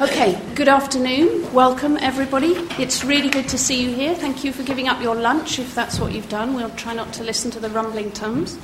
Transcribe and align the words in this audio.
Okay, 0.00 0.40
good 0.54 0.68
afternoon. 0.68 1.52
Welcome, 1.52 1.98
everybody. 1.98 2.52
It's 2.78 3.04
really 3.04 3.28
good 3.28 3.46
to 3.50 3.58
see 3.58 3.82
you 3.82 3.92
here. 3.94 4.14
Thank 4.14 4.44
you 4.44 4.50
for 4.50 4.62
giving 4.62 4.88
up 4.88 5.02
your 5.02 5.14
lunch, 5.14 5.58
if 5.58 5.74
that's 5.74 6.00
what 6.00 6.12
you've 6.12 6.30
done. 6.30 6.54
We'll 6.54 6.70
try 6.70 6.94
not 6.94 7.12
to 7.14 7.22
listen 7.22 7.50
to 7.50 7.60
the 7.60 7.68
rumbling 7.68 8.10
tums. 8.12 8.56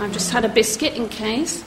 I've 0.00 0.10
just 0.10 0.32
had 0.32 0.44
a 0.44 0.48
biscuit 0.48 0.94
in 0.94 1.08
case. 1.08 1.64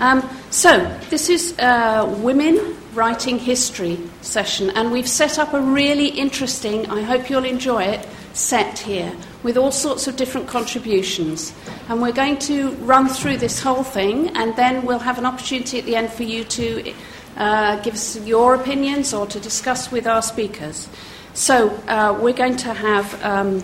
Um, 0.00 0.26
so, 0.48 0.88
this 1.10 1.28
is 1.28 1.54
a 1.58 2.06
Women 2.22 2.74
Writing 2.94 3.38
History 3.38 3.98
session, 4.22 4.70
and 4.70 4.90
we've 4.90 5.06
set 5.06 5.38
up 5.38 5.52
a 5.52 5.60
really 5.60 6.08
interesting, 6.08 6.86
I 6.86 7.02
hope 7.02 7.28
you'll 7.28 7.44
enjoy 7.44 7.82
it, 7.82 8.08
set 8.32 8.78
here 8.78 9.14
with 9.42 9.58
all 9.58 9.70
sorts 9.70 10.08
of 10.08 10.16
different 10.16 10.48
contributions. 10.48 11.52
And 11.90 12.00
we're 12.00 12.12
going 12.12 12.38
to 12.38 12.70
run 12.76 13.10
through 13.10 13.36
this 13.36 13.60
whole 13.60 13.82
thing, 13.82 14.34
and 14.34 14.56
then 14.56 14.86
we'll 14.86 14.98
have 14.98 15.18
an 15.18 15.26
opportunity 15.26 15.78
at 15.78 15.84
the 15.84 15.94
end 15.94 16.10
for 16.10 16.22
you 16.22 16.44
to 16.44 16.94
uh, 17.36 17.80
give 17.82 17.94
us 17.94 18.16
your 18.26 18.54
opinions 18.54 19.14
or 19.14 19.26
to 19.26 19.40
discuss 19.40 19.90
with 19.90 20.06
our 20.06 20.22
speakers. 20.22 20.88
So, 21.34 21.70
uh, 21.88 22.18
we're 22.20 22.34
going 22.34 22.56
to 22.58 22.74
have 22.74 23.24
um, 23.24 23.62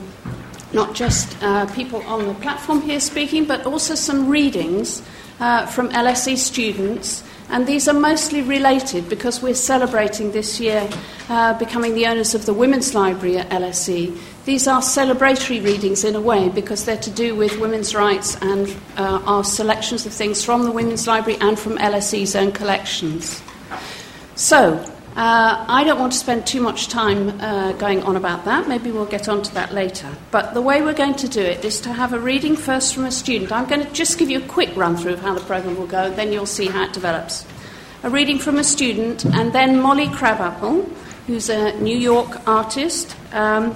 not 0.72 0.94
just 0.94 1.36
uh, 1.42 1.66
people 1.74 2.02
on 2.02 2.26
the 2.26 2.34
platform 2.34 2.82
here 2.82 3.00
speaking, 3.00 3.44
but 3.44 3.66
also 3.66 3.94
some 3.94 4.28
readings 4.28 5.02
uh, 5.40 5.66
from 5.66 5.88
LSE 5.90 6.36
students. 6.36 7.24
And 7.50 7.66
these 7.66 7.88
are 7.88 7.94
mostly 7.94 8.42
related 8.42 9.08
because 9.08 9.42
we're 9.42 9.54
celebrating 9.54 10.32
this 10.32 10.60
year 10.60 10.88
uh, 11.30 11.58
becoming 11.58 11.94
the 11.94 12.06
owners 12.06 12.34
of 12.34 12.44
the 12.44 12.52
Women's 12.52 12.94
Library 12.94 13.38
at 13.38 13.48
LSE. 13.48 14.18
These 14.44 14.66
are 14.66 14.82
celebratory 14.82 15.64
readings 15.64 16.04
in 16.04 16.14
a 16.14 16.20
way 16.20 16.50
because 16.50 16.84
they're 16.84 16.98
to 16.98 17.10
do 17.10 17.34
with 17.34 17.58
women's 17.58 17.94
rights 17.94 18.36
and 18.42 18.68
uh, 18.96 19.22
our 19.24 19.44
selections 19.44 20.04
of 20.04 20.12
things 20.12 20.44
from 20.44 20.64
the 20.64 20.70
Women's 20.70 21.06
Library 21.06 21.38
and 21.40 21.58
from 21.58 21.78
LSE's 21.78 22.36
own 22.36 22.52
collections. 22.52 23.42
So, 24.34 24.84
uh, 25.18 25.64
I 25.66 25.82
don't 25.82 25.98
want 25.98 26.12
to 26.12 26.18
spend 26.18 26.46
too 26.46 26.60
much 26.60 26.86
time 26.86 27.40
uh, 27.40 27.72
going 27.72 28.04
on 28.04 28.14
about 28.14 28.44
that. 28.44 28.68
Maybe 28.68 28.92
we'll 28.92 29.04
get 29.04 29.28
on 29.28 29.42
to 29.42 29.54
that 29.54 29.74
later. 29.74 30.08
But 30.30 30.54
the 30.54 30.62
way 30.62 30.80
we're 30.80 30.94
going 30.94 31.16
to 31.16 31.28
do 31.28 31.40
it 31.40 31.64
is 31.64 31.80
to 31.80 31.92
have 31.92 32.12
a 32.12 32.20
reading 32.20 32.54
first 32.54 32.94
from 32.94 33.04
a 33.04 33.10
student. 33.10 33.50
I'm 33.50 33.66
going 33.66 33.84
to 33.84 33.92
just 33.92 34.16
give 34.16 34.30
you 34.30 34.38
a 34.38 34.46
quick 34.46 34.76
run 34.76 34.96
through 34.96 35.14
of 35.14 35.20
how 35.20 35.34
the 35.34 35.40
programme 35.40 35.76
will 35.76 35.88
go, 35.88 36.08
then 36.08 36.32
you'll 36.32 36.46
see 36.46 36.66
how 36.66 36.84
it 36.84 36.92
develops. 36.92 37.44
A 38.04 38.10
reading 38.10 38.38
from 38.38 38.58
a 38.58 38.62
student, 38.62 39.24
and 39.24 39.52
then 39.52 39.80
Molly 39.80 40.06
Crabapple, 40.06 40.82
who's 41.26 41.48
a 41.48 41.76
New 41.80 41.98
York 41.98 42.46
artist 42.46 43.16
um, 43.32 43.74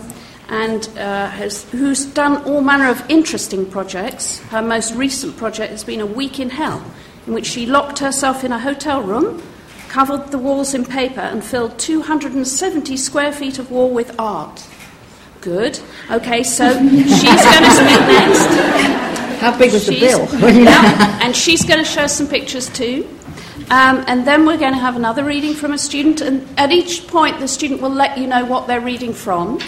and 0.48 0.89
uh, 0.97 1.29
has, 1.29 1.69
who's 1.70 2.05
done 2.05 2.45
all 2.45 2.61
manner 2.61 2.89
of 2.89 3.05
interesting 3.11 3.69
projects. 3.69 4.39
Her 4.51 4.63
most 4.63 4.95
recent 4.95 5.37
project 5.37 5.73
has 5.73 5.83
been 5.83 6.01
A 6.01 6.07
Week 6.07 6.39
in 6.39 6.51
Hell, 6.51 6.85
in 7.27 7.35
which 7.35 7.47
she 7.47 7.67
locked 7.67 7.98
herself 7.98 8.45
in 8.45 8.53
a 8.53 8.61
hotel 8.61 9.03
room 9.03 9.43
covered 9.93 10.29
the 10.29 10.39
walls 10.39 10.73
in 10.73 10.87
paper, 10.87 11.21
and 11.21 11.45
filled 11.45 11.79
270 11.79 12.97
square 12.97 13.31
feet 13.31 13.59
of 13.59 13.71
wall 13.71 13.91
with 13.91 14.19
art. 14.19 14.67
Good. 15.43 15.79
Okay, 16.11 16.43
so 16.43 16.73
she's 16.89 17.45
going 17.45 17.65
to 17.65 17.71
speak 17.71 18.01
next. 18.09 18.47
How 19.39 19.59
big 19.59 19.70
was 19.70 19.85
she's, 19.85 20.01
the 20.01 20.07
bill? 20.07 20.55
yeah, 20.65 21.19
and 21.23 21.37
she's 21.37 21.63
going 21.67 21.79
to 21.79 21.85
show 21.85 22.07
some 22.07 22.27
pictures 22.27 22.70
too. 22.70 23.07
Um, 23.70 24.03
and 24.07 24.27
then 24.27 24.47
we're 24.47 24.57
going 24.57 24.73
to 24.73 24.79
have 24.79 24.97
another 24.97 25.25
reading 25.25 25.53
from 25.53 25.73
a 25.73 25.79
student, 25.79 26.23
and 26.23 26.48
at 26.59 26.73
each 26.73 27.07
point, 27.07 27.39
the 27.39 27.48
student 27.48 27.83
will 27.83 27.91
let 27.91 28.17
you 28.17 28.27
know 28.27 28.47
what 28.47 28.67
they're 28.67 28.81
reading 28.81 29.13
from. 29.13 29.61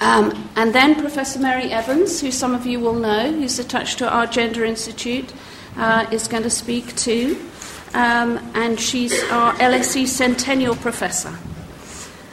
Um, 0.00 0.48
and 0.56 0.74
then 0.74 0.98
Professor 0.98 1.38
Mary 1.40 1.70
Evans, 1.70 2.22
who 2.22 2.30
some 2.30 2.54
of 2.54 2.64
you 2.64 2.80
will 2.80 2.94
know, 2.94 3.30
who's 3.32 3.58
attached 3.58 3.98
to 3.98 4.08
our 4.08 4.26
Gender 4.26 4.64
Institute, 4.64 5.30
uh, 5.76 6.06
is 6.10 6.26
going 6.26 6.44
to 6.44 6.50
speak 6.50 6.96
too 6.96 7.50
um, 7.94 8.38
and 8.54 8.78
she's 8.78 9.22
our 9.30 9.54
LSE 9.54 10.06
Centennial 10.06 10.74
Professor. 10.76 11.34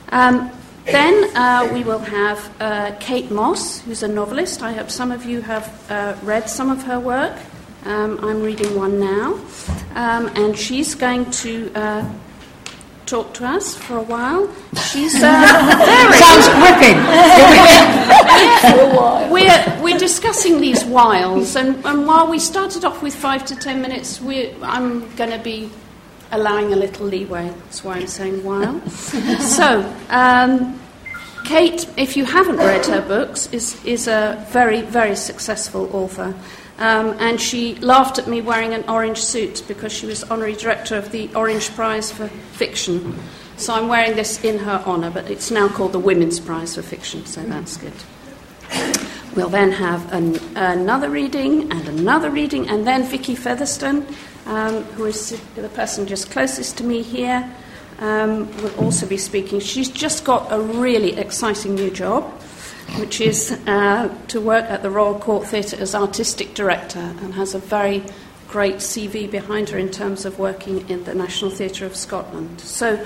Um, 0.09 0.51
then 0.85 1.35
uh, 1.37 1.69
we 1.71 1.83
will 1.83 1.99
have 1.99 2.61
uh, 2.61 2.95
Kate 2.99 3.29
Mosse, 3.31 3.79
who's 3.81 4.03
a 4.03 4.07
novelist. 4.07 4.63
I 4.63 4.73
hope 4.73 4.89
some 4.89 5.11
of 5.11 5.25
you 5.25 5.41
have 5.41 5.91
uh, 5.91 6.15
read 6.23 6.49
some 6.49 6.71
of 6.71 6.83
her 6.83 6.99
work. 6.99 7.37
Um, 7.85 8.19
I'm 8.23 8.41
reading 8.41 8.75
one 8.75 8.99
now. 8.99 9.39
Um, 9.95 10.27
and 10.35 10.57
she's 10.57 10.95
going 10.95 11.29
to 11.31 11.71
uh, 11.75 12.11
talk 13.05 13.33
to 13.35 13.45
us 13.45 13.75
for 13.75 13.97
a 13.97 14.03
while. 14.03 14.49
She's 14.89 15.15
uh, 15.15 15.19
very 15.85 16.13
sounds 16.13 16.47
gripping. 16.57 16.97
we're 19.31 19.81
we're 19.81 19.97
discussing 19.97 20.61
these 20.61 20.83
whiles, 20.85 21.55
and, 21.55 21.85
and 21.85 22.05
while 22.05 22.29
we 22.29 22.39
started 22.39 22.85
off 22.85 23.01
with 23.01 23.15
five 23.15 23.45
to 23.45 23.55
ten 23.55 23.81
minutes, 23.81 24.21
we 24.21 24.53
I'm 24.61 25.13
going 25.15 25.31
to 25.31 25.39
be 25.39 25.69
allowing 26.31 26.73
a 26.73 26.75
little 26.75 27.05
leeway. 27.05 27.49
That's 27.49 27.83
why 27.83 27.95
I'm 27.95 28.07
saying 28.07 28.43
while. 28.43 28.81
so. 29.39 29.95
Um, 30.09 30.79
Kate, 31.43 31.89
if 31.97 32.15
you 32.15 32.23
haven't 32.23 32.57
read 32.57 32.85
her 32.85 33.01
books, 33.01 33.49
is, 33.51 33.83
is 33.83 34.07
a 34.07 34.45
very, 34.51 34.83
very 34.83 35.15
successful 35.15 35.93
author. 35.93 36.35
Um, 36.77 37.15
and 37.19 37.41
she 37.41 37.75
laughed 37.75 38.19
at 38.19 38.27
me 38.27 38.41
wearing 38.41 38.73
an 38.73 38.87
orange 38.89 39.19
suit 39.19 39.63
because 39.67 39.91
she 39.91 40.05
was 40.05 40.23
honorary 40.23 40.53
director 40.55 40.95
of 40.95 41.11
the 41.11 41.33
Orange 41.35 41.69
Prize 41.75 42.11
for 42.11 42.27
Fiction. 42.27 43.19
So 43.57 43.73
I'm 43.73 43.87
wearing 43.87 44.15
this 44.15 44.43
in 44.43 44.59
her 44.59 44.81
honour, 44.85 45.11
but 45.11 45.29
it's 45.29 45.51
now 45.51 45.67
called 45.67 45.91
the 45.91 45.99
Women's 45.99 46.39
Prize 46.39 46.75
for 46.75 46.81
Fiction, 46.81 47.25
so 47.25 47.43
that's 47.43 47.77
good. 47.77 47.93
We'll 49.35 49.49
then 49.49 49.71
have 49.71 50.11
an, 50.11 50.39
another 50.55 51.09
reading 51.09 51.71
and 51.71 51.87
another 51.87 52.29
reading, 52.29 52.69
and 52.69 52.85
then 52.85 53.03
Vicky 53.03 53.35
Featherstone, 53.35 54.05
um, 54.45 54.83
who 54.95 55.05
is 55.05 55.41
the 55.55 55.69
person 55.69 56.05
just 56.05 56.31
closest 56.31 56.77
to 56.79 56.83
me 56.83 57.01
here, 57.01 57.49
um, 57.99 58.53
will 58.61 58.75
also 58.75 59.05
be 59.07 59.17
speaking. 59.17 59.59
She's 59.59 59.89
just 59.89 60.25
got 60.25 60.51
a 60.51 60.59
really 60.59 61.17
exciting 61.17 61.75
new 61.75 61.89
job 61.89 62.41
which 62.97 63.21
is 63.21 63.51
uh, 63.67 64.13
to 64.27 64.41
work 64.41 64.65
at 64.65 64.81
the 64.81 64.89
Royal 64.89 65.17
Court 65.17 65.47
Theatre 65.47 65.77
as 65.79 65.95
artistic 65.95 66.53
director 66.53 66.99
and 66.99 67.33
has 67.35 67.55
a 67.55 67.59
very 67.59 68.03
great 68.49 68.75
CV 68.75 69.31
behind 69.31 69.69
her 69.69 69.77
in 69.77 69.89
terms 69.89 70.25
of 70.25 70.37
working 70.37 70.89
in 70.89 71.03
the 71.05 71.15
National 71.15 71.49
Theatre 71.49 71.85
of 71.85 71.95
Scotland. 71.95 72.59
So 72.59 73.05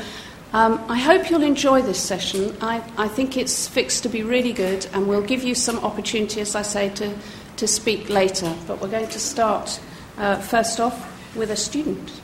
um, 0.55 0.81
I 0.87 0.97
hope 0.97 1.29
you'll 1.29 1.43
enjoy 1.43 1.81
this 1.81 2.01
session. 2.01 2.55
I, 2.61 2.81
I, 2.97 3.09
think 3.09 3.35
it's 3.35 3.67
fixed 3.67 4.03
to 4.03 4.09
be 4.09 4.23
really 4.23 4.53
good, 4.53 4.87
and 4.93 5.05
we'll 5.05 5.21
give 5.21 5.43
you 5.43 5.53
some 5.53 5.79
opportunity, 5.79 6.39
as 6.39 6.55
I 6.55 6.61
say, 6.61 6.87
to, 6.91 7.13
to 7.57 7.67
speak 7.67 8.07
later. 8.09 8.55
But 8.65 8.79
we're 8.79 8.87
going 8.87 9.09
to 9.09 9.19
start 9.19 9.81
uh, 10.17 10.37
first 10.37 10.79
off 10.79 11.35
with 11.35 11.51
a 11.51 11.57
student. 11.57 12.21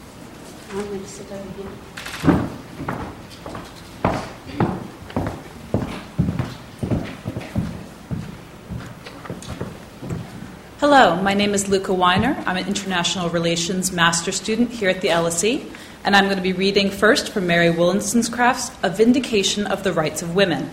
I'm 0.72 0.86
going 0.86 1.02
to 1.02 1.08
sit 1.10 1.30
over 1.30 1.62
here. 1.62 1.72
Hello, 10.80 11.22
my 11.22 11.34
name 11.34 11.54
is 11.54 11.68
Luca 11.68 11.94
Weiner. 11.94 12.42
I'm 12.48 12.56
an 12.56 12.66
international 12.66 13.30
relations 13.30 13.92
master 13.92 14.32
student 14.32 14.72
here 14.72 14.90
at 14.90 15.02
the 15.02 15.10
LSE, 15.10 15.70
and 16.04 16.16
I'm 16.16 16.26
going 16.26 16.38
to 16.38 16.44
be 16.44 16.54
reading 16.54 16.90
first 16.90 17.32
from 17.32 17.46
Mary 17.46 17.70
Wollstonecraft's 17.70 18.72
A 18.82 18.90
Vindication 18.90 19.68
of 19.68 19.84
the 19.84 19.94
Rights 19.94 20.22
of 20.22 20.36
Women. 20.36 20.72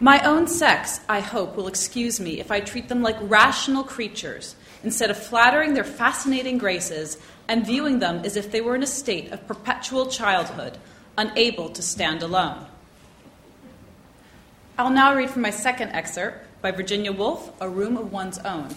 My 0.00 0.20
own 0.20 0.46
sex, 0.46 1.00
I 1.08 1.18
hope, 1.18 1.56
will 1.56 1.66
excuse 1.66 2.20
me 2.20 2.38
if 2.38 2.52
I 2.52 2.60
treat 2.60 2.88
them 2.88 3.02
like 3.02 3.16
rational 3.20 3.82
creatures 3.82 4.54
instead 4.84 5.10
of 5.10 5.18
flattering 5.18 5.74
their 5.74 5.82
fascinating 5.82 6.56
graces 6.56 7.18
and 7.48 7.66
viewing 7.66 7.98
them 7.98 8.24
as 8.24 8.36
if 8.36 8.52
they 8.52 8.60
were 8.60 8.76
in 8.76 8.84
a 8.84 8.86
state 8.86 9.32
of 9.32 9.46
perpetual 9.48 10.06
childhood, 10.06 10.78
unable 11.16 11.68
to 11.70 11.82
stand 11.82 12.22
alone. 12.22 12.64
I'll 14.78 14.90
now 14.90 15.16
read 15.16 15.30
from 15.30 15.42
my 15.42 15.50
second 15.50 15.88
excerpt 15.88 16.46
by 16.62 16.70
Virginia 16.70 17.10
Woolf, 17.10 17.50
A 17.60 17.68
Room 17.68 17.96
of 17.96 18.12
One's 18.12 18.38
Own. 18.38 18.68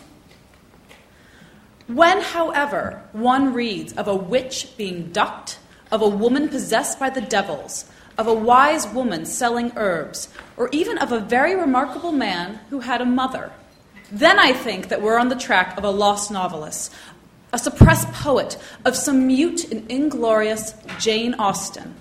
When, 1.94 2.22
however, 2.22 3.03
one 3.12 3.53
reads 3.53 3.91
of 3.94 4.07
a 4.07 4.16
witch 4.16 4.78
being 4.78 5.12
ducked, 5.12 5.59
of 5.91 6.02
a 6.02 6.07
woman 6.07 6.47
possessed 6.47 7.00
by 7.00 7.09
the 7.09 7.19
devils, 7.19 7.85
of 8.17 8.28
a 8.28 8.34
wise 8.34 8.88
woman 8.88 9.26
selling 9.26 9.73
herbs, 9.76 10.29
or 10.55 10.70
even 10.72 10.97
of 10.97 11.11
a 11.11 11.20
very 11.20 11.55
remarkable 11.55 12.11
man 12.11 12.59
who 12.70 12.79
had 12.79 13.02
a 13.02 13.05
mother, 13.05 13.52
then 14.11 14.40
I 14.40 14.53
think 14.53 14.88
that 14.88 15.02
we're 15.02 15.17
on 15.17 15.29
the 15.29 15.35
track 15.35 15.78
of 15.78 15.84
a 15.84 15.90
lost 15.90 16.32
novelist, 16.32 16.93
a 17.52 17.59
suppressed 17.59 18.11
poet, 18.14 18.58
of 18.85 18.96
some 18.96 19.28
mute 19.28 19.70
and 19.72 19.90
inglorious 19.91 20.76
Jane 20.97 21.34
Austen 21.34 21.96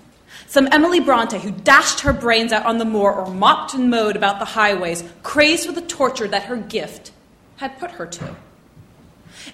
some 0.47 0.67
Emily 0.73 0.99
Bronte 0.99 1.39
who 1.39 1.51
dashed 1.51 2.01
her 2.01 2.11
brains 2.11 2.51
out 2.51 2.65
on 2.65 2.77
the 2.77 2.83
moor 2.83 3.13
or 3.13 3.33
mopped 3.33 3.73
and 3.73 3.89
mowed 3.89 4.17
about 4.17 4.39
the 4.39 4.43
highways, 4.45 5.01
crazed 5.23 5.65
with 5.65 5.75
the 5.75 5.81
torture 5.81 6.27
that 6.27 6.43
her 6.43 6.57
gift 6.57 7.11
had 7.55 7.79
put 7.79 7.91
her 7.91 8.05
to. 8.05 8.35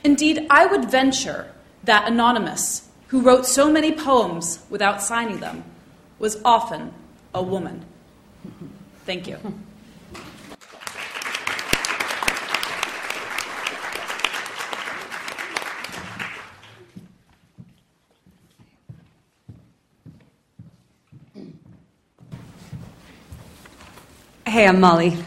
Indeed, 0.04 0.48
I 0.50 0.66
would 0.66 0.90
venture 0.90 1.52
that 1.84 2.08
Anonymous, 2.08 2.90
who 3.08 3.22
wrote 3.22 3.46
so 3.46 3.72
many 3.72 3.92
poems 3.92 4.60
without 4.70 5.02
signing 5.02 5.40
them, 5.40 5.64
was 6.20 6.42
often 6.44 6.94
a 7.34 7.42
woman. 7.42 7.86
Thank 9.06 9.28
you. 9.28 9.38
Hey, 24.46 24.66
I'm 24.66 24.80
Molly. 24.80 25.18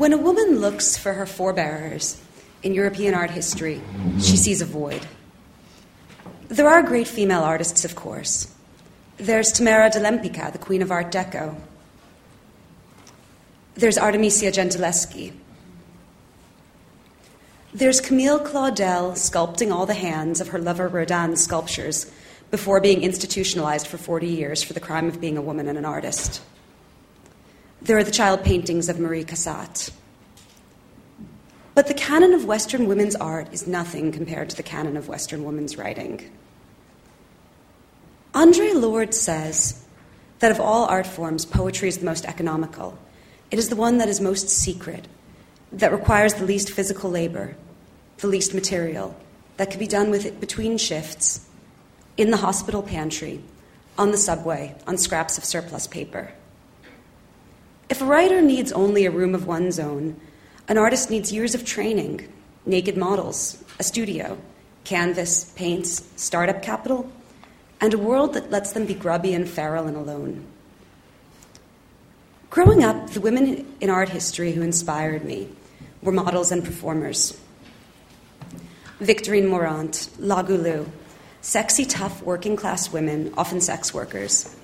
When 0.00 0.14
a 0.14 0.16
woman 0.16 0.60
looks 0.60 0.96
for 0.96 1.12
her 1.12 1.26
forebearers 1.26 2.18
in 2.62 2.72
European 2.72 3.12
art 3.12 3.30
history, 3.30 3.82
she 4.18 4.38
sees 4.38 4.62
a 4.62 4.64
void. 4.64 5.06
There 6.48 6.70
are 6.70 6.82
great 6.82 7.06
female 7.06 7.42
artists, 7.42 7.84
of 7.84 7.96
course. 7.96 8.50
There's 9.18 9.52
Tamara 9.52 9.90
de 9.90 10.00
Lempicka, 10.00 10.52
the 10.52 10.58
queen 10.58 10.80
of 10.80 10.90
Art 10.90 11.12
Deco. 11.12 11.54
There's 13.74 13.98
Artemisia 13.98 14.50
Gentileschi. 14.50 15.34
There's 17.74 18.00
Camille 18.00 18.40
Claudel 18.40 19.12
sculpting 19.12 19.70
all 19.70 19.84
the 19.84 19.92
hands 19.92 20.40
of 20.40 20.48
her 20.48 20.58
lover 20.58 20.88
Rodin's 20.88 21.44
sculptures 21.44 22.10
before 22.50 22.80
being 22.80 23.02
institutionalized 23.02 23.86
for 23.86 23.98
40 23.98 24.28
years 24.28 24.62
for 24.62 24.72
the 24.72 24.80
crime 24.80 25.08
of 25.08 25.20
being 25.20 25.36
a 25.36 25.42
woman 25.42 25.68
and 25.68 25.76
an 25.76 25.84
artist. 25.84 26.40
There 27.82 27.96
are 27.96 28.04
the 28.04 28.10
child 28.10 28.44
paintings 28.44 28.88
of 28.88 29.00
Marie 29.00 29.24
Cassatt. 29.24 29.90
But 31.74 31.86
the 31.86 31.94
canon 31.94 32.34
of 32.34 32.44
Western 32.44 32.86
women's 32.86 33.16
art 33.16 33.52
is 33.52 33.66
nothing 33.66 34.12
compared 34.12 34.50
to 34.50 34.56
the 34.56 34.62
canon 34.62 34.98
of 34.98 35.08
Western 35.08 35.44
women's 35.44 35.78
writing. 35.78 36.30
Audre 38.34 38.78
Lorde 38.78 39.14
says 39.14 39.82
that 40.40 40.52
of 40.52 40.60
all 40.60 40.84
art 40.86 41.06
forms, 41.06 41.46
poetry 41.46 41.88
is 41.88 41.98
the 41.98 42.04
most 42.04 42.26
economical. 42.26 42.98
It 43.50 43.58
is 43.58 43.70
the 43.70 43.76
one 43.76 43.98
that 43.98 44.08
is 44.08 44.20
most 44.20 44.50
secret, 44.50 45.08
that 45.72 45.90
requires 45.90 46.34
the 46.34 46.44
least 46.44 46.70
physical 46.70 47.10
labor, 47.10 47.56
the 48.18 48.26
least 48.26 48.52
material, 48.52 49.16
that 49.56 49.70
can 49.70 49.80
be 49.80 49.86
done 49.86 50.10
with 50.10 50.26
it 50.26 50.38
between 50.38 50.76
shifts, 50.76 51.46
in 52.16 52.30
the 52.30 52.36
hospital 52.36 52.82
pantry, 52.82 53.42
on 53.96 54.10
the 54.10 54.18
subway, 54.18 54.74
on 54.86 54.98
scraps 54.98 55.38
of 55.38 55.44
surplus 55.44 55.86
paper. 55.86 56.32
If 57.90 58.00
a 58.00 58.04
writer 58.04 58.40
needs 58.40 58.70
only 58.70 59.04
a 59.04 59.10
room 59.10 59.34
of 59.34 59.48
one's 59.48 59.80
own, 59.80 60.14
an 60.68 60.78
artist 60.78 61.10
needs 61.10 61.32
years 61.32 61.56
of 61.56 61.64
training, 61.64 62.32
naked 62.64 62.96
models, 62.96 63.62
a 63.80 63.82
studio, 63.82 64.38
canvas, 64.84 65.52
paints, 65.56 66.08
startup 66.14 66.62
capital, 66.62 67.10
and 67.80 67.92
a 67.92 67.98
world 67.98 68.34
that 68.34 68.48
lets 68.48 68.74
them 68.74 68.86
be 68.86 68.94
grubby 68.94 69.34
and 69.34 69.48
feral 69.48 69.88
and 69.88 69.96
alone. 69.96 70.46
Growing 72.48 72.84
up, 72.84 73.10
the 73.10 73.20
women 73.20 73.66
in 73.80 73.90
art 73.90 74.10
history 74.10 74.52
who 74.52 74.62
inspired 74.62 75.24
me 75.24 75.48
were 76.00 76.12
models 76.12 76.52
and 76.52 76.64
performers. 76.64 77.40
Victorine 79.00 79.48
Meurent, 79.48 80.10
La 80.20 80.44
Goulue, 80.44 80.86
sexy, 81.40 81.84
tough, 81.84 82.22
working 82.22 82.54
class 82.54 82.92
women, 82.92 83.34
often 83.36 83.60
sex 83.60 83.92
workers. 83.92 84.54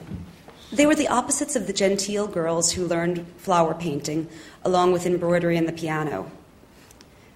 They 0.76 0.84
were 0.84 0.94
the 0.94 1.08
opposites 1.08 1.56
of 1.56 1.66
the 1.66 1.72
genteel 1.72 2.26
girls 2.26 2.72
who 2.72 2.86
learned 2.86 3.26
flower 3.38 3.72
painting 3.72 4.28
along 4.62 4.92
with 4.92 5.06
embroidery 5.06 5.56
and 5.56 5.66
the 5.66 5.72
piano. 5.72 6.30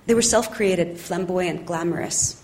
They 0.04 0.12
were 0.12 0.20
self 0.20 0.52
created, 0.52 1.00
flamboyant, 1.00 1.64
glamorous, 1.64 2.42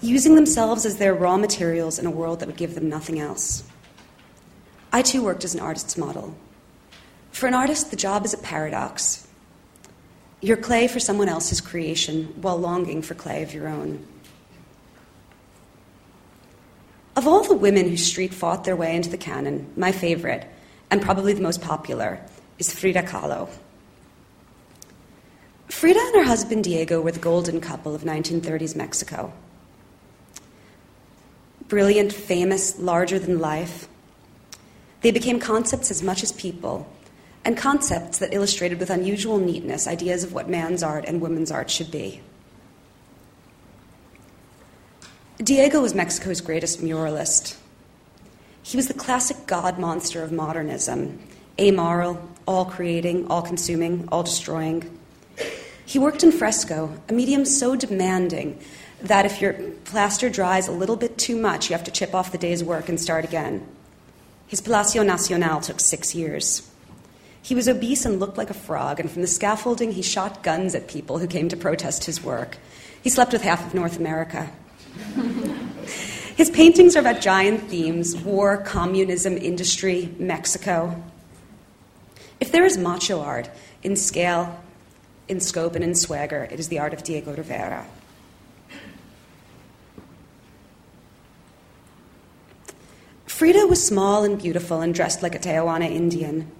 using 0.00 0.36
themselves 0.36 0.86
as 0.86 0.98
their 0.98 1.14
raw 1.14 1.36
materials 1.36 1.98
in 1.98 2.06
a 2.06 2.12
world 2.12 2.38
that 2.38 2.46
would 2.46 2.56
give 2.56 2.76
them 2.76 2.88
nothing 2.88 3.18
else. 3.18 3.64
I 4.92 5.02
too 5.02 5.24
worked 5.24 5.42
as 5.42 5.54
an 5.54 5.60
artist's 5.60 5.98
model. 5.98 6.36
For 7.32 7.48
an 7.48 7.54
artist, 7.54 7.90
the 7.90 7.96
job 7.96 8.24
is 8.24 8.32
a 8.32 8.38
paradox. 8.38 9.26
You're 10.40 10.58
clay 10.58 10.86
for 10.86 11.00
someone 11.00 11.28
else's 11.28 11.60
creation 11.60 12.26
while 12.40 12.56
longing 12.56 13.02
for 13.02 13.14
clay 13.14 13.42
of 13.42 13.52
your 13.52 13.66
own. 13.66 14.06
Of 17.14 17.26
all 17.26 17.42
the 17.42 17.54
women 17.54 17.88
who 17.88 17.96
street 17.96 18.32
fought 18.32 18.64
their 18.64 18.76
way 18.76 18.96
into 18.96 19.10
the 19.10 19.18
canon, 19.18 19.70
my 19.76 19.92
favorite, 19.92 20.46
and 20.90 21.02
probably 21.02 21.34
the 21.34 21.42
most 21.42 21.60
popular, 21.60 22.20
is 22.58 22.72
Frida 22.72 23.02
Kahlo. 23.02 23.50
Frida 25.68 25.98
and 26.00 26.16
her 26.16 26.24
husband 26.24 26.64
Diego 26.64 27.00
were 27.00 27.12
the 27.12 27.18
golden 27.18 27.60
couple 27.60 27.94
of 27.94 28.02
1930s 28.02 28.74
Mexico. 28.74 29.32
Brilliant, 31.68 32.12
famous, 32.12 32.78
larger 32.78 33.18
than 33.18 33.40
life, 33.40 33.88
they 35.02 35.10
became 35.10 35.38
concepts 35.38 35.90
as 35.90 36.02
much 36.02 36.22
as 36.22 36.32
people, 36.32 36.90
and 37.44 37.56
concepts 37.56 38.18
that 38.18 38.32
illustrated 38.32 38.78
with 38.78 38.88
unusual 38.88 39.38
neatness 39.38 39.86
ideas 39.86 40.24
of 40.24 40.32
what 40.32 40.48
man's 40.48 40.82
art 40.82 41.04
and 41.06 41.20
women's 41.20 41.50
art 41.50 41.70
should 41.70 41.90
be. 41.90 42.20
Diego 45.42 45.80
was 45.80 45.92
Mexico's 45.92 46.40
greatest 46.40 46.82
muralist. 46.82 47.56
He 48.62 48.76
was 48.76 48.86
the 48.86 48.94
classic 48.94 49.46
god 49.46 49.76
monster 49.76 50.22
of 50.22 50.30
modernism, 50.30 51.18
amoral, 51.58 52.28
all 52.46 52.66
creating, 52.66 53.26
all 53.26 53.42
consuming, 53.42 54.08
all 54.12 54.22
destroying. 54.22 54.96
He 55.84 55.98
worked 55.98 56.22
in 56.22 56.30
fresco, 56.30 56.96
a 57.08 57.12
medium 57.12 57.44
so 57.44 57.74
demanding 57.74 58.60
that 59.00 59.26
if 59.26 59.40
your 59.40 59.54
plaster 59.84 60.30
dries 60.30 60.68
a 60.68 60.72
little 60.72 60.94
bit 60.94 61.18
too 61.18 61.36
much, 61.36 61.68
you 61.68 61.74
have 61.74 61.84
to 61.84 61.90
chip 61.90 62.14
off 62.14 62.30
the 62.30 62.38
day's 62.38 62.62
work 62.62 62.88
and 62.88 63.00
start 63.00 63.24
again. 63.24 63.66
His 64.46 64.60
Palacio 64.60 65.02
Nacional 65.02 65.60
took 65.60 65.80
six 65.80 66.14
years. 66.14 66.70
He 67.42 67.56
was 67.56 67.66
obese 67.66 68.04
and 68.04 68.20
looked 68.20 68.38
like 68.38 68.50
a 68.50 68.54
frog, 68.54 69.00
and 69.00 69.10
from 69.10 69.22
the 69.22 69.28
scaffolding, 69.28 69.92
he 69.92 70.02
shot 70.02 70.44
guns 70.44 70.76
at 70.76 70.86
people 70.86 71.18
who 71.18 71.26
came 71.26 71.48
to 71.48 71.56
protest 71.56 72.04
his 72.04 72.22
work. 72.22 72.58
He 73.02 73.10
slept 73.10 73.32
with 73.32 73.42
half 73.42 73.66
of 73.66 73.74
North 73.74 73.98
America. 73.98 74.52
His 76.36 76.50
paintings 76.50 76.96
are 76.96 77.00
about 77.00 77.20
giant 77.20 77.68
themes 77.68 78.16
war, 78.16 78.56
communism, 78.56 79.36
industry, 79.36 80.14
Mexico. 80.18 81.02
If 82.40 82.50
there 82.52 82.64
is 82.64 82.76
macho 82.76 83.20
art 83.20 83.50
in 83.82 83.96
scale, 83.96 84.62
in 85.28 85.40
scope, 85.40 85.74
and 85.74 85.84
in 85.84 85.94
swagger, 85.94 86.48
it 86.50 86.58
is 86.58 86.68
the 86.68 86.78
art 86.78 86.94
of 86.94 87.02
Diego 87.02 87.34
Rivera. 87.34 87.86
Frida 93.26 93.66
was 93.66 93.84
small 93.84 94.24
and 94.24 94.40
beautiful 94.40 94.80
and 94.80 94.94
dressed 94.94 95.22
like 95.22 95.34
a 95.34 95.38
Tehuana 95.38 95.90
Indian. 95.90 96.50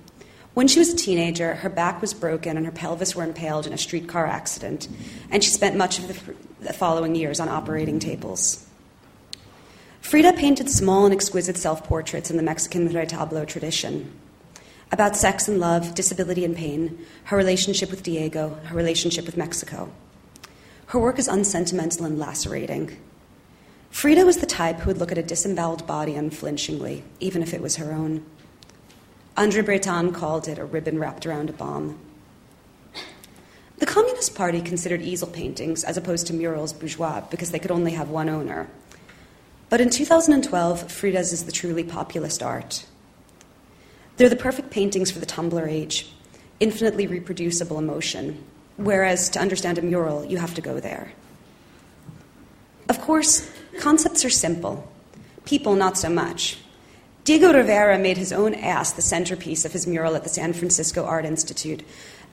When 0.54 0.68
she 0.68 0.78
was 0.78 0.92
a 0.92 0.96
teenager, 0.96 1.54
her 1.54 1.70
back 1.70 2.00
was 2.00 2.12
broken 2.12 2.56
and 2.56 2.66
her 2.66 2.72
pelvis 2.72 3.16
were 3.16 3.24
impaled 3.24 3.66
in 3.66 3.72
a 3.72 3.78
streetcar 3.78 4.26
accident, 4.26 4.86
and 5.30 5.42
she 5.42 5.50
spent 5.50 5.76
much 5.76 5.98
of 5.98 6.08
the 6.60 6.72
following 6.72 7.14
years 7.14 7.40
on 7.40 7.48
operating 7.48 7.98
tables. 7.98 8.66
Frida 10.02 10.34
painted 10.34 10.68
small 10.68 11.06
and 11.06 11.14
exquisite 11.14 11.56
self 11.56 11.84
portraits 11.84 12.30
in 12.30 12.36
the 12.36 12.42
Mexican 12.42 12.88
retablo 12.90 13.46
tradition 13.46 14.12
about 14.92 15.16
sex 15.16 15.48
and 15.48 15.58
love, 15.58 15.94
disability 15.94 16.44
and 16.44 16.54
pain, 16.54 16.98
her 17.24 17.36
relationship 17.36 17.90
with 17.90 18.02
Diego, 18.02 18.58
her 18.64 18.76
relationship 18.76 19.24
with 19.24 19.38
Mexico. 19.38 19.90
Her 20.86 20.98
work 20.98 21.18
is 21.18 21.28
unsentimental 21.28 22.04
and 22.04 22.18
lacerating. 22.18 22.98
Frida 23.90 24.26
was 24.26 24.36
the 24.36 24.46
type 24.46 24.80
who 24.80 24.88
would 24.88 24.98
look 24.98 25.10
at 25.10 25.16
a 25.16 25.22
disemboweled 25.22 25.86
body 25.86 26.14
unflinchingly, 26.14 27.04
even 27.20 27.42
if 27.42 27.54
it 27.54 27.62
was 27.62 27.76
her 27.76 27.92
own. 27.92 28.26
Andre 29.36 29.62
Breton 29.62 30.12
called 30.12 30.46
it 30.46 30.58
a 30.58 30.64
ribbon 30.64 30.98
wrapped 30.98 31.24
around 31.24 31.48
a 31.48 31.54
bomb. 31.54 31.98
The 33.78 33.86
Communist 33.86 34.34
Party 34.34 34.60
considered 34.60 35.00
easel 35.00 35.26
paintings, 35.26 35.84
as 35.84 35.96
opposed 35.96 36.26
to 36.26 36.34
murals, 36.34 36.72
bourgeois 36.72 37.22
because 37.30 37.50
they 37.50 37.58
could 37.58 37.70
only 37.70 37.92
have 37.92 38.10
one 38.10 38.28
owner. 38.28 38.68
But 39.70 39.80
in 39.80 39.88
2012, 39.88 40.92
Frida's 40.92 41.32
is 41.32 41.46
the 41.46 41.52
truly 41.52 41.82
populist 41.82 42.42
art. 42.42 42.84
They're 44.18 44.28
the 44.28 44.36
perfect 44.36 44.70
paintings 44.70 45.10
for 45.10 45.18
the 45.18 45.26
Tumblr 45.26 45.66
age, 45.66 46.12
infinitely 46.60 47.06
reproducible 47.06 47.78
emotion, 47.78 48.44
whereas 48.76 49.30
to 49.30 49.40
understand 49.40 49.78
a 49.78 49.82
mural, 49.82 50.24
you 50.24 50.36
have 50.36 50.54
to 50.54 50.60
go 50.60 50.78
there. 50.78 51.10
Of 52.90 53.00
course, 53.00 53.50
concepts 53.80 54.24
are 54.26 54.30
simple, 54.30 54.86
people, 55.46 55.74
not 55.74 55.96
so 55.96 56.10
much. 56.10 56.58
Diego 57.24 57.52
Rivera 57.52 57.98
made 57.98 58.16
his 58.16 58.32
own 58.32 58.52
ass 58.52 58.90
the 58.92 59.02
centerpiece 59.02 59.64
of 59.64 59.72
his 59.72 59.86
mural 59.86 60.16
at 60.16 60.24
the 60.24 60.28
San 60.28 60.52
Francisco 60.52 61.04
Art 61.04 61.24
Institute, 61.24 61.84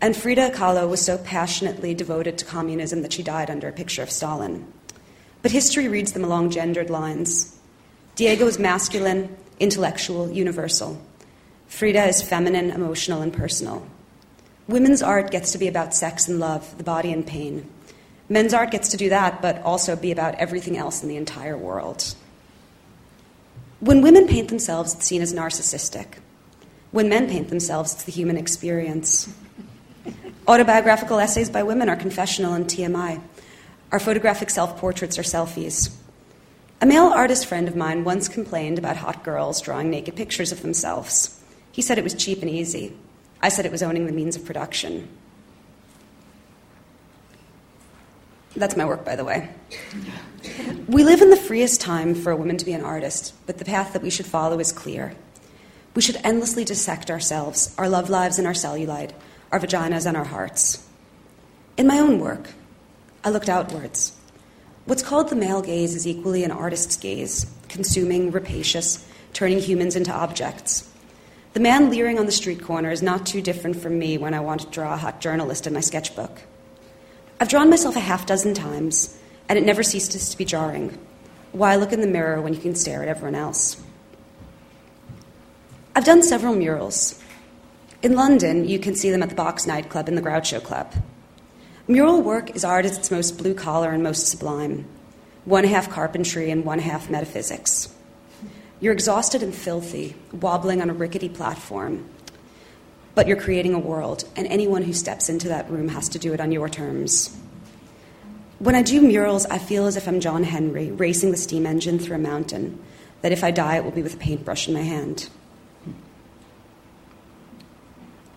and 0.01 0.17
Frida 0.17 0.49
Kahlo 0.49 0.89
was 0.89 0.99
so 0.99 1.19
passionately 1.19 1.93
devoted 1.93 2.39
to 2.39 2.45
communism 2.45 3.03
that 3.03 3.13
she 3.13 3.21
died 3.21 3.51
under 3.51 3.67
a 3.67 3.71
picture 3.71 4.01
of 4.01 4.09
Stalin. 4.09 4.65
But 5.43 5.51
history 5.51 5.87
reads 5.87 6.13
them 6.13 6.23
along 6.23 6.49
gendered 6.49 6.89
lines. 6.89 7.55
Diego 8.15 8.47
is 8.47 8.57
masculine, 8.57 9.37
intellectual, 9.59 10.31
universal. 10.31 10.99
Frida 11.67 12.05
is 12.05 12.23
feminine, 12.23 12.71
emotional, 12.71 13.21
and 13.21 13.31
personal. 13.31 13.87
Women's 14.67 15.03
art 15.03 15.29
gets 15.29 15.51
to 15.51 15.59
be 15.59 15.67
about 15.67 15.93
sex 15.93 16.27
and 16.27 16.39
love, 16.39 16.77
the 16.79 16.83
body 16.83 17.13
and 17.13 17.27
pain. 17.27 17.69
Men's 18.27 18.55
art 18.55 18.71
gets 18.71 18.89
to 18.89 18.97
do 18.97 19.09
that, 19.09 19.39
but 19.39 19.61
also 19.61 19.95
be 19.95 20.11
about 20.11 20.35
everything 20.35 20.77
else 20.77 21.03
in 21.03 21.09
the 21.09 21.15
entire 21.15 21.57
world. 21.57 22.15
When 23.79 24.01
women 24.01 24.27
paint 24.27 24.49
themselves, 24.49 24.93
it's 24.93 25.05
seen 25.05 25.21
as 25.21 25.33
narcissistic. 25.33 26.15
When 26.91 27.07
men 27.07 27.29
paint 27.29 27.47
themselves, 27.47 27.93
it's 27.93 28.03
the 28.03 28.11
human 28.11 28.35
experience. 28.35 29.33
Autobiographical 30.47 31.19
essays 31.19 31.49
by 31.49 31.63
women 31.63 31.87
are 31.87 31.95
confessional 31.95 32.53
and 32.53 32.65
TMI. 32.65 33.21
Our 33.91 33.99
photographic 33.99 34.49
self 34.49 34.77
portraits 34.77 35.17
are 35.17 35.23
selfies. 35.23 35.95
A 36.81 36.85
male 36.85 37.05
artist 37.07 37.45
friend 37.45 37.67
of 37.67 37.75
mine 37.75 38.03
once 38.03 38.27
complained 38.27 38.77
about 38.79 38.97
hot 38.97 39.23
girls 39.23 39.61
drawing 39.61 39.89
naked 39.89 40.15
pictures 40.15 40.51
of 40.51 40.61
themselves. 40.61 41.41
He 41.71 41.81
said 41.81 41.97
it 41.97 42.03
was 42.03 42.13
cheap 42.13 42.41
and 42.41 42.49
easy. 42.49 42.95
I 43.41 43.49
said 43.49 43.65
it 43.65 43.71
was 43.71 43.83
owning 43.83 44.07
the 44.07 44.11
means 44.11 44.35
of 44.35 44.43
production. 44.43 45.07
That's 48.59 48.75
my 48.75 48.83
work, 48.83 49.05
by 49.05 49.15
the 49.15 49.23
way. 49.23 49.49
We 50.87 51.05
live 51.05 51.21
in 51.21 51.29
the 51.29 51.37
freest 51.37 51.79
time 51.79 52.13
for 52.13 52.31
a 52.31 52.35
woman 52.35 52.57
to 52.57 52.65
be 52.65 52.73
an 52.73 52.83
artist, 52.83 53.33
but 53.45 53.57
the 53.57 53.63
path 53.63 53.93
that 53.93 54.01
we 54.01 54.09
should 54.09 54.25
follow 54.25 54.59
is 54.59 54.73
clear. 54.73 55.15
We 55.95 56.01
should 56.01 56.17
endlessly 56.25 56.65
dissect 56.65 57.09
ourselves, 57.09 57.73
our 57.77 57.87
love 57.87 58.09
lives 58.09 58.37
and 58.37 58.45
our 58.45 58.53
cellulite, 58.53 59.11
our 59.49 59.61
vaginas 59.61 60.05
and 60.05 60.17
our 60.17 60.25
hearts. 60.25 60.85
In 61.77 61.87
my 61.87 61.99
own 61.99 62.19
work, 62.19 62.49
I 63.23 63.29
looked 63.29 63.47
outwards. 63.47 64.17
What's 64.85 65.03
called 65.03 65.29
the 65.29 65.37
male 65.37 65.61
gaze 65.61 65.95
is 65.95 66.05
equally 66.05 66.43
an 66.43 66.51
artist's 66.51 66.97
gaze, 66.97 67.49
consuming, 67.69 68.29
rapacious, 68.29 69.07
turning 69.31 69.59
humans 69.59 69.95
into 69.95 70.11
objects. 70.11 70.91
The 71.53 71.61
man 71.61 71.89
leering 71.89 72.19
on 72.19 72.25
the 72.25 72.31
street 72.33 72.61
corner 72.61 72.91
is 72.91 73.01
not 73.01 73.25
too 73.25 73.41
different 73.41 73.77
from 73.81 73.97
me 73.97 74.17
when 74.17 74.33
I 74.33 74.41
want 74.41 74.61
to 74.61 74.67
draw 74.67 74.95
a 74.95 74.97
hot 74.97 75.21
journalist 75.21 75.65
in 75.65 75.73
my 75.73 75.79
sketchbook. 75.79 76.41
I've 77.39 77.49
drawn 77.49 77.69
myself 77.69 77.95
a 77.95 78.01
half 78.01 78.25
dozen 78.25 78.53
times, 78.53 79.17
and 79.47 79.57
it 79.57 79.65
never 79.65 79.81
ceases 79.81 80.29
to 80.29 80.37
be 80.37 80.45
jarring. 80.45 80.97
Why 81.53 81.75
look 81.75 81.93
in 81.93 82.01
the 82.01 82.07
mirror 82.07 82.41
when 82.41 82.53
you 82.53 82.59
can 82.59 82.75
stare 82.75 83.01
at 83.01 83.07
everyone 83.07 83.35
else? 83.35 83.81
I've 85.95 86.05
done 86.05 86.21
several 86.21 86.53
murals. 86.53 87.21
In 88.03 88.15
London, 88.15 88.67
you 88.67 88.79
can 88.79 88.95
see 88.95 89.09
them 89.09 89.23
at 89.23 89.29
the 89.29 89.35
Box 89.35 89.65
nightclub 89.65 90.07
and 90.07 90.17
the 90.17 90.21
Groucho 90.21 90.63
Club. 90.63 90.93
Mural 91.87 92.21
work 92.21 92.55
is 92.55 92.63
art 92.63 92.85
at 92.85 92.97
its 92.97 93.09
most 93.09 93.37
blue 93.37 93.53
collar 93.53 93.91
and 93.91 94.03
most 94.03 94.27
sublime 94.27 94.87
one 95.45 95.63
half 95.63 95.89
carpentry 95.89 96.51
and 96.51 96.63
one 96.63 96.79
half 96.79 97.09
metaphysics. 97.09 97.93
You're 98.79 98.93
exhausted 98.93 99.41
and 99.41 99.55
filthy, 99.55 100.15
wobbling 100.31 100.81
on 100.81 100.89
a 100.89 100.93
rickety 100.93 101.29
platform, 101.29 102.07
but 103.15 103.27
you're 103.27 103.37
creating 103.37 103.73
a 103.73 103.79
world, 103.79 104.23
and 104.35 104.47
anyone 104.47 104.83
who 104.83 104.93
steps 104.93 105.29
into 105.29 105.47
that 105.49 105.69
room 105.69 105.89
has 105.89 106.09
to 106.09 106.19
do 106.19 106.33
it 106.33 106.39
on 106.39 106.51
your 106.51 106.69
terms. 106.69 107.35
When 108.59 108.75
I 108.75 108.81
do 108.81 109.01
murals, 109.01 109.45
I 109.45 109.57
feel 109.57 109.85
as 109.85 109.95
if 109.95 110.07
I'm 110.07 110.19
John 110.19 110.43
Henry 110.43 110.91
racing 110.91 111.31
the 111.31 111.37
steam 111.37 111.65
engine 111.65 111.97
through 111.97 112.17
a 112.17 112.19
mountain, 112.19 112.81
that 113.21 113.31
if 113.31 113.43
I 113.43 113.51
die, 113.51 113.77
it 113.77 113.83
will 113.83 113.91
be 113.91 114.03
with 114.03 114.15
a 114.15 114.17
paintbrush 114.17 114.67
in 114.67 114.73
my 114.73 114.81
hand. 114.81 115.29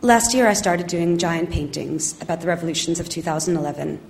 Last 0.00 0.35
year, 0.35 0.49
I 0.49 0.52
started 0.52 0.87
doing 0.87 1.19
giant 1.19 1.50
paintings 1.50 2.21
about 2.21 2.41
the 2.41 2.47
revolutions 2.47 2.99
of 2.99 3.09
2011, 3.09 4.00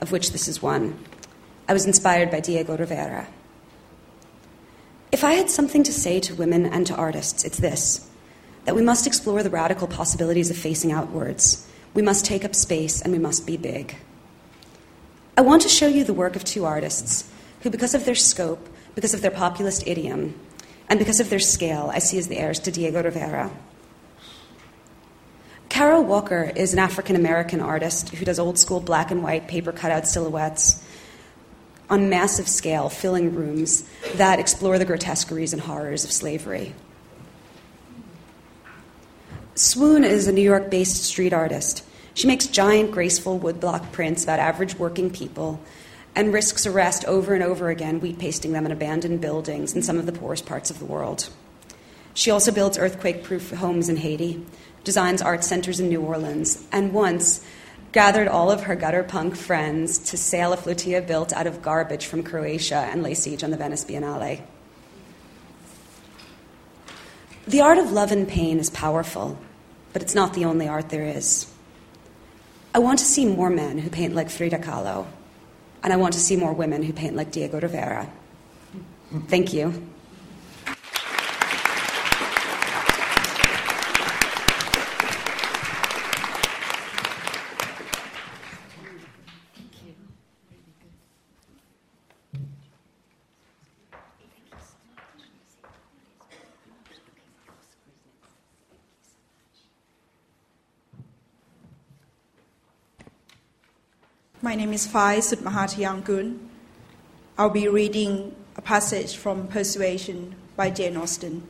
of 0.00 0.12
which 0.12 0.32
this 0.32 0.48
is 0.48 0.62
one. 0.62 0.98
I 1.68 1.72
was 1.72 1.86
inspired 1.86 2.30
by 2.30 2.40
Diego 2.40 2.76
Rivera. 2.76 3.28
If 5.12 5.24
I 5.24 5.34
had 5.34 5.50
something 5.50 5.82
to 5.84 5.92
say 5.92 6.20
to 6.20 6.34
women 6.34 6.66
and 6.66 6.86
to 6.86 6.94
artists, 6.94 7.44
it's 7.44 7.58
this 7.58 8.09
that 8.64 8.74
we 8.74 8.82
must 8.82 9.06
explore 9.06 9.42
the 9.42 9.50
radical 9.50 9.86
possibilities 9.86 10.50
of 10.50 10.56
facing 10.56 10.92
outwards. 10.92 11.66
We 11.94 12.02
must 12.02 12.24
take 12.24 12.44
up 12.44 12.54
space 12.54 13.00
and 13.00 13.12
we 13.12 13.18
must 13.18 13.46
be 13.46 13.56
big. 13.56 13.96
I 15.36 15.42
want 15.42 15.62
to 15.62 15.68
show 15.68 15.86
you 15.86 16.04
the 16.04 16.14
work 16.14 16.36
of 16.36 16.44
two 16.44 16.64
artists 16.64 17.30
who, 17.62 17.70
because 17.70 17.94
of 17.94 18.04
their 18.04 18.14
scope, 18.14 18.68
because 18.94 19.14
of 19.14 19.22
their 19.22 19.30
populist 19.30 19.86
idiom, 19.86 20.38
and 20.88 20.98
because 20.98 21.20
of 21.20 21.30
their 21.30 21.38
scale, 21.38 21.90
I 21.92 22.00
see 22.00 22.18
as 22.18 22.28
the 22.28 22.38
heirs 22.38 22.58
to 22.60 22.72
Diego 22.72 23.02
Rivera. 23.02 23.50
Kara 25.68 26.00
Walker 26.00 26.52
is 26.56 26.72
an 26.72 26.80
African 26.80 27.14
American 27.14 27.60
artist 27.60 28.10
who 28.10 28.24
does 28.24 28.40
old 28.40 28.58
school 28.58 28.80
black 28.80 29.10
and 29.10 29.22
white 29.22 29.46
paper 29.46 29.70
cutout 29.70 30.06
silhouettes 30.06 30.84
on 31.88 32.10
massive 32.10 32.48
scale, 32.48 32.88
filling 32.88 33.34
rooms 33.34 33.88
that 34.16 34.40
explore 34.40 34.78
the 34.78 34.84
grotesqueries 34.84 35.52
and 35.52 35.62
horrors 35.62 36.04
of 36.04 36.12
slavery. 36.12 36.74
Swoon 39.56 40.04
is 40.04 40.28
a 40.28 40.32
New 40.32 40.42
York 40.42 40.70
based 40.70 41.02
street 41.02 41.32
artist. 41.32 41.84
She 42.14 42.28
makes 42.28 42.46
giant, 42.46 42.92
graceful 42.92 43.38
woodblock 43.38 43.90
prints 43.92 44.22
about 44.22 44.38
average 44.38 44.76
working 44.76 45.10
people 45.10 45.60
and 46.14 46.32
risks 46.32 46.66
arrest 46.66 47.04
over 47.06 47.34
and 47.34 47.42
over 47.42 47.68
again, 47.68 48.00
wheat 48.00 48.18
pasting 48.18 48.52
them 48.52 48.64
in 48.64 48.72
abandoned 48.72 49.20
buildings 49.20 49.74
in 49.74 49.82
some 49.82 49.98
of 49.98 50.06
the 50.06 50.12
poorest 50.12 50.46
parts 50.46 50.70
of 50.70 50.78
the 50.78 50.84
world. 50.84 51.28
She 52.14 52.30
also 52.30 52.52
builds 52.52 52.78
earthquake 52.78 53.24
proof 53.24 53.50
homes 53.50 53.88
in 53.88 53.96
Haiti, 53.96 54.44
designs 54.84 55.22
art 55.22 55.44
centers 55.44 55.80
in 55.80 55.88
New 55.88 56.00
Orleans, 56.00 56.64
and 56.72 56.92
once 56.92 57.44
gathered 57.92 58.28
all 58.28 58.50
of 58.50 58.62
her 58.62 58.76
gutter 58.76 59.02
punk 59.02 59.36
friends 59.36 59.98
to 59.98 60.16
sail 60.16 60.52
a 60.52 60.56
flotilla 60.56 61.02
built 61.02 61.32
out 61.32 61.46
of 61.46 61.60
garbage 61.60 62.06
from 62.06 62.22
Croatia 62.22 62.88
and 62.90 63.02
lay 63.02 63.14
siege 63.14 63.42
on 63.42 63.50
the 63.50 63.56
Venice 63.56 63.84
Biennale. 63.84 64.42
The 67.46 67.60
art 67.60 67.78
of 67.78 67.92
love 67.92 68.12
and 68.12 68.28
pain 68.28 68.58
is 68.58 68.70
powerful, 68.70 69.38
but 69.92 70.02
it's 70.02 70.14
not 70.14 70.34
the 70.34 70.44
only 70.44 70.68
art 70.68 70.90
there 70.90 71.04
is. 71.04 71.50
I 72.74 72.78
want 72.78 72.98
to 73.00 73.04
see 73.04 73.26
more 73.26 73.50
men 73.50 73.78
who 73.78 73.90
paint 73.90 74.14
like 74.14 74.30
Frida 74.30 74.58
Kahlo, 74.58 75.06
and 75.82 75.92
I 75.92 75.96
want 75.96 76.14
to 76.14 76.20
see 76.20 76.36
more 76.36 76.52
women 76.52 76.82
who 76.82 76.92
paint 76.92 77.16
like 77.16 77.32
Diego 77.32 77.60
Rivera. 77.60 78.08
Thank 79.26 79.52
you. 79.52 79.88
My 104.42 104.54
name 104.54 104.72
is 104.72 104.86
Fai 104.86 105.18
Sutmahatiyangkun. 105.18 106.38
I'll 107.36 107.50
be 107.50 107.68
reading 107.68 108.34
a 108.56 108.62
passage 108.62 109.14
from 109.14 109.46
Persuasion 109.48 110.34
by 110.56 110.70
Jane 110.70 110.96
Austen. 110.96 111.46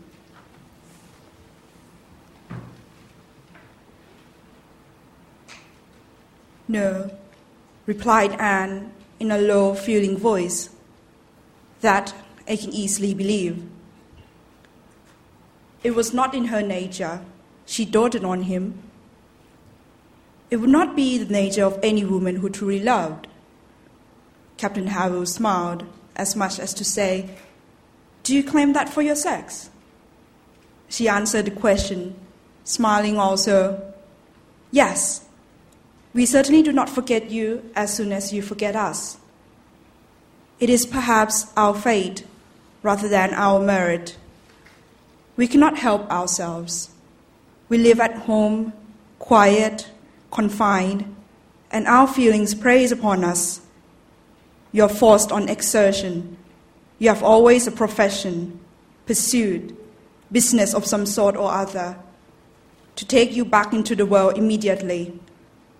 No, 6.66 7.12
replied 7.86 8.32
Anne 8.40 8.92
in 9.20 9.30
a 9.30 9.38
low, 9.38 9.76
feeling 9.76 10.18
voice. 10.18 10.70
That 11.82 12.12
I 12.48 12.56
can 12.56 12.72
easily 12.72 13.14
believe. 13.14 13.62
It 15.84 15.94
was 15.94 16.12
not 16.12 16.34
in 16.34 16.46
her 16.46 16.60
nature. 16.60 17.20
She 17.66 17.84
doted 17.84 18.24
on 18.24 18.42
him 18.42 18.82
it 20.50 20.56
would 20.56 20.70
not 20.70 20.96
be 20.96 21.18
the 21.18 21.32
nature 21.32 21.64
of 21.64 21.78
any 21.82 22.04
woman 22.04 22.36
who 22.36 22.50
truly 22.50 22.80
loved. 22.80 23.28
Captain 24.56 24.88
Harville 24.88 25.26
smiled, 25.26 25.84
as 26.16 26.34
much 26.34 26.58
as 26.58 26.74
to 26.74 26.84
say, 26.84 27.30
Do 28.24 28.34
you 28.34 28.42
claim 28.42 28.72
that 28.72 28.88
for 28.88 29.00
your 29.00 29.16
sex? 29.16 29.70
She 30.88 31.08
answered 31.08 31.44
the 31.44 31.52
question, 31.52 32.16
smiling 32.64 33.16
also, 33.16 33.80
Yes, 34.72 35.24
we 36.12 36.26
certainly 36.26 36.62
do 36.62 36.72
not 36.72 36.90
forget 36.90 37.30
you 37.30 37.70
as 37.76 37.94
soon 37.94 38.12
as 38.12 38.32
you 38.32 38.42
forget 38.42 38.74
us. 38.74 39.18
It 40.58 40.68
is 40.68 40.84
perhaps 40.84 41.46
our 41.56 41.74
fate 41.74 42.24
rather 42.82 43.08
than 43.08 43.32
our 43.34 43.60
merit. 43.60 44.16
We 45.36 45.46
cannot 45.46 45.78
help 45.78 46.10
ourselves. 46.10 46.90
We 47.68 47.78
live 47.78 48.00
at 48.00 48.14
home, 48.14 48.72
quiet, 49.18 49.88
confined, 50.30 51.16
and 51.70 51.86
our 51.86 52.06
feelings 52.06 52.54
preys 52.54 52.92
upon 52.92 53.24
us. 53.24 53.60
You 54.72 54.84
are 54.84 54.88
forced 54.88 55.32
on 55.32 55.48
exertion. 55.48 56.36
You 56.98 57.08
have 57.08 57.22
always 57.22 57.66
a 57.66 57.72
profession, 57.72 58.60
pursuit, 59.06 59.76
business 60.30 60.74
of 60.74 60.86
some 60.86 61.06
sort 61.06 61.36
or 61.36 61.50
other, 61.50 61.96
to 62.96 63.04
take 63.04 63.34
you 63.34 63.44
back 63.44 63.72
into 63.72 63.96
the 63.96 64.06
world 64.06 64.36
immediately, 64.36 65.18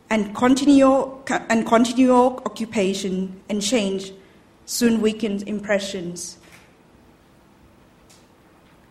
and 0.08 0.34
continual, 0.34 1.22
and 1.48 1.66
continual 1.66 2.42
occupation 2.46 3.40
and 3.48 3.62
change 3.62 4.12
soon 4.66 5.00
weaken 5.00 5.42
impressions. 5.46 6.38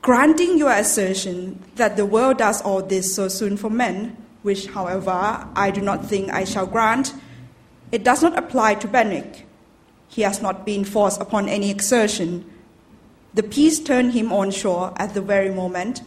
Granting 0.01 0.58
your 0.58 0.72
assertion 0.72 1.62
that 1.75 1.98
the 1.98 2.06
world 2.06 2.38
does 2.38 2.62
all 2.62 2.82
this 2.82 3.16
so 3.16 3.28
soon 3.28 3.58
for 3.58 3.70
men, 3.70 4.16
which, 4.41 4.67
however, 4.67 5.48
I 5.55 5.72
do 5.72 5.81
not 5.81 6.05
think 6.05 6.31
I 6.31 6.43
shall 6.43 6.65
grant, 6.65 7.13
it 7.91 8.03
does 8.03 8.22
not 8.22 8.38
apply 8.38 8.75
to 8.75 8.88
Benwick. 8.88 9.46
He 10.08 10.22
has 10.22 10.41
not 10.41 10.65
been 10.65 10.86
forced 10.86 11.22
upon 11.22 11.50
any 11.50 11.69
exertion. 11.69 12.46
The 13.34 13.43
peace 13.43 13.79
turned 13.79 14.13
him 14.13 14.31
on 14.31 14.51
shore 14.51 14.93
at 14.98 15.13
the 15.13 15.22
very 15.22 15.51
moment, 15.51 16.01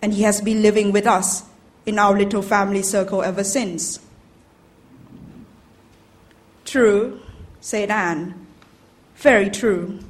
and 0.00 0.12
he 0.12 0.22
has 0.22 0.40
been 0.40 0.62
living 0.62 0.92
with 0.92 1.06
us 1.06 1.44
in 1.86 1.98
our 1.98 2.16
little 2.16 2.42
family 2.42 2.82
circle 2.82 3.22
ever 3.22 3.44
since. 3.44 4.00
True, 6.64 7.20
said 7.60 7.90
Anne. 7.90 8.46
Very 9.16 9.50
true. 9.50 10.00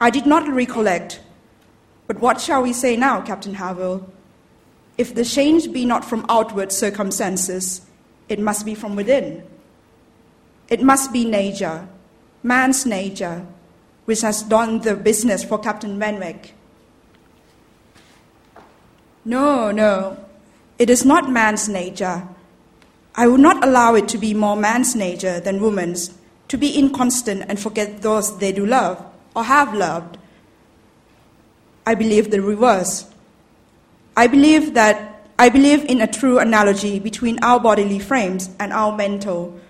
I 0.00 0.10
did 0.10 0.26
not 0.26 0.48
recollect. 0.48 1.20
But 2.06 2.20
what 2.20 2.40
shall 2.40 2.62
we 2.62 2.72
say 2.72 2.96
now, 2.96 3.20
Captain 3.22 3.54
Harville? 3.54 4.10
If 4.98 5.14
the 5.14 5.24
change 5.24 5.72
be 5.72 5.84
not 5.84 6.04
from 6.04 6.24
outward 6.28 6.72
circumstances, 6.72 7.82
it 8.28 8.38
must 8.38 8.64
be 8.64 8.74
from 8.74 8.96
within. 8.96 9.42
It 10.68 10.82
must 10.82 11.12
be 11.12 11.24
nature, 11.24 11.86
man's 12.42 12.86
nature, 12.86 13.46
which 14.06 14.22
has 14.22 14.42
done 14.42 14.80
the 14.80 14.96
business 14.96 15.44
for 15.44 15.58
Captain 15.58 15.98
Benwick. 15.98 16.54
No, 19.24 19.70
no, 19.70 20.16
it 20.78 20.88
is 20.88 21.04
not 21.04 21.30
man's 21.30 21.68
nature. 21.68 22.26
I 23.14 23.26
would 23.26 23.40
not 23.40 23.64
allow 23.64 23.94
it 23.94 24.08
to 24.08 24.18
be 24.18 24.34
more 24.34 24.56
man's 24.56 24.94
nature 24.94 25.40
than 25.40 25.60
woman's, 25.60 26.16
to 26.48 26.56
be 26.56 26.76
inconstant 26.78 27.44
and 27.48 27.58
forget 27.58 28.02
those 28.02 28.38
they 28.38 28.52
do 28.52 28.64
love 28.64 29.04
or 29.34 29.44
have 29.44 29.74
loved. 29.74 30.18
I 31.84 31.94
believe 31.94 32.30
the 32.30 32.42
reverse. 32.42 33.06
I 34.16 34.26
believe 34.26 34.74
that 34.74 35.12
I 35.38 35.50
believe 35.50 35.84
in 35.84 36.00
a 36.00 36.06
true 36.06 36.38
analogy 36.38 36.98
between 36.98 37.38
our 37.44 37.60
bodily 37.60 37.98
frames 37.98 38.48
and 38.58 38.72
our 38.72 38.96
mental, 38.96 39.60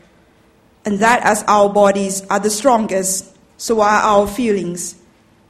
and 0.84 1.00
that 1.00 1.24
as 1.24 1.42
our 1.48 1.68
bodies 1.68 2.24
are 2.30 2.38
the 2.38 2.50
strongest, 2.50 3.36
so 3.56 3.80
are 3.80 4.00
our 4.00 4.28
feelings, 4.28 4.94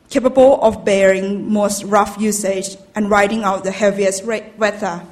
capable 0.08 0.62
of 0.62 0.86
bearing 0.86 1.52
most 1.52 1.84
rough 1.84 2.18
usage 2.18 2.78
and 2.94 3.10
riding 3.10 3.44
out 3.44 3.64
the 3.64 3.70
heaviest 3.70 4.24
weather. 4.24 5.02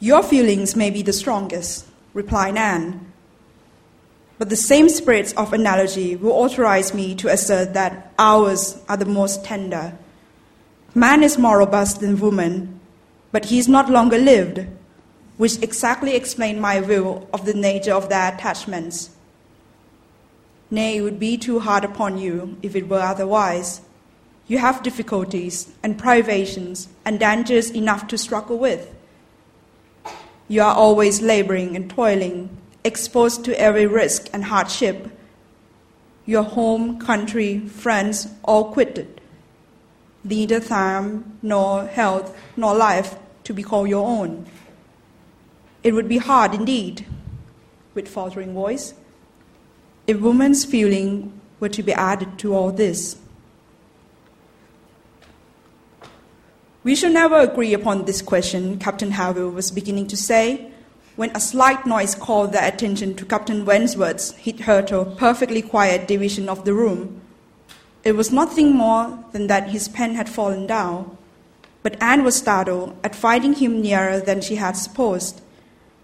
Your 0.00 0.24
feelings 0.24 0.74
may 0.74 0.90
be 0.90 1.02
the 1.02 1.12
strongest, 1.12 1.86
replied 2.14 2.56
Anne, 2.56 3.07
but 4.38 4.48
the 4.48 4.56
same 4.56 4.88
spirits 4.88 5.32
of 5.32 5.52
analogy 5.52 6.14
will 6.14 6.32
authorize 6.32 6.94
me 6.94 7.14
to 7.16 7.28
assert 7.28 7.74
that 7.74 8.12
ours 8.18 8.80
are 8.88 8.96
the 8.96 9.04
most 9.04 9.44
tender. 9.44 9.98
Man 10.94 11.24
is 11.24 11.36
more 11.36 11.58
robust 11.58 12.00
than 12.00 12.20
woman, 12.20 12.80
but 13.32 13.46
he 13.46 13.58
is 13.58 13.68
not 13.68 13.90
longer 13.90 14.18
lived, 14.18 14.64
which 15.36 15.60
exactly 15.60 16.14
explain 16.14 16.60
my 16.60 16.80
view 16.80 17.26
of 17.32 17.44
the 17.44 17.54
nature 17.54 17.92
of 17.92 18.08
their 18.08 18.32
attachments. 18.32 19.10
Nay, 20.70 20.98
it 20.98 21.00
would 21.00 21.18
be 21.18 21.36
too 21.36 21.60
hard 21.60 21.84
upon 21.84 22.18
you 22.18 22.56
if 22.62 22.76
it 22.76 22.88
were 22.88 23.00
otherwise. 23.00 23.80
You 24.46 24.58
have 24.58 24.82
difficulties 24.82 25.72
and 25.82 25.98
privations 25.98 26.88
and 27.04 27.18
dangers 27.18 27.70
enough 27.70 28.06
to 28.08 28.18
struggle 28.18 28.58
with. 28.58 28.94
You 30.46 30.62
are 30.62 30.74
always 30.74 31.20
laboring 31.20 31.74
and 31.74 31.90
toiling 31.90 32.56
exposed 32.88 33.44
to 33.44 33.60
every 33.60 33.86
risk 33.86 34.28
and 34.32 34.42
hardship. 34.44 35.08
Your 36.26 36.42
home, 36.42 36.98
country, 36.98 37.60
friends, 37.60 38.26
all 38.42 38.72
quitted. 38.72 39.20
Neither 40.24 40.58
time, 40.58 41.38
nor 41.42 41.86
health, 41.86 42.36
nor 42.56 42.74
life 42.74 43.14
to 43.44 43.54
be 43.54 43.62
called 43.62 43.88
your 43.88 44.04
own. 44.04 44.46
It 45.84 45.92
would 45.92 46.08
be 46.08 46.18
hard 46.18 46.54
indeed, 46.54 47.06
with 47.94 48.08
faltering 48.08 48.52
voice, 48.52 48.94
if 50.06 50.18
woman's 50.18 50.64
feeling 50.64 51.40
were 51.60 51.68
to 51.68 51.82
be 51.82 51.92
added 51.92 52.38
to 52.40 52.54
all 52.54 52.72
this. 52.72 53.16
We 56.84 56.94
shall 56.94 57.12
never 57.12 57.38
agree 57.38 57.74
upon 57.74 58.04
this 58.04 58.22
question, 58.22 58.78
Captain 58.78 59.10
Harville 59.12 59.50
was 59.50 59.70
beginning 59.70 60.06
to 60.08 60.16
say, 60.16 60.72
when 61.18 61.34
a 61.34 61.40
slight 61.40 61.84
noise 61.84 62.14
called 62.14 62.52
their 62.52 62.64
attention 62.64 63.12
to 63.12 63.24
Captain 63.24 63.64
Wentworth's 63.64 64.30
hitherto 64.36 65.04
perfectly 65.16 65.60
quiet 65.60 66.06
division 66.06 66.48
of 66.48 66.64
the 66.64 66.72
room. 66.72 67.20
It 68.04 68.12
was 68.12 68.30
nothing 68.30 68.76
more 68.76 69.18
than 69.32 69.48
that 69.48 69.70
his 69.70 69.88
pen 69.88 70.14
had 70.14 70.28
fallen 70.28 70.68
down, 70.68 71.18
but 71.82 72.00
Anne 72.00 72.22
was 72.22 72.36
startled 72.36 72.96
at 73.02 73.16
finding 73.16 73.54
him 73.54 73.82
nearer 73.82 74.20
than 74.20 74.40
she 74.40 74.54
had 74.54 74.76
supposed, 74.76 75.40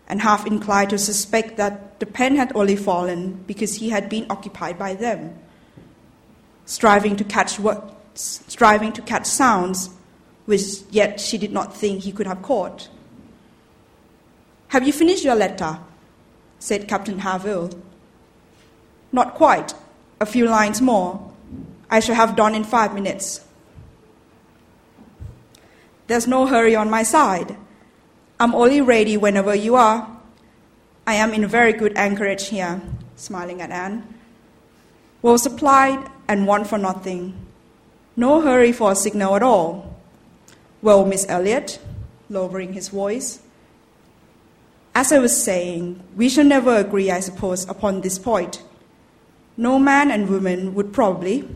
and 0.09 0.21
half 0.21 0.49
inclined 0.49 0.91
to 0.91 0.99
suspect 0.99 1.59
that 1.59 2.01
the 2.01 2.07
pen 2.07 2.35
had 2.35 2.51
only 2.57 2.75
fallen 2.75 3.35
because 3.47 3.77
he 3.77 3.91
had 3.91 4.09
been 4.09 4.27
occupied 4.29 4.77
by 4.81 4.95
them, 4.95 5.33
striving 6.67 7.15
to 7.15 7.23
catch 7.23 7.61
what, 7.61 7.95
striving 8.15 8.93
to 8.93 9.03
catch 9.03 9.27
sounds 9.27 9.91
which 10.47 10.83
yet 10.91 11.21
she 11.21 11.39
did 11.39 11.53
not 11.53 11.73
think 11.73 12.03
he 12.03 12.11
could 12.11 12.27
have 12.27 12.43
caught. 12.43 12.89
Have 14.69 14.87
you 14.87 14.93
finished 14.93 15.25
your 15.25 15.35
letter? 15.35 15.79
said 16.59 16.89
Captain 16.89 17.19
Harville. 17.19 17.71
Not 19.13 19.35
quite. 19.35 19.75
A 20.21 20.27
few 20.27 20.47
lines 20.47 20.81
more. 20.81 21.33
I 21.91 22.01
shall 22.01 22.15
have 22.15 22.37
done 22.37 22.55
in 22.55 22.65
five 22.65 22.95
minutes. 22.95 23.45
There's 26.07 26.27
no 26.27 26.47
hurry 26.47 26.75
on 26.75 26.91
my 26.91 27.03
side. 27.03 27.57
I'm 28.41 28.55
only 28.55 28.81
ready 28.81 29.17
whenever 29.17 29.55
you 29.55 29.77
are. 29.77 30.09
I 31.07 31.15
am 31.15 31.33
in 31.33 31.47
very 31.47 31.73
good 31.73 31.97
anchorage 31.97 32.49
here, 32.49 32.81
smiling 33.17 33.61
at 33.61 33.71
Anne. 33.71 34.03
Well 35.23 35.39
supplied 35.39 36.11
and 36.27 36.47
one 36.47 36.65
for 36.65 36.79
nothing. 36.79 37.35
No 38.17 38.41
hurry 38.41 38.73
for 38.73 38.93
a 38.93 38.97
signal 38.97 39.37
at 39.37 39.43
all. 39.43 39.97
Well, 40.83 41.05
Miss 41.05 41.27
Elliot, 41.29 41.79
lowering 42.29 42.73
his 42.73 42.89
voice, 42.89 43.41
as 44.95 45.11
I 45.11 45.19
was 45.19 45.43
saying, 45.43 46.01
we 46.17 46.29
shall 46.29 46.45
never 46.45 46.77
agree, 46.77 47.11
I 47.11 47.21
suppose, 47.21 47.69
upon 47.69 48.01
this 48.01 48.19
point. 48.19 48.63
No 49.57 49.79
man 49.79 50.11
and 50.11 50.29
woman 50.29 50.75
would 50.75 50.93
probably. 50.93 51.49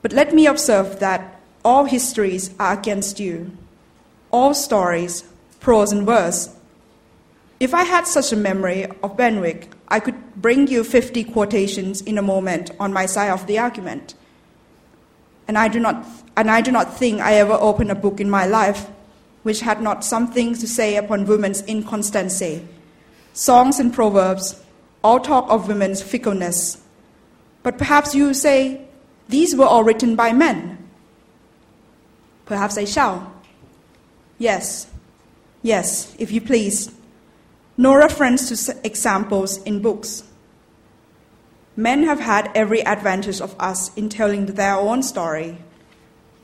But 0.00 0.12
let 0.12 0.34
me 0.34 0.46
observe 0.46 1.00
that 1.00 1.40
all 1.64 1.84
histories 1.84 2.54
are 2.58 2.78
against 2.78 3.20
you, 3.20 3.56
all 4.30 4.54
stories, 4.54 5.24
prose 5.60 5.92
and 5.92 6.06
verse. 6.06 6.54
If 7.60 7.74
I 7.74 7.84
had 7.84 8.06
such 8.06 8.32
a 8.32 8.36
memory 8.36 8.86
of 9.02 9.16
Benwick, 9.16 9.70
I 9.88 10.00
could 10.00 10.16
bring 10.36 10.66
you 10.66 10.82
50 10.82 11.24
quotations 11.24 12.00
in 12.00 12.16
a 12.16 12.22
moment 12.22 12.70
on 12.80 12.92
my 12.92 13.06
side 13.06 13.30
of 13.30 13.46
the 13.46 13.58
argument. 13.58 14.14
And 15.46 15.58
I 15.58 15.68
do 15.68 15.78
not, 15.78 16.06
and 16.36 16.50
I 16.50 16.62
do 16.62 16.72
not 16.72 16.96
think 16.96 17.20
I 17.20 17.34
ever 17.34 17.52
opened 17.52 17.90
a 17.90 17.94
book 17.94 18.18
in 18.18 18.30
my 18.30 18.46
life 18.46 18.88
which 19.42 19.60
had 19.60 19.82
not 19.82 20.04
something 20.04 20.54
to 20.54 20.68
say 20.68 20.96
upon 20.96 21.26
women's 21.26 21.62
inconstancy. 21.62 22.66
Songs 23.32 23.78
and 23.80 23.92
proverbs 23.92 24.62
all 25.02 25.20
talk 25.20 25.50
of 25.50 25.68
women's 25.68 26.02
fickleness. 26.02 26.80
But 27.62 27.78
perhaps 27.78 28.14
you 28.14 28.34
say, 28.34 28.86
these 29.28 29.56
were 29.56 29.64
all 29.64 29.84
written 29.84 30.16
by 30.16 30.32
men. 30.32 30.78
Perhaps 32.46 32.76
I 32.78 32.84
shall. 32.84 33.32
Yes, 34.38 34.86
yes, 35.62 36.14
if 36.18 36.32
you 36.32 36.40
please. 36.40 36.90
No 37.76 37.94
reference 37.94 38.64
to 38.64 38.76
examples 38.84 39.62
in 39.62 39.80
books. 39.80 40.24
Men 41.76 42.02
have 42.02 42.20
had 42.20 42.50
every 42.54 42.84
advantage 42.84 43.40
of 43.40 43.56
us 43.58 43.94
in 43.96 44.08
telling 44.08 44.46
their 44.46 44.74
own 44.74 45.02
story 45.02 45.58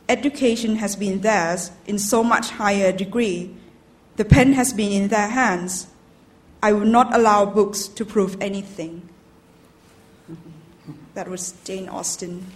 education 0.08 0.76
has 0.76 0.96
been 0.96 1.20
theirs 1.20 1.70
in 1.86 1.98
so 1.98 2.24
much 2.24 2.50
higher 2.50 2.92
degree. 2.92 3.54
The 4.16 4.24
pen 4.24 4.54
has 4.54 4.72
been 4.72 4.92
in 4.92 5.08
their 5.08 5.28
hands. 5.28 5.86
I 6.62 6.72
will 6.72 6.86
not 6.86 7.14
allow 7.14 7.46
books 7.46 7.86
to 7.88 8.04
prove 8.04 8.36
anything. 8.40 9.08
That 11.14 11.28
was 11.28 11.52
Jane 11.64 11.88
Austen 11.88 12.46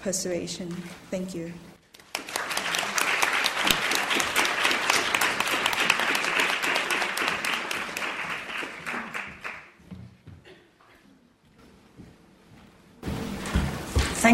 persuasion. 0.00 0.70
Thank 1.10 1.34
you. 1.34 1.52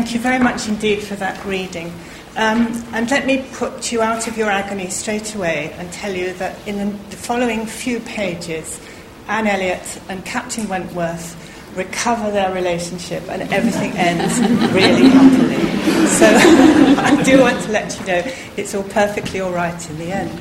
Thank 0.06 0.14
you 0.14 0.22
very 0.22 0.38
much 0.38 0.68
indeed 0.68 1.02
for 1.02 1.16
that 1.16 1.44
reading. 1.44 1.92
Um, 2.36 2.84
and 2.92 3.10
let 3.10 3.26
me 3.26 3.44
put 3.54 3.90
you 3.90 4.02
out 4.02 4.28
of 4.28 4.38
your 4.38 4.48
agony 4.48 4.88
straight 4.88 5.34
away 5.34 5.72
and 5.78 5.92
tell 5.92 6.14
you 6.14 6.32
that 6.34 6.56
in 6.64 6.78
the, 6.78 7.16
following 7.16 7.66
few 7.66 7.98
pages, 7.98 8.80
Anne 9.26 9.48
Elliot 9.48 10.00
and 10.08 10.24
Captain 10.24 10.68
Wentworth 10.68 11.34
recover 11.76 12.30
their 12.30 12.54
relationship 12.54 13.28
and 13.28 13.52
everything 13.52 13.90
ends 13.96 14.38
really 14.72 15.08
happily. 15.08 16.06
So 16.06 16.26
I 17.02 17.20
do 17.24 17.40
want 17.40 17.60
to 17.64 17.72
let 17.72 17.98
you 17.98 18.06
know 18.06 18.32
it's 18.56 18.76
all 18.76 18.84
perfectly 18.84 19.40
all 19.40 19.50
right 19.50 19.90
in 19.90 19.98
the 19.98 20.12
end. 20.12 20.40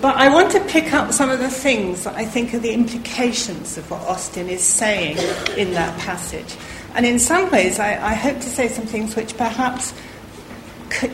But 0.00 0.16
I 0.16 0.32
want 0.32 0.50
to 0.52 0.60
pick 0.60 0.94
up 0.94 1.12
some 1.12 1.28
of 1.28 1.40
the 1.40 1.50
things 1.50 2.04
that 2.04 2.14
I 2.14 2.24
think 2.24 2.54
are 2.54 2.58
the 2.58 2.72
implications 2.72 3.76
of 3.76 3.90
what 3.90 4.00
Austen 4.02 4.48
is 4.48 4.64
saying 4.64 5.18
in 5.58 5.72
that 5.72 5.98
passage. 5.98 6.56
And 6.96 7.04
in 7.04 7.18
some 7.18 7.50
ways, 7.50 7.78
I, 7.78 7.90
I 8.12 8.14
hope 8.14 8.36
to 8.36 8.48
say 8.48 8.68
some 8.68 8.86
things 8.86 9.14
which 9.14 9.36
perhaps 9.36 9.92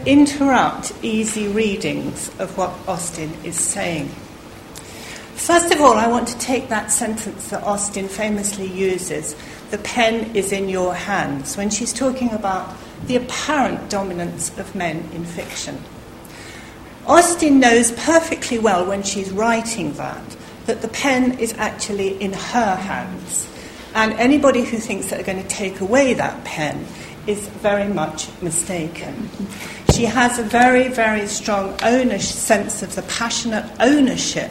interrupt 0.07 0.93
easy 1.03 1.49
readings 1.49 2.29
of 2.39 2.57
what 2.57 2.71
Austen 2.87 3.33
is 3.45 3.59
saying. 3.59 4.09
First 5.35 5.73
of 5.73 5.81
all, 5.81 5.95
I 5.95 6.07
want 6.07 6.29
to 6.29 6.39
take 6.39 6.69
that 6.69 6.93
sentence 6.93 7.49
that 7.49 7.65
Austen 7.65 8.07
famously 8.07 8.67
uses 8.67 9.35
the 9.73 9.79
pen 9.79 10.37
is 10.37 10.53
in 10.53 10.69
your 10.69 10.95
hands 10.95 11.57
when 11.57 11.69
she's 11.69 11.93
talking 11.93 12.31
about 12.31 12.77
the 13.07 13.17
apparent 13.17 13.91
dominance 13.91 14.57
of 14.59 14.75
men 14.77 15.09
in 15.13 15.25
fiction. 15.25 15.83
Austen 17.09 17.59
knows 17.59 17.91
perfectly 17.91 18.59
well 18.61 18.87
when 18.87 19.03
she's 19.03 19.33
writing 19.33 19.95
that 19.95 20.23
that 20.67 20.81
the 20.81 20.89
pen 20.89 21.41
is 21.41 21.53
actually 21.55 22.23
in 22.23 22.33
her 22.33 22.77
hands. 22.77 23.49
And 23.95 24.13
anybody 24.15 24.65
who 24.65 24.79
thinks 24.79 25.11
that 25.11 25.17
they're 25.17 25.35
going 25.35 25.43
to 25.43 25.49
take 25.49 25.81
away 25.81 26.15
that 26.15 26.45
pen 26.45 26.87
is 27.27 27.47
very 27.49 27.89
much 27.89 28.29
mistaken. 28.43 29.29
She 29.95 30.05
has 30.05 30.39
a 30.39 30.43
very, 30.43 30.89
very 30.89 31.27
strong 31.27 31.79
sense 31.79 32.83
of 32.83 32.95
the 32.95 33.03
passionate 33.03 33.71
ownership 33.81 34.51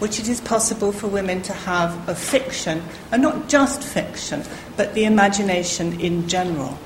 which 0.00 0.18
it 0.18 0.28
is 0.28 0.40
possible 0.40 0.92
for 0.92 1.06
women 1.06 1.42
to 1.42 1.52
have 1.52 2.08
of 2.08 2.18
fiction, 2.18 2.82
and 3.12 3.22
not 3.22 3.48
just 3.48 3.82
fiction, 3.82 4.42
but 4.76 4.94
the 4.94 5.04
imagination 5.04 6.00
in 6.00 6.26
general. 6.26 6.76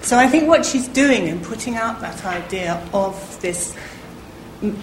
So 0.00 0.18
I 0.18 0.26
think 0.28 0.48
what 0.48 0.64
she's 0.64 0.88
doing 0.88 1.28
in 1.28 1.40
putting 1.40 1.76
out 1.76 2.00
that 2.00 2.24
idea 2.24 2.82
of 2.92 3.40
this 3.42 3.76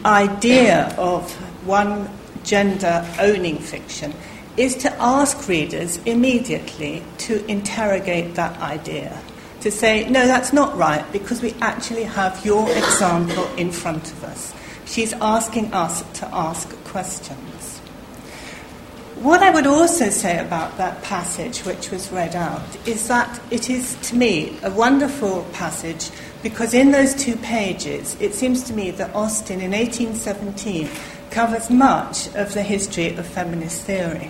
idea 0.05 0.93
of 0.97 1.31
one 1.65 2.07
gender 2.43 3.03
owning 3.19 3.57
fiction 3.57 4.13
is 4.57 4.75
to 4.75 4.93
ask 5.01 5.47
readers 5.47 5.97
immediately 6.05 7.03
to 7.19 7.45
interrogate 7.47 8.35
that 8.35 8.59
idea. 8.61 9.21
To 9.61 9.71
say, 9.71 10.07
no, 10.09 10.27
that's 10.27 10.53
not 10.53 10.77
right, 10.77 11.03
because 11.11 11.41
we 11.41 11.53
actually 11.61 12.03
have 12.03 12.45
your 12.45 12.69
example 12.69 13.47
in 13.55 13.71
front 13.71 14.11
of 14.11 14.23
us. 14.23 14.53
She's 14.85 15.13
asking 15.13 15.73
us 15.73 16.03
to 16.19 16.27
ask 16.33 16.69
questions. 16.85 17.79
What 19.15 19.41
I 19.41 19.49
would 19.49 19.65
also 19.65 20.09
say 20.09 20.37
about 20.39 20.77
that 20.77 21.01
passage, 21.01 21.59
which 21.61 21.89
was 21.89 22.11
read 22.11 22.35
out, 22.35 22.61
is 22.85 23.07
that 23.07 23.41
it 23.49 23.69
is, 23.69 23.95
to 24.09 24.15
me, 24.15 24.57
a 24.61 24.69
wonderful 24.69 25.45
passage 25.53 26.11
because 26.43 26.75
in 26.75 26.91
those 26.91 27.15
two 27.15 27.35
pages, 27.37 28.15
it 28.19 28.35
seems 28.35 28.61
to 28.65 28.73
me 28.73 28.91
that 28.91 29.15
Austen 29.15 29.61
in 29.61 29.71
1817 29.71 30.87
covers 31.31 31.71
much 31.71 32.27
of 32.35 32.53
the 32.53 32.61
history 32.61 33.15
of 33.15 33.25
feminist 33.25 33.81
theory. 33.81 34.29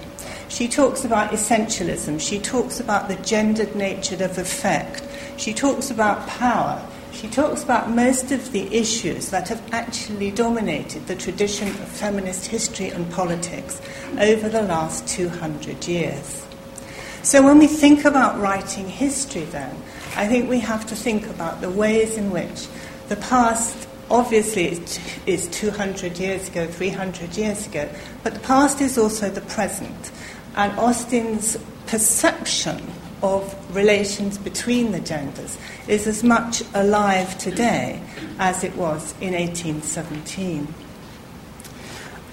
She 0.55 0.69
talks 0.69 1.03
about 1.03 1.31
essentialism, 1.31 2.21
she 2.21 2.39
talks 2.39 2.79
about 2.79 3.09
the 3.09 3.17
gendered 3.17 3.75
nature 3.75 4.23
of 4.23 4.37
effect, 4.37 5.03
she 5.35 5.53
talks 5.53 5.91
about 5.91 6.25
power, 6.27 6.81
she 7.11 7.27
talks 7.27 7.61
about 7.61 7.89
most 7.89 8.31
of 8.31 8.53
the 8.53 8.73
issues 8.73 9.31
that 9.31 9.49
have 9.49 9.61
actually 9.73 10.31
dominated 10.31 11.07
the 11.07 11.15
tradition 11.17 11.67
of 11.67 11.89
feminist 11.89 12.47
history 12.47 12.87
and 12.87 13.11
politics 13.11 13.81
over 14.17 14.47
the 14.47 14.61
last 14.61 15.05
200 15.09 15.89
years. 15.89 16.45
So 17.21 17.43
when 17.43 17.59
we 17.59 17.67
think 17.67 18.05
about 18.05 18.39
writing 18.39 18.87
history, 18.87 19.43
then, 19.43 19.75
I 20.15 20.25
think 20.25 20.49
we 20.49 20.59
have 20.59 20.85
to 20.85 20.95
think 20.95 21.27
about 21.27 21.59
the 21.59 21.69
ways 21.69 22.15
in 22.15 22.31
which 22.31 22.67
the 23.09 23.17
past 23.17 23.89
obviously 24.09 24.81
is 25.25 25.47
200 25.49 26.17
years 26.17 26.47
ago, 26.47 26.65
300 26.65 27.35
years 27.35 27.67
ago, 27.67 27.89
but 28.23 28.33
the 28.33 28.39
past 28.39 28.79
is 28.79 28.97
also 28.97 29.29
the 29.29 29.41
present. 29.41 30.11
And 30.55 30.77
Austen's 30.79 31.57
perception 31.87 32.81
of 33.21 33.75
relations 33.75 34.37
between 34.37 34.91
the 34.91 34.99
genders 34.99 35.57
is 35.87 36.07
as 36.07 36.23
much 36.23 36.63
alive 36.73 37.37
today 37.37 38.01
as 38.39 38.63
it 38.63 38.75
was 38.75 39.13
in 39.21 39.33
1817. 39.33 40.67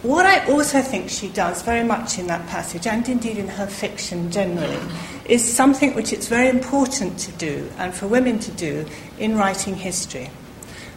What 0.02 0.26
I 0.26 0.44
also 0.50 0.82
think 0.82 1.08
she 1.08 1.28
does 1.28 1.62
very 1.62 1.84
much 1.84 2.18
in 2.18 2.26
that 2.26 2.46
passage, 2.48 2.88
and 2.88 3.08
indeed 3.08 3.38
in 3.38 3.46
her 3.46 3.68
fiction 3.68 4.32
generally, 4.32 4.80
is 5.26 5.44
something 5.44 5.94
which 5.94 6.12
it's 6.12 6.26
very 6.26 6.48
important 6.48 7.18
to 7.20 7.32
do, 7.32 7.70
and 7.78 7.94
for 7.94 8.08
women 8.08 8.40
to 8.40 8.50
do, 8.50 8.84
in 9.18 9.36
writing 9.36 9.76
history. 9.76 10.28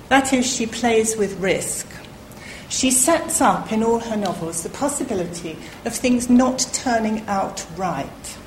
That 0.09 0.33
is, 0.33 0.51
she 0.51 0.65
plays 0.65 1.15
with 1.15 1.39
risk. 1.39 1.87
She 2.69 2.91
sets 2.91 3.41
up 3.41 3.71
in 3.71 3.83
all 3.83 3.99
her 3.99 4.17
novels 4.17 4.63
the 4.63 4.69
possibility 4.69 5.57
of 5.85 5.95
things 5.95 6.29
not 6.29 6.67
turning 6.73 7.25
out 7.27 7.65
right. 7.77 8.37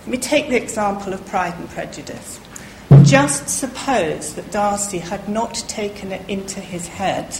Let 0.00 0.08
me 0.08 0.18
take 0.18 0.48
the 0.48 0.56
example 0.56 1.12
of 1.12 1.26
Pride 1.26 1.54
and 1.58 1.68
Prejudice. 1.68 2.40
Just 3.02 3.48
suppose 3.48 4.34
that 4.34 4.50
Darcy 4.50 4.98
had 4.98 5.28
not 5.28 5.54
taken 5.68 6.12
it 6.12 6.28
into 6.28 6.60
his 6.60 6.88
head 6.88 7.38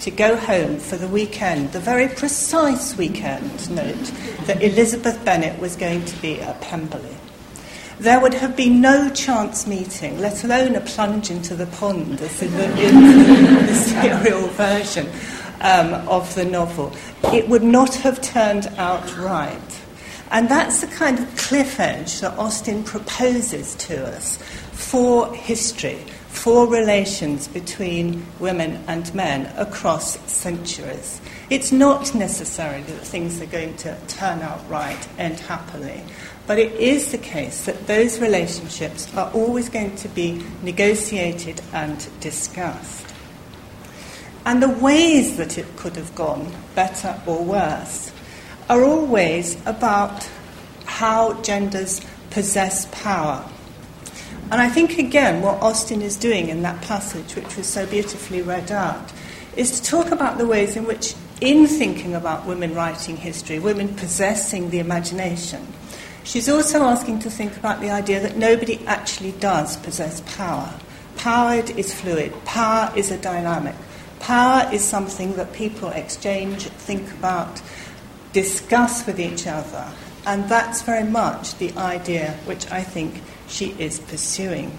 to 0.00 0.10
go 0.10 0.36
home 0.36 0.78
for 0.78 0.96
the 0.96 1.08
weekend, 1.08 1.72
the 1.72 1.80
very 1.80 2.08
precise 2.08 2.96
weekend, 2.96 3.70
note, 3.70 4.12
that 4.46 4.62
Elizabeth 4.62 5.22
Bennet 5.24 5.58
was 5.60 5.76
going 5.76 6.04
to 6.06 6.16
be 6.22 6.40
at 6.40 6.60
Pemberley. 6.62 7.16
There 7.98 8.20
would 8.20 8.34
have 8.34 8.56
been 8.56 8.80
no 8.80 9.08
chance 9.10 9.66
meeting, 9.66 10.18
let 10.18 10.44
alone 10.44 10.74
a 10.74 10.80
plunge 10.80 11.30
into 11.30 11.54
the 11.54 11.66
pond, 11.66 12.20
as 12.20 12.42
in 12.42 12.52
the, 12.52 12.86
in 12.86 13.66
the 13.66 13.74
serial 13.74 14.48
version 14.48 15.10
um, 15.60 15.94
of 16.08 16.34
the 16.34 16.44
novel. 16.44 16.92
It 17.32 17.48
would 17.48 17.62
not 17.62 17.94
have 17.96 18.20
turned 18.20 18.66
out 18.76 19.16
right. 19.16 19.82
And 20.30 20.48
that's 20.48 20.80
the 20.80 20.88
kind 20.88 21.18
of 21.18 21.36
cliff 21.36 21.78
edge 21.78 22.20
that 22.20 22.36
Austen 22.36 22.82
proposes 22.82 23.74
to 23.76 24.06
us 24.06 24.38
for 24.72 25.32
history, 25.34 25.98
for 26.28 26.66
relations 26.66 27.48
between 27.48 28.26
women 28.40 28.82
and 28.88 29.14
men 29.14 29.46
across 29.56 30.18
centuries. 30.30 31.20
It's 31.48 31.70
not 31.70 32.14
necessarily 32.14 32.82
that 32.82 33.06
things 33.06 33.40
are 33.40 33.46
going 33.46 33.76
to 33.78 33.96
turn 34.08 34.40
out 34.40 34.68
right, 34.68 35.08
and 35.16 35.38
happily, 35.38 36.02
but 36.46 36.58
it 36.58 36.72
is 36.72 37.12
the 37.12 37.18
case 37.18 37.64
that 37.66 37.86
those 37.86 38.20
relationships 38.20 39.12
are 39.16 39.30
always 39.32 39.68
going 39.68 39.94
to 39.96 40.08
be 40.08 40.42
negotiated 40.62 41.60
and 41.72 42.08
discussed. 42.20 43.05
And 44.46 44.62
the 44.62 44.68
ways 44.68 45.36
that 45.36 45.58
it 45.58 45.66
could 45.76 45.96
have 45.96 46.14
gone, 46.14 46.50
better 46.76 47.20
or 47.26 47.42
worse, 47.42 48.12
are 48.70 48.82
always 48.84 49.56
about 49.66 50.28
how 50.84 51.34
genders 51.42 52.00
possess 52.30 52.86
power. 52.92 53.44
And 54.52 54.60
I 54.60 54.68
think, 54.68 54.98
again, 54.98 55.42
what 55.42 55.60
Austen 55.60 56.00
is 56.00 56.14
doing 56.14 56.48
in 56.48 56.62
that 56.62 56.80
passage, 56.82 57.34
which 57.34 57.56
was 57.56 57.66
so 57.66 57.86
beautifully 57.86 58.40
read 58.40 58.70
out, 58.70 59.12
is 59.56 59.80
to 59.80 59.90
talk 59.90 60.12
about 60.12 60.38
the 60.38 60.46
ways 60.46 60.76
in 60.76 60.84
which, 60.84 61.14
in 61.40 61.66
thinking 61.66 62.14
about 62.14 62.46
women 62.46 62.72
writing 62.72 63.16
history, 63.16 63.58
women 63.58 63.94
possessing 63.96 64.70
the 64.70 64.78
imagination, 64.78 65.66
she's 66.22 66.48
also 66.48 66.84
asking 66.84 67.18
to 67.18 67.30
think 67.30 67.56
about 67.56 67.80
the 67.80 67.90
idea 67.90 68.20
that 68.20 68.36
nobody 68.36 68.78
actually 68.86 69.32
does 69.32 69.76
possess 69.78 70.20
power. 70.36 70.72
Power 71.16 71.54
is 71.76 71.92
fluid, 71.92 72.32
power 72.44 72.92
is 72.94 73.10
a 73.10 73.18
dynamic, 73.18 73.74
power 74.20 74.68
is 74.72 74.84
something 74.84 75.34
that 75.36 75.52
people 75.52 75.88
exchange, 75.90 76.64
think 76.64 77.10
about, 77.12 77.60
discuss 78.32 79.06
with 79.06 79.20
each 79.20 79.46
other. 79.46 79.92
And 80.26 80.48
that's 80.48 80.82
very 80.82 81.04
much 81.04 81.56
the 81.58 81.72
idea 81.74 82.32
which 82.44 82.70
I 82.70 82.82
think 82.82 83.22
she 83.48 83.74
is 83.78 84.00
pursuing. 84.00 84.76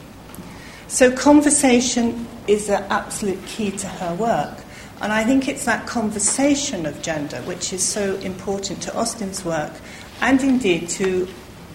So, 0.88 1.12
conversation 1.12 2.28
is 2.48 2.70
an 2.70 2.84
absolute 2.90 3.46
key 3.46 3.72
to 3.72 3.88
her 3.88 4.16
work. 4.16 4.60
And 5.02 5.14
I 5.14 5.24
think 5.24 5.48
it's 5.48 5.66
that 5.66 5.86
conversation 5.86 6.86
of 6.86 7.02
gender 7.02 7.38
which 7.44 7.72
is 7.72 7.84
so 7.84 8.16
important 8.16 8.82
to 8.84 8.96
Austen's 8.98 9.46
work 9.46 9.74
and 10.22 10.42
indeed 10.42 10.90
to 10.90 11.28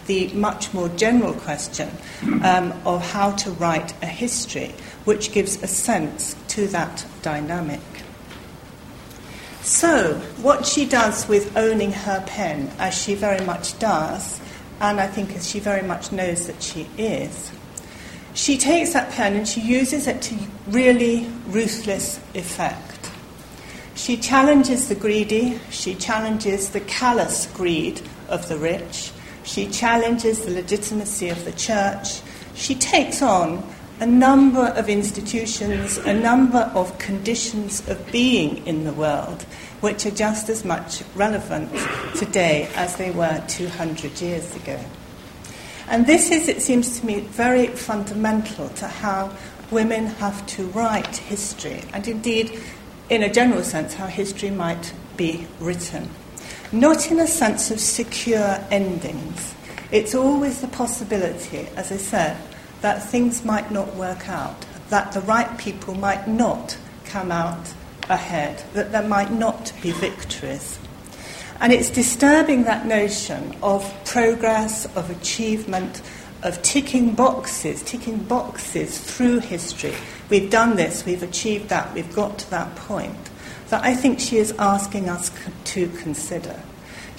the 0.06 0.28
much 0.28 0.74
more 0.74 0.88
general 0.90 1.32
question 1.32 1.88
um, 2.42 2.72
of 2.84 3.00
how 3.12 3.30
to 3.32 3.50
write 3.52 3.92
a 4.02 4.06
history, 4.06 4.74
which 5.04 5.32
gives 5.32 5.62
a 5.62 5.66
sense 5.66 6.34
to 6.52 6.66
that 6.68 7.06
dynamic. 7.22 7.80
So, 9.62 10.14
what 10.42 10.66
she 10.66 10.84
does 10.86 11.26
with 11.26 11.56
owning 11.56 11.92
her 11.92 12.22
pen, 12.26 12.70
as 12.78 12.94
she 12.94 13.14
very 13.14 13.44
much 13.44 13.78
does, 13.78 14.40
and 14.80 15.00
I 15.00 15.06
think 15.06 15.34
as 15.34 15.48
she 15.48 15.60
very 15.60 15.82
much 15.82 16.12
knows 16.12 16.46
that 16.48 16.62
she 16.62 16.88
is, 16.98 17.52
she 18.34 18.58
takes 18.58 18.92
that 18.92 19.12
pen 19.12 19.34
and 19.34 19.48
she 19.48 19.60
uses 19.60 20.06
it 20.06 20.20
to 20.22 20.36
really 20.66 21.26
ruthless 21.46 22.18
effect. 22.34 23.10
She 23.94 24.16
challenges 24.16 24.88
the 24.88 24.94
greedy, 24.94 25.58
she 25.70 25.94
challenges 25.94 26.70
the 26.70 26.80
callous 26.80 27.46
greed 27.54 28.02
of 28.28 28.48
the 28.48 28.58
rich, 28.58 29.12
she 29.44 29.68
challenges 29.68 30.44
the 30.44 30.50
legitimacy 30.50 31.28
of 31.28 31.44
the 31.44 31.52
church, 31.52 32.20
she 32.54 32.74
takes 32.74 33.22
on 33.22 33.62
a 34.00 34.06
number 34.06 34.66
of 34.76 34.88
institutions, 34.88 35.98
a 35.98 36.14
number 36.14 36.70
of 36.74 36.98
conditions 36.98 37.86
of 37.88 38.10
being 38.10 38.66
in 38.66 38.84
the 38.84 38.92
world, 38.92 39.42
which 39.80 40.06
are 40.06 40.10
just 40.10 40.48
as 40.48 40.64
much 40.64 41.02
relevant 41.14 41.70
today 42.16 42.68
as 42.74 42.96
they 42.96 43.10
were 43.10 43.42
200 43.48 44.20
years 44.20 44.54
ago. 44.56 44.78
And 45.88 46.06
this 46.06 46.30
is, 46.30 46.48
it 46.48 46.62
seems 46.62 47.00
to 47.00 47.06
me, 47.06 47.20
very 47.20 47.66
fundamental 47.66 48.68
to 48.70 48.88
how 48.88 49.30
women 49.70 50.06
have 50.06 50.44
to 50.46 50.66
write 50.68 51.16
history, 51.16 51.82
and 51.92 52.06
indeed, 52.06 52.60
in 53.08 53.22
a 53.22 53.32
general 53.32 53.62
sense, 53.62 53.94
how 53.94 54.06
history 54.06 54.50
might 54.50 54.92
be 55.16 55.46
written. 55.60 56.08
not 56.72 57.10
in 57.10 57.20
a 57.20 57.26
sense 57.26 57.70
of 57.70 57.78
secure 57.78 58.58
endings. 58.70 59.54
It's 59.90 60.14
always 60.14 60.62
the 60.62 60.68
possibility, 60.68 61.68
as 61.76 61.92
I 61.92 61.98
said, 61.98 62.36
that 62.82 63.02
things 63.02 63.44
might 63.44 63.70
not 63.70 63.94
work 63.96 64.28
out, 64.28 64.66
that 64.90 65.12
the 65.12 65.20
right 65.22 65.56
people 65.58 65.94
might 65.94 66.28
not 66.28 66.76
come 67.06 67.32
out 67.32 67.72
ahead, 68.10 68.62
that 68.74 68.92
there 68.92 69.08
might 69.08 69.32
not 69.32 69.72
be 69.82 69.92
victories. 69.92 70.78
And 71.60 71.72
it's 71.72 71.90
disturbing 71.90 72.64
that 72.64 72.86
notion 72.86 73.56
of 73.62 73.88
progress, 74.04 74.84
of 74.96 75.10
achievement, 75.10 76.02
of 76.42 76.60
ticking 76.62 77.14
boxes, 77.14 77.82
ticking 77.82 78.18
boxes 78.18 78.98
through 78.98 79.38
history. 79.38 79.94
We've 80.28 80.50
done 80.50 80.76
this, 80.76 81.04
we've 81.04 81.22
achieved 81.22 81.68
that, 81.68 81.94
we've 81.94 82.12
got 82.14 82.38
to 82.40 82.50
that 82.50 82.74
point. 82.74 83.30
That 83.68 83.84
I 83.84 83.94
think 83.94 84.18
she 84.18 84.38
is 84.38 84.52
asking 84.58 85.08
us 85.08 85.30
to 85.64 85.88
consider. 85.88 86.60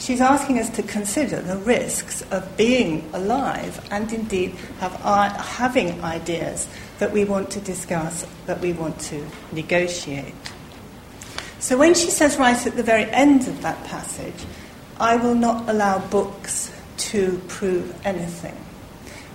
She's 0.04 0.20
asking 0.20 0.60
us 0.60 0.70
to 0.72 0.84
consider 0.84 1.40
the 1.40 1.56
risks 1.60 2.24
of 2.24 2.58
being 2.58 3.10
alive 3.14 3.80
and 3.90 4.12
indeed 4.12 4.54
have, 4.82 5.00
uh, 5.02 5.30
having 5.30 6.04
ideas 6.04 6.68
that 7.00 7.14
we 7.14 7.24
want 7.24 7.50
to 7.52 7.62
discuss, 7.62 8.26
that 8.46 8.60
we 8.60 8.74
want 8.74 9.00
to 9.00 9.26
negotiate. 9.54 10.34
So 11.60 11.78
when 11.78 11.94
she 11.94 12.10
says 12.10 12.36
right 12.36 12.68
at 12.68 12.76
the 12.76 12.84
very 12.84 13.10
end 13.12 13.48
of 13.48 13.62
that 13.62 13.82
passage, 13.86 14.46
I 15.00 15.16
will 15.16 15.36
not 15.36 15.70
allow 15.70 16.00
books 16.00 16.70
to 16.98 17.42
prove 17.48 17.96
anything. 18.06 18.58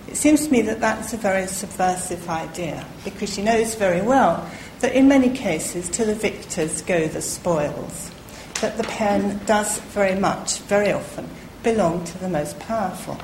It 0.07 0.17
seems 0.17 0.45
to 0.45 0.51
me 0.51 0.61
that 0.61 0.79
that's 0.79 1.13
a 1.13 1.17
very 1.17 1.47
subversive 1.47 2.29
idea 2.29 2.85
because 3.03 3.33
she 3.33 3.41
knows 3.41 3.73
very 3.73 4.03
well 4.03 4.47
that 4.81 4.93
in 4.93 5.07
many 5.07 5.31
cases 5.31 5.89
to 5.89 6.05
the 6.05 6.13
victors 6.13 6.83
go 6.83 7.07
the 7.07 7.23
spoils, 7.23 8.08
that 8.61 8.77
the 8.77 8.83
pen 8.83 9.39
does 9.45 9.79
very 9.79 10.15
much, 10.15 10.59
very 10.59 10.91
often, 10.91 11.29
belong 11.63 12.03
to 12.05 12.17
the 12.17 12.29
most 12.29 12.59
powerful. 12.59 13.17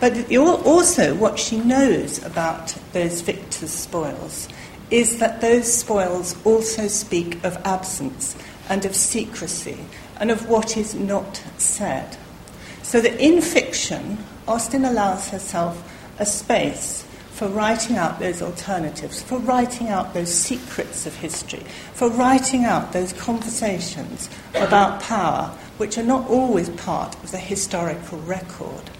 But 0.00 0.32
also, 0.32 1.14
what 1.14 1.38
she 1.38 1.60
knows 1.60 2.24
about 2.24 2.74
those 2.92 3.20
victors' 3.20 3.70
spoils 3.70 4.48
is 4.90 5.18
that 5.18 5.40
those 5.40 5.72
spoils 5.72 6.36
also 6.44 6.88
speak 6.88 7.42
of 7.44 7.56
absence 7.64 8.36
and 8.68 8.84
of 8.84 8.94
secrecy 8.94 9.78
and 10.18 10.30
of 10.30 10.48
what 10.48 10.76
is 10.76 10.94
not 10.94 11.42
said. 11.56 12.16
So 12.82 13.00
that 13.00 13.20
in 13.20 13.40
fiction, 13.40 14.18
Austen 14.46 14.84
allows 14.84 15.28
herself 15.30 15.82
a 16.18 16.26
space 16.26 17.06
for 17.42 17.48
writing 17.48 17.96
out 17.96 18.20
those 18.20 18.40
alternatives, 18.40 19.20
for 19.20 19.36
writing 19.40 19.88
out 19.88 20.14
those 20.14 20.32
secrets 20.32 21.06
of 21.06 21.16
history, 21.16 21.58
for 21.92 22.08
writing 22.08 22.64
out 22.64 22.92
those 22.92 23.12
conversations 23.14 24.30
about 24.54 25.02
power 25.02 25.46
which 25.76 25.98
are 25.98 26.04
not 26.04 26.24
always 26.30 26.70
part 26.70 27.16
of 27.16 27.32
the 27.32 27.38
historical 27.38 28.20
record. 28.20 28.90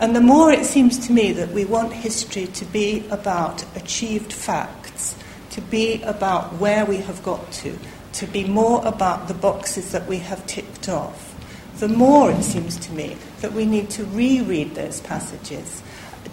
And 0.00 0.16
the 0.16 0.20
more 0.20 0.50
it 0.50 0.64
seems 0.64 0.98
to 1.06 1.12
me 1.12 1.30
that 1.30 1.52
we 1.52 1.64
want 1.64 1.92
history 1.92 2.46
to 2.48 2.64
be 2.64 3.06
about 3.08 3.64
achieved 3.76 4.32
facts, 4.32 5.14
to 5.50 5.60
be 5.60 6.02
about 6.02 6.54
where 6.54 6.84
we 6.84 6.96
have 6.96 7.22
got 7.22 7.52
to, 7.52 7.78
to 8.14 8.26
be 8.26 8.42
more 8.42 8.84
about 8.84 9.28
the 9.28 9.34
boxes 9.34 9.92
that 9.92 10.08
we 10.08 10.18
have 10.18 10.44
ticked 10.48 10.88
off, 10.88 11.36
the 11.78 11.86
more 11.86 12.32
it 12.32 12.42
seems 12.42 12.76
to 12.78 12.92
me 12.92 13.16
that 13.42 13.52
we 13.52 13.64
need 13.64 13.90
to 13.90 14.04
reread 14.06 14.74
those 14.74 15.00
passages, 15.02 15.84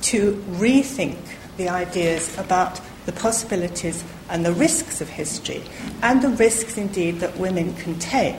to 0.04 0.34
rethink 0.52 1.18
the 1.58 1.70
ideas 1.70 2.38
about 2.38 2.80
the 3.06 3.12
possibilities 3.12 4.04
and 4.30 4.46
the 4.46 4.54
risks 4.54 5.02
of 5.02 5.10
history, 5.10 5.64
and 6.02 6.22
the 6.22 6.30
risks 6.30 6.78
indeed 6.78 7.20
that 7.20 7.38
women 7.38 7.74
can 7.76 7.98
take 8.00 8.36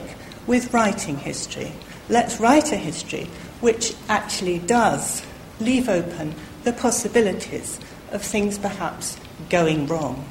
with 0.47 0.73
writing 0.73 1.17
history. 1.17 1.71
Let's 2.07 2.39
write 2.39 2.71
a 2.71 2.77
history 2.77 3.27
which 3.61 3.93
actually 4.07 4.59
does 4.59 5.23
leave 5.59 5.89
open 5.89 6.35
the 6.63 6.73
possibilities 6.73 7.79
of 8.11 8.21
things 8.21 8.57
perhaps 8.57 9.17
going 9.49 9.87
wrong. 9.87 10.27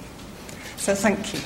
So 0.77 0.95
thank 0.95 1.35
you. 1.35 1.41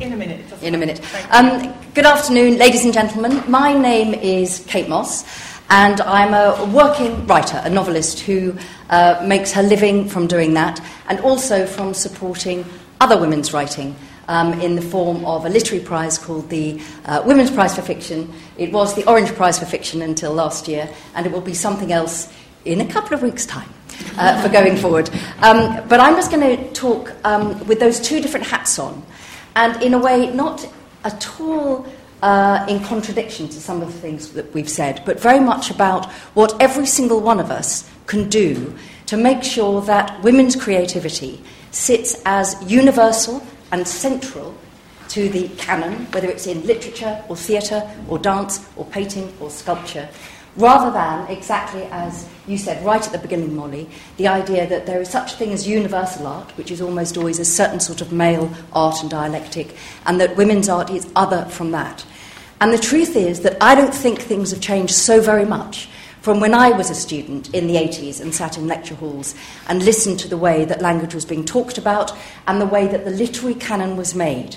In 0.00 0.12
a 0.12 0.16
minute. 0.16 0.62
In 0.62 0.74
a 0.74 0.78
minute. 0.78 1.00
Um, 1.30 1.74
good 1.92 2.06
afternoon, 2.06 2.56
ladies 2.56 2.86
and 2.86 2.94
gentlemen. 2.94 3.42
My 3.50 3.76
name 3.76 4.14
is 4.14 4.64
Kate 4.66 4.88
Mosse, 4.88 5.26
and 5.68 6.00
I'm 6.00 6.32
a 6.32 6.64
working 6.74 7.26
writer, 7.26 7.60
a 7.62 7.68
novelist 7.68 8.20
who 8.20 8.56
uh, 8.88 9.22
makes 9.26 9.52
her 9.52 9.62
living 9.62 10.08
from 10.08 10.26
doing 10.26 10.54
that 10.54 10.80
and 11.06 11.20
also 11.20 11.66
from 11.66 11.92
supporting 11.92 12.64
other 13.02 13.18
women's 13.18 13.52
writing. 13.52 13.94
Um, 14.26 14.54
in 14.60 14.74
the 14.74 14.82
form 14.82 15.24
of 15.24 15.46
a 15.46 15.48
literary 15.48 15.82
prize 15.82 16.18
called 16.18 16.50
the 16.50 16.82
uh, 17.06 17.22
Women's 17.24 17.50
Prize 17.50 17.74
for 17.74 17.80
Fiction. 17.80 18.30
It 18.58 18.72
was 18.72 18.94
the 18.94 19.06
Orange 19.08 19.34
Prize 19.34 19.58
for 19.58 19.64
Fiction 19.64 20.02
until 20.02 20.34
last 20.34 20.68
year, 20.68 20.88
and 21.14 21.24
it 21.26 21.32
will 21.32 21.40
be 21.40 21.54
something 21.54 21.92
else 21.92 22.30
in 22.66 22.82
a 22.82 22.86
couple 22.86 23.14
of 23.14 23.22
weeks' 23.22 23.46
time. 23.46 23.68
Uh, 24.16 24.40
for 24.42 24.48
going 24.48 24.76
forward. 24.82 25.10
Um, 25.40 25.88
but 25.88 25.98
I'm 25.98 26.14
just 26.14 26.30
going 26.30 26.56
to 26.56 26.72
talk 26.72 27.14
um, 27.24 27.66
with 27.66 27.80
those 27.80 27.98
two 27.98 28.20
different 28.20 28.46
hats 28.46 28.78
on, 28.78 29.02
and 29.56 29.82
in 29.82 29.94
a 29.94 29.98
way, 29.98 30.30
not 30.32 30.66
at 31.04 31.40
all 31.40 31.86
uh, 32.22 32.66
in 32.68 32.82
contradiction 32.84 33.48
to 33.48 33.60
some 33.60 33.80
of 33.80 33.92
the 33.92 33.98
things 33.98 34.32
that 34.32 34.52
we've 34.52 34.68
said, 34.68 35.02
but 35.04 35.20
very 35.20 35.40
much 35.40 35.70
about 35.70 36.10
what 36.34 36.60
every 36.60 36.86
single 36.86 37.20
one 37.20 37.38
of 37.38 37.50
us 37.50 37.88
can 38.06 38.28
do 38.28 38.74
to 39.06 39.16
make 39.16 39.42
sure 39.42 39.80
that 39.82 40.20
women's 40.22 40.56
creativity 40.56 41.42
sits 41.70 42.20
as 42.24 42.56
universal 42.70 43.42
and 43.72 43.86
central 43.86 44.54
to 45.08 45.28
the 45.28 45.48
canon, 45.56 46.06
whether 46.12 46.28
it's 46.28 46.46
in 46.46 46.66
literature 46.66 47.22
or 47.28 47.36
theatre 47.36 47.88
or 48.08 48.18
dance 48.18 48.68
or 48.76 48.84
painting 48.86 49.32
or 49.40 49.50
sculpture, 49.50 50.08
rather 50.58 50.90
than 50.90 51.26
exactly 51.28 51.84
as 51.84 52.28
you 52.46 52.58
said 52.58 52.84
right 52.84 53.04
at 53.04 53.12
the 53.12 53.18
beginning, 53.18 53.54
Molly, 53.54 53.88
the 54.16 54.28
idea 54.28 54.66
that 54.66 54.86
there 54.86 55.00
is 55.00 55.08
such 55.08 55.32
a 55.32 55.36
thing 55.36 55.52
as 55.52 55.66
universal 55.66 56.26
art, 56.26 56.50
which 56.58 56.70
is 56.70 56.80
almost 56.80 57.16
always 57.16 57.38
a 57.38 57.44
certain 57.44 57.80
sort 57.80 58.00
of 58.00 58.12
male 58.12 58.52
art 58.72 59.00
and 59.00 59.10
dialectic, 59.10 59.74
and 60.06 60.20
that 60.20 60.36
women's 60.36 60.68
art 60.68 60.90
is 60.90 61.10
other 61.14 61.44
from 61.46 61.70
that. 61.70 62.04
And 62.60 62.72
the 62.72 62.78
truth 62.78 63.14
is 63.14 63.40
that 63.40 63.56
I 63.60 63.74
don't 63.74 63.94
think 63.94 64.20
things 64.20 64.50
have 64.50 64.60
changed 64.60 64.94
so 64.94 65.20
very 65.20 65.44
much 65.44 65.88
from 66.20 66.40
when 66.40 66.54
I 66.54 66.70
was 66.70 66.90
a 66.90 66.94
student 66.94 67.54
in 67.54 67.68
the 67.68 67.76
80s 67.76 68.20
and 68.20 68.34
sat 68.34 68.58
in 68.58 68.66
lecture 68.66 68.96
halls 68.96 69.36
and 69.68 69.84
listened 69.84 70.18
to 70.20 70.28
the 70.28 70.36
way 70.36 70.64
that 70.64 70.82
language 70.82 71.14
was 71.14 71.24
being 71.24 71.44
talked 71.44 71.78
about 71.78 72.12
and 72.48 72.60
the 72.60 72.66
way 72.66 72.88
that 72.88 73.04
the 73.04 73.12
literary 73.12 73.54
canon 73.54 73.96
was 73.96 74.14
made. 74.14 74.56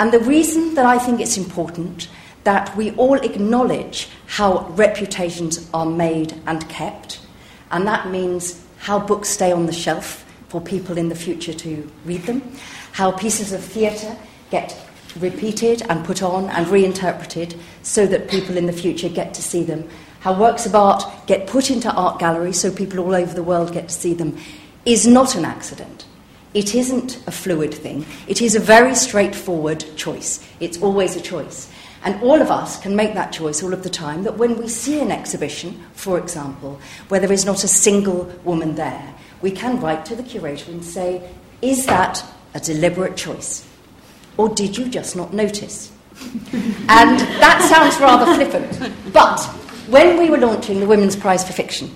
And 0.00 0.12
the 0.12 0.20
reason 0.20 0.74
that 0.74 0.86
I 0.86 0.98
think 0.98 1.20
it's 1.20 1.36
important 1.36 2.08
that 2.44 2.74
we 2.76 2.92
all 2.92 3.16
acknowledge 3.16 4.08
how 4.28 4.66
reputations 4.76 5.68
are 5.72 5.86
made 5.86 6.38
and 6.46 6.68
kept, 6.68 7.20
and 7.70 7.86
that 7.86 8.08
means 8.10 8.62
how 8.78 8.98
books 8.98 9.28
stay 9.28 9.50
on 9.50 9.66
the 9.66 9.72
shelf 9.72 10.24
for 10.48 10.60
people 10.60 10.96
in 10.96 11.08
the 11.08 11.14
future 11.14 11.52
to 11.52 11.90
read 12.04 12.22
them, 12.24 12.40
how 12.92 13.10
pieces 13.10 13.52
of 13.52 13.64
theatre 13.64 14.14
get 14.50 14.78
repeated 15.18 15.82
and 15.88 16.04
put 16.04 16.22
on 16.22 16.44
and 16.50 16.68
reinterpreted 16.68 17.58
so 17.82 18.06
that 18.06 18.28
people 18.28 18.56
in 18.56 18.66
the 18.66 18.72
future 18.72 19.08
get 19.08 19.32
to 19.34 19.42
see 19.42 19.62
them, 19.62 19.88
how 20.20 20.38
works 20.38 20.66
of 20.66 20.74
art 20.74 21.04
get 21.26 21.46
put 21.46 21.70
into 21.70 21.90
art 21.92 22.18
galleries 22.18 22.60
so 22.60 22.70
people 22.70 23.00
all 23.00 23.14
over 23.14 23.34
the 23.34 23.42
world 23.42 23.72
get 23.72 23.88
to 23.88 23.94
see 23.94 24.14
them, 24.14 24.36
is 24.84 25.06
not 25.06 25.34
an 25.34 25.44
accident. 25.44 26.04
It 26.54 26.74
isn't 26.74 27.22
a 27.26 27.30
fluid 27.30 27.74
thing. 27.74 28.06
It 28.26 28.40
is 28.40 28.54
a 28.54 28.60
very 28.60 28.94
straightforward 28.94 29.84
choice. 29.96 30.46
It's 30.60 30.80
always 30.80 31.16
a 31.16 31.20
choice. 31.20 31.70
And 32.08 32.22
all 32.22 32.40
of 32.40 32.50
us 32.50 32.80
can 32.80 32.96
make 32.96 33.12
that 33.12 33.32
choice 33.32 33.62
all 33.62 33.74
of 33.74 33.82
the 33.82 33.90
time 33.90 34.22
that 34.22 34.38
when 34.38 34.56
we 34.56 34.66
see 34.66 34.98
an 34.98 35.12
exhibition, 35.12 35.84
for 35.92 36.18
example, 36.18 36.80
where 37.08 37.20
there 37.20 37.30
is 37.30 37.44
not 37.44 37.64
a 37.64 37.68
single 37.68 38.24
woman 38.44 38.76
there, 38.76 39.14
we 39.42 39.50
can 39.50 39.78
write 39.78 40.06
to 40.06 40.16
the 40.16 40.22
curator 40.22 40.70
and 40.70 40.82
say, 40.82 41.28
Is 41.60 41.84
that 41.84 42.24
a 42.54 42.60
deliberate 42.60 43.14
choice? 43.14 43.68
Or 44.38 44.48
did 44.48 44.78
you 44.78 44.88
just 44.88 45.16
not 45.16 45.34
notice? 45.34 45.92
and 46.52 47.20
that 47.20 47.68
sounds 47.68 48.00
rather 48.00 48.24
flippant. 48.36 48.90
But 49.12 49.42
when 49.90 50.18
we 50.18 50.30
were 50.30 50.38
launching 50.38 50.80
the 50.80 50.86
Women's 50.86 51.14
Prize 51.14 51.46
for 51.46 51.52
Fiction, 51.52 51.90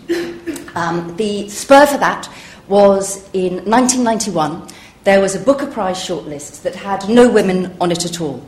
um, 0.74 1.16
the 1.16 1.48
spur 1.48 1.86
for 1.86 1.96
that 1.96 2.28
was 2.68 3.26
in 3.32 3.64
1991. 3.64 4.68
There 5.04 5.22
was 5.22 5.34
a 5.34 5.40
Booker 5.40 5.68
Prize 5.68 5.96
shortlist 5.96 6.60
that 6.64 6.74
had 6.74 7.08
no 7.08 7.30
women 7.30 7.74
on 7.80 7.90
it 7.90 8.04
at 8.04 8.20
all. 8.20 8.44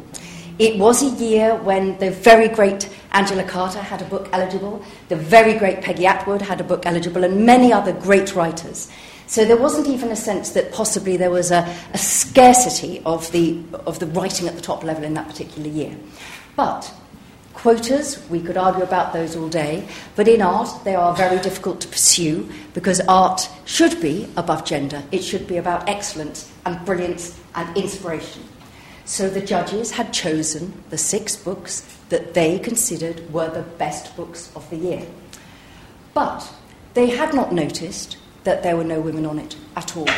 It 0.58 0.78
was 0.78 1.02
a 1.02 1.24
year 1.24 1.56
when 1.56 1.98
the 1.98 2.12
very 2.12 2.48
great 2.48 2.88
Angela 3.10 3.42
Carter 3.42 3.80
had 3.80 4.00
a 4.02 4.04
book 4.04 4.28
eligible, 4.32 4.84
the 5.08 5.16
very 5.16 5.54
great 5.58 5.82
Peggy 5.82 6.06
Atwood 6.06 6.42
had 6.42 6.60
a 6.60 6.64
book 6.64 6.86
eligible, 6.86 7.24
and 7.24 7.44
many 7.44 7.72
other 7.72 7.92
great 7.92 8.34
writers. 8.36 8.88
So 9.26 9.44
there 9.44 9.56
wasn't 9.56 9.88
even 9.88 10.10
a 10.10 10.16
sense 10.16 10.50
that 10.50 10.70
possibly 10.70 11.16
there 11.16 11.30
was 11.30 11.50
a, 11.50 11.66
a 11.92 11.98
scarcity 11.98 13.02
of 13.04 13.30
the, 13.32 13.62
of 13.86 13.98
the 13.98 14.06
writing 14.06 14.46
at 14.46 14.54
the 14.54 14.60
top 14.60 14.84
level 14.84 15.02
in 15.02 15.14
that 15.14 15.26
particular 15.26 15.68
year. 15.68 15.96
But 16.54 16.92
Quotas, 17.54 18.22
we 18.28 18.40
could 18.40 18.56
argue 18.56 18.82
about 18.82 19.12
those 19.12 19.36
all 19.36 19.48
day, 19.48 19.88
but 20.16 20.28
in 20.28 20.42
art 20.42 20.68
they 20.84 20.94
are 20.94 21.14
very 21.14 21.40
difficult 21.40 21.80
to 21.80 21.88
pursue 21.88 22.48
because 22.74 23.00
art 23.08 23.48
should 23.64 24.00
be 24.00 24.28
above 24.36 24.64
gender. 24.64 25.02
It 25.10 25.22
should 25.24 25.46
be 25.46 25.56
about 25.56 25.88
excellence 25.88 26.52
and 26.66 26.84
brilliance 26.84 27.40
and 27.54 27.76
inspiration. 27.76 28.42
So 29.04 29.28
the 29.28 29.40
judges 29.40 29.92
had 29.92 30.12
chosen 30.12 30.82
the 30.90 30.98
six 30.98 31.36
books 31.36 31.86
that 32.08 32.34
they 32.34 32.58
considered 32.58 33.32
were 33.32 33.50
the 33.50 33.62
best 33.62 34.16
books 34.16 34.50
of 34.56 34.68
the 34.70 34.76
year. 34.76 35.06
But 36.14 36.50
they 36.94 37.10
had 37.10 37.34
not 37.34 37.52
noticed 37.52 38.16
that 38.44 38.62
there 38.62 38.76
were 38.76 38.84
no 38.84 39.00
women 39.00 39.26
on 39.26 39.38
it 39.38 39.56
at 39.76 39.96
all. 39.96 40.08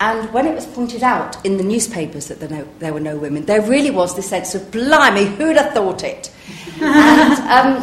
And 0.00 0.32
when 0.32 0.46
it 0.46 0.54
was 0.54 0.64
pointed 0.66 1.02
out 1.02 1.44
in 1.44 1.56
the 1.56 1.64
newspapers 1.64 2.28
that 2.28 2.38
there, 2.38 2.48
no, 2.48 2.68
there 2.78 2.92
were 2.92 3.00
no 3.00 3.16
women, 3.16 3.46
there 3.46 3.60
really 3.62 3.90
was 3.90 4.14
this 4.14 4.28
sense 4.28 4.54
of, 4.54 4.70
blimey, 4.70 5.24
who'd 5.24 5.56
have 5.56 5.72
thought 5.74 6.04
it? 6.04 6.32
and 6.80 7.50
um, 7.50 7.82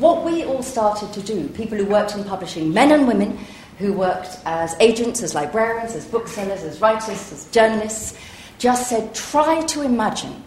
what 0.00 0.24
we 0.24 0.44
all 0.44 0.62
started 0.62 1.12
to 1.12 1.22
do, 1.22 1.48
people 1.50 1.78
who 1.78 1.86
worked 1.86 2.16
in 2.16 2.24
publishing, 2.24 2.74
men 2.74 2.90
and 2.90 3.06
women 3.06 3.38
who 3.78 3.92
worked 3.92 4.38
as 4.44 4.74
agents, 4.80 5.22
as 5.22 5.34
librarians, 5.34 5.94
as 5.94 6.04
booksellers, 6.06 6.62
as 6.64 6.80
writers, 6.80 7.32
as 7.32 7.48
journalists, 7.50 8.18
just 8.60 8.90
said, 8.90 9.14
try 9.14 9.62
to 9.62 9.80
imagine 9.80 10.44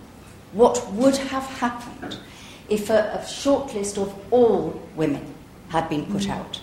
what 0.54 0.88
would 0.92 1.18
have 1.18 1.44
happened 1.44 2.20
if 2.70 2.92
a, 2.92 3.20
a 3.20 3.28
short 3.28 3.74
list 3.74 3.98
of 3.98 4.14
all 4.32 4.80
women 4.96 5.34
had 5.70 5.90
been 5.90 6.06
put 6.06 6.22
mm. 6.22 6.30
out. 6.30 6.62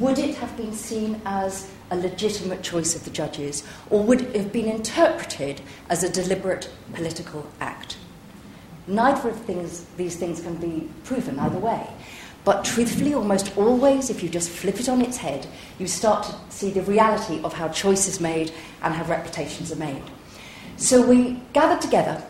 Would 0.00 0.18
it 0.18 0.34
have 0.36 0.56
been 0.56 0.72
seen 0.72 1.20
as 1.26 1.70
a 1.90 1.96
legitimate 1.96 2.62
choice 2.62 2.96
of 2.96 3.04
the 3.04 3.10
judges, 3.10 3.62
or 3.90 4.02
would 4.02 4.22
it 4.22 4.36
have 4.36 4.52
been 4.52 4.66
interpreted 4.66 5.60
as 5.90 6.02
a 6.02 6.08
deliberate 6.08 6.70
political 6.94 7.46
act? 7.60 7.98
Neither 8.86 9.28
of 9.28 9.40
things, 9.42 9.84
these 9.98 10.16
things 10.16 10.40
can 10.40 10.56
be 10.56 10.88
proven 11.04 11.38
either 11.38 11.58
way. 11.58 11.86
But 12.44 12.64
truthfully, 12.64 13.12
almost 13.12 13.56
always, 13.56 14.08
if 14.08 14.22
you 14.22 14.30
just 14.30 14.48
flip 14.48 14.80
it 14.80 14.88
on 14.88 15.02
its 15.02 15.18
head, 15.18 15.46
you 15.78 15.86
start 15.86 16.24
to 16.24 16.34
see 16.48 16.70
the 16.70 16.82
reality 16.82 17.42
of 17.42 17.52
how 17.52 17.68
choices 17.68 18.18
made 18.18 18.52
and 18.82 18.94
how 18.94 19.04
reputations 19.04 19.70
are 19.70 19.76
made. 19.76 20.02
So 20.76 21.06
we 21.06 21.40
gathered 21.52 21.80
together 21.80 22.22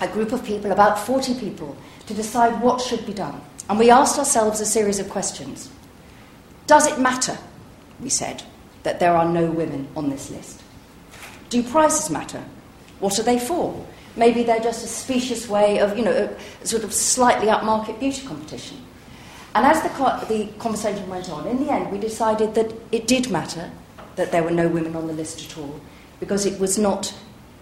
a 0.00 0.08
group 0.08 0.32
of 0.32 0.44
people, 0.44 0.72
about 0.72 0.98
40 0.98 1.34
people, 1.34 1.76
to 2.06 2.14
decide 2.14 2.60
what 2.62 2.80
should 2.80 3.06
be 3.06 3.12
done. 3.12 3.40
And 3.68 3.78
we 3.78 3.90
asked 3.90 4.18
ourselves 4.18 4.60
a 4.60 4.66
series 4.66 4.98
of 4.98 5.08
questions. 5.08 5.70
Does 6.66 6.86
it 6.86 6.98
matter, 6.98 7.38
we 8.00 8.08
said, 8.08 8.42
that 8.82 9.00
there 9.00 9.14
are 9.14 9.28
no 9.28 9.50
women 9.50 9.88
on 9.94 10.10
this 10.10 10.30
list? 10.30 10.62
Do 11.50 11.62
prizes 11.62 12.10
matter? 12.10 12.42
What 13.00 13.18
are 13.18 13.22
they 13.22 13.38
for? 13.38 13.86
Maybe 14.16 14.42
they're 14.42 14.60
just 14.60 14.84
a 14.84 14.88
specious 14.88 15.48
way 15.48 15.78
of, 15.78 15.96
you 15.96 16.04
know, 16.04 16.36
a 16.62 16.66
sort 16.66 16.84
of 16.84 16.92
slightly 16.92 17.48
upmarket 17.48 18.00
beauty 18.00 18.26
competition. 18.26 18.78
And 19.54 19.66
as 19.66 19.82
the, 19.82 19.88
co- 19.90 20.24
the 20.26 20.46
conversation 20.58 21.08
went 21.08 21.28
on, 21.28 21.46
in 21.46 21.64
the 21.64 21.72
end, 21.72 21.90
we 21.90 21.98
decided 21.98 22.54
that 22.54 22.72
it 22.92 23.06
did 23.06 23.30
matter 23.30 23.70
that 24.16 24.32
there 24.32 24.42
were 24.42 24.50
no 24.50 24.68
women 24.68 24.94
on 24.96 25.06
the 25.06 25.12
list 25.12 25.50
at 25.50 25.58
all, 25.58 25.80
because 26.18 26.46
it 26.46 26.58
was 26.60 26.78
not 26.78 27.14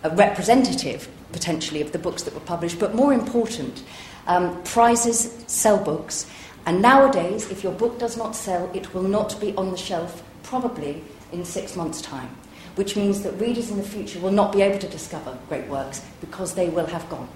representative, 0.04 1.08
potentially, 1.32 1.80
of 1.80 1.92
the 1.92 1.98
books 1.98 2.22
that 2.22 2.34
were 2.34 2.40
published, 2.40 2.78
but 2.78 2.94
more 2.94 3.12
important, 3.12 3.82
um, 4.26 4.62
prizes 4.62 5.32
sell 5.46 5.82
books, 5.82 6.30
and 6.66 6.82
nowadays, 6.82 7.50
if 7.50 7.62
your 7.62 7.72
book 7.72 7.98
does 7.98 8.16
not 8.16 8.36
sell, 8.36 8.70
it 8.74 8.92
will 8.92 9.02
not 9.02 9.40
be 9.40 9.54
on 9.56 9.70
the 9.70 9.76
shelf 9.76 10.22
probably 10.42 11.02
in 11.32 11.44
six 11.44 11.76
months' 11.76 12.02
time, 12.02 12.28
which 12.74 12.94
means 12.94 13.22
that 13.22 13.32
readers 13.40 13.70
in 13.70 13.78
the 13.78 13.82
future 13.82 14.20
will 14.20 14.30
not 14.30 14.52
be 14.52 14.62
able 14.62 14.78
to 14.78 14.88
discover 14.88 15.36
great 15.48 15.66
works 15.68 16.04
because 16.20 16.54
they 16.54 16.68
will 16.68 16.86
have 16.86 17.08
gone. 17.08 17.28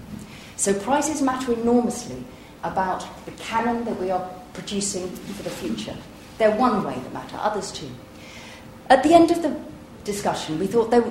So, 0.55 0.73
prizes 0.73 1.21
matter 1.21 1.51
enormously 1.53 2.23
about 2.63 3.05
the 3.25 3.31
canon 3.31 3.83
that 3.85 3.99
we 3.99 4.11
are 4.11 4.29
producing 4.53 5.09
for 5.09 5.43
the 5.43 5.49
future. 5.49 5.97
They're 6.37 6.55
one 6.55 6.83
way 6.83 6.93
that 6.93 7.13
matter, 7.13 7.37
others 7.39 7.71
too. 7.71 7.89
At 8.89 9.03
the 9.03 9.13
end 9.13 9.31
of 9.31 9.41
the 9.41 9.59
discussion, 10.03 10.59
we 10.59 10.67
thought 10.67 10.91
there, 10.91 11.03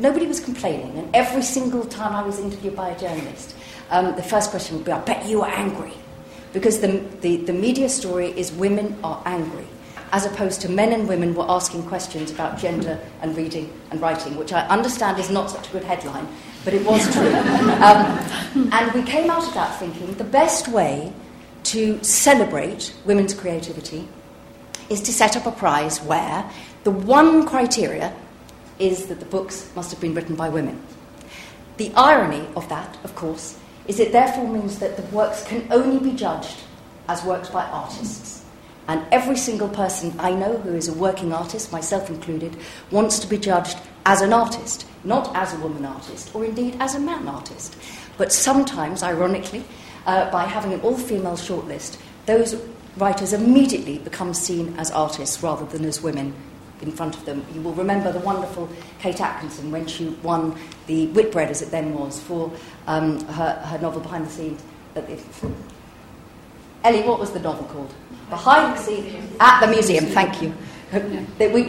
nobody 0.00 0.26
was 0.26 0.40
complaining, 0.40 0.96
and 0.98 1.14
every 1.14 1.42
single 1.42 1.84
time 1.84 2.14
I 2.14 2.22
was 2.22 2.38
interviewed 2.38 2.76
by 2.76 2.90
a 2.90 2.98
journalist, 2.98 3.54
um, 3.90 4.16
the 4.16 4.22
first 4.22 4.50
question 4.50 4.76
would 4.76 4.84
be, 4.84 4.92
I 4.92 5.00
bet 5.00 5.26
you 5.26 5.42
are 5.42 5.50
angry. 5.50 5.92
Because 6.52 6.80
the, 6.80 7.02
the, 7.20 7.38
the 7.38 7.52
media 7.52 7.88
story 7.88 8.28
is 8.28 8.52
women 8.52 8.96
are 9.02 9.20
angry, 9.26 9.66
as 10.12 10.24
opposed 10.24 10.60
to 10.60 10.68
men 10.68 10.92
and 10.92 11.08
women 11.08 11.34
were 11.34 11.44
asking 11.48 11.82
questions 11.86 12.30
about 12.30 12.58
gender 12.58 13.00
and 13.22 13.36
reading 13.36 13.72
and 13.90 14.00
writing, 14.00 14.36
which 14.36 14.52
I 14.52 14.66
understand 14.68 15.18
is 15.18 15.30
not 15.30 15.50
such 15.50 15.68
a 15.68 15.72
good 15.72 15.82
headline, 15.84 16.28
but 16.64 16.72
it 16.72 16.86
was 16.86 17.02
true. 17.12 17.34
Um, 17.84 18.70
and 18.72 18.92
we 18.94 19.02
came 19.02 19.30
out 19.30 19.46
of 19.46 19.52
that 19.54 19.78
thinking 19.78 20.14
the 20.14 20.24
best 20.24 20.68
way 20.68 21.12
to 21.64 22.02
celebrate 22.04 22.94
women's 23.04 23.34
creativity 23.34 24.08
is 24.88 25.00
to 25.02 25.12
set 25.12 25.36
up 25.36 25.44
a 25.44 25.50
prize 25.50 26.00
where 26.02 26.48
the 26.84 26.90
one 26.90 27.46
criteria 27.46 28.14
is 28.78 29.06
that 29.06 29.20
the 29.20 29.26
books 29.26 29.70
must 29.74 29.90
have 29.90 30.00
been 30.00 30.14
written 30.14 30.34
by 30.34 30.48
women. 30.48 30.80
The 31.76 31.92
irony 31.94 32.46
of 32.56 32.68
that, 32.68 32.96
of 33.04 33.14
course, 33.14 33.58
is 33.86 34.00
it 34.00 34.12
therefore 34.12 34.48
means 34.48 34.78
that 34.78 34.96
the 34.96 35.02
works 35.14 35.44
can 35.44 35.66
only 35.70 35.98
be 35.98 36.16
judged 36.16 36.58
as 37.08 37.24
works 37.24 37.50
by 37.50 37.64
artists. 37.64 38.44
And 38.86 39.02
every 39.10 39.36
single 39.36 39.68
person 39.68 40.14
I 40.18 40.32
know 40.32 40.58
who 40.58 40.74
is 40.74 40.88
a 40.88 40.94
working 40.94 41.32
artist, 41.32 41.72
myself 41.72 42.10
included, 42.10 42.56
wants 42.90 43.18
to 43.20 43.26
be 43.26 43.38
judged 43.38 43.78
as 44.06 44.20
an 44.20 44.32
artist, 44.32 44.86
not 45.04 45.34
as 45.34 45.54
a 45.54 45.58
woman 45.58 45.84
artist, 45.84 46.34
or 46.34 46.44
indeed 46.44 46.76
as 46.80 46.94
a 46.94 47.00
man 47.00 47.26
artist. 47.26 47.76
But 48.18 48.32
sometimes, 48.32 49.02
ironically, 49.02 49.64
uh, 50.06 50.30
by 50.30 50.44
having 50.44 50.74
an 50.74 50.80
all 50.82 50.96
female 50.96 51.36
shortlist, 51.36 51.98
those 52.26 52.54
writers 52.96 53.32
immediately 53.32 53.98
become 53.98 54.34
seen 54.34 54.74
as 54.78 54.90
artists 54.90 55.42
rather 55.42 55.64
than 55.66 55.84
as 55.84 56.02
women 56.02 56.34
in 56.84 56.92
front 56.92 57.16
of 57.16 57.24
them. 57.24 57.44
You 57.54 57.60
will 57.62 57.72
remember 57.72 58.12
the 58.12 58.20
wonderful 58.20 58.68
Kate 59.00 59.20
Atkinson 59.20 59.70
when 59.70 59.86
she 59.86 60.08
won 60.22 60.56
the 60.86 61.06
Whitbread, 61.08 61.50
as 61.50 61.62
it 61.62 61.70
then 61.70 61.94
was, 61.94 62.20
for 62.20 62.52
um, 62.86 63.24
her, 63.26 63.54
her 63.54 63.78
novel 63.78 64.00
Behind 64.00 64.26
the 64.26 64.30
Scenes. 64.30 64.62
Ellie, 66.84 67.02
what 67.02 67.18
was 67.18 67.32
the 67.32 67.40
novel 67.40 67.64
called? 67.64 67.92
Behind 68.28 68.76
the 68.76 68.80
Scenes 68.80 69.32
at 69.40 69.60
the 69.60 69.66
Museum, 69.66 70.04
thank 70.06 70.42
you. 70.42 70.54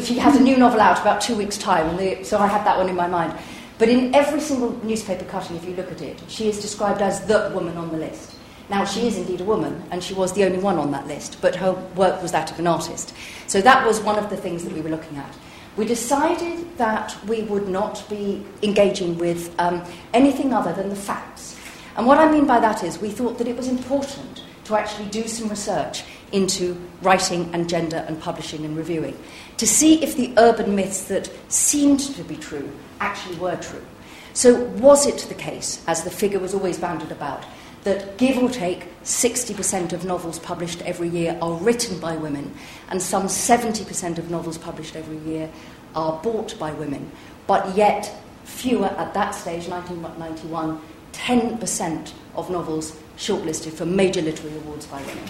she 0.01 0.17
has 0.19 0.35
a 0.35 0.41
new 0.41 0.57
novel 0.57 0.79
out 0.79 0.99
about 1.01 1.21
two 1.21 1.35
weeks' 1.35 1.57
time, 1.57 1.87
and 1.89 1.99
the, 1.99 2.23
so 2.23 2.37
I 2.37 2.47
had 2.47 2.65
that 2.65 2.77
one 2.77 2.89
in 2.89 2.95
my 2.95 3.07
mind. 3.07 3.33
But 3.77 3.89
in 3.89 4.13
every 4.13 4.39
single 4.39 4.71
newspaper 4.85 5.25
cutting, 5.25 5.55
if 5.57 5.65
you 5.65 5.75
look 5.75 5.91
at 5.91 6.01
it, 6.01 6.21
she 6.27 6.47
is 6.47 6.61
described 6.61 7.01
as 7.01 7.25
the 7.25 7.51
woman 7.53 7.75
on 7.77 7.91
the 7.91 7.97
list. 7.97 8.34
Now, 8.69 8.83
she 8.83 9.07
is 9.07 9.17
indeed 9.17 9.41
a 9.41 9.43
woman, 9.43 9.83
and 9.91 10.03
she 10.03 10.13
was 10.13 10.33
the 10.33 10.43
only 10.43 10.57
one 10.57 10.77
on 10.77 10.91
that 10.91 11.07
list, 11.07 11.37
but 11.41 11.55
her 11.55 11.73
work 11.95 12.21
was 12.21 12.31
that 12.31 12.51
of 12.51 12.59
an 12.59 12.67
artist. 12.67 13.13
So 13.47 13.61
that 13.61 13.85
was 13.85 13.99
one 13.99 14.17
of 14.17 14.29
the 14.29 14.37
things 14.37 14.63
that 14.63 14.73
we 14.73 14.81
were 14.81 14.89
looking 14.89 15.17
at. 15.17 15.37
We 15.77 15.85
decided 15.85 16.77
that 16.77 17.15
we 17.25 17.43
would 17.43 17.67
not 17.67 18.07
be 18.09 18.43
engaging 18.63 19.17
with 19.17 19.53
um, 19.59 19.83
anything 20.13 20.53
other 20.53 20.73
than 20.73 20.89
the 20.89 20.95
facts. 20.95 21.59
And 21.95 22.07
what 22.07 22.17
I 22.17 22.31
mean 22.31 22.47
by 22.47 22.59
that 22.59 22.83
is 22.83 22.99
we 22.99 23.09
thought 23.09 23.37
that 23.37 23.47
it 23.47 23.55
was 23.55 23.67
important 23.67 24.43
to 24.65 24.75
actually 24.75 25.09
do 25.09 25.27
some 25.27 25.47
research 25.47 26.03
into 26.31 26.75
writing 27.01 27.49
and 27.53 27.69
gender 27.69 28.03
and 28.07 28.19
publishing 28.19 28.65
and 28.65 28.75
reviewing 28.75 29.17
to 29.57 29.67
see 29.67 30.03
if 30.03 30.17
the 30.17 30.33
urban 30.37 30.75
myths 30.75 31.05
that 31.05 31.29
seemed 31.49 31.99
to 31.99 32.23
be 32.23 32.35
true 32.35 32.69
actually 32.99 33.35
were 33.37 33.55
true. 33.57 33.85
So, 34.33 34.65
was 34.81 35.05
it 35.05 35.19
the 35.29 35.35
case, 35.35 35.81
as 35.87 36.03
the 36.03 36.09
figure 36.09 36.39
was 36.39 36.53
always 36.53 36.77
bounded 36.77 37.11
about, 37.11 37.45
that 37.85 38.17
give 38.17 38.37
or 38.39 38.49
take 38.49 38.87
60% 39.03 39.93
of 39.93 40.05
novels 40.05 40.39
published 40.39 40.81
every 40.81 41.07
year 41.07 41.37
are 41.39 41.53
written 41.53 41.99
by 41.99 42.15
women, 42.17 42.53
and 42.89 42.99
some 43.01 43.25
70% 43.25 44.17
of 44.17 44.29
novels 44.31 44.57
published 44.57 44.95
every 44.95 45.19
year 45.19 45.49
are 45.95 46.19
bought 46.21 46.57
by 46.59 46.73
women, 46.73 47.09
but 47.47 47.77
yet 47.77 48.11
fewer 48.43 48.87
at 48.87 49.13
that 49.13 49.35
stage, 49.35 49.67
1991, 49.67 50.81
10% 51.13 52.13
of 52.35 52.49
novels 52.49 52.97
shortlisted 53.17 53.71
for 53.71 53.85
major 53.85 54.21
literary 54.21 54.57
awards 54.57 54.87
by 54.87 54.99
women. 55.03 55.29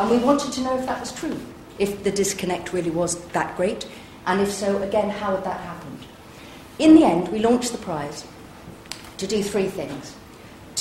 And 0.00 0.10
we 0.10 0.16
wanted 0.16 0.50
to 0.54 0.62
know 0.62 0.78
if 0.78 0.86
that 0.86 0.98
was 0.98 1.12
true, 1.12 1.38
if 1.78 2.02
the 2.04 2.10
disconnect 2.10 2.72
really 2.72 2.90
was 2.90 3.22
that 3.28 3.54
great, 3.54 3.86
and 4.26 4.40
if 4.40 4.50
so, 4.50 4.80
again, 4.82 5.10
how 5.10 5.34
had 5.34 5.44
that 5.44 5.60
happened? 5.60 6.06
In 6.78 6.94
the 6.94 7.04
end, 7.04 7.28
we 7.28 7.40
launched 7.40 7.72
the 7.72 7.78
prize 7.78 8.24
to 9.18 9.26
do 9.26 9.42
three 9.42 9.68
things 9.68 10.16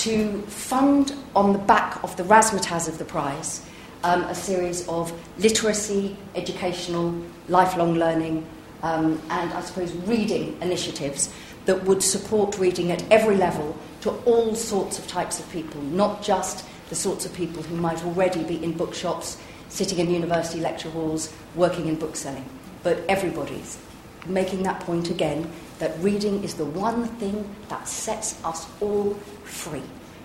to 0.02 0.42
fund 0.44 1.14
on 1.36 1.54
the 1.54 1.60
back 1.60 2.04
of 2.04 2.16
the 2.18 2.24
razzmatazz 2.24 2.88
of 2.88 2.98
the 2.98 3.06
prize 3.06 3.64
um, 4.04 4.24
a 4.24 4.34
series 4.34 4.88
of 4.88 5.14
literacy, 5.38 6.18
educational, 6.34 7.14
lifelong 7.50 7.94
learning, 7.94 8.44
um, 8.82 9.22
and 9.30 9.54
I 9.54 9.62
suppose 9.62 9.94
reading 9.94 10.58
initiatives 10.60 11.32
that 11.66 11.84
would 11.84 12.02
support 12.02 12.58
reading 12.58 12.92
at 12.92 13.04
every 13.12 13.38
level 13.38 13.78
to 14.02 14.10
all 14.26 14.56
sorts 14.56 14.98
of 14.98 15.08
types 15.08 15.40
of 15.40 15.48
people, 15.52 15.80
not 15.84 16.24
just 16.24 16.66
the 16.90 16.96
sorts 16.96 17.28
of 17.28 17.34
people 17.36 17.62
who 17.62 17.76
might 17.76 18.04
already 18.04 18.44
be 18.44 18.64
in 18.64 18.76
bookshops, 18.76 19.38
sitting 19.70 20.00
in 20.00 20.10
university 20.10 20.60
lecture 20.60 20.90
halls, 20.90 21.32
working 21.56 21.88
in 21.88 21.96
bookselling. 21.96 22.46
but 22.84 22.98
everybody's, 23.08 23.78
making 24.26 24.64
that 24.64 24.80
point 24.82 25.12
again 25.12 25.48
that 25.82 25.98
reading 26.00 26.44
is 26.44 26.54
the 26.54 26.66
one 26.66 27.08
thing 27.18 27.44
that 27.68 27.88
sets 27.88 28.42
us 28.46 28.68
all 28.82 29.16
free. 29.44 29.82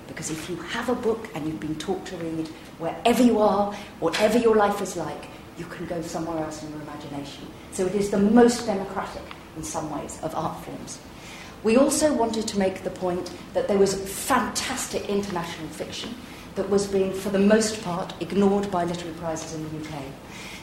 Because 0.06 0.30
if 0.30 0.50
you 0.50 0.56
have 0.56 0.90
a 0.90 0.94
book 0.94 1.30
and 1.34 1.46
you've 1.46 1.58
been 1.58 1.76
taught 1.76 2.04
to 2.06 2.16
read, 2.18 2.46
wherever 2.78 3.22
you 3.22 3.40
are, 3.40 3.72
whatever 3.98 4.38
your 4.38 4.54
life 4.54 4.82
is 4.82 4.96
like, 4.96 5.28
you 5.58 5.64
can 5.64 5.86
go 5.86 6.02
somewhere 6.02 6.44
else 6.44 6.62
in 6.62 6.70
your 6.70 6.82
imagination. 6.82 7.46
So 7.72 7.86
it 7.86 7.94
is 7.94 8.10
the 8.10 8.18
most 8.18 8.66
democratic, 8.66 9.22
in 9.56 9.64
some 9.64 9.90
ways, 9.98 10.20
of 10.22 10.34
art 10.34 10.62
forms. 10.62 10.98
We 11.62 11.78
also 11.78 12.12
wanted 12.12 12.46
to 12.48 12.58
make 12.58 12.84
the 12.84 12.90
point 12.90 13.32
that 13.54 13.66
there 13.66 13.78
was 13.78 13.94
fantastic 13.94 15.08
international 15.08 15.68
fiction 15.68 16.14
that 16.56 16.68
was 16.68 16.86
being, 16.86 17.14
for 17.14 17.30
the 17.30 17.38
most 17.38 17.82
part, 17.82 18.12
ignored 18.20 18.70
by 18.70 18.84
literary 18.84 19.14
prizes 19.14 19.54
in 19.54 19.64
the 19.64 19.84
UK. 19.84 20.02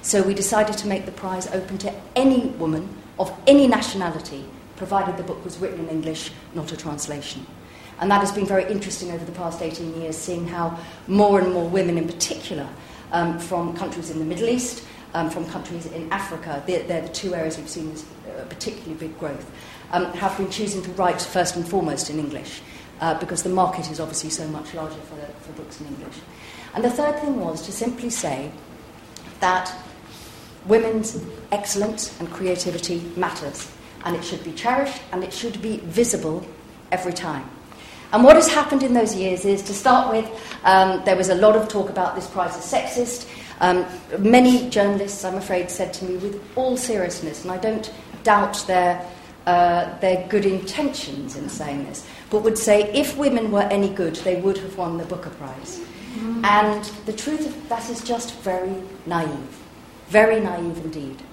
So 0.04 0.22
we 0.22 0.36
decided 0.36 0.78
to 0.78 0.88
make 0.88 1.08
the 1.08 1.12
prize 1.12 1.48
open 1.48 1.80
to 1.80 1.94
any 2.16 2.48
woman 2.60 2.88
of 3.18 3.36
any 3.48 3.68
nationality, 3.68 4.46
provided 4.76 5.18
the 5.18 5.24
book 5.24 5.44
was 5.44 5.58
written 5.60 5.80
in 5.82 5.90
English, 5.90 6.32
not 6.54 6.72
a 6.72 6.78
translation. 6.78 7.46
And 8.00 8.10
that 8.12 8.22
has 8.22 8.32
been 8.32 8.46
very 8.46 8.70
interesting 8.72 9.12
over 9.12 9.24
the 9.24 9.32
past 9.32 9.62
18 9.62 10.02
years, 10.02 10.18
seeing 10.18 10.48
how 10.48 10.80
more 11.08 11.40
and 11.40 11.54
more 11.54 11.68
women, 11.68 11.98
in 11.98 12.08
particular, 12.08 12.68
um, 13.12 13.40
from 13.40 13.76
countries 13.76 14.10
in 14.10 14.20
the 14.20 14.26
Middle 14.26 14.50
East, 14.50 14.84
um, 15.14 15.30
from 15.30 15.46
countries 15.46 15.86
in 15.86 16.12
Africa, 16.12 16.64
they're, 16.66 16.84
they're, 16.84 17.04
the 17.04 17.10
two 17.10 17.36
areas 17.36 17.58
we've 17.58 17.70
seen 17.70 17.92
this 17.92 18.04
uh, 18.28 18.44
particularly 18.46 18.96
big 18.96 19.18
growth, 19.20 19.50
um, 19.92 20.06
have 20.14 20.36
been 20.38 20.50
choosing 20.50 20.82
to 20.82 20.92
write 20.92 21.22
first 21.22 21.56
and 21.56 21.68
foremost 21.68 22.10
in 22.10 22.20
English, 22.20 22.62
uh, 23.00 23.18
because 23.20 23.44
the 23.44 23.50
market 23.50 23.90
is 23.92 24.00
obviously 24.00 24.30
so 24.30 24.48
much 24.48 24.74
larger 24.74 25.00
for, 25.02 25.16
the, 25.16 25.28
for 25.42 25.52
books 25.54 25.80
in 25.80 25.88
English. 25.88 26.16
And 26.74 26.84
the 26.84 26.90
third 26.90 27.20
thing 27.20 27.40
was 27.40 27.62
to 27.68 27.72
simply 27.72 28.10
say 28.10 28.52
that 29.40 29.72
women's 30.66 31.24
excellence 31.52 32.20
and 32.20 32.32
creativity 32.32 33.00
matters, 33.16 33.72
and 34.06 34.16
it 34.16 34.24
should 34.24 34.44
be 34.44 34.52
cherished 34.52 35.02
and 35.12 35.24
it 35.24 35.34
should 35.34 35.62
be 35.62 35.78
visible 35.78 36.46
every 36.92 37.14
time. 37.14 37.50
And 38.12 38.24
what 38.24 38.36
has 38.36 38.48
happened 38.48 38.84
in 38.84 38.94
those 38.94 39.16
years 39.16 39.44
is, 39.44 39.64
to 39.64 39.74
start 39.74 40.14
with, 40.14 40.30
um, 40.64 41.04
there 41.04 41.16
was 41.16 41.30
a 41.30 41.36
lot 41.36 41.56
of 41.56 41.68
talk 41.68 41.90
about 41.90 42.14
this 42.16 42.28
prize 42.28 42.56
as 42.56 42.72
sexist. 42.72 43.28
Um, 43.60 43.86
many 44.20 44.70
journalists, 44.70 45.26
I'm 45.26 45.36
afraid, 45.36 45.72
said 45.72 45.94
to 45.96 46.06
me 46.06 46.18
with 46.18 46.40
all 46.56 46.78
seriousness, 46.78 47.42
and 47.44 47.52
I 47.52 47.58
don't 47.58 47.92
doubt 48.24 48.64
their, 48.68 49.04
uh, 49.48 49.98
their 50.00 50.28
good 50.28 50.46
intentions 50.46 51.36
in 51.36 51.50
saying 51.50 51.86
this, 51.86 52.06
but 52.30 52.44
would 52.44 52.58
say 52.58 52.84
if 52.94 53.18
women 53.18 53.52
were 53.52 53.64
any 53.64 53.90
good, 53.90 54.16
they 54.18 54.40
would 54.40 54.60
have 54.60 54.78
won 54.78 54.98
the 55.00 55.06
Booker 55.06 55.32
Prize. 55.32 55.80
Mm-hmm. 55.80 56.46
And 56.46 56.84
the 57.08 57.14
truth 57.14 57.48
of 57.48 57.70
that 57.70 57.90
is 57.90 58.04
just 58.04 58.36
very 58.42 58.76
naive, 59.08 59.64
very 60.10 60.40
naive 60.40 60.78
indeed. 60.86 61.24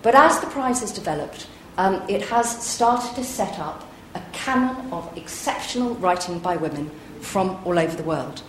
But 0.00 0.14
as 0.14 0.40
the 0.40 0.46
prize 0.46 0.80
has 0.80 0.92
developed, 0.92 1.48
um, 1.76 2.02
it 2.08 2.22
has 2.22 2.62
started 2.64 3.14
to 3.16 3.24
set 3.24 3.58
up 3.58 3.88
a 4.14 4.22
canon 4.32 4.92
of 4.92 5.16
exceptional 5.16 5.94
writing 5.96 6.38
by 6.38 6.56
women 6.56 6.90
from 7.20 7.60
all 7.64 7.78
over 7.78 7.96
the 7.96 8.02
world. 8.02 8.42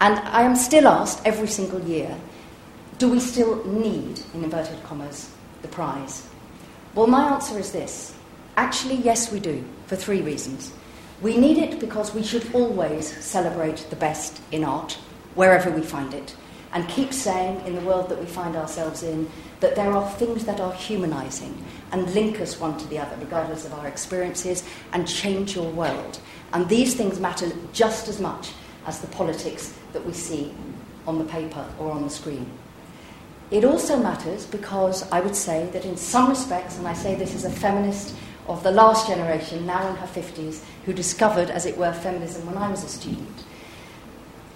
And 0.00 0.18
I 0.18 0.42
am 0.42 0.56
still 0.56 0.88
asked 0.88 1.20
every 1.24 1.48
single 1.48 1.80
year 1.80 2.18
do 2.98 3.08
we 3.08 3.18
still 3.18 3.64
need, 3.64 4.20
in 4.32 4.44
inverted 4.44 4.80
commas, 4.84 5.28
the 5.62 5.68
prize? 5.68 6.28
Well, 6.94 7.08
my 7.08 7.32
answer 7.32 7.58
is 7.58 7.72
this. 7.72 8.14
Actually, 8.56 8.96
yes, 8.96 9.32
we 9.32 9.40
do, 9.40 9.64
for 9.86 9.96
three 9.96 10.22
reasons. 10.22 10.72
We 11.20 11.36
need 11.36 11.58
it 11.58 11.80
because 11.80 12.14
we 12.14 12.22
should 12.22 12.54
always 12.54 13.08
celebrate 13.24 13.78
the 13.90 13.96
best 13.96 14.40
in 14.52 14.62
art, 14.62 14.92
wherever 15.34 15.68
we 15.68 15.82
find 15.82 16.14
it, 16.14 16.36
and 16.72 16.88
keep 16.88 17.12
saying, 17.12 17.66
in 17.66 17.74
the 17.74 17.80
world 17.80 18.08
that 18.08 18.20
we 18.20 18.26
find 18.26 18.54
ourselves 18.54 19.02
in, 19.02 19.28
that 19.58 19.74
there 19.74 19.90
are 19.90 20.08
things 20.12 20.44
that 20.44 20.60
are 20.60 20.72
humanizing 20.72 21.64
and 21.92 22.12
link 22.14 22.40
us 22.40 22.58
one 22.58 22.76
to 22.78 22.86
the 22.88 22.98
other, 22.98 23.16
regardless 23.20 23.64
of 23.64 23.74
our 23.74 23.86
experiences, 23.86 24.64
and 24.92 25.06
change 25.06 25.54
your 25.54 25.70
world. 25.70 26.18
And 26.52 26.68
these 26.68 26.94
things 26.94 27.20
matter 27.20 27.50
just 27.72 28.08
as 28.08 28.20
much 28.20 28.50
as 28.86 29.00
the 29.00 29.06
politics 29.08 29.78
that 29.92 30.04
we 30.04 30.12
see 30.12 30.52
on 31.06 31.18
the 31.18 31.24
paper 31.24 31.64
or 31.78 31.92
on 31.92 32.02
the 32.02 32.10
screen. 32.10 32.50
It 33.50 33.64
also 33.64 33.98
matters 33.98 34.46
because 34.46 35.10
I 35.12 35.20
would 35.20 35.36
say 35.36 35.68
that 35.72 35.84
in 35.84 35.96
some 35.96 36.30
respects, 36.30 36.78
and 36.78 36.88
I 36.88 36.94
say 36.94 37.14
this 37.14 37.34
as 37.34 37.44
a 37.44 37.50
feminist 37.50 38.16
of 38.48 38.62
the 38.62 38.70
last 38.70 39.06
generation, 39.06 39.66
now 39.66 39.86
in 39.88 39.96
her 39.96 40.06
50s, 40.06 40.62
who 40.86 40.92
discovered, 40.92 41.50
as 41.50 41.66
it 41.66 41.76
were, 41.76 41.92
feminism 41.92 42.46
when 42.46 42.56
I 42.56 42.70
was 42.70 42.82
a 42.82 42.88
student, 42.88 43.44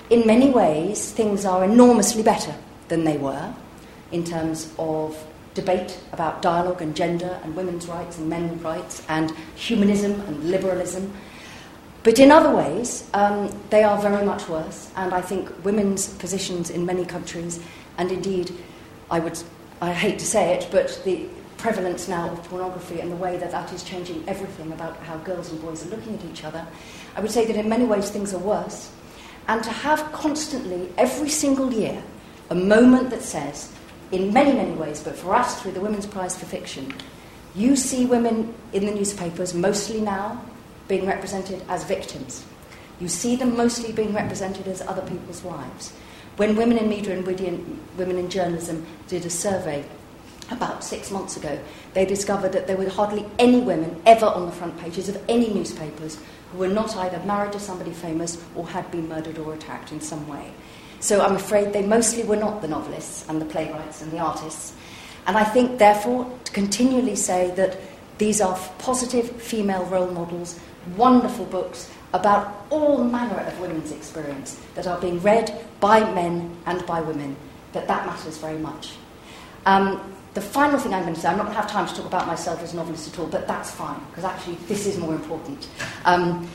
in 0.09 0.26
many 0.26 0.51
ways, 0.51 1.12
things 1.12 1.45
are 1.45 1.64
enormously 1.64 2.22
better 2.22 2.55
than 2.89 3.05
they 3.05 3.18
were 3.18 3.55
in 4.12 4.24
terms 4.24 4.72
of 4.78 5.22
debate 5.57 5.99
about 6.13 6.43
dialogue 6.43 6.83
and 6.83 6.95
gender 6.95 7.41
and 7.43 7.57
women's 7.57 7.89
rights 7.89 8.19
and 8.19 8.29
men's 8.29 8.63
rights 8.63 9.03
and 9.09 9.33
humanism 9.57 10.21
and 10.29 10.45
liberalism. 10.51 11.13
But 12.05 12.21
in 12.21 12.31
other 12.31 12.55
ways, 12.55 13.11
um, 13.15 13.51
they 13.71 13.83
are 13.83 14.01
very 14.01 14.25
much 14.25 14.49
worse, 14.49 14.93
and 14.95 15.13
I 15.13 15.21
think 15.21 15.51
women's 15.65 16.07
positions 16.19 16.71
in 16.71 16.87
many 16.87 17.05
countries, 17.05 17.59
and 17.99 18.13
indeed, 18.13 18.53
I 19.11 19.19
would, 19.19 19.43
I 19.81 19.93
hate 19.93 20.21
to 20.21 20.25
say 20.25 20.55
it, 20.55 20.69
but 20.71 21.01
the 21.05 21.27
prevalence 21.57 22.07
now 22.07 22.31
of 22.31 22.45
pornography 22.45 23.01
and 23.01 23.11
the 23.11 23.17
way 23.17 23.39
that 23.39 23.51
that 23.51 23.73
is 23.73 23.83
changing 23.83 24.23
everything 24.29 24.71
about 24.73 24.97
how 24.99 25.17
girls 25.19 25.51
and 25.51 25.61
boys 25.61 25.85
are 25.85 25.89
looking 25.89 26.15
at 26.15 26.25
each 26.27 26.45
other, 26.45 26.65
I 27.17 27.21
would 27.21 27.31
say 27.31 27.45
that 27.47 27.57
in 27.57 27.69
many 27.69 27.87
ways 27.87 28.11
things 28.11 28.33
are 28.35 28.39
worse. 28.39 28.93
And 29.49 29.65
to 29.65 29.71
have 29.71 30.13
constantly, 30.13 30.93
every 30.99 31.29
single 31.29 31.73
year, 31.73 32.03
a 32.51 32.55
moment 32.55 33.11
that 33.11 33.23
says, 33.23 33.73
in 34.13 34.33
many, 34.33 34.53
many 34.53 34.73
ways, 34.73 35.01
but 35.03 35.17
for 35.17 35.35
us 35.35 35.61
through 35.61 35.73
the 35.73 35.81
Women's 35.81 36.07
Prize 36.07 36.37
for 36.37 36.47
Fiction, 36.47 36.93
you 37.55 37.75
see 37.75 38.05
women 38.07 38.55
in 38.73 38.87
the 38.87 38.93
newspapers 38.93 39.55
mostly 39.55 40.01
now 40.01 40.45
being 40.89 41.07
represented 41.07 41.63
as 41.69 41.85
victims. 41.85 42.45
You 43.01 43.09
see 43.09 43.37
them 43.37 43.57
mostly 43.57 43.93
being 43.93 44.15
represented 44.15 44.69
as 44.69 44.81
other 44.83 45.03
people's 45.03 45.43
wives. 45.43 45.93
When 46.37 46.57
Women 46.57 46.79
in 46.79 46.89
Media 46.89 47.17
and 47.17 47.27
Women 47.27 48.19
in 48.19 48.29
Journalism 48.29 48.87
did 49.09 49.25
a 49.25 49.31
survey 49.31 49.85
about 50.51 50.85
six 50.85 51.11
months 51.11 51.37
ago, 51.37 51.59
they 51.95 52.05
discovered 52.05 52.53
that 52.53 52.67
there 52.67 52.77
were 52.77 52.89
hardly 52.89 53.27
any 53.39 53.61
women 53.61 54.01
ever 54.07 54.27
on 54.27 54.47
the 54.47 54.53
front 54.53 54.79
pages 54.79 55.09
of 55.09 55.23
any 55.29 55.53
newspapers 55.53 56.19
who 56.53 56.59
were 56.59 56.69
not 56.69 56.95
either 56.97 57.19
married 57.21 57.53
to 57.53 57.61
somebody 57.61 57.91
famous 57.91 58.43
or 58.55 58.67
had 58.69 58.91
been 58.91 59.09
murdered 59.09 59.39
or 59.39 59.55
attacked 59.55 59.93
in 59.93 60.01
some 60.01 60.29
way. 60.29 60.53
So 61.01 61.21
I'm 61.21 61.37
afraid 61.37 61.73
they 61.73 61.87
mostly 61.87 62.25
were 62.25 62.37
not 62.37 62.63
the 62.63 62.69
novelists 62.69 63.29
and 63.29 63.41
the 63.41 63.45
playwrights 63.47 64.03
and 64.03 64.11
the 64.11 64.19
artists. 64.19 64.73
And 65.27 65.37
I 65.37 65.45
think, 65.45 65.79
therefore, 65.79 66.31
to 66.45 66.53
continually 66.53 67.17
say 67.17 67.51
that 67.57 67.79
these 68.19 68.41
are 68.41 68.59
positive 68.79 69.31
female 69.41 69.85
role 69.85 70.11
models, 70.11 70.59
wonderful 70.97 71.45
books 71.47 71.91
about 72.13 72.67
all 72.71 73.05
manner 73.05 73.41
of 73.41 73.61
women's 73.61 73.93
experience 73.93 74.61
that 74.75 74.87
are 74.87 74.99
being 75.01 75.21
read 75.21 75.53
by 75.81 76.01
men 76.15 76.57
and 76.67 76.85
by 76.87 77.01
women, 77.01 77.37
that 77.73 77.87
that 77.89 78.07
matters 78.07 78.39
very 78.39 78.59
much. 78.59 78.95
Um, 79.67 80.15
the 80.35 80.41
final 80.41 80.79
thing 80.79 80.95
I'm 80.95 81.03
going 81.03 81.15
to 81.15 81.21
say, 81.21 81.29
I'm 81.29 81.37
not 81.37 81.45
going 81.45 81.57
to 81.57 81.63
have 81.63 81.71
time 81.71 81.87
to 81.87 81.95
talk 81.95 82.07
about 82.07 82.27
myself 82.27 82.63
as 82.63 82.73
a 82.73 82.77
novelist 82.77 83.13
at 83.13 83.19
all, 83.19 83.27
but 83.27 83.47
that's 83.47 83.71
fine, 83.71 84.01
because 84.11 84.25
actually 84.25 84.57
this 84.67 84.87
is 84.87 84.99
more 84.99 85.15
important. 85.15 85.69
Um, 86.05 86.49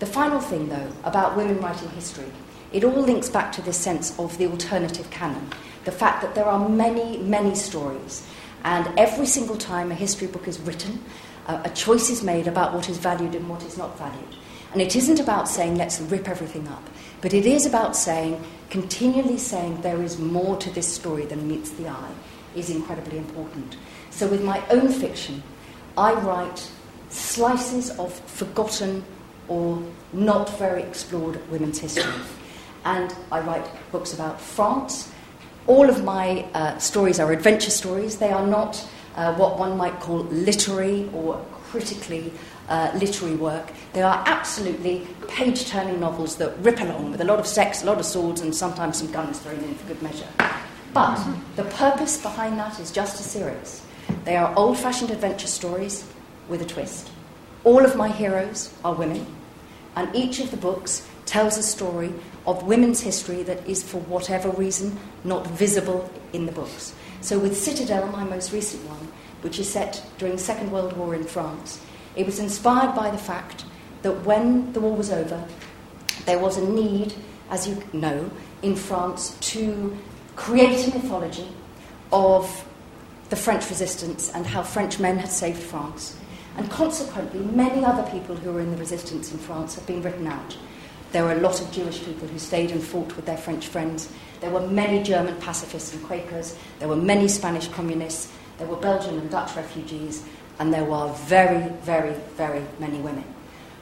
the 0.00 0.06
final 0.06 0.40
thing, 0.40 0.68
though, 0.68 0.92
about 1.04 1.36
women 1.36 1.60
writing 1.60 1.88
history 1.90 2.30
it 2.72 2.84
all 2.84 3.02
links 3.02 3.28
back 3.28 3.52
to 3.52 3.62
this 3.62 3.76
sense 3.76 4.18
of 4.18 4.36
the 4.38 4.46
alternative 4.46 5.10
canon, 5.10 5.50
the 5.84 5.92
fact 5.92 6.22
that 6.22 6.34
there 6.34 6.46
are 6.46 6.68
many, 6.68 7.18
many 7.18 7.54
stories, 7.54 8.26
and 8.64 8.88
every 8.98 9.26
single 9.26 9.56
time 9.56 9.90
a 9.90 9.94
history 9.94 10.26
book 10.26 10.48
is 10.48 10.58
written, 10.60 11.02
uh, 11.46 11.60
a 11.64 11.70
choice 11.70 12.08
is 12.08 12.22
made 12.22 12.46
about 12.46 12.72
what 12.72 12.88
is 12.88 12.96
valued 12.98 13.34
and 13.34 13.48
what 13.48 13.62
is 13.64 13.76
not 13.76 13.98
valued. 13.98 14.36
And 14.72 14.80
it 14.80 14.96
isn't 14.96 15.20
about 15.20 15.48
saying, 15.48 15.76
let's 15.76 16.00
rip 16.00 16.28
everything 16.28 16.66
up, 16.68 16.88
but 17.20 17.34
it 17.34 17.44
is 17.44 17.66
about 17.66 17.94
saying, 17.96 18.42
continually 18.70 19.36
saying, 19.36 19.82
there 19.82 20.02
is 20.02 20.18
more 20.18 20.56
to 20.56 20.70
this 20.70 20.90
story 20.90 21.26
than 21.26 21.46
meets 21.46 21.70
the 21.70 21.88
eye, 21.88 22.12
is 22.54 22.70
incredibly 22.70 23.18
important. 23.18 23.76
So 24.10 24.26
with 24.28 24.42
my 24.42 24.62
own 24.70 24.88
fiction, 24.90 25.42
I 25.98 26.14
write 26.14 26.70
slices 27.10 27.90
of 27.98 28.14
forgotten 28.20 29.04
or 29.48 29.82
not 30.14 30.56
very 30.58 30.82
explored 30.82 31.38
women's 31.50 31.78
history 31.80 32.10
and 32.84 33.14
I 33.30 33.40
write 33.40 33.66
books 33.90 34.12
about 34.12 34.40
France. 34.40 35.12
All 35.66 35.88
of 35.88 36.02
my 36.04 36.44
uh, 36.54 36.78
stories 36.78 37.20
are 37.20 37.32
adventure 37.32 37.70
stories. 37.70 38.18
They 38.18 38.30
are 38.30 38.46
not 38.46 38.84
uh, 39.14 39.34
what 39.34 39.58
one 39.58 39.76
might 39.76 40.00
call 40.00 40.24
literary 40.24 41.08
or 41.14 41.44
critically 41.52 42.32
uh, 42.68 42.90
literary 42.94 43.36
work. 43.36 43.72
They 43.92 44.02
are 44.02 44.22
absolutely 44.26 45.06
page 45.28 45.66
turning 45.66 46.00
novels 46.00 46.36
that 46.36 46.56
rip 46.58 46.80
along 46.80 47.12
with 47.12 47.20
a 47.20 47.24
lot 47.24 47.38
of 47.38 47.46
sex, 47.46 47.82
a 47.82 47.86
lot 47.86 47.98
of 47.98 48.06
swords, 48.06 48.40
and 48.40 48.54
sometimes 48.54 48.98
some 48.98 49.10
guns 49.12 49.38
thrown 49.38 49.58
in 49.60 49.74
for 49.74 49.88
good 49.88 50.02
measure. 50.02 50.28
But 50.92 51.24
the 51.56 51.64
purpose 51.64 52.20
behind 52.20 52.58
that 52.58 52.78
is 52.78 52.90
just 52.90 53.20
as 53.20 53.26
serious. 53.26 53.84
They 54.24 54.36
are 54.36 54.54
old 54.56 54.78
fashioned 54.78 55.10
adventure 55.10 55.46
stories 55.46 56.04
with 56.48 56.60
a 56.60 56.66
twist. 56.66 57.10
All 57.64 57.84
of 57.84 57.96
my 57.96 58.08
heroes 58.08 58.74
are 58.84 58.94
women, 58.94 59.26
and 59.96 60.14
each 60.14 60.40
of 60.40 60.50
the 60.50 60.56
books 60.56 61.08
tells 61.26 61.56
a 61.56 61.62
story 61.62 62.12
of 62.46 62.64
women's 62.64 63.00
history 63.00 63.42
that 63.44 63.66
is, 63.68 63.82
for 63.82 63.98
whatever 64.02 64.50
reason, 64.50 64.98
not 65.24 65.46
visible 65.46 66.10
in 66.32 66.46
the 66.46 66.52
books. 66.52 66.94
So, 67.20 67.38
with 67.38 67.56
Citadel, 67.56 68.08
my 68.08 68.24
most 68.24 68.52
recent 68.52 68.84
one, 68.88 69.08
which 69.42 69.58
is 69.58 69.68
set 69.68 70.04
during 70.18 70.36
the 70.36 70.42
Second 70.42 70.70
World 70.70 70.96
War 70.96 71.14
in 71.14 71.24
France, 71.24 71.80
it 72.16 72.26
was 72.26 72.38
inspired 72.38 72.94
by 72.94 73.10
the 73.10 73.18
fact 73.18 73.64
that 74.02 74.24
when 74.24 74.72
the 74.72 74.80
war 74.80 74.96
was 74.96 75.10
over, 75.10 75.44
there 76.26 76.38
was 76.38 76.56
a 76.56 76.68
need, 76.68 77.14
as 77.50 77.66
you 77.66 77.82
know, 77.92 78.30
in 78.62 78.76
France 78.76 79.36
to 79.40 79.96
create 80.36 80.88
a 80.88 80.98
mythology 80.98 81.48
of 82.12 82.66
the 83.30 83.36
French 83.36 83.68
resistance 83.70 84.30
and 84.34 84.46
how 84.46 84.62
French 84.62 84.98
men 84.98 85.18
had 85.18 85.30
saved 85.30 85.62
France. 85.62 86.16
And 86.56 86.70
consequently, 86.70 87.40
many 87.40 87.84
other 87.84 88.02
people 88.10 88.36
who 88.36 88.52
were 88.52 88.60
in 88.60 88.70
the 88.70 88.76
resistance 88.76 89.32
in 89.32 89.38
France 89.38 89.74
have 89.74 89.86
been 89.86 90.02
written 90.02 90.26
out. 90.26 90.56
There 91.12 91.24
were 91.24 91.32
a 91.32 91.40
lot 91.40 91.60
of 91.60 91.70
Jewish 91.70 92.02
people 92.02 92.26
who 92.26 92.38
stayed 92.38 92.70
and 92.70 92.82
fought 92.82 93.14
with 93.16 93.26
their 93.26 93.36
French 93.36 93.68
friends. 93.68 94.10
There 94.40 94.50
were 94.50 94.66
many 94.66 95.02
German 95.02 95.36
pacifists 95.36 95.92
and 95.92 96.02
Quakers. 96.04 96.56
There 96.78 96.88
were 96.88 96.96
many 96.96 97.28
Spanish 97.28 97.68
communists. 97.68 98.32
There 98.56 98.66
were 98.66 98.76
Belgian 98.76 99.18
and 99.18 99.30
Dutch 99.30 99.54
refugees. 99.54 100.24
And 100.58 100.72
there 100.72 100.84
were 100.84 101.12
very, 101.26 101.68
very, 101.82 102.14
very 102.36 102.64
many 102.78 102.98
women. 102.98 103.24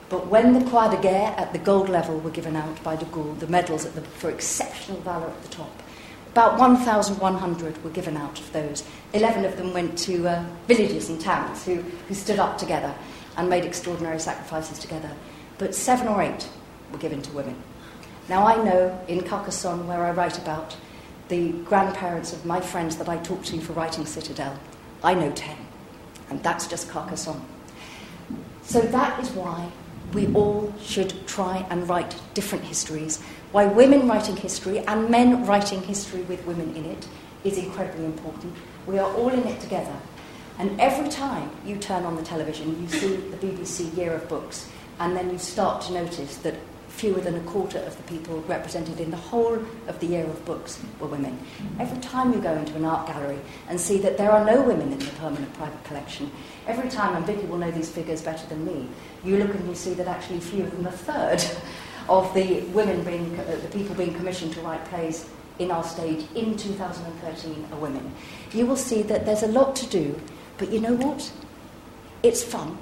But 0.09 0.27
when 0.27 0.59
the 0.59 0.69
Croix 0.69 0.91
de 0.91 1.01
Guerre 1.01 1.33
at 1.37 1.53
the 1.53 1.61
gold 1.61 1.89
level 1.89 2.19
were 2.19 2.31
given 2.31 2.57
out 2.57 2.83
by 2.83 2.97
de 2.97 3.05
Gaulle, 3.07 3.39
the 3.39 3.47
medals 3.47 3.85
the, 3.85 4.01
for 4.01 4.29
exceptional 4.29 5.01
valour 5.03 5.29
at 5.29 5.43
the 5.45 5.49
top, 5.51 5.71
about 6.33 6.59
1,100 6.59 7.85
were 7.85 7.91
given 7.91 8.17
out 8.17 8.41
of 8.41 8.53
those. 8.53 8.83
11 9.13 9.45
of 9.45 9.57
them 9.57 9.73
went 9.73 9.97
to 9.99 10.27
uh, 10.27 10.45
villages 10.67 11.09
and 11.09 11.21
towns 11.21 11.65
who, 11.65 11.77
who 12.09 12.15
stood 12.15 12.41
up 12.41 12.59
together 12.59 12.93
and 13.37 13.49
made 13.49 13.65
extraordinary 13.65 14.19
sacrifices 14.19 14.81
together. 14.81 15.11
But 15.59 15.77
seven 15.77 16.09
or 16.09 16.23
eight 16.23 16.49
were 16.93 16.99
given 16.99 17.23
to 17.23 17.33
women. 17.33 17.57
Now, 18.29 18.47
I 18.47 18.63
know 18.63 18.99
in 19.09 19.23
Carcassonne, 19.23 19.87
where 19.87 20.05
I 20.05 20.11
write 20.13 20.39
about 20.39 20.77
the 21.29 21.53
grandparents 21.65 22.33
of 22.33 22.45
my 22.45 22.61
friends 22.61 22.97
that 22.97 23.09
I 23.09 23.19
talked 23.19 23.47
to 23.47 23.61
for 23.61 23.73
writing 23.73 24.07
Citadel, 24.07 24.59
I 25.03 25.15
know 25.15 25.31
10. 25.33 25.57
And 26.29 26.43
that's 26.43 26.67
just 26.67 26.89
Carcassonne. 26.89 27.45
So 28.63 28.81
that 28.81 29.21
is 29.21 29.31
why 29.31 29.71
we 30.13 30.33
all 30.35 30.73
should 30.81 31.27
try 31.27 31.67
and 31.71 31.89
write 31.89 32.15
different 32.35 32.65
histories 32.65 33.23
why 33.53 33.67
women 33.67 34.07
writing 34.07 34.37
history 34.37 34.79
and 34.79 35.11
men 35.11 35.45
writing 35.45 35.83
history 35.83 36.23
with 36.23 36.45
women 36.47 36.75
in 36.77 36.85
it 36.85 37.09
is 37.43 37.59
incredibly 37.59 38.05
important. 38.05 38.55
We 38.87 38.99
are 38.99 39.13
all 39.15 39.29
in 39.29 39.45
it 39.47 39.61
together. 39.61 39.97
And 40.59 40.81
every 40.81 41.09
time 41.09 41.51
you 41.65 41.77
turn 41.77 42.05
on 42.05 42.15
the 42.17 42.23
television, 42.23 42.81
you 42.81 42.89
see 42.89 43.17
the 43.17 43.37
BBC 43.39 43.97
Year 43.97 44.13
of 44.13 44.29
Books, 44.29 44.71
and 45.01 45.17
then 45.17 45.31
you 45.31 45.39
start 45.39 45.83
to 45.83 45.93
notice 45.93 46.37
that 46.39 46.55
fewer 46.91 47.21
than 47.21 47.35
a 47.35 47.41
quarter 47.41 47.79
of 47.79 47.97
the 47.97 48.03
people 48.03 48.41
represented 48.43 49.01
in 49.01 49.11
the 49.11 49.17
whole 49.17 49.55
of 49.87 49.99
the 50.01 50.07
Year 50.07 50.25
of 50.25 50.45
Books 50.45 50.83
were 50.99 51.07
women. 51.07 51.39
Every 51.79 51.99
time 52.01 52.33
you 52.33 52.41
go 52.41 52.53
into 52.53 52.75
an 52.75 52.85
art 52.85 53.07
gallery 53.07 53.39
and 53.69 53.81
see 53.81 53.99
that 53.99 54.19
there 54.19 54.31
are 54.31 54.45
no 54.45 54.61
women 54.61 54.93
in 54.93 54.99
the 54.99 55.11
permanent 55.13 55.53
private 55.55 55.83
collection, 55.85 56.31
every 56.67 56.91
time, 56.91 57.17
and 57.17 57.25
Vicky 57.25 57.47
will 57.47 57.59
know 57.59 57.71
these 57.71 57.91
figures 57.91 58.21
better 58.21 58.47
than 58.49 58.67
me, 58.67 58.89
you 59.25 59.39
look 59.39 59.55
and 59.55 59.69
you 59.69 59.75
see 59.75 59.95
that 59.95 60.09
actually 60.09 60.41
fewer 60.41 60.69
than 60.69 60.87
a 60.87 60.93
third 60.93 61.43
of 62.09 62.33
the 62.35 62.61
women 62.73 63.03
being, 63.05 63.39
uh, 63.39 63.59
the 63.63 63.69
people 63.69 63.95
being 63.95 64.15
commissioned 64.15 64.53
to 64.53 64.61
write 64.61 64.85
plays 64.87 65.29
in 65.59 65.71
our 65.71 65.85
stage 65.85 66.27
in 66.35 66.57
2013 66.57 67.69
are 67.73 67.79
women. 67.79 68.13
You 68.53 68.67
will 68.67 68.77
see 68.77 69.03
that 69.03 69.25
there's 69.27 69.43
a 69.43 69.49
lot 69.49 69.77
to 69.77 69.87
do, 69.87 70.19
but 70.59 70.71
you 70.71 70.81
know 70.81 70.95
what? 70.95 71.31
It's 72.23 72.43
fun, 72.43 72.77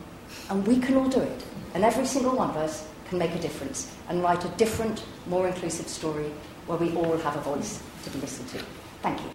and 0.49 0.67
we 0.67 0.79
can 0.79 0.97
all 0.97 1.09
do 1.09 1.21
it. 1.21 1.45
And 1.75 1.85
every 1.85 2.07
single 2.07 2.35
one 2.35 2.51
of 2.51 2.57
us 2.57 2.88
can 3.09 3.19
make 3.19 3.35
a 3.35 3.39
difference 3.39 3.95
and 4.09 4.23
write 4.23 4.45
a 4.45 4.49
different, 4.57 5.05
more 5.27 5.49
inclusive 5.49 5.89
story 5.89 6.31
where 6.67 6.79
we 6.79 6.95
all 6.95 7.17
have 7.19 7.37
a 7.37 7.41
voice 7.41 7.83
to 8.05 8.11
be 8.11 8.21
listened 8.21 8.49
to. 8.51 8.59
Thank 9.03 9.21
you. 9.21 9.31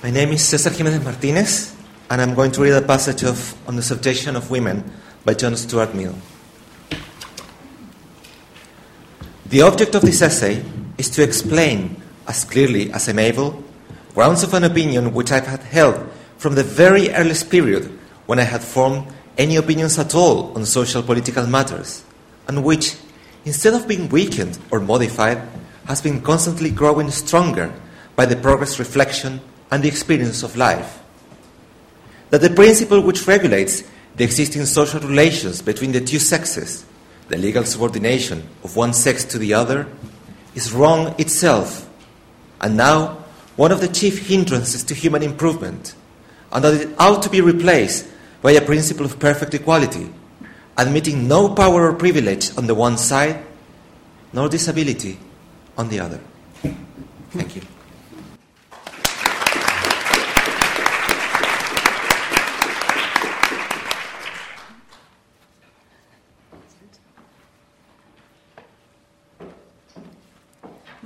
My 0.00 0.10
name 0.10 0.32
is 0.32 0.42
Cesar 0.42 0.70
Jimenez 0.70 1.04
Martinez, 1.04 1.74
and 2.08 2.22
I'm 2.22 2.34
going 2.34 2.52
to 2.52 2.62
read 2.62 2.72
a 2.72 2.80
passage 2.80 3.24
of 3.24 3.54
On 3.68 3.76
the 3.76 3.82
Subjection 3.82 4.36
of 4.36 4.50
Women 4.50 4.84
by 5.24 5.34
John 5.34 5.56
Stuart 5.56 5.94
Mill. 5.94 6.14
The 9.48 9.62
object 9.62 9.94
of 9.94 10.02
this 10.02 10.20
essay 10.20 10.62
is 10.98 11.08
to 11.10 11.22
explain, 11.22 12.02
as 12.26 12.44
clearly 12.44 12.92
as 12.92 13.08
I'm 13.08 13.18
able, 13.18 13.64
grounds 14.14 14.42
of 14.42 14.52
an 14.52 14.64
opinion 14.64 15.14
which 15.14 15.32
I've 15.32 15.46
had 15.46 15.62
held 15.62 16.06
from 16.36 16.54
the 16.54 16.62
very 16.62 17.08
earliest 17.14 17.48
period 17.48 17.86
when 18.26 18.38
I 18.38 18.42
had 18.42 18.62
formed 18.62 19.10
any 19.38 19.56
opinions 19.56 19.98
at 19.98 20.14
all 20.14 20.52
on 20.54 20.66
social 20.66 21.02
political 21.02 21.46
matters, 21.46 22.04
and 22.46 22.62
which, 22.62 22.96
instead 23.46 23.72
of 23.72 23.88
being 23.88 24.10
weakened 24.10 24.58
or 24.70 24.80
modified, 24.80 25.40
has 25.86 26.02
been 26.02 26.20
constantly 26.20 26.68
growing 26.68 27.10
stronger 27.10 27.72
by 28.16 28.26
the 28.26 28.36
progress 28.36 28.78
reflection 28.78 29.40
and 29.70 29.82
the 29.82 29.88
experience 29.88 30.42
of 30.42 30.58
life. 30.58 31.02
That 32.28 32.42
the 32.42 32.50
principle 32.50 33.00
which 33.00 33.26
regulates 33.26 33.82
the 34.14 34.24
existing 34.24 34.66
social 34.66 35.00
relations 35.00 35.62
between 35.62 35.92
the 35.92 36.02
two 36.02 36.18
sexes, 36.18 36.84
the 37.28 37.36
legal 37.36 37.64
subordination 37.64 38.48
of 38.64 38.76
one 38.76 38.92
sex 38.92 39.24
to 39.24 39.38
the 39.38 39.54
other, 39.54 39.86
is 40.54 40.72
wrong 40.72 41.14
itself, 41.18 41.88
and 42.60 42.76
now 42.76 43.24
one 43.56 43.72
of 43.72 43.80
the 43.80 43.88
chief 43.88 44.28
hindrances 44.28 44.82
to 44.84 44.94
human 44.94 45.22
improvement, 45.22 45.94
and 46.52 46.64
that 46.64 46.74
it 46.74 46.94
ought 46.98 47.22
to 47.22 47.30
be 47.30 47.40
replaced 47.40 48.08
by 48.40 48.52
a 48.52 48.64
principle 48.64 49.04
of 49.04 49.18
perfect 49.18 49.54
equality, 49.54 50.10
admitting 50.76 51.28
no 51.28 51.54
power 51.54 51.90
or 51.90 51.94
privilege 51.94 52.56
on 52.56 52.66
the 52.66 52.74
one 52.74 52.96
side, 52.96 53.44
nor 54.32 54.48
disability 54.48 55.18
on 55.76 55.88
the 55.88 56.00
other. 56.00 56.20
Thank 57.30 57.56
you. 57.56 57.62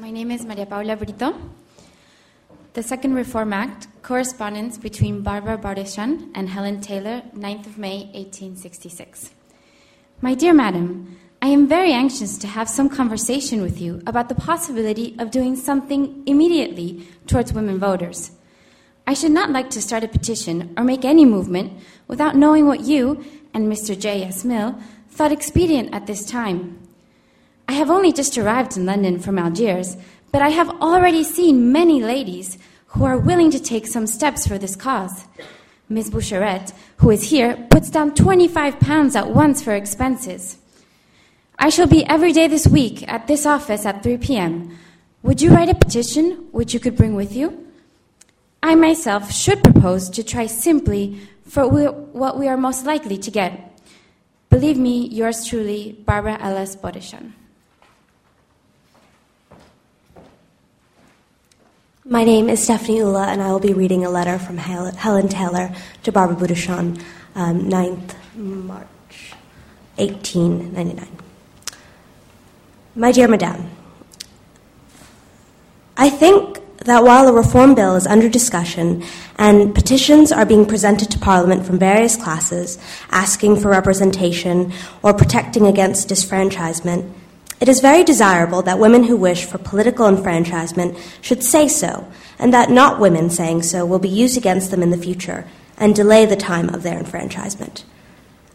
My 0.03 0.11
name 0.11 0.33
is 0.33 0.45
Maria 0.45 0.67
Paula 0.67 0.97
Brito. 0.97 1.33
The 2.73 2.83
Second 2.83 3.15
Reform 3.15 3.53
Act, 3.53 3.87
correspondence 4.03 4.77
between 4.77 5.23
Barbara 5.23 5.57
Bodichon 5.57 6.29
and 6.35 6.49
Helen 6.49 6.81
Taylor, 6.81 7.23
9th 7.37 7.67
of 7.67 7.79
May, 7.79 8.07
1866. 8.07 9.31
My 10.21 10.35
dear 10.35 10.53
Madam, 10.53 11.21
I 11.41 11.47
am 11.47 11.69
very 11.69 11.93
anxious 11.93 12.37
to 12.39 12.49
have 12.49 12.69
some 12.69 12.89
conversation 12.89 13.63
with 13.63 13.81
you 13.81 14.03
about 14.05 14.29
the 14.29 14.35
possibility 14.35 15.15
of 15.21 15.31
doing 15.31 15.55
something 15.55 16.25
immediately 16.27 17.07
towards 17.29 17.53
women 17.53 17.79
voters. 17.79 18.33
I 19.07 19.15
should 19.15 19.31
not 19.31 19.51
like 19.51 19.71
to 19.71 19.81
start 19.81 20.03
a 20.03 20.09
petition 20.09 20.75
or 20.77 20.83
make 20.83 21.05
any 21.05 21.25
movement 21.25 21.81
without 22.09 22.35
knowing 22.35 22.67
what 22.67 22.81
you 22.81 23.25
and 23.55 23.71
Mr. 23.73 23.97
J. 23.97 24.25
S. 24.25 24.45
Mill 24.45 24.77
thought 25.11 25.31
expedient 25.31 25.95
at 25.95 26.09
this 26.09 26.27
time. 26.27 26.89
I 27.69 27.73
have 27.73 27.91
only 27.91 28.13
just 28.13 28.37
arrived 28.37 28.77
in 28.77 28.87
London 28.87 29.19
from 29.19 29.39
Algiers, 29.39 29.97
but 30.31 30.43
I 30.43 30.49
have 30.49 30.69
already 30.81 31.25
seen 31.25 31.73
many 31.73 32.03
ladies 32.03 32.59
who 32.89 33.05
are 33.05 33.19
willing 33.19 33.51
to 33.51 33.61
take 33.61 33.87
some 33.87 34.07
steps 34.07 34.47
for 34.47 34.59
this 34.59 34.77
cause. 34.77 35.27
Miss 35.89 36.11
Boucherett, 36.11 36.73
who 36.99 37.11
is 37.11 37.31
here, 37.31 37.67
puts 37.71 37.91
down 37.91 38.15
25 38.15 38.81
pounds 38.81 39.15
at 39.15 39.31
once 39.31 39.63
for 39.63 39.75
expenses. 39.75 40.59
I 41.59 41.69
shall 41.69 41.87
be 41.87 42.05
every 42.07 42.33
day 42.33 42.49
this 42.49 42.67
week 42.67 43.07
at 43.09 43.27
this 43.27 43.47
office 43.47 43.87
at 43.87 44.03
3 44.03 44.19
p.m. 44.19 44.77
Would 45.23 45.41
you 45.41 45.51
write 45.51 45.69
a 45.69 45.75
petition 45.75 46.49
which 46.51 46.75
you 46.75 46.81
could 46.81 46.97
bring 46.97 47.15
with 47.15 47.35
you? 47.35 47.67
I 48.63 48.75
myself 48.75 49.33
should 49.33 49.63
propose 49.63 50.09
to 50.11 50.23
try 50.23 50.47
simply 50.47 51.21
for 51.45 51.69
what 51.69 52.39
we 52.39 52.49
are 52.49 52.57
most 52.57 52.87
likely 52.87 53.19
to 53.19 53.31
get. 53.31 53.81
Believe 54.51 54.79
me, 54.79 55.09
yours 55.09 55.47
truly, 55.47 55.93
Barbara 56.05 56.39
Ellis 56.41 56.77
Bodichon. 56.77 57.33
My 62.05 62.25
name 62.25 62.51
is 62.51 62.61
Stephanie 62.61 62.99
Ula, 62.99 63.29
and 63.29 63.41
I 63.41 63.53
will 63.53 63.61
be 63.61 63.75
reading 63.75 64.05
a 64.05 64.11
letter 64.11 64.37
from 64.37 64.57
Helen 64.59 65.29
Taylor 65.29 65.73
to 66.03 66.11
Barbara 66.11 66.35
Bodichon, 66.35 67.01
um, 67.37 67.69
9th 67.71 68.17
March, 68.35 69.35
1899. 69.99 71.07
My 72.97 73.13
dear 73.13 73.29
Madame, 73.29 73.71
I 75.97 76.11
think 76.11 76.59
that 76.79 77.05
while 77.05 77.29
a 77.29 77.33
reform 77.33 77.77
bill 77.77 77.95
is 77.95 78.09
under 78.09 78.29
discussion 78.29 79.05
and 79.37 79.73
petitions 79.73 80.33
are 80.33 80.45
being 80.45 80.67
presented 80.67 81.09
to 81.13 81.21
Parliament 81.21 81.65
from 81.65 81.79
various 81.79 82.17
classes 82.17 82.79
asking 83.13 83.61
for 83.61 83.69
representation 83.69 84.73
or 85.05 85.15
protecting 85.15 85.67
against 85.67 86.09
disfranchisement, 86.09 87.09
it 87.63 87.69
is 87.69 87.79
very 87.79 88.03
desirable 88.03 88.61
that 88.63 88.81
women 88.81 89.05
who 89.05 89.17
wish 89.17 89.45
for 89.45 89.57
political 89.57 90.09
enfranchisement 90.09 90.99
should 91.21 91.45
say 91.45 91.69
so, 91.69 92.09
and 92.37 92.53
that 92.53 92.71
not 92.71 92.99
women 92.99 93.31
saying 93.31 93.63
so 93.63 93.87
will 93.87 94.01
be 94.01 94.09
used 94.09 94.37
against 94.37 94.73
them 94.73 94.83
in 94.83 94.91
the 94.91 94.97
future, 94.97 95.47
and 95.77 95.95
delay 95.95 96.27
the 96.27 96.35
time 96.35 96.69
of 96.71 96.83
their 96.83 96.99
enfranchisement. 96.99 97.85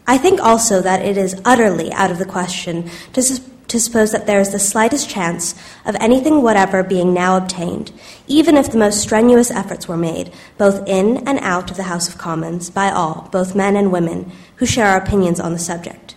I 0.06 0.18
think 0.18 0.40
also 0.40 0.82
that 0.82 1.00
it 1.00 1.16
is 1.16 1.40
utterly 1.42 1.90
out 1.92 2.10
of 2.10 2.18
the 2.18 2.26
question 2.26 2.90
to, 3.14 3.22
to 3.68 3.80
suppose 3.80 4.12
that 4.12 4.26
there 4.26 4.40
is 4.40 4.52
the 4.52 4.58
slightest 4.58 5.08
chance 5.08 5.54
of 5.86 5.96
anything 5.98 6.42
whatever 6.42 6.82
being 6.82 7.14
now 7.14 7.38
obtained, 7.38 7.92
even 8.26 8.58
if 8.58 8.70
the 8.70 8.76
most 8.76 9.00
strenuous 9.00 9.50
efforts 9.50 9.88
were 9.88 9.96
made, 9.96 10.34
both 10.58 10.86
in 10.86 11.26
and 11.26 11.38
out 11.38 11.70
of 11.70 11.78
the 11.78 11.84
House 11.84 12.10
of 12.10 12.18
Commons, 12.18 12.68
by 12.68 12.90
all, 12.90 13.30
both 13.32 13.56
men 13.56 13.74
and 13.74 13.90
women, 13.90 14.30
who 14.56 14.66
share 14.66 14.88
our 14.88 14.98
opinions 14.98 15.40
on 15.40 15.54
the 15.54 15.58
subject. 15.58 16.14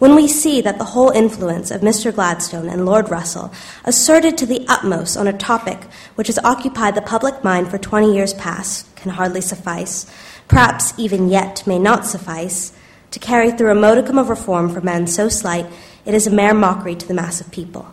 When 0.00 0.14
we 0.14 0.28
see 0.28 0.62
that 0.62 0.78
the 0.78 0.84
whole 0.96 1.10
influence 1.10 1.70
of 1.70 1.82
Mr. 1.82 2.12
Gladstone 2.12 2.70
and 2.70 2.86
Lord 2.86 3.10
Russell, 3.10 3.52
asserted 3.84 4.38
to 4.38 4.46
the 4.46 4.64
utmost 4.66 5.14
on 5.14 5.28
a 5.28 5.32
topic 5.36 5.78
which 6.14 6.28
has 6.28 6.38
occupied 6.38 6.94
the 6.94 7.02
public 7.02 7.44
mind 7.44 7.70
for 7.70 7.76
20 7.76 8.14
years 8.14 8.32
past, 8.32 8.96
can 8.96 9.10
hardly 9.10 9.42
suffice, 9.42 10.10
perhaps 10.48 10.94
even 10.96 11.28
yet 11.28 11.66
may 11.66 11.78
not 11.78 12.06
suffice, 12.06 12.72
to 13.10 13.18
carry 13.18 13.50
through 13.50 13.72
a 13.72 13.74
modicum 13.74 14.16
of 14.16 14.30
reform 14.30 14.72
for 14.72 14.80
men 14.80 15.06
so 15.06 15.28
slight 15.28 15.66
it 16.06 16.14
is 16.14 16.26
a 16.26 16.30
mere 16.30 16.54
mockery 16.54 16.94
to 16.94 17.06
the 17.06 17.12
mass 17.12 17.42
of 17.42 17.50
people. 17.50 17.92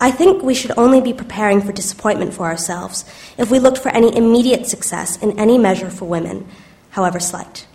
I 0.00 0.10
think 0.10 0.42
we 0.42 0.54
should 0.54 0.76
only 0.76 1.00
be 1.00 1.12
preparing 1.12 1.60
for 1.60 1.70
disappointment 1.70 2.34
for 2.34 2.46
ourselves 2.46 3.04
if 3.38 3.52
we 3.52 3.60
looked 3.60 3.78
for 3.78 3.90
any 3.90 4.16
immediate 4.16 4.66
success 4.66 5.16
in 5.18 5.38
any 5.38 5.58
measure 5.58 5.90
for 5.90 6.06
women, 6.06 6.48
however 6.90 7.20
slight. 7.20 7.68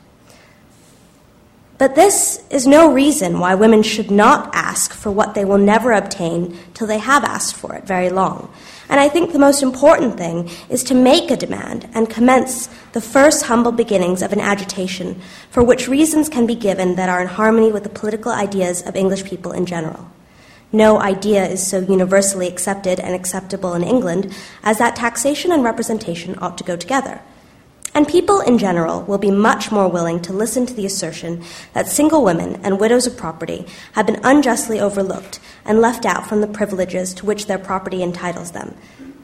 But 1.79 1.95
this 1.95 2.43
is 2.49 2.67
no 2.67 2.91
reason 2.91 3.39
why 3.39 3.55
women 3.55 3.83
should 3.83 4.11
not 4.11 4.53
ask 4.53 4.93
for 4.93 5.09
what 5.09 5.33
they 5.33 5.45
will 5.45 5.57
never 5.57 5.93
obtain 5.93 6.59
till 6.73 6.87
they 6.87 6.97
have 6.97 7.23
asked 7.23 7.55
for 7.55 7.73
it 7.73 7.87
very 7.87 8.09
long. 8.09 8.53
And 8.89 8.99
I 8.99 9.07
think 9.07 9.31
the 9.31 9.39
most 9.39 9.63
important 9.63 10.17
thing 10.17 10.49
is 10.67 10.83
to 10.83 10.93
make 10.93 11.31
a 11.31 11.37
demand 11.37 11.87
and 11.93 12.09
commence 12.09 12.67
the 12.91 12.99
first 12.99 13.45
humble 13.45 13.71
beginnings 13.71 14.21
of 14.21 14.33
an 14.33 14.41
agitation 14.41 15.21
for 15.51 15.63
which 15.63 15.87
reasons 15.87 16.27
can 16.27 16.45
be 16.45 16.53
given 16.53 16.95
that 16.95 17.07
are 17.07 17.21
in 17.21 17.27
harmony 17.27 17.71
with 17.71 17.83
the 17.83 17.89
political 17.89 18.33
ideas 18.33 18.81
of 18.85 18.97
English 18.97 19.23
people 19.23 19.53
in 19.53 19.65
general. 19.65 20.11
No 20.73 20.99
idea 20.99 21.47
is 21.47 21.65
so 21.65 21.79
universally 21.79 22.49
accepted 22.49 22.99
and 22.99 23.15
acceptable 23.15 23.73
in 23.73 23.83
England 23.83 24.35
as 24.63 24.79
that 24.79 24.97
taxation 24.97 25.53
and 25.53 25.63
representation 25.63 26.37
ought 26.39 26.57
to 26.57 26.65
go 26.65 26.75
together. 26.75 27.21
And 27.99 28.07
people 28.07 28.39
in 28.39 28.57
general 28.57 29.01
will 29.01 29.17
be 29.17 29.29
much 29.29 29.73
more 29.73 29.89
willing 29.89 30.21
to 30.21 30.31
listen 30.31 30.65
to 30.65 30.73
the 30.73 30.85
assertion 30.85 31.43
that 31.73 31.89
single 31.89 32.23
women 32.23 32.55
and 32.63 32.79
widows 32.79 33.05
of 33.05 33.17
property 33.17 33.65
have 33.91 34.05
been 34.05 34.21
unjustly 34.23 34.79
overlooked 34.79 35.41
and 35.65 35.81
left 35.81 36.05
out 36.05 36.25
from 36.25 36.39
the 36.39 36.47
privileges 36.47 37.13
to 37.15 37.25
which 37.25 37.47
their 37.47 37.59
property 37.59 38.01
entitles 38.01 38.51
them, 38.51 38.73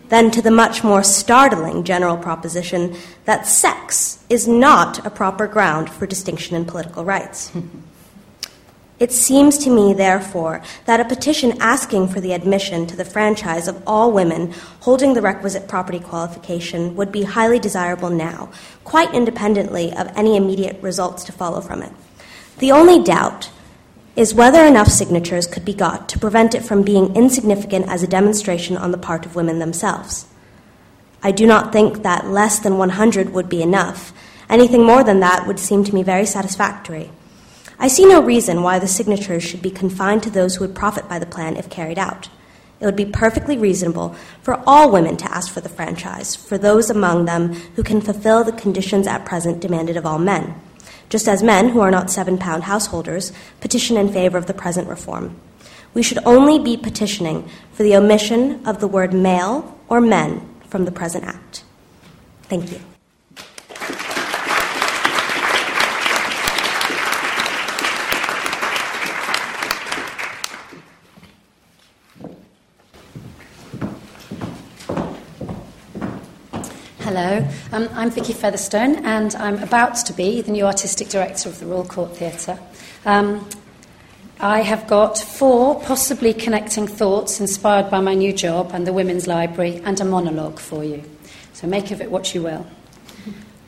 than 0.10 0.30
to 0.32 0.42
the 0.42 0.52
much 0.52 0.84
more 0.84 1.04
startling 1.04 1.86
general 1.86 2.18
proposition 2.18 2.98
that 3.24 3.48
sex 3.48 4.22
is 4.28 4.46
not 4.46 5.06
a 5.06 5.10
proper 5.10 5.48
ground 5.48 5.90
for 5.90 6.06
distinction 6.06 6.58
in 6.58 6.66
political 6.66 7.06
rights. 7.06 7.54
It 8.98 9.12
seems 9.12 9.58
to 9.60 9.70
me, 9.70 9.94
therefore, 9.94 10.62
that 10.86 11.02
a 11.02 11.06
petition 11.06 11.58
asking 11.60 12.08
for 12.08 12.22
the 12.22 12.32
admission 12.32 12.88
to 12.88 12.96
the 12.96 13.04
franchise 13.04 13.68
of 13.68 13.84
all 13.86 14.12
women 14.12 14.54
holding 14.82 15.14
the 15.14 15.22
requisite 15.22 15.68
property 15.68 16.00
qualification 16.00 16.96
would 16.96 17.12
be 17.12 17.24
highly 17.24 17.60
desirable 17.60 18.10
now, 18.10 18.50
quite 18.86 19.14
independently 19.14 19.92
of 19.92 20.12
any 20.16 20.38
immediate 20.38 20.82
results 20.82 21.26
to 21.26 21.34
follow 21.34 21.60
from 21.60 21.82
it. 21.82 21.92
The 22.60 22.72
only 22.72 23.04
doubt 23.04 23.52
is 24.16 24.34
whether 24.34 24.64
enough 24.66 24.88
signatures 24.88 25.46
could 25.46 25.66
be 25.66 25.74
got 25.74 26.08
to 26.08 26.20
prevent 26.20 26.56
it 26.56 26.64
from 26.64 26.82
being 26.82 27.14
insignificant 27.18 27.90
as 27.90 28.02
a 28.02 28.08
demonstration 28.08 28.78
on 28.78 28.92
the 28.92 28.98
part 28.98 29.26
of 29.26 29.36
women 29.36 29.60
themselves. 29.60 30.26
I 31.22 31.32
do 31.32 31.46
not 31.46 31.74
think 31.74 32.04
that 32.04 32.28
less 32.28 32.60
than 32.60 32.78
100 32.78 33.34
would 33.34 33.50
be 33.50 33.62
enough. 33.62 34.14
Anything 34.50 34.86
more 34.86 35.04
than 35.04 35.20
that 35.20 35.46
would 35.46 35.60
seem 35.60 35.84
to 35.84 35.94
me 35.94 36.02
very 36.02 36.26
satisfactory. 36.26 37.10
I 37.78 37.88
see 37.88 38.06
no 38.06 38.22
reason 38.22 38.64
why 38.64 38.80
the 38.80 38.88
signatures 38.88 39.44
should 39.44 39.62
be 39.62 39.72
confined 39.72 40.24
to 40.24 40.30
those 40.30 40.56
who 40.56 40.66
would 40.66 40.76
profit 40.76 41.10
by 41.10 41.20
the 41.20 41.26
plan 41.26 41.58
if 41.58 41.70
carried 41.70 42.00
out. 42.00 42.30
It 42.80 42.86
would 42.86 42.96
be 42.96 43.06
perfectly 43.06 43.58
reasonable 43.58 44.16
for 44.42 44.62
all 44.68 44.92
women 44.92 45.18
to 45.18 45.34
ask 45.34 45.52
for 45.52 45.62
the 45.62 45.70
franchise, 45.70 46.36
for 46.36 46.58
those 46.58 46.90
among 46.90 47.26
them 47.26 47.54
who 47.76 47.84
can 47.84 48.02
fulfill 48.02 48.44
the 48.44 48.52
conditions 48.52 49.08
at 49.08 49.26
present 49.26 49.62
demanded 49.62 49.98
of 49.98 50.06
all 50.06 50.20
men, 50.20 50.60
just 51.10 51.28
as 51.28 51.42
men 51.44 51.70
who 51.70 51.80
are 51.80 51.92
not 51.92 52.12
seven 52.12 52.38
pound 52.38 52.64
householders 52.64 53.32
petition 53.62 53.98
in 53.98 54.12
favor 54.12 54.38
of 54.38 54.46
the 54.46 54.54
present 54.54 54.88
reform. 54.88 55.40
We 55.94 56.04
should 56.04 56.20
only 56.26 56.60
be 56.60 56.76
petitioning 56.76 57.50
for 57.72 57.84
the 57.84 57.96
omission 57.96 58.66
of 58.66 58.82
the 58.82 58.88
word 58.88 59.14
male 59.14 59.80
or 59.88 60.02
men 60.02 60.48
from 60.68 60.84
the 60.84 60.92
present 60.92 61.24
act. 61.24 61.64
Thank 62.44 62.72
you. 62.72 62.80
Hello, 77.06 77.48
um, 77.72 77.88
I'm 77.94 78.10
Vicky 78.10 78.34
Featherstone, 78.34 79.06
and 79.06 79.36
I'm 79.36 79.62
about 79.62 79.96
to 80.08 80.14
be 80.14 80.42
the 80.42 80.52
new 80.52 80.66
artistic 80.66 81.08
director 81.10 81.48
of 81.48 81.60
the 81.60 81.68
Royal 81.68 81.86
Court 81.86 82.18
Theatre. 82.18 82.58
Um, 83.06 83.48
I 84.40 84.62
have 84.62 84.88
got 84.88 85.20
four 85.20 85.80
possibly 85.82 86.34
connecting 86.34 86.88
thoughts 86.88 87.40
inspired 87.40 87.92
by 87.92 88.00
my 88.00 88.16
new 88.16 88.34
job 88.34 88.72
and 88.74 88.88
the 88.88 88.92
Women's 88.92 89.28
Library, 89.28 89.84
and 89.86 90.02
a 90.02 90.04
monologue 90.04 90.58
for 90.58 90.84
you. 90.84 91.04
So 91.54 91.68
make 91.68 91.92
of 91.92 92.02
it 92.02 92.10
what 92.10 92.34
you 92.34 92.42
will. 92.42 92.66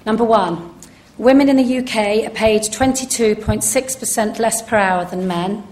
Number 0.04 0.24
one, 0.24 0.74
women 1.20 1.48
in 1.48 1.58
the 1.58 1.78
UK 1.78 2.26
are 2.26 2.34
paid 2.34 2.64
22.6% 2.64 4.40
less 4.40 4.64
per 4.64 4.78
hour 4.78 5.06
than 5.06 5.28
men. 5.28 5.64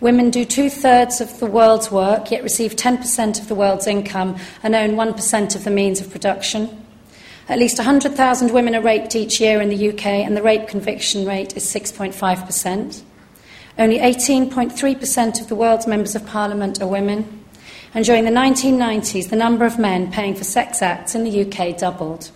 Women 0.00 0.30
do 0.30 0.44
two 0.44 0.70
thirds 0.70 1.20
of 1.20 1.40
the 1.40 1.46
world's 1.46 1.90
work, 1.90 2.30
yet 2.30 2.44
receive 2.44 2.76
10% 2.76 3.40
of 3.40 3.48
the 3.48 3.56
world's 3.56 3.88
income 3.88 4.36
and 4.62 4.76
own 4.76 4.92
1% 4.92 5.56
of 5.56 5.64
the 5.64 5.70
means 5.70 6.00
of 6.00 6.08
production. 6.08 6.78
At 7.48 7.58
least 7.58 7.78
100,000 7.78 8.52
women 8.52 8.74
are 8.74 8.82
raped 8.82 9.16
each 9.16 9.40
year 9.40 9.60
in 9.60 9.68
the 9.68 9.90
UK, 9.90 10.06
and 10.06 10.36
the 10.36 10.42
rape 10.42 10.68
conviction 10.68 11.26
rate 11.26 11.56
is 11.56 11.64
6.5%. 11.64 13.02
Only 13.78 13.98
18.3% 13.98 15.40
of 15.40 15.48
the 15.48 15.54
world's 15.54 15.86
members 15.86 16.14
of 16.14 16.26
parliament 16.26 16.80
are 16.80 16.86
women. 16.86 17.44
And 17.94 18.04
during 18.04 18.24
the 18.24 18.30
1990s, 18.30 19.28
the 19.28 19.36
number 19.36 19.64
of 19.64 19.78
men 19.78 20.12
paying 20.12 20.34
for 20.34 20.44
sex 20.44 20.82
acts 20.82 21.14
in 21.14 21.24
the 21.24 21.42
UK 21.42 21.76
doubled. 21.76 22.30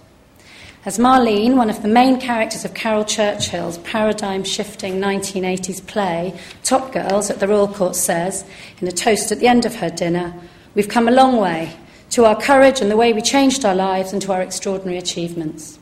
As 0.85 0.99
Marlene, 0.99 1.57
one 1.57 1.71
of 1.71 1.83
the 1.83 1.89
main 1.89 2.21
characters 2.21 2.65
of 2.65 2.75
Caryl 2.75 3.05
Churchill's 3.05 3.79
paradigm 3.79 4.45
shifting 4.45 5.01
1980s 5.01 5.85
play, 5.87 6.39
Top 6.63 6.93
Girls, 6.93 7.31
at 7.31 7.41
the 7.41 7.49
Royal 7.49 7.69
Court 7.69 7.97
says, 7.97 8.45
in 8.81 8.89
a 8.89 8.93
toast 8.93 9.33
at 9.33 9.41
the 9.41 9.49
end 9.49 9.65
of 9.65 9.77
her 9.77 9.91
dinner, 9.91 10.35
We've 10.77 10.91
come 10.91 11.09
a 11.09 11.11
long 11.11 11.39
way 11.39 11.75
to 12.11 12.25
our 12.25 12.41
courage 12.41 12.81
and 12.81 12.91
the 12.91 12.97
way 12.97 13.13
we 13.13 13.23
changed 13.23 13.65
our 13.65 13.75
lives 13.75 14.13
and 14.13 14.23
to 14.23 14.33
our 14.33 14.43
extraordinary 14.43 14.99
achievements. 14.99 15.79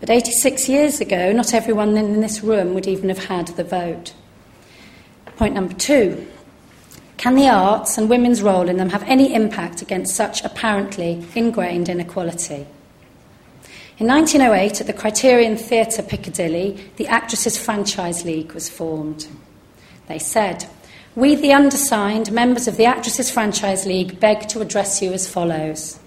But 0.00 0.10
86 0.10 0.68
years 0.68 1.00
ago, 1.00 1.30
not 1.32 1.52
everyone 1.52 1.96
in 1.96 2.20
this 2.20 2.42
room 2.42 2.74
would 2.74 2.86
even 2.86 3.08
have 3.10 3.26
had 3.26 3.48
the 3.48 3.64
vote. 3.64 4.14
Point 5.36 5.54
number 5.54 5.74
two 5.74 6.26
Can 7.16 7.34
the 7.34 7.48
arts 7.48 7.98
and 7.98 8.08
women's 8.08 8.42
role 8.42 8.68
in 8.68 8.78
them 8.78 8.90
have 8.90 9.02
any 9.04 9.34
impact 9.34 9.82
against 9.82 10.14
such 10.14 10.42
apparently 10.42 11.24
ingrained 11.34 11.88
inequality? 11.88 12.66
In 13.98 14.06
1908, 14.06 14.80
at 14.80 14.86
the 14.86 14.94
Criterion 14.94 15.58
Theatre 15.58 16.02
Piccadilly, 16.02 16.90
the 16.96 17.06
Actresses 17.06 17.58
Franchise 17.58 18.24
League 18.24 18.52
was 18.52 18.70
formed. 18.70 19.26
They 20.08 20.18
said, 20.18 20.64
we, 21.16 21.34
the 21.34 21.52
undersigned, 21.52 22.30
members 22.30 22.68
of 22.68 22.76
the 22.76 22.84
Actresses 22.84 23.30
Franchise 23.30 23.84
League, 23.84 24.20
beg 24.20 24.48
to 24.48 24.60
address 24.60 25.02
you 25.02 25.12
as 25.12 25.28
follows. 25.28 25.98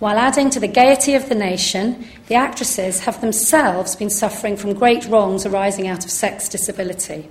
While 0.00 0.18
adding 0.18 0.50
to 0.50 0.60
the 0.60 0.68
gaiety 0.68 1.14
of 1.14 1.30
the 1.30 1.34
nation, 1.34 2.06
the 2.26 2.34
actresses 2.34 3.00
have 3.00 3.22
themselves 3.22 3.96
been 3.96 4.10
suffering 4.10 4.58
from 4.58 4.74
great 4.74 5.06
wrongs 5.06 5.46
arising 5.46 5.88
out 5.88 6.04
of 6.04 6.10
sex 6.10 6.46
disability. 6.48 7.26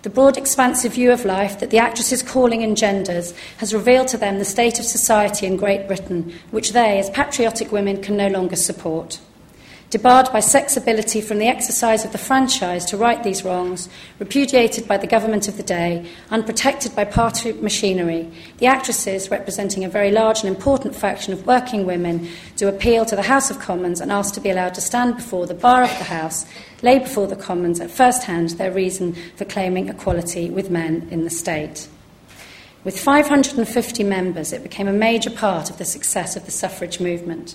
The 0.00 0.08
broad, 0.08 0.38
expansive 0.38 0.94
view 0.94 1.12
of 1.12 1.26
life 1.26 1.60
that 1.60 1.70
the 1.70 1.78
actresses' 1.78 2.22
calling 2.22 2.62
engenders 2.62 3.34
has 3.58 3.74
revealed 3.74 4.08
to 4.08 4.16
them 4.16 4.38
the 4.38 4.44
state 4.44 4.78
of 4.78 4.86
society 4.86 5.46
in 5.46 5.56
Great 5.58 5.86
Britain, 5.86 6.32
which 6.52 6.72
they, 6.72 6.98
as 6.98 7.10
patriotic 7.10 7.70
women, 7.70 8.00
can 8.00 8.16
no 8.16 8.28
longer 8.28 8.56
support. 8.56 9.18
Debarred 9.88 10.32
by 10.32 10.40
sex 10.40 10.76
ability 10.76 11.20
from 11.20 11.38
the 11.38 11.46
exercise 11.46 12.04
of 12.04 12.10
the 12.10 12.18
franchise 12.18 12.84
to 12.86 12.96
right 12.96 13.22
these 13.22 13.44
wrongs, 13.44 13.88
repudiated 14.18 14.88
by 14.88 14.96
the 14.96 15.06
government 15.06 15.46
of 15.46 15.56
the 15.56 15.62
day, 15.62 16.10
unprotected 16.28 16.94
by 16.96 17.04
party 17.04 17.52
machinery, 17.52 18.28
the 18.58 18.66
actresses, 18.66 19.30
representing 19.30 19.84
a 19.84 19.88
very 19.88 20.10
large 20.10 20.40
and 20.40 20.48
important 20.48 20.96
faction 20.96 21.32
of 21.32 21.46
working 21.46 21.86
women, 21.86 22.28
do 22.56 22.66
appeal 22.66 23.04
to 23.04 23.14
the 23.14 23.22
House 23.22 23.48
of 23.48 23.60
Commons 23.60 24.00
and 24.00 24.10
ask 24.10 24.34
to 24.34 24.40
be 24.40 24.50
allowed 24.50 24.74
to 24.74 24.80
stand 24.80 25.14
before 25.14 25.46
the 25.46 25.54
bar 25.54 25.84
of 25.84 25.98
the 25.98 26.04
House, 26.04 26.46
lay 26.82 26.98
before 26.98 27.28
the 27.28 27.36
Commons 27.36 27.78
at 27.78 27.88
first 27.88 28.24
hand 28.24 28.50
their 28.50 28.72
reason 28.72 29.14
for 29.36 29.44
claiming 29.44 29.88
equality 29.88 30.50
with 30.50 30.68
men 30.68 31.06
in 31.12 31.22
the 31.22 31.30
state. 31.30 31.86
With 32.82 32.98
550 32.98 34.02
members, 34.02 34.52
it 34.52 34.64
became 34.64 34.88
a 34.88 34.92
major 34.92 35.30
part 35.30 35.70
of 35.70 35.78
the 35.78 35.84
success 35.84 36.34
of 36.34 36.44
the 36.44 36.50
suffrage 36.50 36.98
movement. 36.98 37.54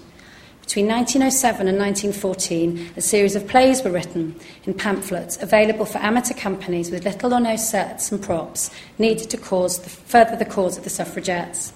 Between 0.61 0.87
1907 0.87 1.67
and 1.67 1.77
1914, 1.77 2.93
a 2.95 3.01
series 3.01 3.35
of 3.35 3.47
plays 3.47 3.83
were 3.83 3.91
written 3.91 4.39
in 4.63 4.73
pamphlets 4.73 5.41
available 5.41 5.85
for 5.85 5.97
amateur 5.97 6.33
companies 6.33 6.89
with 6.89 7.03
little 7.03 7.33
or 7.33 7.41
no 7.41 7.57
sets 7.57 8.11
and 8.11 8.21
props 8.21 8.71
needed 8.97 9.29
to 9.31 9.37
the, 9.37 9.89
further 9.89 10.37
the 10.37 10.45
cause 10.45 10.77
of 10.77 10.83
the 10.85 10.89
suffragettes. 10.89 11.73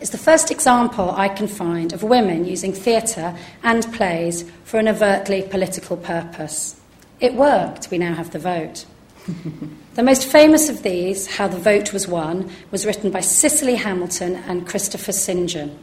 It's 0.00 0.10
the 0.10 0.18
first 0.18 0.50
example 0.50 1.10
I 1.10 1.28
can 1.28 1.46
find 1.46 1.92
of 1.92 2.02
women 2.02 2.44
using 2.44 2.72
theatre 2.72 3.36
and 3.62 3.90
plays 3.92 4.50
for 4.64 4.78
an 4.78 4.88
overtly 4.88 5.42
political 5.42 5.96
purpose. 5.96 6.80
It 7.20 7.34
worked, 7.34 7.90
we 7.90 7.98
now 7.98 8.14
have 8.14 8.30
the 8.30 8.38
vote. 8.38 8.86
the 9.94 10.02
most 10.02 10.26
famous 10.26 10.68
of 10.68 10.82
these, 10.82 11.26
How 11.36 11.48
the 11.48 11.58
Vote 11.58 11.92
Was 11.92 12.08
Won, 12.08 12.50
was 12.70 12.84
written 12.86 13.10
by 13.10 13.20
Cicely 13.20 13.76
Hamilton 13.76 14.36
and 14.36 14.66
Christopher 14.66 15.12
St. 15.12 15.48
John. 15.48 15.78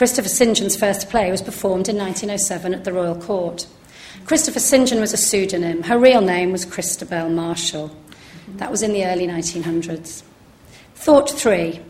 Christopher 0.00 0.30
St. 0.30 0.56
John's 0.56 0.76
first 0.76 1.10
play 1.10 1.30
was 1.30 1.42
performed 1.42 1.86
in 1.86 1.98
1907 1.98 2.72
at 2.72 2.84
the 2.84 2.92
Royal 2.94 3.14
Court. 3.14 3.66
Christopher 4.24 4.58
St. 4.58 4.88
John 4.88 4.98
was 4.98 5.12
a 5.12 5.18
pseudonym. 5.18 5.82
Her 5.82 5.98
real 5.98 6.22
name 6.22 6.52
was 6.52 6.64
Christabel 6.64 7.28
Marshall. 7.28 7.94
That 8.56 8.70
was 8.70 8.82
in 8.82 8.94
the 8.94 9.04
early 9.04 9.26
1900s. 9.26 10.22
Thought 10.94 11.28
three 11.28 11.82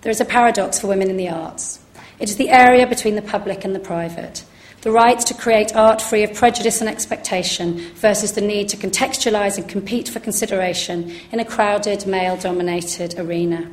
there 0.00 0.10
is 0.10 0.20
a 0.20 0.24
paradox 0.24 0.80
for 0.80 0.88
women 0.88 1.08
in 1.08 1.16
the 1.16 1.28
arts. 1.28 1.78
It 2.18 2.28
is 2.28 2.36
the 2.36 2.50
area 2.50 2.84
between 2.84 3.14
the 3.14 3.22
public 3.22 3.64
and 3.64 3.76
the 3.76 3.78
private. 3.78 4.44
The 4.80 4.90
right 4.90 5.20
to 5.20 5.32
create 5.32 5.76
art 5.76 6.02
free 6.02 6.24
of 6.24 6.34
prejudice 6.34 6.80
and 6.80 6.90
expectation 6.90 7.78
versus 7.94 8.32
the 8.32 8.40
need 8.40 8.70
to 8.70 8.76
contextualise 8.76 9.56
and 9.56 9.68
compete 9.68 10.08
for 10.08 10.18
consideration 10.18 11.14
in 11.30 11.38
a 11.38 11.44
crowded, 11.44 12.08
male 12.08 12.36
dominated 12.36 13.20
arena 13.20 13.70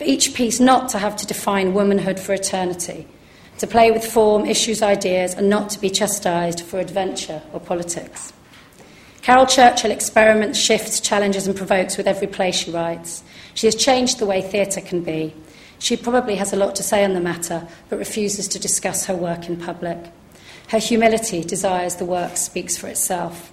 for 0.00 0.04
each 0.04 0.32
piece 0.32 0.58
not 0.58 0.88
to 0.88 0.98
have 0.98 1.14
to 1.14 1.26
define 1.26 1.74
womanhood 1.74 2.18
for 2.18 2.32
eternity, 2.32 3.06
to 3.58 3.66
play 3.66 3.90
with 3.90 4.02
form, 4.02 4.46
issues, 4.46 4.80
ideas, 4.80 5.34
and 5.34 5.50
not 5.50 5.68
to 5.68 5.78
be 5.78 5.90
chastised 5.90 6.62
for 6.62 6.80
adventure 6.80 7.42
or 7.52 7.60
politics. 7.60 8.32
Caryl 9.20 9.44
Churchill 9.44 9.90
experiments, 9.90 10.58
shifts, 10.58 11.00
challenges, 11.00 11.46
and 11.46 11.54
provokes 11.54 11.98
with 11.98 12.06
every 12.06 12.26
play 12.26 12.50
she 12.50 12.70
writes. 12.70 13.22
She 13.52 13.66
has 13.66 13.74
changed 13.74 14.18
the 14.18 14.24
way 14.24 14.40
theatre 14.40 14.80
can 14.80 15.02
be. 15.02 15.34
She 15.78 15.98
probably 15.98 16.36
has 16.36 16.54
a 16.54 16.56
lot 16.56 16.74
to 16.76 16.82
say 16.82 17.04
on 17.04 17.12
the 17.12 17.20
matter, 17.20 17.68
but 17.90 17.98
refuses 17.98 18.48
to 18.48 18.58
discuss 18.58 19.04
her 19.04 19.14
work 19.14 19.50
in 19.50 19.58
public. 19.58 19.98
Her 20.68 20.78
humility 20.78 21.44
desires 21.44 21.96
the 21.96 22.06
work 22.06 22.38
speaks 22.38 22.78
for 22.78 22.86
itself. 22.86 23.52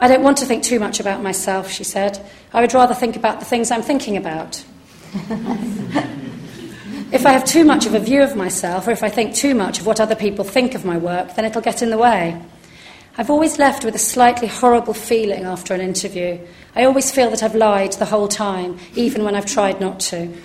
I 0.00 0.08
don't 0.08 0.22
want 0.22 0.38
to 0.38 0.46
think 0.46 0.64
too 0.64 0.80
much 0.80 1.00
about 1.00 1.22
myself, 1.22 1.70
she 1.70 1.84
said. 1.84 2.26
I 2.50 2.62
would 2.62 2.72
rather 2.72 2.94
think 2.94 3.14
about 3.14 3.40
the 3.40 3.44
things 3.44 3.70
I'm 3.70 3.82
thinking 3.82 4.16
about. 4.16 4.64
if 7.12 7.26
I 7.26 7.32
have 7.32 7.44
too 7.44 7.64
much 7.64 7.86
of 7.86 7.94
a 7.94 7.98
view 7.98 8.22
of 8.22 8.36
myself, 8.36 8.86
or 8.86 8.92
if 8.92 9.02
I 9.02 9.08
think 9.08 9.34
too 9.34 9.54
much 9.54 9.80
of 9.80 9.86
what 9.86 10.00
other 10.00 10.14
people 10.14 10.44
think 10.44 10.74
of 10.74 10.84
my 10.84 10.96
work, 10.96 11.34
then 11.34 11.44
it'll 11.44 11.62
get 11.62 11.82
in 11.82 11.90
the 11.90 11.98
way. 11.98 12.40
I've 13.18 13.30
always 13.30 13.58
left 13.58 13.84
with 13.84 13.96
a 13.96 13.98
slightly 13.98 14.46
horrible 14.46 14.94
feeling 14.94 15.44
after 15.44 15.74
an 15.74 15.80
interview. 15.80 16.38
I 16.76 16.84
always 16.84 17.10
feel 17.10 17.30
that 17.30 17.42
I've 17.42 17.56
lied 17.56 17.94
the 17.94 18.04
whole 18.04 18.28
time, 18.28 18.78
even 18.94 19.24
when 19.24 19.34
I've 19.34 19.46
tried 19.46 19.80
not 19.80 19.98
to. 20.00 20.32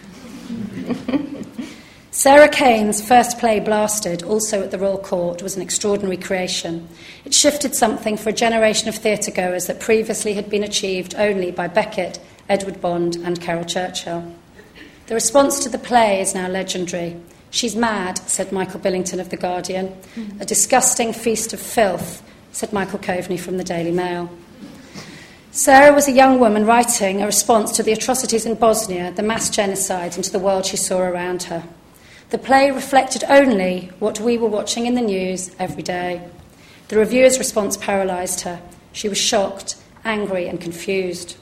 Sarah 2.12 2.50
Kane's 2.50 3.06
first 3.06 3.40
play, 3.40 3.60
Blasted, 3.60 4.24
also 4.24 4.64
at 4.64 4.72
the 4.72 4.80
Royal 4.80 4.98
Court, 4.98 5.44
was 5.44 5.56
an 5.56 5.62
extraordinary 5.62 6.18
creation. 6.18 6.88
It 7.24 7.34
shifted 7.34 7.76
something 7.76 8.18
for 8.18 8.30
a 8.30 8.34
generation 8.34 8.90
of 8.90 8.96
theatre 8.96 9.32
goers 9.32 9.68
that 9.68 9.80
previously 9.80 10.34
had 10.34 10.50
been 10.50 10.64
achieved 10.64 11.14
only 11.16 11.52
by 11.52 11.68
Beckett, 11.68 12.20
Edward 12.50 12.82
Bond, 12.82 13.18
and 13.18 13.40
Caryl 13.40 13.66
Churchill. 13.66 14.34
The 15.08 15.14
response 15.14 15.60
to 15.60 15.70
the 15.70 15.78
play 15.78 16.20
is 16.20 16.34
now 16.34 16.48
legendary. 16.48 17.16
She's 17.52 17.76
mad, 17.76 18.18
said 18.28 18.52
Michael 18.52 18.80
Billington 18.80 19.20
of 19.20 19.30
The 19.30 19.38
Guardian. 19.38 19.96
Mm. 20.16 20.42
A 20.42 20.46
disgusting 20.46 21.14
feast 21.14 21.54
of 21.54 21.60
filth, 21.60 22.24
said 22.52 22.74
Michael 22.74 23.00
Coveney 23.00 23.40
from 23.40 23.58
the 23.58 23.64
Daily 23.64 23.92
Mail. 23.92 24.30
Sarah 25.52 25.94
was 25.94 26.08
a 26.08 26.12
young 26.12 26.40
woman 26.40 26.66
writing 26.66 27.22
a 27.22 27.26
response 27.26 27.72
to 27.74 27.84
the 27.84 27.94
atrocities 27.94 28.46
in 28.46 28.56
Bosnia, 28.56 29.14
the 29.14 29.24
mass 29.24 29.50
genocide, 29.50 30.16
and 30.16 30.24
to 30.24 30.32
the 30.32 30.40
world 30.40 30.66
she 30.66 30.76
saw 30.76 31.00
around 31.00 31.44
her. 31.44 31.64
The 32.32 32.38
play 32.40 32.72
reflected 32.72 33.24
only 33.30 33.92
what 34.00 34.20
we 34.20 34.38
were 34.38 34.50
watching 34.50 34.88
in 34.88 34.96
the 34.96 35.02
news 35.02 35.56
every 35.60 35.84
day. 35.84 36.28
The 36.88 36.98
reviewer's 36.98 37.38
response 37.38 37.78
paralysed 37.78 38.42
her. 38.42 38.60
She 38.92 39.08
was 39.08 39.20
shocked, 39.20 39.76
angry, 40.04 40.48
and 40.48 40.60
confused. 40.60 41.38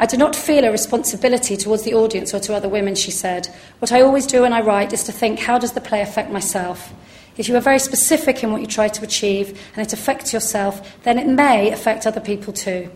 I 0.00 0.06
do 0.06 0.16
not 0.16 0.36
feel 0.36 0.64
a 0.64 0.70
responsibility 0.70 1.56
towards 1.56 1.82
the 1.82 1.94
audience 1.94 2.32
or 2.32 2.38
to 2.40 2.54
other 2.54 2.68
women, 2.68 2.94
she 2.94 3.10
said. 3.10 3.48
What 3.80 3.90
I 3.90 4.00
always 4.00 4.28
do 4.28 4.42
when 4.42 4.52
I 4.52 4.60
write 4.60 4.92
is 4.92 5.02
to 5.04 5.12
think, 5.12 5.40
how 5.40 5.58
does 5.58 5.72
the 5.72 5.80
play 5.80 6.02
affect 6.02 6.30
myself? 6.30 6.92
If 7.36 7.48
you 7.48 7.56
are 7.56 7.60
very 7.60 7.80
specific 7.80 8.44
in 8.44 8.52
what 8.52 8.60
you 8.60 8.68
try 8.68 8.86
to 8.88 9.04
achieve 9.04 9.60
and 9.74 9.84
it 9.84 9.92
affects 9.92 10.32
yourself, 10.32 11.02
then 11.02 11.18
it 11.18 11.26
may 11.26 11.72
affect 11.72 12.06
other 12.06 12.20
people 12.20 12.52
too. 12.52 12.90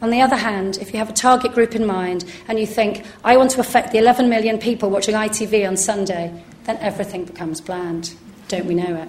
On 0.00 0.10
the 0.10 0.20
other 0.20 0.36
hand, 0.36 0.78
if 0.80 0.92
you 0.92 0.98
have 0.98 1.10
a 1.10 1.14
target 1.14 1.54
group 1.54 1.74
in 1.74 1.86
mind 1.86 2.24
and 2.46 2.58
you 2.58 2.66
think, 2.66 3.04
I 3.24 3.36
want 3.36 3.50
to 3.52 3.60
affect 3.60 3.90
the 3.90 3.98
11 3.98 4.28
million 4.28 4.58
people 4.58 4.90
watching 4.90 5.14
ITV 5.14 5.66
on 5.66 5.76
Sunday, 5.76 6.32
then 6.64 6.76
everything 6.76 7.24
becomes 7.24 7.60
bland. 7.60 8.14
Don't 8.46 8.66
we 8.66 8.74
know 8.74 8.94
it? 8.96 9.08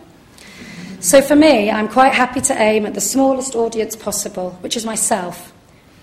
So 1.03 1.21
for 1.21 1.35
me, 1.35 1.69
I'm 1.69 1.89
quite 1.89 2.13
happy 2.13 2.41
to 2.41 2.59
aim 2.59 2.87
at 2.87 2.95
the 2.95 3.01
smallest 3.01 3.55
audience 3.55 3.95
possible, 3.95 4.51
which 4.61 4.75
is 4.75 4.85
myself 4.85 5.51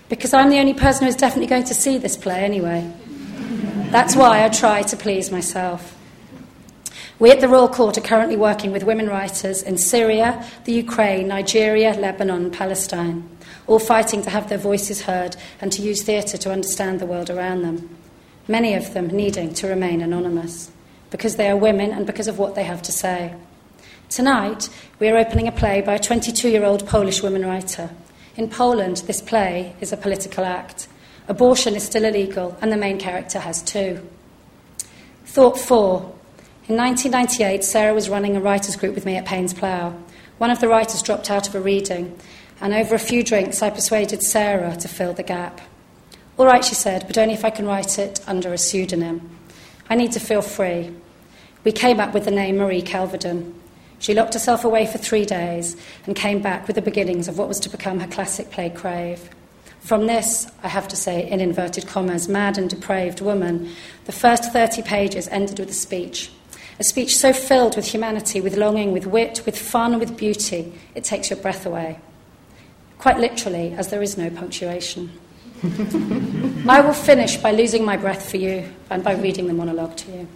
because 0.09 0.33
I'm 0.33 0.49
the 0.49 0.59
only 0.59 0.73
person 0.73 1.05
who's 1.05 1.15
definitely 1.15 1.47
going 1.47 1.63
to 1.65 1.73
see 1.73 1.97
this 1.97 2.17
play 2.17 2.43
anyway. 2.43 2.91
That's 3.91 4.15
why 4.15 4.43
I 4.43 4.49
try 4.49 4.81
to 4.83 4.97
please 4.97 5.31
myself. 5.31 5.95
We 7.19 7.31
at 7.31 7.41
the 7.41 7.47
Royal 7.47 7.69
Court 7.69 7.97
are 7.97 8.01
currently 8.01 8.35
working 8.35 8.71
with 8.71 8.83
women 8.83 9.07
writers 9.07 9.61
in 9.61 9.77
Syria, 9.77 10.43
the 10.65 10.73
Ukraine, 10.73 11.27
Nigeria, 11.27 11.93
Lebanon, 11.93 12.51
Palestine, 12.51 13.29
all 13.67 13.79
fighting 13.79 14.23
to 14.23 14.29
have 14.29 14.49
their 14.49 14.57
voices 14.57 15.03
heard 15.03 15.35
and 15.61 15.71
to 15.71 15.81
use 15.81 16.01
theatre 16.01 16.37
to 16.37 16.51
understand 16.51 16.99
the 16.99 17.05
world 17.05 17.29
around 17.29 17.61
them. 17.61 17.97
Many 18.47 18.73
of 18.73 18.93
them 18.93 19.07
needing 19.07 19.53
to 19.53 19.67
remain 19.67 20.01
anonymous 20.01 20.71
because 21.11 21.35
they 21.35 21.49
are 21.49 21.55
women 21.55 21.91
and 21.91 22.05
because 22.05 22.27
of 22.27 22.39
what 22.39 22.55
they 22.55 22.63
have 22.63 22.81
to 22.81 22.91
say. 22.91 23.33
Tonight, 24.09 24.69
we 24.99 25.07
are 25.07 25.17
opening 25.17 25.47
a 25.47 25.51
play 25.51 25.81
by 25.81 25.93
a 25.93 25.99
22 25.99 26.49
year 26.49 26.65
old 26.65 26.87
Polish 26.87 27.23
woman 27.23 27.45
writer 27.45 27.89
in 28.35 28.49
Poland, 28.49 28.97
this 29.05 29.21
play 29.21 29.75
is 29.79 29.93
a 29.93 29.97
political 29.97 30.43
act. 30.43 30.87
Abortion 31.27 31.75
is 31.75 31.83
still 31.83 32.03
illegal, 32.03 32.57
and 32.61 32.71
the 32.71 32.77
main 32.77 32.97
character 32.97 33.39
has 33.39 33.61
two. 33.61 34.07
Thought 35.25 35.59
four. 35.59 36.13
In 36.67 36.75
1998, 36.77 37.63
Sarah 37.63 37.93
was 37.93 38.09
running 38.09 38.35
a 38.35 38.41
writers' 38.41 38.75
group 38.75 38.95
with 38.95 39.05
me 39.05 39.15
at 39.15 39.25
Paines 39.25 39.53
Plough. 39.53 39.95
One 40.39 40.49
of 40.49 40.59
the 40.59 40.67
writers 40.67 41.01
dropped 41.01 41.29
out 41.29 41.47
of 41.47 41.55
a 41.55 41.61
reading, 41.61 42.17
and 42.59 42.73
over 42.73 42.95
a 42.95 42.99
few 42.99 43.23
drinks, 43.23 43.61
I 43.61 43.69
persuaded 43.69 44.23
Sarah 44.23 44.75
to 44.77 44.87
fill 44.87 45.13
the 45.13 45.23
gap. 45.23 45.61
All 46.37 46.45
right, 46.45 46.65
she 46.65 46.75
said, 46.75 47.05
but 47.05 47.17
only 47.17 47.35
if 47.35 47.45
I 47.45 47.51
can 47.51 47.67
write 47.67 47.99
it 47.99 48.19
under 48.27 48.51
a 48.51 48.57
pseudonym. 48.57 49.29
I 49.89 49.95
need 49.95 50.11
to 50.13 50.19
feel 50.19 50.41
free. 50.41 50.91
We 51.63 51.71
came 51.71 51.99
up 51.99 52.13
with 52.13 52.25
the 52.25 52.31
name 52.31 52.57
Marie 52.57 52.81
Kelvedon. 52.81 53.53
She 54.03 54.13
locked 54.13 54.33
herself 54.33 54.65
away 54.65 54.85
for 54.85 54.97
three 54.97 55.23
days 55.23 55.77
and 56.05 56.13
came 56.13 56.41
back 56.41 56.67
with 56.67 56.75
the 56.75 56.81
beginnings 56.81 57.29
of 57.29 57.37
what 57.37 57.47
was 57.47 57.61
to 57.61 57.69
become 57.69 58.01
her 58.01 58.07
classic 58.07 58.51
play 58.51 58.69
Crave. 58.69 59.29
From 59.79 60.07
this, 60.07 60.45
I 60.61 60.67
have 60.67 60.89
to 60.89 60.97
say, 60.97 61.25
in 61.29 61.39
inverted 61.39 61.87
commas, 61.87 62.27
mad 62.27 62.57
and 62.57 62.69
depraved 62.69 63.21
woman, 63.21 63.71
the 64.03 64.11
first 64.11 64.51
30 64.51 64.81
pages 64.81 65.29
ended 65.29 65.57
with 65.57 65.69
a 65.69 65.73
speech. 65.73 66.29
A 66.81 66.83
speech 66.83 67.15
so 67.15 67.31
filled 67.31 67.77
with 67.77 67.85
humanity, 67.85 68.41
with 68.41 68.57
longing, 68.57 68.91
with 68.91 69.07
wit, 69.07 69.41
with 69.45 69.57
fun, 69.57 69.97
with 69.99 70.17
beauty, 70.17 70.73
it 70.95 71.05
takes 71.05 71.29
your 71.29 71.39
breath 71.39 71.65
away. 71.65 71.97
Quite 72.97 73.19
literally, 73.19 73.71
as 73.71 73.87
there 73.87 74.03
is 74.03 74.17
no 74.17 74.29
punctuation. 74.29 75.17
I 76.67 76.81
will 76.81 76.91
finish 76.91 77.37
by 77.37 77.51
losing 77.51 77.85
my 77.85 77.95
breath 77.95 78.29
for 78.29 78.35
you 78.35 78.69
and 78.89 79.01
by 79.01 79.13
reading 79.13 79.47
the 79.47 79.53
monologue 79.53 79.95
to 79.95 80.11
you. 80.11 80.27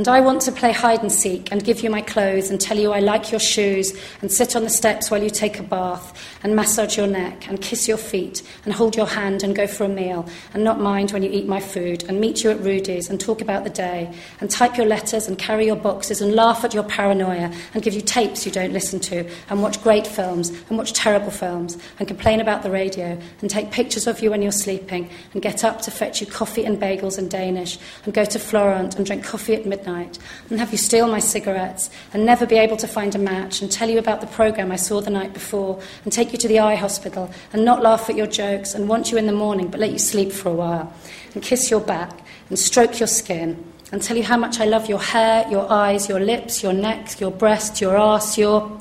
And 0.00 0.08
I 0.08 0.20
want 0.20 0.40
to 0.42 0.52
play 0.52 0.72
hide 0.72 1.02
and 1.02 1.12
seek 1.12 1.52
and 1.52 1.62
give 1.62 1.82
you 1.82 1.90
my 1.90 2.00
clothes 2.00 2.48
and 2.48 2.58
tell 2.58 2.78
you 2.78 2.90
I 2.90 3.00
like 3.00 3.30
your 3.30 3.38
shoes 3.38 3.92
and 4.22 4.32
sit 4.32 4.56
on 4.56 4.64
the 4.64 4.70
steps 4.70 5.10
while 5.10 5.22
you 5.22 5.28
take 5.28 5.58
a 5.58 5.62
bath 5.62 6.18
and 6.42 6.56
massage 6.56 6.96
your 6.96 7.06
neck 7.06 7.46
and 7.50 7.60
kiss 7.60 7.86
your 7.86 7.98
feet 7.98 8.42
and 8.64 8.72
hold 8.72 8.96
your 8.96 9.04
hand 9.04 9.42
and 9.42 9.54
go 9.54 9.66
for 9.66 9.84
a 9.84 9.90
meal 9.90 10.26
and 10.54 10.64
not 10.64 10.80
mind 10.80 11.10
when 11.10 11.22
you 11.22 11.28
eat 11.30 11.46
my 11.46 11.60
food 11.60 12.02
and 12.04 12.18
meet 12.18 12.42
you 12.42 12.48
at 12.48 12.60
Rudy's 12.60 13.10
and 13.10 13.20
talk 13.20 13.42
about 13.42 13.64
the 13.64 13.68
day 13.68 14.10
and 14.40 14.50
type 14.50 14.78
your 14.78 14.86
letters 14.86 15.28
and 15.28 15.36
carry 15.36 15.66
your 15.66 15.76
boxes 15.76 16.22
and 16.22 16.34
laugh 16.34 16.64
at 16.64 16.72
your 16.72 16.84
paranoia 16.84 17.52
and 17.74 17.82
give 17.82 17.92
you 17.92 18.00
tapes 18.00 18.46
you 18.46 18.52
don't 18.52 18.72
listen 18.72 19.00
to 19.00 19.28
and 19.50 19.62
watch 19.62 19.82
great 19.82 20.06
films 20.06 20.48
and 20.70 20.78
watch 20.78 20.94
terrible 20.94 21.30
films 21.30 21.76
and 21.98 22.08
complain 22.08 22.40
about 22.40 22.62
the 22.62 22.70
radio 22.70 23.20
and 23.42 23.50
take 23.50 23.70
pictures 23.70 24.06
of 24.06 24.20
you 24.22 24.30
when 24.30 24.40
you're 24.40 24.50
sleeping 24.50 25.10
and 25.34 25.42
get 25.42 25.62
up 25.62 25.82
to 25.82 25.90
fetch 25.90 26.22
you 26.22 26.26
coffee 26.26 26.64
and 26.64 26.80
bagels 26.80 27.18
and 27.18 27.30
Danish 27.30 27.78
and 28.06 28.14
go 28.14 28.24
to 28.24 28.38
Florent 28.38 28.96
and 28.96 29.04
drink 29.04 29.24
coffee 29.24 29.52
at 29.52 29.66
midnight 29.66 29.89
and 29.94 30.58
have 30.58 30.72
you 30.72 30.78
steal 30.78 31.06
my 31.08 31.18
cigarettes 31.18 31.90
and 32.12 32.24
never 32.24 32.46
be 32.46 32.56
able 32.56 32.76
to 32.76 32.88
find 32.88 33.14
a 33.14 33.18
match 33.18 33.62
and 33.62 33.70
tell 33.70 33.88
you 33.88 33.98
about 33.98 34.20
the 34.20 34.26
programme 34.26 34.72
I 34.72 34.76
saw 34.76 35.00
the 35.00 35.10
night 35.10 35.32
before 35.32 35.80
and 36.04 36.12
take 36.12 36.32
you 36.32 36.38
to 36.38 36.48
the 36.48 36.58
eye 36.58 36.74
hospital 36.74 37.30
and 37.52 37.64
not 37.64 37.82
laugh 37.82 38.08
at 38.08 38.16
your 38.16 38.26
jokes 38.26 38.74
and 38.74 38.88
want 38.88 39.10
you 39.10 39.18
in 39.18 39.26
the 39.26 39.32
morning 39.32 39.68
but 39.68 39.80
let 39.80 39.92
you 39.92 39.98
sleep 39.98 40.32
for 40.32 40.48
a 40.48 40.54
while 40.54 40.92
and 41.34 41.42
kiss 41.42 41.70
your 41.70 41.80
back 41.80 42.20
and 42.48 42.58
stroke 42.58 42.98
your 42.98 43.06
skin 43.06 43.64
and 43.92 44.02
tell 44.02 44.16
you 44.16 44.22
how 44.22 44.36
much 44.36 44.60
I 44.60 44.66
love 44.66 44.88
your 44.88 45.00
hair, 45.00 45.46
your 45.50 45.70
eyes, 45.70 46.08
your 46.08 46.20
lips, 46.20 46.62
your 46.62 46.72
neck, 46.72 47.20
your 47.20 47.30
breast, 47.30 47.80
your 47.80 47.96
arse, 47.96 48.38
your 48.38 48.80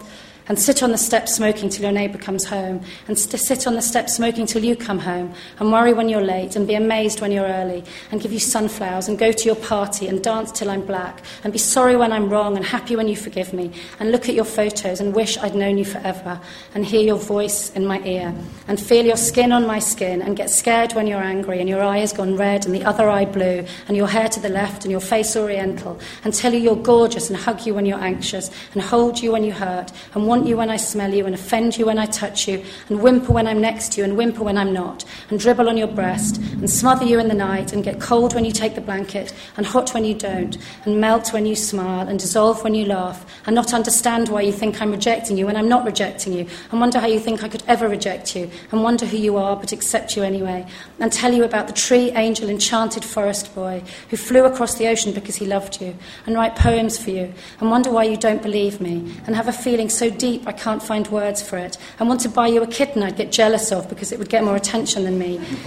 and 0.50 0.60
sit 0.60 0.84
on 0.84 0.92
the 0.92 0.98
steps 0.98 1.36
smoking 1.36 1.70
till 1.70 1.84
your 1.84 1.92
neighbour 1.92 2.18
comes 2.18 2.44
home, 2.44 2.82
and 3.08 3.18
st- 3.18 3.42
sit 3.42 3.68
on 3.68 3.76
the 3.76 3.82
steps 3.82 4.16
smoking 4.16 4.46
till 4.46 4.64
you 4.64 4.76
come 4.76 5.00
home, 5.00 5.34
and 5.60 5.72
worry 5.72 5.94
when 5.94 6.10
you're 6.10 6.22
late, 6.22 6.56
and 6.56 6.68
be 6.68 6.74
amazed 6.74 7.22
when 7.22 7.32
you're 7.32 7.46
early, 7.46 7.84
and 8.12 8.20
give 8.20 8.34
you 8.34 8.40
sunflowers, 8.40 9.08
and 9.08 9.18
go 9.18 9.32
to 9.32 9.46
your 9.46 9.56
party, 9.56 10.08
and 10.08 10.24
dance 10.24 10.52
till 10.52 10.70
I'm 10.70 10.86
black, 10.86 11.22
and 11.44 11.54
be 11.54 11.60
sorry 11.60 11.96
when 11.96 12.12
I'm 12.12 12.30
wrong, 12.30 12.58
and 12.58 12.66
happy 12.66 12.96
when 12.96 13.08
you 13.08 13.16
forgive 13.16 13.54
me, 13.54 13.72
and 14.00 14.12
look 14.12 14.28
at 14.28 14.36
your 14.36 14.44
photos, 14.44 15.00
and 15.00 15.16
wish 15.16 15.38
I'd 15.38 15.56
known 15.56 15.78
you 15.78 15.86
forever, 15.86 16.42
and 16.74 16.84
hear 16.84 17.02
your 17.02 17.18
voice 17.18 17.72
in 17.74 17.86
my 17.86 18.02
ear, 18.04 18.34
and 18.68 18.80
feel 18.80 19.06
your 19.06 19.18
skin 19.18 19.52
on 19.52 19.68
my 19.68 19.80
skin, 19.80 20.22
and 20.22 20.36
get 20.36 20.50
scared 20.50 20.94
when 20.94 21.06
you're 21.06 21.22
angry, 21.22 21.60
and 21.60 21.70
your 21.70 21.84
eye 21.84 22.00
has 22.00 22.12
gone 22.12 22.36
red, 22.36 22.66
and 22.66 22.74
the 22.74 22.84
other 22.84 23.08
eye 23.08 23.26
blue, 23.26 23.64
and 23.88 23.96
your 23.96 24.08
hair 24.08 24.28
to 24.28 24.40
the 24.40 24.50
left, 24.50 24.84
and 24.84 24.92
your 24.92 25.00
face 25.00 25.36
oriental, 25.36 26.00
and 26.24 26.34
tell 26.34 26.52
you 26.52 26.60
you're 26.60 26.76
gorgeous, 26.76 27.30
and 27.30 27.38
hug 27.38 27.66
you 27.68 27.76
when 27.76 27.86
you're 27.86 28.00
anxious, 28.00 28.50
and 28.74 28.82
hold 28.82 29.22
you 29.22 29.32
when 29.32 29.44
you 29.44 29.52
hurt, 29.52 29.92
and 30.16 30.26
want 30.26 30.39
you 30.48 30.58
when 30.58 30.70
I 30.70 30.78
smell 30.78 31.14
you, 31.14 31.26
and 31.26 31.36
offend 31.36 31.78
you 31.78 31.86
when 31.86 31.98
I 31.98 32.06
touch 32.06 32.48
you, 32.48 32.64
and 32.90 33.02
whimper 33.02 33.34
when 33.34 33.48
I'm 33.48 33.62
next 33.62 33.94
to 33.94 34.02
you, 34.02 34.04
and 34.04 34.18
whimper 34.18 34.44
when 34.44 34.58
I'm 34.58 34.74
not, 34.74 35.06
and 35.30 35.40
dribble 35.40 35.70
on 35.70 35.78
your 35.78 35.88
breast, 35.88 36.38
and 36.38 36.70
smother 36.70 37.06
you 37.06 37.20
in 37.20 37.28
the 37.28 37.34
night, 37.34 37.74
and 37.74 37.84
get 37.84 38.00
cold 38.00 38.36
when 38.36 38.46
you 38.46 38.52
take 38.52 38.76
the 38.76 38.82
blanket, 38.82 39.34
and 39.58 39.66
hot 39.66 39.94
when 39.94 40.06
you 40.06 40.14
don't, 40.14 40.58
and 40.86 41.02
melt 41.02 41.34
when 41.34 41.46
you 41.46 41.56
smile, 41.56 42.08
and 42.08 42.20
dissolve 42.20 42.64
when 42.64 42.76
you 42.76 42.86
laugh, 42.86 43.26
and 43.46 43.56
not 43.56 43.74
understand 43.74 44.30
why 44.30 44.42
you 44.42 44.52
think 44.52 44.82
I'm 44.82 44.92
rejecting 44.92 45.38
you 45.38 45.46
when 45.46 45.56
I'm 45.56 45.70
not 45.70 45.86
rejecting 45.86 46.34
you, 46.34 46.48
and 46.72 46.80
wonder 46.80 47.00
how 47.00 47.08
you 47.08 47.20
think 47.20 47.44
I 47.44 47.50
could 47.50 47.64
ever 47.68 47.88
reject 47.90 48.36
you, 48.36 48.50
and 48.72 48.84
wonder 48.84 49.06
who 49.06 49.18
you 49.18 49.38
are, 49.38 49.56
but 49.56 49.72
accept 49.72 50.16
you 50.16 50.24
anyway, 50.24 50.66
and 51.00 51.12
tell 51.12 51.34
you 51.34 51.44
about 51.44 51.68
the 51.68 51.74
tree 51.74 52.12
angel 52.12 52.50
enchanted 52.50 53.04
forest 53.04 53.54
boy 53.56 53.82
who 54.10 54.18
flew 54.18 54.46
across 54.46 54.76
the 54.76 54.88
ocean 54.88 55.14
because 55.14 55.36
he 55.36 55.46
loved 55.46 55.82
you, 55.82 55.96
and 56.26 56.36
write 56.36 56.56
poems 56.56 56.98
for 56.98 57.10
you, 57.10 57.34
and 57.60 57.72
wonder 57.72 57.92
why 57.92 58.04
you 58.04 58.18
don't 58.18 58.42
believe 58.42 58.80
me, 58.80 59.14
and 59.26 59.36
have 59.36 59.48
a 59.48 59.54
feeling 59.54 59.90
so 59.90 60.10
deep 60.10 60.29
I 60.46 60.52
can't 60.52 60.82
find 60.82 61.08
words 61.08 61.42
for 61.42 61.58
it, 61.58 61.78
I 62.00 62.04
want 62.04 62.22
to 62.22 62.30
buy 62.30 62.48
you 62.48 62.62
a 62.62 62.68
kitten 62.68 63.04
I'd 63.04 63.18
get 63.18 63.32
jealous 63.32 63.72
of 63.72 63.90
because 63.90 64.12
it 64.12 64.20
would 64.20 64.30
get 64.30 64.44
more 64.44 64.56
attention 64.56 65.04
than 65.04 65.18
me, 65.18 65.38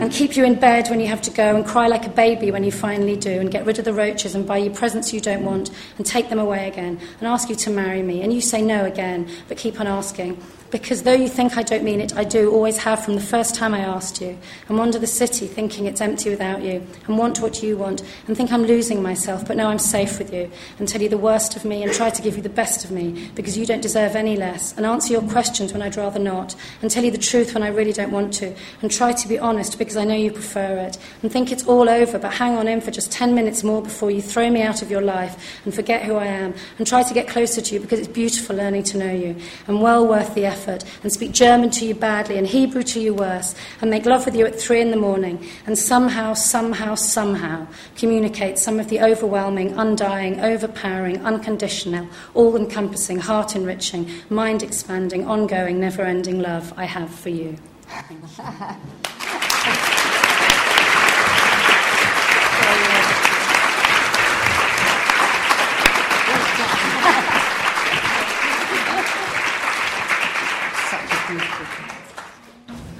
and 0.00 0.12
keep 0.12 0.36
you 0.36 0.44
in 0.44 0.54
bed 0.54 0.88
when 0.88 1.00
you 1.00 1.06
have 1.06 1.22
to 1.22 1.30
go, 1.30 1.56
and 1.56 1.66
cry 1.66 1.86
like 1.86 2.06
a 2.06 2.10
baby 2.10 2.50
when 2.50 2.64
you 2.64 2.72
finally 2.72 3.16
do, 3.16 3.40
and 3.40 3.50
get 3.50 3.64
rid 3.66 3.78
of 3.78 3.84
the 3.84 3.94
roaches, 3.94 4.34
and 4.34 4.46
buy 4.46 4.58
you 4.58 4.70
presents 4.70 5.12
you 5.12 5.20
don't 5.20 5.44
want, 5.44 5.70
and 5.96 6.06
take 6.06 6.28
them 6.28 6.38
away 6.38 6.68
again, 6.68 7.00
and 7.18 7.28
ask 7.28 7.48
you 7.48 7.56
to 7.56 7.70
marry 7.70 8.02
me, 8.02 8.22
and 8.22 8.32
you 8.32 8.40
say 8.40 8.62
no 8.62 8.84
again, 8.84 9.28
but 9.48 9.56
keep 9.56 9.80
on 9.80 9.86
asking. 9.86 10.40
Because 10.72 11.02
though 11.02 11.12
you 11.12 11.28
think 11.28 11.58
I 11.58 11.62
don't 11.62 11.84
mean 11.84 12.00
it, 12.00 12.16
I 12.16 12.24
do 12.24 12.50
always 12.50 12.78
have 12.78 13.04
from 13.04 13.14
the 13.14 13.20
first 13.20 13.54
time 13.54 13.74
I 13.74 13.80
asked 13.80 14.22
you, 14.22 14.38
and 14.68 14.78
wander 14.78 14.98
the 14.98 15.06
city 15.06 15.46
thinking 15.46 15.84
it's 15.84 16.00
empty 16.00 16.30
without 16.30 16.62
you, 16.62 16.84
and 17.06 17.18
want 17.18 17.40
what 17.40 17.62
you 17.62 17.76
want, 17.76 18.02
and 18.26 18.34
think 18.34 18.50
I'm 18.50 18.64
losing 18.64 19.02
myself, 19.02 19.46
but 19.46 19.58
now 19.58 19.68
I'm 19.68 19.78
safe 19.78 20.18
with 20.18 20.32
you, 20.32 20.50
and 20.78 20.88
tell 20.88 21.02
you 21.02 21.10
the 21.10 21.18
worst 21.18 21.56
of 21.56 21.66
me, 21.66 21.82
and 21.82 21.92
try 21.92 22.08
to 22.08 22.22
give 22.22 22.36
you 22.36 22.42
the 22.42 22.48
best 22.48 22.86
of 22.86 22.90
me, 22.90 23.28
because 23.34 23.58
you 23.58 23.66
don't 23.66 23.82
deserve 23.82 24.16
any 24.16 24.34
less, 24.34 24.74
and 24.78 24.86
answer 24.86 25.12
your 25.12 25.20
questions 25.20 25.74
when 25.74 25.82
I'd 25.82 25.96
rather 25.96 26.18
not, 26.18 26.56
and 26.80 26.90
tell 26.90 27.04
you 27.04 27.10
the 27.10 27.18
truth 27.18 27.52
when 27.52 27.62
I 27.62 27.68
really 27.68 27.92
don't 27.92 28.10
want 28.10 28.32
to, 28.34 28.54
and 28.80 28.90
try 28.90 29.12
to 29.12 29.28
be 29.28 29.38
honest 29.38 29.78
because 29.78 29.98
I 29.98 30.04
know 30.04 30.16
you 30.16 30.32
prefer 30.32 30.78
it, 30.78 30.96
and 31.22 31.30
think 31.30 31.52
it's 31.52 31.66
all 31.66 31.90
over, 31.90 32.18
but 32.18 32.32
hang 32.32 32.56
on 32.56 32.66
in 32.66 32.80
for 32.80 32.90
just 32.90 33.12
10 33.12 33.34
minutes 33.34 33.62
more 33.62 33.82
before 33.82 34.10
you 34.10 34.22
throw 34.22 34.48
me 34.48 34.62
out 34.62 34.80
of 34.80 34.90
your 34.90 35.02
life 35.02 35.60
and 35.66 35.74
forget 35.74 36.02
who 36.02 36.16
I 36.16 36.28
am, 36.28 36.54
and 36.78 36.86
try 36.86 37.02
to 37.02 37.12
get 37.12 37.28
closer 37.28 37.60
to 37.60 37.74
you 37.74 37.80
because 37.80 37.98
it's 37.98 38.08
beautiful 38.08 38.56
learning 38.56 38.84
to 38.84 38.96
know 38.96 39.12
you, 39.12 39.36
and 39.66 39.82
well 39.82 40.06
worth 40.06 40.34
the 40.34 40.46
effort, 40.46 40.61
and 40.68 41.12
speak 41.12 41.32
German 41.32 41.70
to 41.70 41.84
you 41.84 41.94
badly 41.94 42.38
and 42.38 42.46
Hebrew 42.46 42.82
to 42.84 43.00
you 43.00 43.14
worse, 43.14 43.54
and 43.80 43.90
make 43.90 44.06
love 44.06 44.24
with 44.24 44.36
you 44.36 44.46
at 44.46 44.58
three 44.58 44.80
in 44.80 44.90
the 44.90 44.96
morning, 44.96 45.46
and 45.66 45.78
somehow, 45.78 46.34
somehow, 46.34 46.94
somehow 46.94 47.66
communicate 47.96 48.58
some 48.58 48.80
of 48.80 48.88
the 48.88 49.00
overwhelming, 49.00 49.72
undying, 49.72 50.40
overpowering, 50.40 51.24
unconditional, 51.24 52.08
all 52.34 52.56
encompassing, 52.56 53.18
heart 53.18 53.56
enriching, 53.56 54.08
mind 54.30 54.62
expanding, 54.62 55.26
ongoing, 55.26 55.80
never 55.80 56.02
ending 56.02 56.40
love 56.40 56.72
I 56.76 56.84
have 56.84 57.12
for 57.12 57.30
you. 57.30 57.56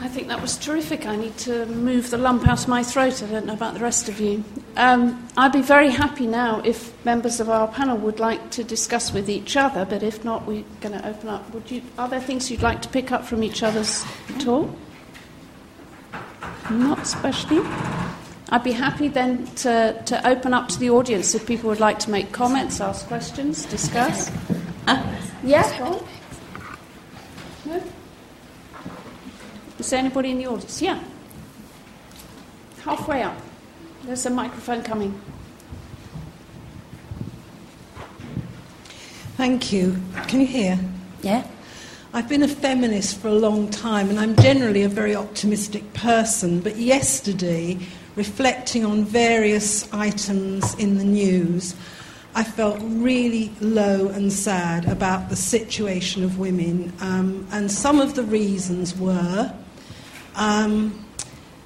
I 0.01 0.09
think 0.09 0.29
that 0.29 0.41
was 0.41 0.52
terrific. 0.63 1.07
I 1.07 1.17
need 1.17 1.37
to 1.39 1.67
move 1.67 2.11
the 2.11 2.17
lump 2.17 2.47
out 2.47 2.63
of 2.63 2.69
my 2.69 2.83
throat. 2.83 3.23
I 3.23 3.27
don't 3.27 3.47
know 3.47 3.53
about 3.53 3.75
the 3.75 3.81
rest 3.81 4.09
of 4.09 4.21
you. 4.21 4.45
Um, 4.77 5.29
I'd 5.37 5.53
be 5.53 5.61
very 5.61 5.91
happy 5.91 6.27
now 6.27 6.63
if 6.65 6.93
members 7.05 7.41
of 7.41 7.51
our 7.51 7.69
panel 7.69 7.99
would 7.99 8.21
like 8.21 8.51
to 8.53 8.65
discuss 8.65 9.13
with 9.13 9.29
each 9.29 9.57
other, 9.57 9.85
but 9.85 10.03
if 10.03 10.25
not, 10.25 10.47
we're 10.47 10.65
going 10.81 10.99
to 10.99 11.07
open 11.07 11.29
up. 11.29 11.53
Would 11.53 11.71
you, 11.71 11.83
are 11.99 12.09
there 12.09 12.21
things 12.21 12.51
you'd 12.51 12.63
like 12.63 12.81
to 12.83 12.89
pick 12.89 13.11
up 13.11 13.25
from 13.25 13.43
each 13.43 13.63
other's 13.63 14.05
talk? 14.39 14.71
Not 16.71 17.03
especially. 17.03 17.61
I'd 18.51 18.63
be 18.63 18.73
happy 18.73 19.09
then 19.09 19.47
to, 19.57 20.01
to 20.07 20.27
open 20.27 20.55
up 20.55 20.69
to 20.69 20.79
the 20.79 20.91
audience 20.91 21.35
if 21.35 21.47
people 21.47 21.71
would 21.71 21.81
like 21.81 21.99
to 22.01 22.11
make 22.11 22.31
comments, 22.33 22.81
ask 22.81 23.07
questions, 23.09 23.67
discuss. 23.67 24.31
Uh, 24.87 25.19
yeah, 25.43 25.79
go 25.79 25.85
on. 25.87 26.07
No? 27.65 27.83
Is 29.83 29.91
there 29.91 29.99
anybody 29.99 30.31
in 30.31 30.39
the 30.39 30.47
audience? 30.47 30.81
Yeah. 30.81 31.03
Halfway 32.85 33.25
up. 33.25 33.37
There's 34.05 34.25
a 34.27 34.31
microphone 34.31 34.85
coming. 34.85 35.21
Thank 39.37 39.73
you. 39.73 39.97
Can 40.29 40.39
you 40.39 40.47
hear? 40.47 40.79
Yeah? 41.23 41.45
I've 42.15 42.29
been 42.29 42.45
a 42.45 42.49
feminist 42.49 43.19
for 43.19 43.27
a 43.27 43.35
long 43.35 43.71
time 43.71 44.09
and 44.09 44.21
I'm 44.21 44.37
generally 44.37 44.85
a 44.85 44.89
very 44.89 45.17
optimistic 45.17 45.95
person, 45.95 46.61
but 46.61 46.77
yesterday, 46.77 47.77
reflecting 48.15 48.85
on 48.85 49.05
various 49.05 49.93
items 49.93 50.75
in 50.75 50.97
the 50.97 51.05
news, 51.05 51.75
I 52.37 52.45
felt 52.45 52.79
really 52.81 53.51
low 53.61 54.07
and 54.11 54.33
sad 54.33 54.85
about 54.85 55.29
the 55.29 55.35
situation 55.35 56.23
of 56.23 56.39
women. 56.39 56.93
Um, 57.01 57.49
and 57.51 57.69
some 57.69 57.99
of 57.99 58.15
the 58.15 58.23
reasons 58.23 58.97
were 58.97 59.53
um, 60.35 61.05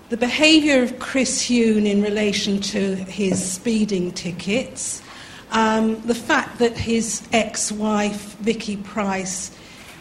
the 0.09 0.17
behaviour 0.17 0.83
of 0.83 0.99
Chris 0.99 1.43
Huhne 1.49 1.87
in 1.87 2.03
relation 2.03 2.61
to 2.61 2.95
his 2.95 3.45
speeding 3.45 4.13
tickets, 4.13 5.03
um, 5.51 6.01
the 6.03 6.15
fact 6.15 6.59
that 6.59 6.77
his 6.77 7.27
ex 7.33 7.73
wife, 7.73 8.37
Vicky 8.37 8.77
Pryce, 8.77 9.57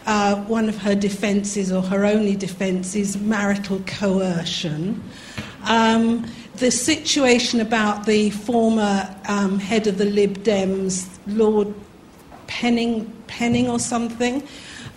uh, 0.06 0.36
one 0.44 0.68
of 0.68 0.76
her 0.78 0.94
defences, 0.94 1.72
or 1.72 1.82
her 1.82 2.04
only 2.04 2.36
defence, 2.36 2.94
is 2.94 3.16
marital 3.16 3.80
coercion. 3.86 5.02
Um, 5.64 6.26
the 6.56 6.70
situation 6.70 7.60
about 7.60 8.06
the 8.06 8.30
former 8.30 9.14
um, 9.28 9.58
head 9.58 9.86
of 9.86 9.98
the 9.98 10.04
Lib 10.04 10.38
Dems, 10.44 11.08
Lord 11.26 11.74
Penning, 12.46 13.12
Penning 13.26 13.68
or 13.68 13.78
something, 13.78 14.46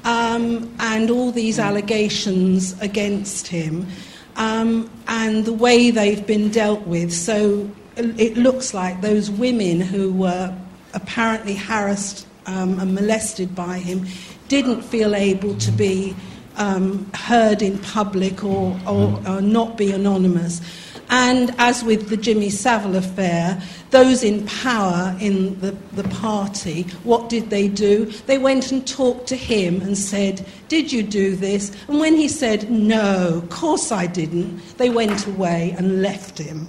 um, 0.04 0.74
and 0.80 1.10
all 1.10 1.32
these 1.32 1.60
allegations 1.60 2.80
against 2.82 3.48
him, 3.48 3.88
um, 4.36 4.90
and 5.08 5.46
the 5.46 5.54
way 5.54 5.92
they've 5.92 6.26
been 6.26 6.50
dealt 6.50 6.82
with. 6.88 7.14
So 7.14 7.70
it 7.96 8.38
looks 8.38 8.74
like 8.74 9.02
those 9.02 9.30
women 9.30 9.82
who 9.82 10.12
were 10.14 10.56
apparently 10.94 11.56
harassed 11.56 12.26
um, 12.46 12.80
and 12.80 12.96
molested 12.96 13.54
by 13.54 13.78
him 13.78 14.06
didn't 14.48 14.82
feel 14.82 15.14
able 15.16 15.56
to 15.58 15.72
be 15.72 16.16
um, 16.58 17.10
heard 17.14 17.62
in 17.62 17.78
public 17.80 18.44
or, 18.44 18.78
or, 18.88 19.22
or 19.28 19.42
not 19.42 19.78
be 19.78 19.92
anonymous. 19.92 20.62
And 21.10 21.56
as 21.58 21.84
with 21.84 22.10
the 22.10 22.18
Jimmy 22.18 22.50
Savile 22.50 22.96
affair, 22.96 23.62
those 23.90 24.24
in 24.24 24.46
power 24.46 25.16
in 25.20 25.60
the, 25.60 25.72
the 25.94 26.08
party, 26.10 26.84
what 27.04 27.30
did 27.30 27.50
they 27.50 27.68
do? 27.68 28.06
They 28.28 28.38
went 28.38 28.72
and 28.72 28.88
talked 28.88 29.28
to 29.28 29.36
him 29.36 29.82
and 29.82 29.98
said, 29.98 30.46
Did 30.68 30.92
you 30.92 31.02
do 31.02 31.36
this? 31.36 31.76
And 31.88 32.00
when 32.00 32.16
he 32.16 32.28
said, 32.28 32.70
No, 32.70 33.42
of 33.44 33.50
course 33.50 33.92
I 33.92 34.06
didn't, 34.06 34.78
they 34.78 34.92
went 34.92 35.26
away 35.26 35.74
and 35.78 36.04
left 36.04 36.38
him. 36.38 36.68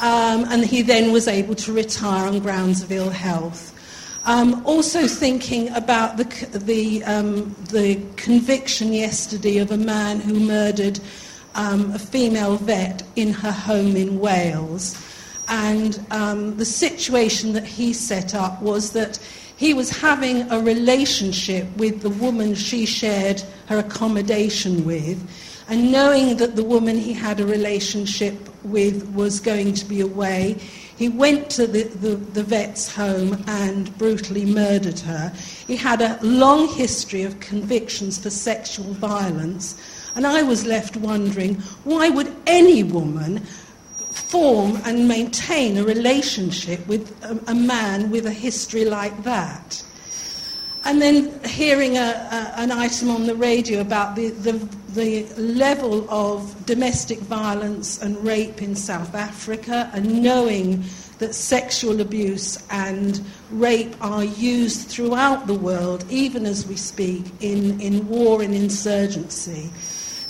Um, 0.00 0.44
and 0.50 0.64
he 0.64 0.82
then 0.82 1.12
was 1.12 1.26
able 1.26 1.54
to 1.54 1.72
retire 1.72 2.26
on 2.26 2.40
grounds 2.40 2.82
of 2.82 2.92
ill 2.92 3.10
health. 3.10 3.70
Um, 4.24 4.64
also 4.66 5.06
thinking 5.06 5.68
about 5.70 6.16
the, 6.16 6.24
the, 6.58 7.02
um, 7.04 7.56
the 7.70 8.00
conviction 8.16 8.92
yesterday 8.92 9.58
of 9.58 9.70
a 9.70 9.76
man 9.76 10.20
who 10.20 10.38
murdered 10.38 11.00
um, 11.54 11.92
a 11.92 11.98
female 11.98 12.56
vet 12.56 13.02
in 13.16 13.32
her 13.32 13.52
home 13.52 13.96
in 13.96 14.18
Wales. 14.18 14.96
And 15.48 16.04
um, 16.10 16.56
the 16.56 16.64
situation 16.64 17.52
that 17.52 17.64
he 17.64 17.92
set 17.92 18.34
up 18.34 18.62
was 18.62 18.92
that 18.92 19.18
he 19.56 19.74
was 19.74 19.90
having 19.90 20.50
a 20.50 20.60
relationship 20.60 21.66
with 21.76 22.02
the 22.02 22.10
woman 22.10 22.54
she 22.54 22.86
shared 22.86 23.42
her 23.66 23.78
accommodation 23.78 24.84
with. 24.84 25.18
And 25.68 25.92
knowing 25.92 26.36
that 26.38 26.56
the 26.56 26.64
woman 26.64 26.98
he 26.98 27.12
had 27.12 27.40
a 27.40 27.46
relationship 27.46 28.34
with 28.64 29.08
was 29.14 29.40
going 29.40 29.74
to 29.74 29.84
be 29.84 30.00
away, 30.00 30.58
He 31.02 31.08
went 31.08 31.50
to 31.50 31.66
the, 31.66 31.82
the, 31.82 32.14
the 32.14 32.44
vet's 32.44 32.94
home 32.94 33.42
and 33.48 33.96
brutally 33.98 34.44
murdered 34.44 35.00
her. 35.00 35.32
He 35.66 35.74
had 35.74 36.00
a 36.00 36.16
long 36.22 36.68
history 36.68 37.24
of 37.24 37.40
convictions 37.40 38.18
for 38.18 38.30
sexual 38.30 38.92
violence. 38.94 39.74
And 40.14 40.26
I 40.26 40.42
was 40.42 40.66
left 40.66 40.96
wondering 40.96 41.56
why 41.84 42.08
would 42.08 42.34
any 42.46 42.82
woman 42.82 43.38
form 44.10 44.78
and 44.84 45.08
maintain 45.08 45.78
a 45.78 45.84
relationship 45.84 46.86
with 46.86 47.10
a, 47.24 47.50
a 47.50 47.54
man 47.54 48.10
with 48.10 48.26
a 48.26 48.32
history 48.32 48.84
like 48.84 49.22
that? 49.24 49.82
And 50.84 51.00
then 51.00 51.40
hearing 51.44 51.96
a, 51.96 52.00
a, 52.00 52.60
an 52.60 52.72
item 52.72 53.08
on 53.08 53.26
the 53.26 53.36
radio 53.36 53.80
about 53.80 54.16
the, 54.16 54.30
the, 54.30 54.52
the, 54.94 55.24
level 55.40 56.10
of 56.10 56.66
domestic 56.66 57.20
violence 57.20 58.02
and 58.02 58.16
rape 58.24 58.60
in 58.60 58.74
South 58.74 59.14
Africa, 59.14 59.88
and 59.94 60.22
knowing 60.22 60.82
that 61.18 61.34
sexual 61.36 62.00
abuse 62.00 62.58
and 62.70 63.20
rape 63.52 63.94
are 64.00 64.24
used 64.24 64.88
throughout 64.88 65.46
the 65.46 65.54
world, 65.54 66.04
even 66.10 66.44
as 66.44 66.66
we 66.66 66.74
speak, 66.74 67.24
in, 67.40 67.80
in 67.80 68.08
war 68.08 68.42
and 68.42 68.52
insurgency. 68.52 69.70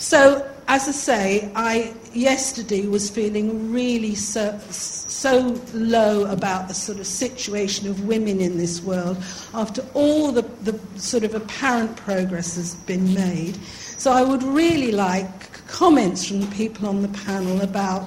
So, 0.02 0.50
as 0.66 0.88
I 0.88 0.90
say, 0.90 1.52
I 1.54 1.94
yesterday 2.12 2.88
was 2.88 3.08
feeling 3.08 3.72
really 3.72 4.16
so, 4.16 4.58
so 4.68 5.56
low 5.72 6.24
about 6.24 6.66
the 6.66 6.74
sort 6.74 6.98
of 6.98 7.06
situation 7.06 7.86
of 7.88 8.04
women 8.04 8.40
in 8.40 8.58
this 8.58 8.82
world 8.82 9.16
after 9.54 9.86
all 9.94 10.32
the, 10.32 10.42
the 10.64 10.76
sort 10.98 11.22
of 11.22 11.36
apparent 11.36 11.96
progress 11.96 12.56
has 12.56 12.74
been 12.74 13.14
made. 13.14 13.54
So 13.96 14.10
I 14.10 14.24
would 14.24 14.42
really 14.42 14.90
like 14.90 15.68
comments 15.68 16.26
from 16.26 16.40
the 16.40 16.48
people 16.48 16.88
on 16.88 17.02
the 17.02 17.18
panel 17.20 17.60
about 17.60 18.02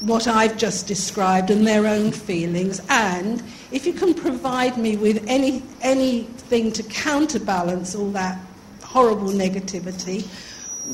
what 0.00 0.26
I've 0.26 0.58
just 0.58 0.88
described 0.88 1.50
and 1.50 1.64
their 1.64 1.86
own 1.86 2.10
feelings, 2.10 2.82
and 2.88 3.44
if 3.70 3.86
you 3.86 3.92
can 3.92 4.12
provide 4.12 4.76
me 4.76 4.96
with 4.96 5.24
any, 5.28 5.62
anything 5.82 6.72
to 6.72 6.82
counterbalance 6.82 7.94
all 7.94 8.10
that 8.10 8.40
horrible 8.82 9.28
negativity, 9.28 10.26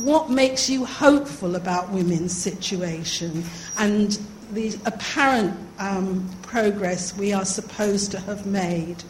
what 0.05 0.31
makes 0.31 0.69
you 0.69 0.85
hopeful 0.85 1.57
about 1.57 1.91
women's 1.91 2.37
situation 2.37 3.45
and 3.79 4.19
the 4.53 4.79
apparent 4.87 5.57
um, 5.79 6.29
progress 6.43 7.17
we 7.17 7.33
are 7.33 7.45
supposed 7.45 8.11
to 8.13 8.21
have 8.21 8.47
made. 8.47 9.03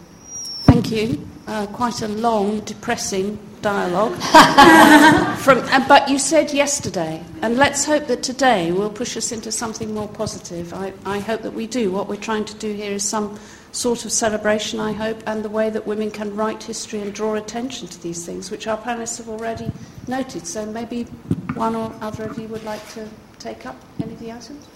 Thank 0.64 0.90
you. 0.90 1.28
Uh, 1.46 1.66
quite 1.66 2.02
a 2.02 2.08
long, 2.08 2.60
depressing 2.60 3.38
dialogue. 3.62 4.14
From, 5.38 5.58
uh, 5.58 5.84
but 5.88 6.08
you 6.08 6.18
said 6.18 6.52
yesterday, 6.52 7.22
and 7.42 7.56
let's 7.56 7.84
hope 7.84 8.06
that 8.08 8.22
today 8.22 8.72
will 8.72 8.90
push 8.90 9.16
us 9.16 9.32
into 9.32 9.52
something 9.52 9.94
more 9.94 10.08
positive. 10.08 10.74
I, 10.74 10.92
I 11.04 11.20
hope 11.20 11.42
that 11.42 11.52
we 11.52 11.66
do. 11.66 11.92
What 11.92 12.08
we're 12.08 12.16
trying 12.16 12.44
to 12.46 12.54
do 12.54 12.72
here 12.72 12.92
is 12.92 13.04
some 13.04 13.38
sort 13.76 14.06
of 14.06 14.12
celebration, 14.12 14.80
I 14.80 14.92
hope, 14.92 15.22
and 15.26 15.44
the 15.44 15.50
way 15.50 15.68
that 15.68 15.86
women 15.86 16.10
can 16.10 16.34
write 16.34 16.62
history 16.62 17.00
and 17.02 17.12
draw 17.12 17.34
attention 17.34 17.86
to 17.88 18.02
these 18.02 18.24
things, 18.24 18.50
which 18.50 18.66
our 18.66 18.78
panelists 18.78 19.18
have 19.18 19.28
already 19.28 19.70
noted. 20.08 20.46
So 20.46 20.64
maybe 20.64 21.04
one 21.54 21.76
or 21.76 21.92
other 22.00 22.24
of 22.24 22.38
you 22.38 22.48
would 22.48 22.64
like 22.64 22.86
to 22.94 23.06
take 23.38 23.66
up 23.66 23.76
any 24.02 24.14
of 24.14 24.20
the 24.20 24.32
items? 24.32 24.66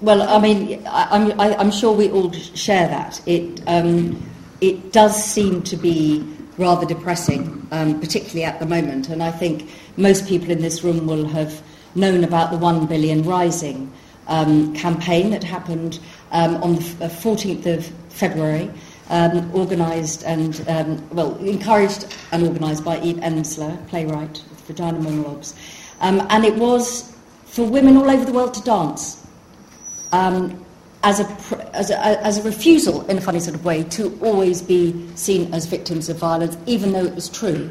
Well, 0.00 0.22
I 0.22 0.40
mean, 0.40 0.86
I, 0.86 1.16
am 1.16 1.40
I'm 1.40 1.70
sure 1.70 1.94
we 1.94 2.10
all 2.10 2.32
share 2.32 2.88
that. 2.88 3.20
It, 3.26 3.62
um, 3.68 4.20
it 4.60 4.92
does 4.92 5.22
seem 5.22 5.62
to 5.62 5.76
be 5.76 6.26
rather 6.58 6.86
depressing, 6.86 7.66
um, 7.70 8.00
particularly 8.00 8.44
at 8.44 8.58
the 8.58 8.66
moment. 8.66 9.08
And 9.08 9.22
I 9.22 9.30
think 9.30 9.70
most 9.96 10.26
people 10.26 10.50
in 10.50 10.62
this 10.62 10.82
room 10.82 11.06
will 11.06 11.26
have 11.28 11.62
known 11.94 12.24
about 12.24 12.50
the 12.50 12.56
One 12.56 12.86
Billion 12.86 13.22
Rising 13.22 13.92
um, 14.28 14.74
campaign 14.74 15.30
that 15.30 15.44
happened 15.44 16.00
um, 16.32 16.56
on 16.62 16.74
the 16.76 16.80
14th 16.80 17.66
uh, 17.66 17.70
of 17.70 18.05
February, 18.16 18.70
um, 19.10 19.54
organised 19.54 20.24
and, 20.24 20.64
um, 20.68 21.08
well, 21.10 21.36
encouraged 21.36 22.06
and 22.32 22.42
organised 22.42 22.84
by 22.84 22.98
Eve 23.00 23.16
Ensler, 23.16 23.76
playwright 23.88 24.42
Vagina 24.66 24.98
Monologues. 24.98 25.54
Um, 26.00 26.26
and 26.30 26.44
it 26.44 26.56
was 26.56 27.14
for 27.44 27.64
women 27.64 27.96
all 27.96 28.10
over 28.10 28.24
the 28.24 28.32
world 28.32 28.54
to 28.54 28.62
dance 28.62 29.24
um, 30.12 30.64
as, 31.02 31.20
a, 31.20 31.70
as, 31.74 31.90
a, 31.90 31.98
as 31.98 32.38
a 32.38 32.42
refusal, 32.42 33.06
in 33.06 33.18
a 33.18 33.20
funny 33.20 33.40
sort 33.40 33.54
of 33.54 33.64
way, 33.64 33.84
to 33.84 34.18
always 34.22 34.60
be 34.60 35.08
seen 35.14 35.52
as 35.54 35.66
victims 35.66 36.08
of 36.08 36.16
violence, 36.18 36.56
even 36.66 36.92
though 36.92 37.04
it 37.04 37.14
was 37.14 37.28
true. 37.28 37.70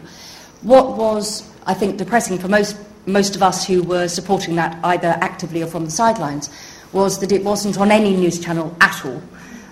What 0.61 0.95
was, 0.95 1.51
I 1.65 1.73
think, 1.73 1.97
depressing 1.97 2.39
for 2.39 2.47
most, 2.47 2.77
most 3.05 3.35
of 3.35 3.43
us 3.43 3.67
who 3.67 3.83
were 3.83 4.07
supporting 4.07 4.55
that 4.55 4.79
either 4.85 5.17
actively 5.21 5.61
or 5.61 5.67
from 5.67 5.85
the 5.85 5.91
sidelines 5.91 6.49
was 6.93 7.19
that 7.19 7.31
it 7.31 7.43
wasn't 7.43 7.77
on 7.77 7.91
any 7.91 8.15
news 8.15 8.39
channel 8.39 8.75
at 8.79 9.05
all. 9.05 9.21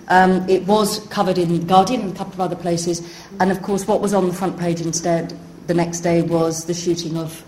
Um, 0.08 0.48
it 0.48 0.66
was 0.66 1.00
covered 1.08 1.38
in 1.38 1.48
The 1.48 1.64
Guardian 1.64 2.02
and 2.02 2.12
a 2.12 2.16
couple 2.16 2.34
of 2.34 2.40
other 2.40 2.56
places, 2.56 3.24
and 3.40 3.50
of 3.50 3.62
course, 3.62 3.86
what 3.86 4.00
was 4.00 4.12
on 4.12 4.28
the 4.28 4.34
front 4.34 4.58
page 4.58 4.80
instead 4.80 5.38
the 5.66 5.74
next 5.74 6.00
day 6.00 6.20
was 6.20 6.66
the 6.66 6.74
shooting 6.74 7.16
of 7.16 7.42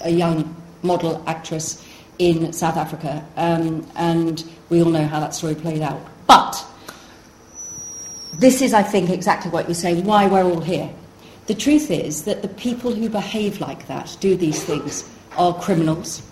a 0.00 0.10
young 0.10 0.56
model 0.82 1.22
actress 1.26 1.86
in 2.18 2.52
South 2.52 2.76
Africa, 2.76 3.26
um, 3.36 3.86
and 3.96 4.44
we 4.70 4.82
all 4.82 4.90
know 4.90 5.06
how 5.06 5.20
that 5.20 5.34
story 5.34 5.54
played 5.54 5.82
out. 5.82 6.00
But 6.26 6.64
this 8.34 8.62
is, 8.62 8.72
I 8.72 8.82
think, 8.82 9.10
exactly 9.10 9.50
what 9.50 9.66
you're 9.66 9.74
saying 9.74 10.04
why 10.04 10.26
we're 10.26 10.44
all 10.44 10.60
here. 10.60 10.90
The 11.46 11.54
truth 11.54 11.90
is 11.90 12.24
that 12.24 12.40
the 12.40 12.48
people 12.48 12.94
who 12.94 13.10
behave 13.10 13.60
like 13.60 13.86
that, 13.88 14.16
do 14.20 14.36
these 14.36 14.64
things, 14.64 15.10
are 15.36 15.52
criminals. 15.60 16.22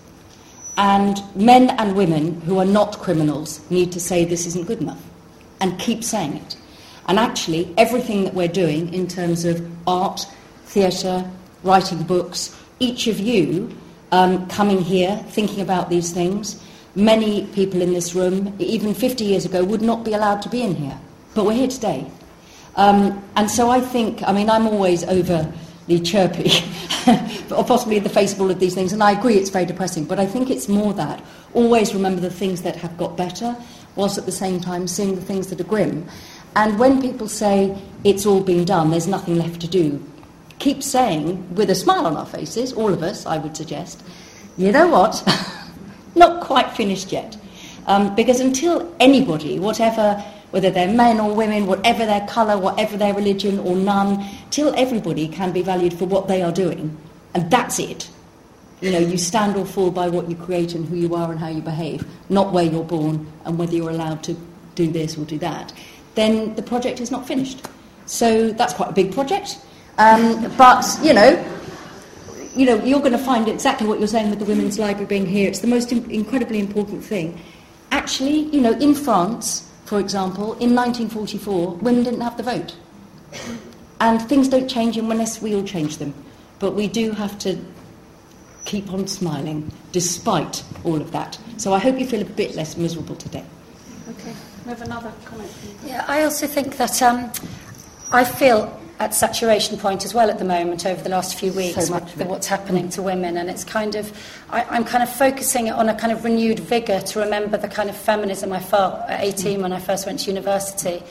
And 0.78 1.22
men 1.36 1.68
and 1.78 1.94
women 1.94 2.40
who 2.40 2.58
are 2.58 2.64
not 2.64 2.98
criminals 2.98 3.68
need 3.70 3.92
to 3.92 4.00
say 4.00 4.24
this 4.24 4.46
isn't 4.46 4.66
good 4.66 4.80
enough 4.80 5.02
and 5.62 5.78
keep 5.78 6.04
saying 6.04 6.36
it. 6.36 6.56
And 7.08 7.18
actually, 7.18 7.72
everything 7.78 8.24
that 8.24 8.34
we're 8.34 8.48
doing 8.48 8.92
in 8.92 9.08
terms 9.08 9.44
of 9.46 9.66
art, 9.86 10.26
theatre, 10.64 11.24
writing 11.62 12.02
books, 12.02 12.54
each 12.80 13.06
of 13.06 13.18
you 13.18 13.74
um, 14.10 14.46
coming 14.48 14.82
here, 14.82 15.16
thinking 15.28 15.60
about 15.60 15.88
these 15.88 16.12
things. 16.12 16.62
Many 16.94 17.46
people 17.46 17.80
in 17.80 17.94
this 17.94 18.14
room, 18.14 18.54
even 18.58 18.92
50 18.92 19.24
years 19.24 19.46
ago, 19.46 19.64
would 19.64 19.80
not 19.80 20.04
be 20.04 20.12
allowed 20.12 20.42
to 20.42 20.50
be 20.50 20.62
in 20.62 20.74
here. 20.74 20.98
But 21.34 21.46
we're 21.46 21.54
here 21.54 21.68
today. 21.68 22.10
Um, 22.76 23.22
and 23.36 23.50
so 23.50 23.70
I 23.70 23.80
think, 23.80 24.22
I 24.22 24.32
mean, 24.32 24.50
I'm 24.50 24.66
always 24.66 25.04
overly 25.04 26.00
chirpy, 26.02 26.50
or 27.54 27.64
possibly 27.64 27.98
the 27.98 28.08
face 28.08 28.32
of 28.32 28.40
all 28.40 28.50
of 28.50 28.60
these 28.60 28.74
things, 28.74 28.92
and 28.92 29.02
I 29.02 29.12
agree 29.12 29.34
it's 29.34 29.50
very 29.50 29.66
depressing, 29.66 30.04
but 30.04 30.18
I 30.18 30.26
think 30.26 30.50
it's 30.50 30.68
more 30.68 30.92
that. 30.94 31.22
Always 31.54 31.94
remember 31.94 32.20
the 32.20 32.30
things 32.30 32.62
that 32.62 32.76
have 32.76 32.96
got 32.96 33.16
better, 33.16 33.56
whilst 33.96 34.18
at 34.18 34.26
the 34.26 34.32
same 34.32 34.60
time 34.60 34.86
seeing 34.86 35.14
the 35.14 35.20
things 35.20 35.48
that 35.48 35.60
are 35.60 35.64
grim. 35.64 36.06
And 36.54 36.78
when 36.78 37.00
people 37.00 37.28
say 37.28 37.80
it's 38.04 38.26
all 38.26 38.40
been 38.40 38.64
done, 38.64 38.90
there's 38.90 39.06
nothing 39.06 39.36
left 39.36 39.60
to 39.62 39.68
do, 39.68 40.04
keep 40.58 40.82
saying, 40.82 41.54
with 41.54 41.70
a 41.70 41.74
smile 41.74 42.06
on 42.06 42.16
our 42.16 42.26
faces, 42.26 42.72
all 42.72 42.92
of 42.92 43.02
us, 43.02 43.26
I 43.26 43.38
would 43.38 43.56
suggest, 43.56 44.02
you 44.56 44.70
know 44.70 44.86
what? 44.86 45.22
Not 46.14 46.42
quite 46.42 46.70
finished 46.72 47.10
yet. 47.10 47.36
Um, 47.86 48.14
because 48.14 48.38
until 48.38 48.94
anybody, 49.00 49.58
whatever, 49.58 50.22
whether 50.52 50.70
they're 50.70 50.92
men 50.92 51.18
or 51.18 51.34
women, 51.34 51.66
whatever 51.66 52.06
their 52.06 52.26
colour, 52.28 52.58
whatever 52.58 52.96
their 52.96 53.14
religion 53.14 53.58
or 53.58 53.74
none, 53.74 54.24
till 54.50 54.72
everybody 54.76 55.26
can 55.26 55.50
be 55.50 55.62
valued 55.62 55.94
for 55.94 56.04
what 56.04 56.28
they 56.28 56.42
are 56.42 56.52
doing, 56.52 56.96
and 57.34 57.50
that's 57.50 57.78
it. 57.78 58.10
You 58.82 58.90
know, 58.90 58.98
you 58.98 59.16
stand 59.16 59.56
or 59.56 59.64
fall 59.64 59.92
by 59.92 60.08
what 60.08 60.28
you 60.28 60.34
create 60.34 60.74
and 60.74 60.86
who 60.88 60.96
you 60.96 61.14
are 61.14 61.30
and 61.30 61.38
how 61.38 61.48
you 61.48 61.62
behave, 61.62 62.04
not 62.28 62.52
where 62.52 62.64
you're 62.64 62.84
born 62.84 63.32
and 63.44 63.56
whether 63.56 63.74
you're 63.74 63.90
allowed 63.90 64.24
to 64.24 64.36
do 64.74 64.90
this 64.90 65.16
or 65.16 65.24
do 65.24 65.38
that, 65.38 65.72
then 66.16 66.54
the 66.56 66.62
project 66.62 67.00
is 67.00 67.10
not 67.10 67.26
finished. 67.26 67.64
So 68.06 68.50
that's 68.50 68.74
quite 68.74 68.90
a 68.90 68.92
big 68.92 69.12
project. 69.12 69.58
Um, 69.98 70.52
but, 70.56 70.84
you 71.00 71.14
know, 71.14 71.42
you 72.56 72.66
know, 72.66 72.82
you're 72.82 73.00
going 73.00 73.12
to 73.12 73.18
find 73.18 73.48
exactly 73.48 73.86
what 73.86 73.98
you're 73.98 74.08
saying 74.08 74.30
with 74.30 74.38
the 74.38 74.44
Women's 74.44 74.78
Library 74.78 75.06
being 75.06 75.26
here. 75.26 75.48
It's 75.48 75.60
the 75.60 75.68
most 75.68 75.92
incredibly 75.92 76.58
important 76.58 77.04
thing. 77.04 77.40
Actually, 77.92 78.40
you 78.54 78.60
know, 78.60 78.72
in 78.72 78.94
France, 78.94 79.70
for 79.84 80.00
example, 80.00 80.54
in 80.54 80.74
1944, 80.74 81.76
women 81.76 82.02
didn't 82.02 82.20
have 82.20 82.36
the 82.36 82.42
vote. 82.42 82.74
And 84.00 84.20
things 84.20 84.48
don't 84.48 84.68
change 84.68 84.96
unless 84.96 85.40
we 85.40 85.54
all 85.54 85.62
change 85.62 85.98
them. 85.98 86.12
But 86.58 86.72
we 86.72 86.88
do 86.88 87.12
have 87.12 87.38
to 87.40 87.58
keep 88.64 88.92
on 88.92 89.06
smiling 89.06 89.70
despite 89.92 90.64
all 90.84 91.00
of 91.00 91.12
that. 91.12 91.38
So 91.56 91.72
I 91.72 91.78
hope 91.78 91.98
you 91.98 92.06
feel 92.06 92.22
a 92.22 92.26
bit 92.26 92.54
less 92.54 92.76
miserable 92.76 93.16
today. 93.16 93.44
Okay, 94.08 94.34
we 94.64 94.70
have 94.70 94.82
another 94.82 95.12
comment. 95.24 95.50
Yeah, 95.84 96.04
I 96.08 96.24
also 96.24 96.46
think 96.46 96.76
that 96.76 97.00
um, 97.02 97.30
I 98.10 98.24
feel 98.24 98.78
at 99.02 99.14
saturation 99.14 99.76
point 99.78 100.04
as 100.04 100.14
well 100.14 100.30
at 100.30 100.38
the 100.38 100.44
moment 100.44 100.86
over 100.86 101.02
the 101.02 101.08
last 101.08 101.36
few 101.36 101.52
weeks 101.52 101.86
so 101.86 101.94
with 101.94 102.26
what's 102.26 102.46
happening 102.46 102.88
to 102.88 103.02
women 103.02 103.36
and 103.36 103.50
it's 103.50 103.64
kind 103.64 103.96
of 103.96 104.16
I, 104.50 104.62
I'm 104.64 104.84
kind 104.84 105.02
of 105.02 105.12
focusing 105.12 105.70
on 105.70 105.88
a 105.88 105.94
kind 105.94 106.12
of 106.12 106.22
renewed 106.22 106.60
vigour 106.60 107.00
to 107.00 107.18
remember 107.18 107.56
the 107.56 107.66
kind 107.66 107.90
of 107.90 107.96
feminism 107.96 108.52
I 108.52 108.60
felt 108.60 109.00
at 109.08 109.20
18 109.24 109.60
when 109.60 109.72
I 109.72 109.80
first 109.80 110.06
went 110.06 110.20
to 110.20 110.30
university 110.30 111.02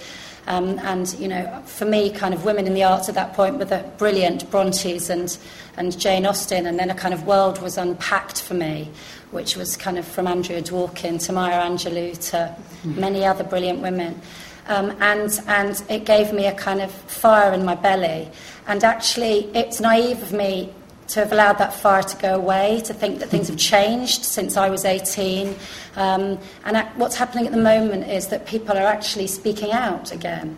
um, 0.48 0.80
and 0.80 1.14
you 1.20 1.28
know 1.28 1.62
for 1.66 1.86
me 1.86 2.10
kind 2.10 2.34
of 2.34 2.46
women 2.46 2.66
in 2.68 2.74
the 2.74 2.84
arts 2.84 3.10
at 3.10 3.16
that 3.16 3.34
point 3.34 3.58
were 3.58 3.66
the 3.66 3.86
brilliant 3.98 4.50
Brontes 4.52 5.10
and, 5.10 5.38
and 5.78 5.98
Jane 6.00 6.26
Austen 6.26 6.66
and 6.66 6.80
then 6.80 6.90
a 6.90 6.96
kind 6.96 7.14
of 7.14 7.26
world 7.26 7.62
was 7.62 7.78
unpacked 7.78 8.42
for 8.42 8.54
me, 8.54 8.90
which 9.32 9.56
was 9.56 9.78
kind 9.78 9.98
of 9.98 10.06
from 10.06 10.28
Andrea 10.28 10.62
Dworkin 10.62 11.24
to 11.26 11.34
Maya 11.34 11.62
Angelou 11.62 12.18
to 12.32 12.56
many 12.84 13.26
other 13.26 13.44
brilliant 13.44 13.80
women. 13.80 14.20
Um, 14.68 14.96
and, 15.02 15.40
and 15.48 15.84
it 15.90 16.06
gave 16.06 16.34
me 16.34 16.46
a 16.46 16.54
kind 16.54 16.82
of 16.82 16.92
fire 16.92 17.52
in 17.54 17.66
my 17.66 17.76
belly. 17.76 18.30
And 18.68 18.84
actually, 18.84 19.50
it's 19.56 19.82
naive 19.82 20.22
of 20.22 20.32
me 20.32 20.72
to 21.12 21.20
have 21.20 21.34
allowed 21.34 21.58
that 21.58 21.74
fire 21.74 22.02
to 22.02 22.18
go 22.18 22.36
away, 22.36 22.82
to 22.86 22.94
think 22.94 23.20
that 23.20 23.28
things 23.28 23.50
have 23.50 23.58
changed 23.58 24.24
since 24.24 24.56
I 24.56 24.70
was 24.70 24.86
18. 24.86 25.56
Um, 25.98 26.40
and 26.64 26.78
what's 26.96 27.18
happening 27.18 27.46
at 27.46 27.52
the 27.52 27.62
moment 27.62 28.08
is 28.10 28.28
that 28.28 28.48
people 28.48 28.78
are 28.78 28.88
actually 28.88 29.28
speaking 29.28 29.74
out 29.74 30.14
again 30.14 30.56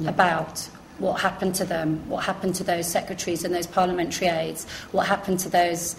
yeah. 0.00 0.10
about 0.10 0.68
what 0.98 1.20
happened 1.20 1.54
to 1.56 1.64
them, 1.64 2.08
what 2.08 2.24
happened 2.24 2.56
to 2.56 2.64
those 2.64 2.88
secretaries 2.88 3.44
and 3.44 3.54
those 3.54 3.68
parliamentary 3.68 4.26
aides, 4.26 4.68
what 4.90 5.06
happened 5.06 5.38
to 5.40 5.48
those 5.48 5.94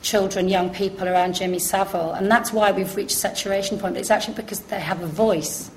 children, 0.00 0.48
young 0.48 0.70
people 0.70 1.06
around 1.06 1.34
Jimmy 1.34 1.58
Savile. 1.58 2.12
And 2.12 2.30
that's 2.30 2.50
why 2.50 2.72
we've 2.72 2.96
reached 2.96 3.12
saturation 3.12 3.78
point. 3.78 3.98
It's 3.98 4.10
actually 4.10 4.34
because 4.34 4.60
they 4.60 4.80
have 4.80 5.02
a 5.02 5.06
voice. 5.06 5.70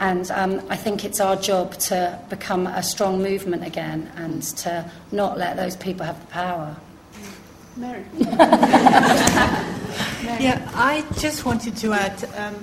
And 0.00 0.30
um, 0.30 0.62
I 0.68 0.76
think 0.76 1.04
it's 1.04 1.20
our 1.20 1.36
job 1.36 1.74
to 1.74 2.18
become 2.28 2.66
a 2.66 2.82
strong 2.82 3.22
movement 3.22 3.64
again 3.64 4.10
and 4.16 4.42
to 4.58 4.90
not 5.12 5.38
let 5.38 5.56
those 5.56 5.76
people 5.76 6.04
have 6.06 6.18
the 6.20 6.26
power. 6.26 6.76
Mary. 7.76 8.04
Yeah, 10.38 10.70
I 10.74 11.04
just 11.18 11.44
wanted 11.44 11.76
to 11.78 11.92
add 11.92 12.24
um, 12.36 12.54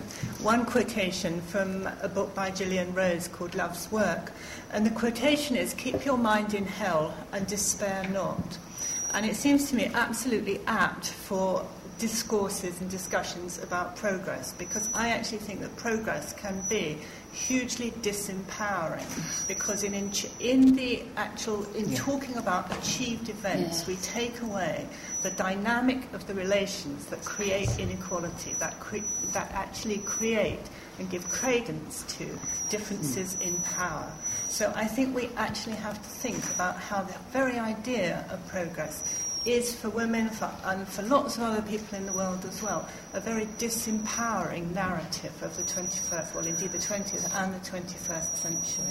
one 0.41 0.65
quotation 0.65 1.41
from 1.41 1.87
a 2.01 2.07
book 2.07 2.33
by 2.33 2.49
Gillian 2.49 2.93
Rose 2.93 3.27
called 3.27 3.55
Love's 3.55 3.91
Work. 3.91 4.31
And 4.71 4.85
the 4.85 4.91
quotation 4.91 5.55
is 5.55 5.73
Keep 5.73 6.05
your 6.05 6.17
mind 6.17 6.53
in 6.53 6.65
hell 6.65 7.13
and 7.33 7.45
despair 7.45 8.07
not. 8.09 8.57
And 9.13 9.25
it 9.25 9.35
seems 9.35 9.69
to 9.69 9.75
me 9.75 9.91
absolutely 9.93 10.59
apt 10.65 11.07
for 11.07 11.67
discourses 11.99 12.79
and 12.79 12.89
discussions 12.89 13.61
about 13.61 13.95
progress 13.95 14.53
because 14.53 14.89
I 14.93 15.09
actually 15.09 15.39
think 15.39 15.61
that 15.61 15.75
progress 15.77 16.33
can 16.33 16.63
be 16.69 16.97
hugely 17.37 17.91
disempowering 18.01 19.07
because 19.47 19.83
in, 19.83 19.93
in, 19.93 20.11
in 20.39 20.75
the 20.75 21.03
actual 21.15 21.63
in 21.75 21.89
yeah. 21.89 21.97
talking 21.97 22.35
about 22.37 22.65
achieved 22.79 23.29
events 23.29 23.79
yes. 23.79 23.87
we 23.87 23.95
take 23.97 24.41
away 24.41 24.87
the 25.21 25.29
dynamic 25.31 26.11
of 26.13 26.25
the 26.27 26.33
relations 26.33 27.05
that 27.07 27.23
create 27.23 27.69
inequality 27.77 28.53
that 28.59 28.79
cre- 28.79 29.11
that 29.33 29.51
actually 29.51 29.99
create 29.99 30.65
and 30.99 31.09
give 31.11 31.29
credence 31.29 32.03
to 32.07 32.25
differences 32.69 33.35
mm. 33.35 33.47
in 33.47 33.55
power 33.61 34.11
so 34.49 34.73
I 34.75 34.85
think 34.85 35.15
we 35.15 35.29
actually 35.37 35.75
have 35.75 36.01
to 36.01 36.09
think 36.09 36.43
about 36.55 36.75
how 36.77 37.03
the 37.03 37.17
very 37.31 37.59
idea 37.59 38.25
of 38.31 38.45
progress 38.47 39.03
is 39.47 39.73
for 39.73 39.89
women 39.89 40.29
for, 40.29 40.51
and 40.65 40.87
for 40.87 41.03
lots 41.03 41.37
of 41.37 41.43
other 41.43 41.61
people 41.61 41.97
in 41.97 42.05
the 42.05 42.13
world 42.13 42.43
as 42.45 42.61
well 42.61 42.87
a 43.13 43.21
very 43.21 43.45
disempowering 43.57 44.73
narrative 44.73 45.31
of 45.41 45.55
the 45.55 45.63
21st, 45.63 46.35
well, 46.35 46.45
indeed 46.45 46.71
the 46.71 46.77
20th 46.77 47.33
and 47.35 47.53
the 47.53 47.69
21st 47.69 48.35
century. 48.35 48.85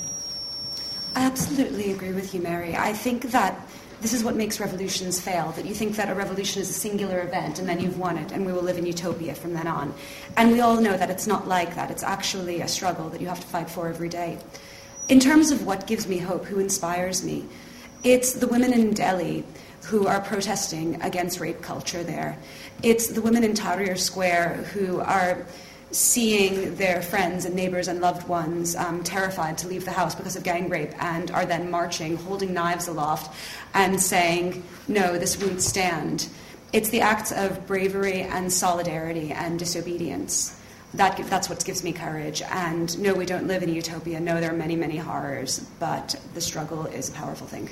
I 1.14 1.24
absolutely 1.24 1.92
agree 1.92 2.12
with 2.12 2.34
you, 2.34 2.42
Mary. 2.42 2.76
I 2.76 2.92
think 2.92 3.30
that 3.30 3.58
this 4.00 4.12
is 4.12 4.22
what 4.22 4.36
makes 4.36 4.60
revolutions 4.60 5.18
fail 5.18 5.52
that 5.52 5.64
you 5.64 5.74
think 5.74 5.96
that 5.96 6.10
a 6.10 6.14
revolution 6.14 6.60
is 6.60 6.68
a 6.68 6.74
singular 6.74 7.20
event 7.20 7.58
and 7.58 7.68
then 7.68 7.80
you've 7.80 7.98
won 7.98 8.18
it 8.18 8.32
and 8.32 8.44
we 8.44 8.52
will 8.52 8.62
live 8.62 8.76
in 8.76 8.84
utopia 8.84 9.34
from 9.34 9.54
then 9.54 9.66
on. 9.66 9.94
And 10.36 10.52
we 10.52 10.60
all 10.60 10.80
know 10.80 10.96
that 10.96 11.08
it's 11.08 11.26
not 11.26 11.48
like 11.48 11.74
that. 11.76 11.90
It's 11.90 12.02
actually 12.02 12.60
a 12.60 12.68
struggle 12.68 13.08
that 13.10 13.20
you 13.20 13.28
have 13.28 13.40
to 13.40 13.46
fight 13.46 13.70
for 13.70 13.88
every 13.88 14.10
day. 14.10 14.38
In 15.08 15.20
terms 15.20 15.50
of 15.50 15.64
what 15.64 15.86
gives 15.86 16.06
me 16.06 16.18
hope, 16.18 16.44
who 16.44 16.58
inspires 16.58 17.24
me, 17.24 17.46
it's 18.04 18.34
the 18.34 18.46
women 18.46 18.72
in 18.72 18.92
Delhi 18.92 19.44
who 19.86 20.06
are 20.06 20.20
protesting 20.20 21.00
against 21.02 21.38
rape 21.38 21.62
culture 21.62 22.02
there. 22.02 22.36
It's 22.82 23.06
the 23.08 23.22
women 23.22 23.44
in 23.44 23.54
Tahrir 23.54 23.96
Square 23.96 24.68
who 24.72 25.00
are 25.00 25.46
seeing 25.92 26.74
their 26.74 27.00
friends 27.00 27.44
and 27.44 27.54
neighbors 27.54 27.86
and 27.86 28.00
loved 28.00 28.26
ones 28.28 28.74
um, 28.74 29.04
terrified 29.04 29.56
to 29.58 29.68
leave 29.68 29.84
the 29.84 29.92
house 29.92 30.14
because 30.14 30.34
of 30.34 30.42
gang 30.42 30.68
rape 30.68 30.92
and 31.02 31.30
are 31.30 31.46
then 31.46 31.70
marching, 31.70 32.16
holding 32.16 32.52
knives 32.52 32.88
aloft, 32.88 33.34
and 33.74 34.00
saying, 34.00 34.62
No, 34.88 35.18
this 35.18 35.40
won't 35.40 35.62
stand. 35.62 36.28
It's 36.72 36.88
the 36.90 37.00
acts 37.00 37.30
of 37.30 37.66
bravery 37.66 38.22
and 38.22 38.52
solidarity 38.52 39.32
and 39.32 39.58
disobedience. 39.58 40.60
That, 40.94 41.16
that's 41.28 41.48
what 41.48 41.64
gives 41.64 41.84
me 41.84 41.92
courage. 41.92 42.42
And 42.42 42.98
no, 42.98 43.14
we 43.14 43.24
don't 43.24 43.46
live 43.46 43.62
in 43.62 43.68
a 43.68 43.72
utopia. 43.72 44.18
No, 44.18 44.40
there 44.40 44.52
are 44.52 44.56
many, 44.56 44.74
many 44.74 44.96
horrors, 44.96 45.60
but 45.78 46.16
the 46.34 46.40
struggle 46.40 46.86
is 46.86 47.08
a 47.08 47.12
powerful 47.12 47.46
thing. 47.46 47.70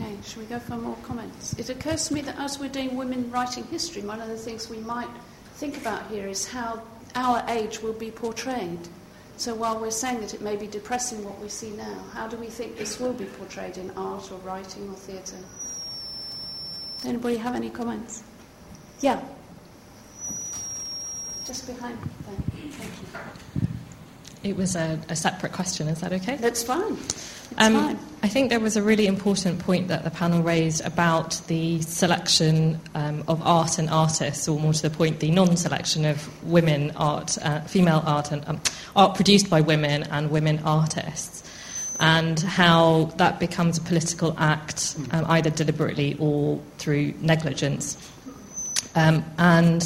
Okay, 0.00 0.16
shall 0.24 0.42
we 0.42 0.48
go 0.48 0.58
for 0.58 0.76
more 0.76 0.96
comments? 1.02 1.52
It 1.58 1.68
occurs 1.68 2.08
to 2.08 2.14
me 2.14 2.22
that 2.22 2.38
as 2.38 2.58
we're 2.58 2.70
doing 2.70 2.96
women 2.96 3.30
writing 3.30 3.64
history, 3.64 4.02
one 4.02 4.20
of 4.20 4.28
the 4.28 4.36
things 4.36 4.70
we 4.70 4.78
might 4.78 5.10
think 5.54 5.76
about 5.76 6.10
here 6.10 6.26
is 6.26 6.46
how 6.46 6.82
our 7.14 7.44
age 7.48 7.82
will 7.82 7.92
be 7.92 8.10
portrayed. 8.10 8.78
So 9.36 9.54
while 9.54 9.78
we're 9.78 9.90
saying 9.90 10.20
that 10.20 10.32
it 10.32 10.40
may 10.40 10.56
be 10.56 10.66
depressing 10.66 11.22
what 11.24 11.38
we 11.40 11.48
see 11.48 11.70
now, 11.70 12.04
how 12.14 12.28
do 12.28 12.36
we 12.38 12.46
think 12.46 12.78
this 12.78 12.98
will 12.98 13.12
be 13.12 13.26
portrayed 13.26 13.76
in 13.76 13.90
art 13.92 14.30
or 14.32 14.38
writing 14.38 14.88
or 14.88 14.94
theatre? 14.94 15.38
Anybody 17.04 17.36
have 17.36 17.54
any 17.54 17.70
comments? 17.70 18.22
Yeah. 19.00 19.22
Just 21.44 21.66
behind 21.66 21.98
there. 22.26 22.70
Thank 22.70 23.64
you. 23.64 23.66
It 24.42 24.56
was 24.56 24.74
a, 24.74 24.98
a 25.08 25.16
separate 25.16 25.52
question, 25.52 25.88
is 25.88 26.00
that 26.00 26.12
okay? 26.14 26.36
That's 26.36 26.62
fine. 26.62 26.96
Um, 27.58 27.98
I 28.22 28.28
think 28.28 28.48
there 28.48 28.60
was 28.60 28.76
a 28.76 28.82
really 28.82 29.06
important 29.06 29.58
point 29.58 29.88
that 29.88 30.04
the 30.04 30.10
panel 30.10 30.42
raised 30.42 30.84
about 30.84 31.40
the 31.46 31.82
selection 31.82 32.78
um, 32.94 33.24
of 33.28 33.44
art 33.46 33.78
and 33.78 33.90
artists, 33.90 34.48
or 34.48 34.58
more 34.58 34.72
to 34.72 34.82
the 34.82 34.90
point, 34.90 35.20
the 35.20 35.30
non-selection 35.30 36.04
of 36.04 36.44
women 36.44 36.92
art, 36.96 37.36
uh, 37.42 37.60
female 37.62 38.02
art, 38.06 38.30
and 38.30 38.48
um, 38.48 38.60
art 38.94 39.14
produced 39.14 39.50
by 39.50 39.60
women 39.60 40.04
and 40.04 40.30
women 40.30 40.60
artists, 40.64 41.42
and 41.98 42.40
how 42.40 43.12
that 43.16 43.40
becomes 43.40 43.76
a 43.76 43.82
political 43.82 44.34
act, 44.38 44.96
um, 45.10 45.26
either 45.28 45.50
deliberately 45.50 46.16
or 46.18 46.58
through 46.78 47.12
negligence. 47.20 47.96
Um, 48.94 49.24
and 49.38 49.82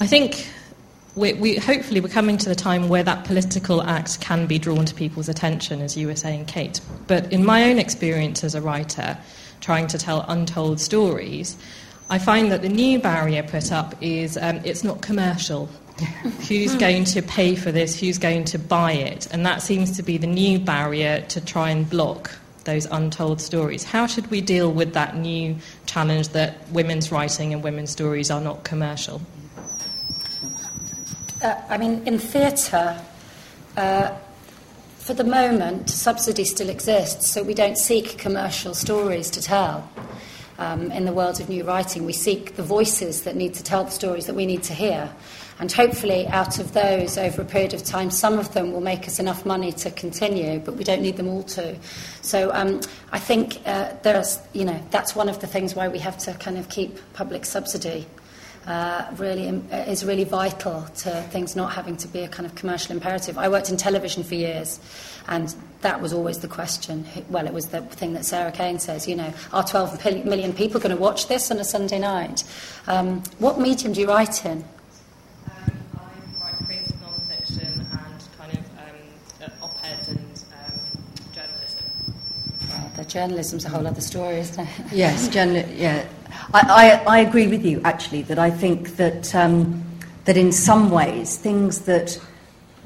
I 0.00 0.06
think 0.06 0.46
we, 1.16 1.32
we, 1.32 1.56
hopefully 1.56 2.00
we're 2.00 2.08
coming 2.08 2.36
to 2.36 2.48
the 2.48 2.54
time 2.54 2.88
where 2.90 3.02
that 3.02 3.24
political 3.24 3.82
act 3.82 4.20
can 4.20 4.46
be 4.46 4.58
drawn 4.58 4.84
to 4.84 4.94
people's 4.94 5.30
attention, 5.30 5.80
as 5.80 5.96
you 5.96 6.06
were 6.06 6.14
saying, 6.14 6.44
Kate. 6.44 6.80
But 7.06 7.32
in 7.32 7.44
my 7.44 7.70
own 7.70 7.78
experience 7.78 8.44
as 8.44 8.54
a 8.54 8.60
writer, 8.60 9.16
trying 9.62 9.86
to 9.88 9.98
tell 9.98 10.26
untold 10.28 10.78
stories, 10.78 11.56
I 12.10 12.18
find 12.18 12.52
that 12.52 12.60
the 12.60 12.68
new 12.68 12.98
barrier 12.98 13.42
put 13.42 13.72
up 13.72 13.94
is 14.02 14.36
um, 14.36 14.60
it's 14.62 14.84
not 14.84 15.00
commercial. 15.00 15.70
Who's 16.48 16.74
going 16.74 17.04
to 17.04 17.22
pay 17.22 17.56
for 17.56 17.72
this? 17.72 17.98
Who's 17.98 18.18
going 18.18 18.44
to 18.44 18.58
buy 18.58 18.92
it? 18.92 19.26
And 19.32 19.44
that 19.46 19.62
seems 19.62 19.96
to 19.96 20.02
be 20.02 20.18
the 20.18 20.26
new 20.26 20.58
barrier 20.58 21.22
to 21.28 21.40
try 21.40 21.70
and 21.70 21.88
block 21.88 22.30
those 22.64 22.84
untold 22.86 23.40
stories. 23.40 23.84
How 23.84 24.06
should 24.06 24.30
we 24.30 24.42
deal 24.42 24.70
with 24.70 24.92
that 24.92 25.16
new 25.16 25.56
challenge 25.86 26.28
that 26.30 26.68
women's 26.70 27.10
writing 27.10 27.54
and 27.54 27.62
women's 27.64 27.90
stories 27.90 28.30
are 28.30 28.40
not 28.40 28.64
commercial? 28.64 29.22
Uh, 31.46 31.62
I 31.68 31.78
mean, 31.78 32.02
in 32.06 32.18
theatre, 32.18 33.00
uh, 33.76 34.16
for 34.98 35.14
the 35.14 35.24
moment, 35.24 35.88
subsidy 35.88 36.44
still 36.44 36.68
exists, 36.68 37.30
so 37.30 37.42
we 37.44 37.54
don't 37.54 37.78
seek 37.78 38.18
commercial 38.18 38.74
stories 38.74 39.30
to 39.30 39.40
tell. 39.40 39.88
Um, 40.58 40.90
in 40.90 41.04
the 41.04 41.12
world 41.12 41.40
of 41.40 41.48
new 41.48 41.62
writing, 41.62 42.04
we 42.04 42.14
seek 42.14 42.56
the 42.56 42.62
voices 42.62 43.22
that 43.22 43.36
need 43.36 43.54
to 43.54 43.62
tell 43.62 43.84
the 43.84 43.90
stories 43.90 44.26
that 44.26 44.34
we 44.34 44.46
need 44.46 44.64
to 44.64 44.74
hear. 44.74 45.12
And 45.60 45.70
hopefully, 45.70 46.26
out 46.26 46.58
of 46.58 46.72
those, 46.72 47.16
over 47.16 47.42
a 47.42 47.44
period 47.44 47.74
of 47.74 47.84
time, 47.84 48.10
some 48.10 48.38
of 48.38 48.52
them 48.52 48.72
will 48.72 48.80
make 48.80 49.06
us 49.06 49.20
enough 49.20 49.46
money 49.46 49.70
to 49.72 49.90
continue, 49.92 50.58
but 50.58 50.74
we 50.74 50.82
don't 50.82 51.02
need 51.02 51.16
them 51.16 51.28
all 51.28 51.44
to. 51.44 51.76
So 52.22 52.50
um, 52.52 52.80
I 53.12 53.20
think 53.20 53.60
uh, 53.66 53.92
there's, 54.02 54.40
you 54.52 54.64
know, 54.64 54.80
that's 54.90 55.14
one 55.14 55.28
of 55.28 55.40
the 55.40 55.46
things 55.46 55.76
why 55.76 55.88
we 55.88 55.98
have 56.00 56.18
to 56.18 56.34
kind 56.34 56.58
of 56.58 56.68
keep 56.68 56.98
public 57.12 57.44
subsidy 57.44 58.06
uh, 58.66 59.06
really 59.16 59.48
uh, 59.48 59.76
is 59.86 60.04
really 60.04 60.24
vital 60.24 60.82
to 60.96 61.22
things 61.30 61.54
not 61.54 61.72
having 61.72 61.96
to 61.96 62.08
be 62.08 62.20
a 62.20 62.28
kind 62.28 62.46
of 62.46 62.54
commercial 62.54 62.92
imperative. 62.92 63.38
I 63.38 63.48
worked 63.48 63.70
in 63.70 63.76
television 63.76 64.24
for 64.24 64.34
years, 64.34 64.80
and 65.28 65.54
that 65.82 66.00
was 66.00 66.12
always 66.12 66.40
the 66.40 66.48
question. 66.48 67.06
Well, 67.30 67.46
it 67.46 67.52
was 67.52 67.68
the 67.68 67.82
thing 67.82 68.14
that 68.14 68.24
Sarah 68.24 68.50
Kane 68.50 68.78
says. 68.78 69.06
You 69.06 69.16
know, 69.16 69.32
are 69.52 69.62
12 69.62 70.24
million 70.24 70.52
people 70.52 70.80
going 70.80 70.94
to 70.94 71.00
watch 71.00 71.28
this 71.28 71.50
on 71.50 71.58
a 71.58 71.64
Sunday 71.64 72.00
night? 72.00 72.42
Um, 72.88 73.22
what 73.38 73.60
medium 73.60 73.92
do 73.92 74.00
you 74.00 74.08
write 74.08 74.44
in? 74.44 74.58
Um, 74.58 74.64
I 75.94 76.44
write 76.44 76.66
creative 76.66 77.00
non-fiction 77.00 77.86
and 77.92 78.28
kind 78.36 78.52
of 78.52 78.64
um, 79.44 79.52
op-ed 79.62 80.08
and 80.08 80.44
um, 80.52 80.80
journalism. 81.32 81.86
The 82.96 83.04
journalism's 83.04 83.64
a 83.64 83.68
whole 83.68 83.86
other 83.86 84.00
story, 84.00 84.38
isn't 84.38 84.66
it? 84.66 84.92
Yes, 84.92 85.28
journal- 85.28 85.68
yeah 85.68 86.04
I, 86.54 87.00
I, 87.06 87.16
I, 87.16 87.18
agree 87.20 87.46
with 87.48 87.64
you, 87.64 87.80
actually, 87.84 88.22
that 88.22 88.38
I 88.38 88.50
think 88.50 88.96
that, 88.96 89.34
um, 89.34 89.84
that 90.24 90.36
in 90.36 90.52
some 90.52 90.90
ways 90.90 91.36
things 91.36 91.82
that 91.82 92.20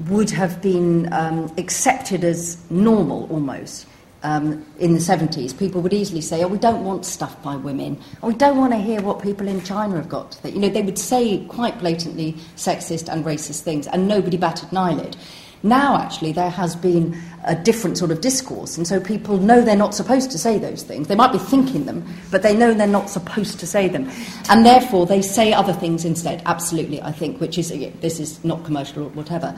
would 0.07 0.29
have 0.31 0.61
been 0.61 1.11
um, 1.13 1.53
accepted 1.57 2.23
as 2.23 2.57
normal 2.71 3.27
almost 3.31 3.87
um, 4.23 4.65
in 4.79 4.93
the 4.93 4.99
70s, 4.99 5.57
people 5.57 5.81
would 5.81 5.93
easily 5.93 6.21
say, 6.21 6.43
oh, 6.43 6.47
we 6.47 6.57
don't 6.57 6.83
want 6.83 7.05
stuff 7.05 7.41
by 7.41 7.55
women, 7.55 7.99
or 8.21 8.29
we 8.29 8.35
don't 8.35 8.57
want 8.57 8.73
to 8.73 8.79
hear 8.79 9.01
what 9.01 9.21
people 9.21 9.47
in 9.47 9.63
China 9.63 9.95
have 9.95 10.09
got. 10.09 10.31
That, 10.43 10.53
you 10.53 10.59
know, 10.59 10.69
they 10.69 10.83
would 10.83 10.99
say 10.99 11.45
quite 11.45 11.79
blatantly 11.79 12.33
sexist 12.55 13.11
and 13.11 13.25
racist 13.25 13.61
things, 13.61 13.87
and 13.87 14.07
nobody 14.07 14.37
batted 14.37 14.71
an 14.71 14.77
eyelid. 14.77 15.17
Now, 15.63 15.97
actually, 15.97 16.31
there 16.31 16.49
has 16.49 16.75
been 16.75 17.15
a 17.45 17.55
different 17.55 17.97
sort 17.97 18.09
of 18.09 18.21
discourse, 18.21 18.77
and 18.77 18.87
so 18.87 18.99
people 18.99 19.37
know 19.37 19.61
they're 19.61 19.75
not 19.75 19.93
supposed 19.93 20.31
to 20.31 20.37
say 20.37 20.57
those 20.57 20.81
things. 20.81 21.07
They 21.07 21.15
might 21.15 21.31
be 21.31 21.37
thinking 21.37 21.85
them, 21.85 22.03
but 22.31 22.41
they 22.41 22.55
know 22.55 22.73
they're 22.73 22.87
not 22.87 23.09
supposed 23.09 23.59
to 23.59 23.67
say 23.67 23.87
them. 23.87 24.09
And 24.49 24.65
therefore, 24.65 25.05
they 25.05 25.21
say 25.21 25.53
other 25.53 25.73
things 25.73 26.03
instead, 26.03 26.41
absolutely, 26.45 27.01
I 27.01 27.11
think, 27.11 27.39
which 27.39 27.59
is, 27.59 27.69
this 28.01 28.19
is 28.19 28.43
not 28.43 28.63
commercial 28.65 29.03
or 29.03 29.09
whatever. 29.09 29.55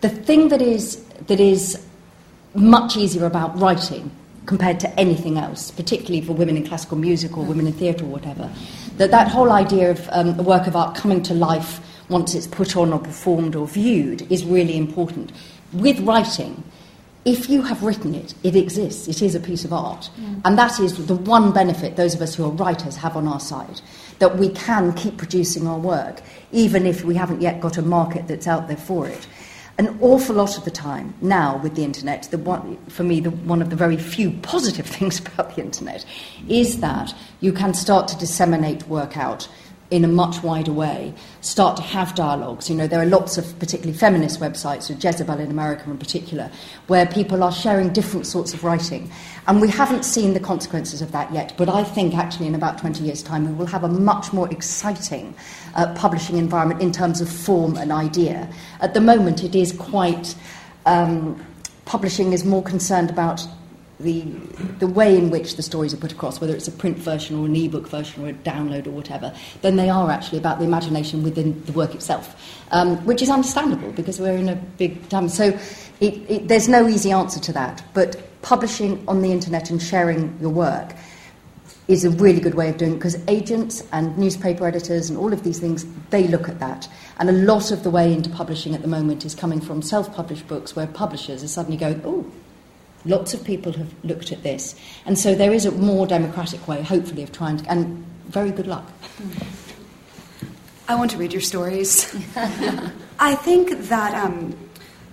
The 0.00 0.08
thing 0.08 0.48
that 0.48 0.62
is, 0.62 1.04
that 1.26 1.40
is 1.40 1.84
much 2.54 2.96
easier 2.96 3.26
about 3.26 3.58
writing 3.58 4.10
compared 4.46 4.78
to 4.80 5.00
anything 5.00 5.38
else, 5.38 5.70
particularly 5.70 6.20
for 6.20 6.32
women 6.32 6.56
in 6.56 6.66
classical 6.66 6.96
music 6.98 7.36
or 7.36 7.44
women 7.44 7.66
in 7.66 7.72
theatre 7.72 8.04
or 8.04 8.08
whatever, 8.08 8.50
that 8.96 9.10
that 9.10 9.28
whole 9.28 9.50
idea 9.50 9.90
of 9.90 10.08
um, 10.12 10.38
a 10.38 10.42
work 10.42 10.66
of 10.66 10.76
art 10.76 10.94
coming 10.94 11.22
to 11.22 11.34
life 11.34 11.80
once 12.08 12.34
it's 12.34 12.46
put 12.46 12.76
on 12.76 12.92
or 12.92 12.98
performed 12.98 13.56
or 13.56 13.66
viewed 13.66 14.30
is 14.30 14.44
really 14.44 14.76
important. 14.76 15.32
With 15.72 16.00
writing, 16.00 16.62
if 17.24 17.48
you 17.48 17.62
have 17.62 17.82
written 17.82 18.14
it, 18.14 18.34
it 18.42 18.54
exists. 18.54 19.08
It 19.08 19.22
is 19.22 19.34
a 19.34 19.40
piece 19.40 19.64
of 19.64 19.72
art. 19.72 20.10
Mm. 20.20 20.42
And 20.44 20.58
that 20.58 20.78
is 20.78 21.06
the 21.06 21.16
one 21.16 21.52
benefit 21.52 21.96
those 21.96 22.14
of 22.14 22.20
us 22.20 22.34
who 22.34 22.44
are 22.44 22.50
writers 22.50 22.96
have 22.96 23.16
on 23.16 23.26
our 23.26 23.40
side 23.40 23.80
that 24.18 24.38
we 24.38 24.48
can 24.50 24.92
keep 24.92 25.16
producing 25.16 25.66
our 25.66 25.78
work, 25.78 26.22
even 26.52 26.86
if 26.86 27.04
we 27.04 27.14
haven't 27.14 27.40
yet 27.40 27.60
got 27.60 27.76
a 27.78 27.82
market 27.82 28.28
that's 28.28 28.46
out 28.46 28.68
there 28.68 28.76
for 28.76 29.08
it. 29.08 29.26
An 29.76 29.98
awful 30.00 30.36
lot 30.36 30.56
of 30.56 30.64
the 30.64 30.70
time 30.70 31.14
now 31.20 31.56
with 31.56 31.74
the 31.74 31.82
internet, 31.82 32.22
the 32.30 32.38
one, 32.38 32.76
for 32.86 33.02
me, 33.02 33.18
the, 33.18 33.30
one 33.30 33.60
of 33.60 33.70
the 33.70 33.76
very 33.76 33.96
few 33.96 34.30
positive 34.42 34.86
things 34.96 35.18
about 35.18 35.56
the 35.56 35.62
internet 35.62 36.04
is 36.48 36.80
that 36.80 37.12
you 37.40 37.52
can 37.52 37.74
start 37.74 38.06
to 38.08 38.18
disseminate 38.18 38.86
work 38.86 39.16
out 39.16 39.48
in 39.90 40.04
a 40.04 40.08
much 40.08 40.42
wider 40.42 40.72
way, 40.72 41.12
start 41.40 41.76
to 41.76 41.82
have 41.82 42.14
dialogues. 42.14 42.70
You 42.70 42.76
know, 42.76 42.86
there 42.86 43.00
are 43.00 43.06
lots 43.06 43.36
of 43.36 43.58
particularly 43.58 43.96
feminist 43.96 44.40
websites, 44.40 44.90
or 44.90 44.94
Jezebel 44.94 45.38
in 45.38 45.50
America 45.50 45.90
in 45.90 45.98
particular, 45.98 46.50
where 46.86 47.06
people 47.06 47.42
are 47.42 47.52
sharing 47.52 47.92
different 47.92 48.26
sorts 48.26 48.54
of 48.54 48.64
writing. 48.64 49.10
And 49.46 49.60
we 49.60 49.68
haven't 49.68 50.04
seen 50.04 50.32
the 50.32 50.40
consequences 50.40 51.02
of 51.02 51.12
that 51.12 51.32
yet, 51.32 51.54
but 51.56 51.68
I 51.68 51.84
think 51.84 52.14
actually 52.14 52.46
in 52.46 52.54
about 52.54 52.78
20 52.78 53.04
years' 53.04 53.22
time 53.22 53.46
we 53.46 53.52
will 53.52 53.66
have 53.66 53.84
a 53.84 53.88
much 53.88 54.32
more 54.32 54.50
exciting 54.50 55.34
uh, 55.74 55.94
publishing 55.94 56.38
environment 56.38 56.80
in 56.80 56.90
terms 56.90 57.20
of 57.20 57.28
form 57.28 57.76
and 57.76 57.92
idea. 57.92 58.48
At 58.80 58.94
the 58.94 59.00
moment, 59.00 59.44
it 59.44 59.54
is 59.54 59.72
quite. 59.72 60.34
Um, 60.86 61.42
publishing 61.84 62.32
is 62.32 62.44
more 62.44 62.62
concerned 62.62 63.10
about 63.10 63.46
the, 64.00 64.22
the 64.80 64.86
way 64.86 65.16
in 65.16 65.30
which 65.30 65.56
the 65.56 65.62
stories 65.62 65.94
are 65.94 65.96
put 65.96 66.12
across, 66.12 66.40
whether 66.40 66.54
it's 66.54 66.68
a 66.68 66.72
print 66.72 66.98
version 66.98 67.38
or 67.38 67.46
an 67.46 67.54
ebook 67.54 67.88
version 67.88 68.24
or 68.24 68.28
a 68.28 68.32
download 68.32 68.86
or 68.86 68.90
whatever, 68.90 69.32
then 69.62 69.76
they 69.76 69.88
are 69.88 70.10
actually 70.10 70.38
about 70.38 70.58
the 70.58 70.64
imagination 70.64 71.22
within 71.22 71.62
the 71.64 71.72
work 71.72 71.94
itself, 71.94 72.62
um, 72.72 72.96
which 73.04 73.22
is 73.22 73.30
understandable 73.30 73.92
because 73.92 74.20
we're 74.20 74.36
in 74.36 74.48
a 74.48 74.56
big 74.56 75.08
time. 75.08 75.28
So 75.28 75.58
it, 76.00 76.14
it, 76.28 76.48
there's 76.48 76.68
no 76.68 76.88
easy 76.88 77.12
answer 77.12 77.40
to 77.40 77.52
that, 77.52 77.84
but 77.94 78.20
publishing 78.42 79.02
on 79.08 79.22
the 79.22 79.30
internet 79.30 79.70
and 79.70 79.80
sharing 79.80 80.36
your 80.40 80.50
work 80.50 80.94
is 81.86 82.04
a 82.04 82.10
really 82.10 82.40
good 82.40 82.54
way 82.54 82.70
of 82.70 82.78
doing 82.78 82.92
it 82.92 82.96
because 82.96 83.16
agents 83.28 83.82
and 83.92 84.16
newspaper 84.16 84.66
editors 84.66 85.10
and 85.10 85.18
all 85.18 85.32
of 85.32 85.42
these 85.44 85.58
things 85.58 85.84
they 86.10 86.26
look 86.28 86.48
at 86.48 86.58
that 86.58 86.88
and 87.18 87.28
a 87.28 87.32
lot 87.32 87.70
of 87.70 87.82
the 87.82 87.90
way 87.90 88.12
into 88.12 88.30
publishing 88.30 88.74
at 88.74 88.80
the 88.80 88.88
moment 88.88 89.24
is 89.24 89.34
coming 89.34 89.60
from 89.60 89.82
self-published 89.82 90.46
books 90.48 90.74
where 90.74 90.86
publishers 90.86 91.44
are 91.44 91.48
suddenly 91.48 91.76
going 91.76 92.00
oh 92.04 92.24
Lots 93.04 93.34
of 93.34 93.44
people 93.44 93.72
have 93.72 93.92
looked 94.02 94.32
at 94.32 94.42
this. 94.42 94.74
And 95.04 95.18
so 95.18 95.34
there 95.34 95.52
is 95.52 95.66
a 95.66 95.70
more 95.70 96.06
democratic 96.06 96.66
way, 96.66 96.82
hopefully, 96.82 97.22
of 97.22 97.32
trying 97.32 97.58
to. 97.58 97.70
And 97.70 98.04
very 98.28 98.50
good 98.50 98.66
luck. 98.66 98.90
I 100.88 100.94
want 100.96 101.10
to 101.12 101.18
read 101.18 101.32
your 101.32 101.42
stories. 101.42 102.14
I 103.18 103.34
think 103.34 103.88
that 103.88 104.14
um, 104.14 104.56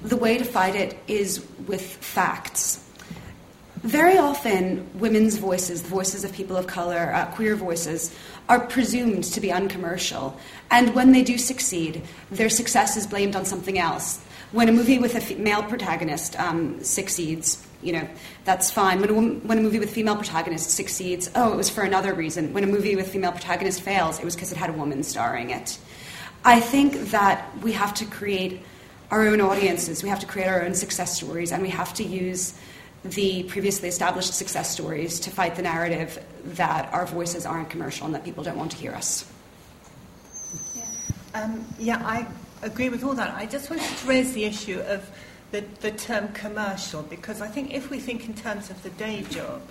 the 0.03 0.17
way 0.17 0.37
to 0.37 0.43
fight 0.43 0.75
it 0.75 0.97
is 1.07 1.45
with 1.67 1.81
facts. 1.81 2.83
Very 3.83 4.17
often, 4.17 4.87
women's 4.99 5.37
voices, 5.37 5.81
the 5.81 5.89
voices 5.89 6.23
of 6.23 6.31
people 6.33 6.55
of 6.55 6.67
color, 6.67 7.11
uh, 7.13 7.25
queer 7.27 7.55
voices, 7.55 8.15
are 8.47 8.59
presumed 8.59 9.23
to 9.23 9.41
be 9.41 9.51
uncommercial. 9.51 10.37
And 10.69 10.93
when 10.93 11.13
they 11.13 11.23
do 11.23 11.37
succeed, 11.37 12.03
their 12.29 12.49
success 12.49 12.95
is 12.95 13.07
blamed 13.07 13.35
on 13.35 13.43
something 13.43 13.79
else. 13.79 14.21
When 14.51 14.69
a 14.69 14.71
movie 14.71 14.99
with 14.99 15.15
a 15.15 15.35
male 15.35 15.63
protagonist 15.63 16.39
um, 16.39 16.83
succeeds, 16.83 17.65
you 17.83 17.93
know, 17.93 18.07
that's 18.45 18.71
fine. 18.71 19.01
When 19.01 19.09
a, 19.09 19.13
when 19.13 19.57
a 19.57 19.61
movie 19.61 19.79
with 19.79 19.93
female 19.93 20.15
protagonist 20.15 20.71
succeeds, 20.71 21.29
oh, 21.35 21.53
it 21.53 21.55
was 21.55 21.69
for 21.69 21.83
another 21.83 22.13
reason. 22.13 22.53
When 22.53 22.63
a 22.63 22.67
movie 22.67 22.95
with 22.95 23.11
female 23.11 23.31
protagonist 23.31 23.81
fails, 23.81 24.19
it 24.19 24.25
was 24.25 24.35
because 24.35 24.51
it 24.51 24.57
had 24.57 24.69
a 24.69 24.73
woman 24.73 25.03
starring 25.03 25.49
it. 25.49 25.77
I 26.43 26.59
think 26.59 27.11
that 27.11 27.55
we 27.61 27.71
have 27.73 27.93
to 27.95 28.05
create 28.05 28.61
our 29.11 29.27
own 29.27 29.41
audiences, 29.41 30.03
we 30.03 30.09
have 30.09 30.21
to 30.21 30.25
create 30.25 30.47
our 30.47 30.63
own 30.63 30.73
success 30.73 31.17
stories, 31.17 31.51
and 31.51 31.61
we 31.61 31.69
have 31.69 31.93
to 31.95 32.03
use 32.03 32.53
the 33.03 33.43
previously 33.43 33.89
established 33.89 34.33
success 34.33 34.71
stories 34.71 35.19
to 35.19 35.29
fight 35.29 35.55
the 35.55 35.61
narrative 35.61 36.23
that 36.45 36.91
our 36.93 37.05
voices 37.05 37.45
aren't 37.45 37.69
commercial 37.69 38.05
and 38.05 38.15
that 38.15 38.23
people 38.23 38.43
don't 38.43 38.57
want 38.57 38.71
to 38.71 38.77
hear 38.77 38.93
us. 38.93 39.29
Yeah, 40.75 41.41
um, 41.41 41.65
yeah 41.79 42.01
I 42.05 42.27
agree 42.61 42.89
with 42.89 43.03
all 43.03 43.13
that. 43.15 43.33
I 43.35 43.45
just 43.45 43.69
wanted 43.69 43.85
to 43.97 44.07
raise 44.07 44.33
the 44.33 44.45
issue 44.45 44.79
of 44.81 45.09
the, 45.51 45.61
the 45.81 45.91
term 45.91 46.29
commercial 46.29 47.03
because 47.03 47.41
I 47.41 47.47
think 47.47 47.73
if 47.73 47.89
we 47.89 47.99
think 47.99 48.27
in 48.27 48.33
terms 48.33 48.69
of 48.69 48.81
the 48.83 48.89
day 48.91 49.23
job, 49.29 49.61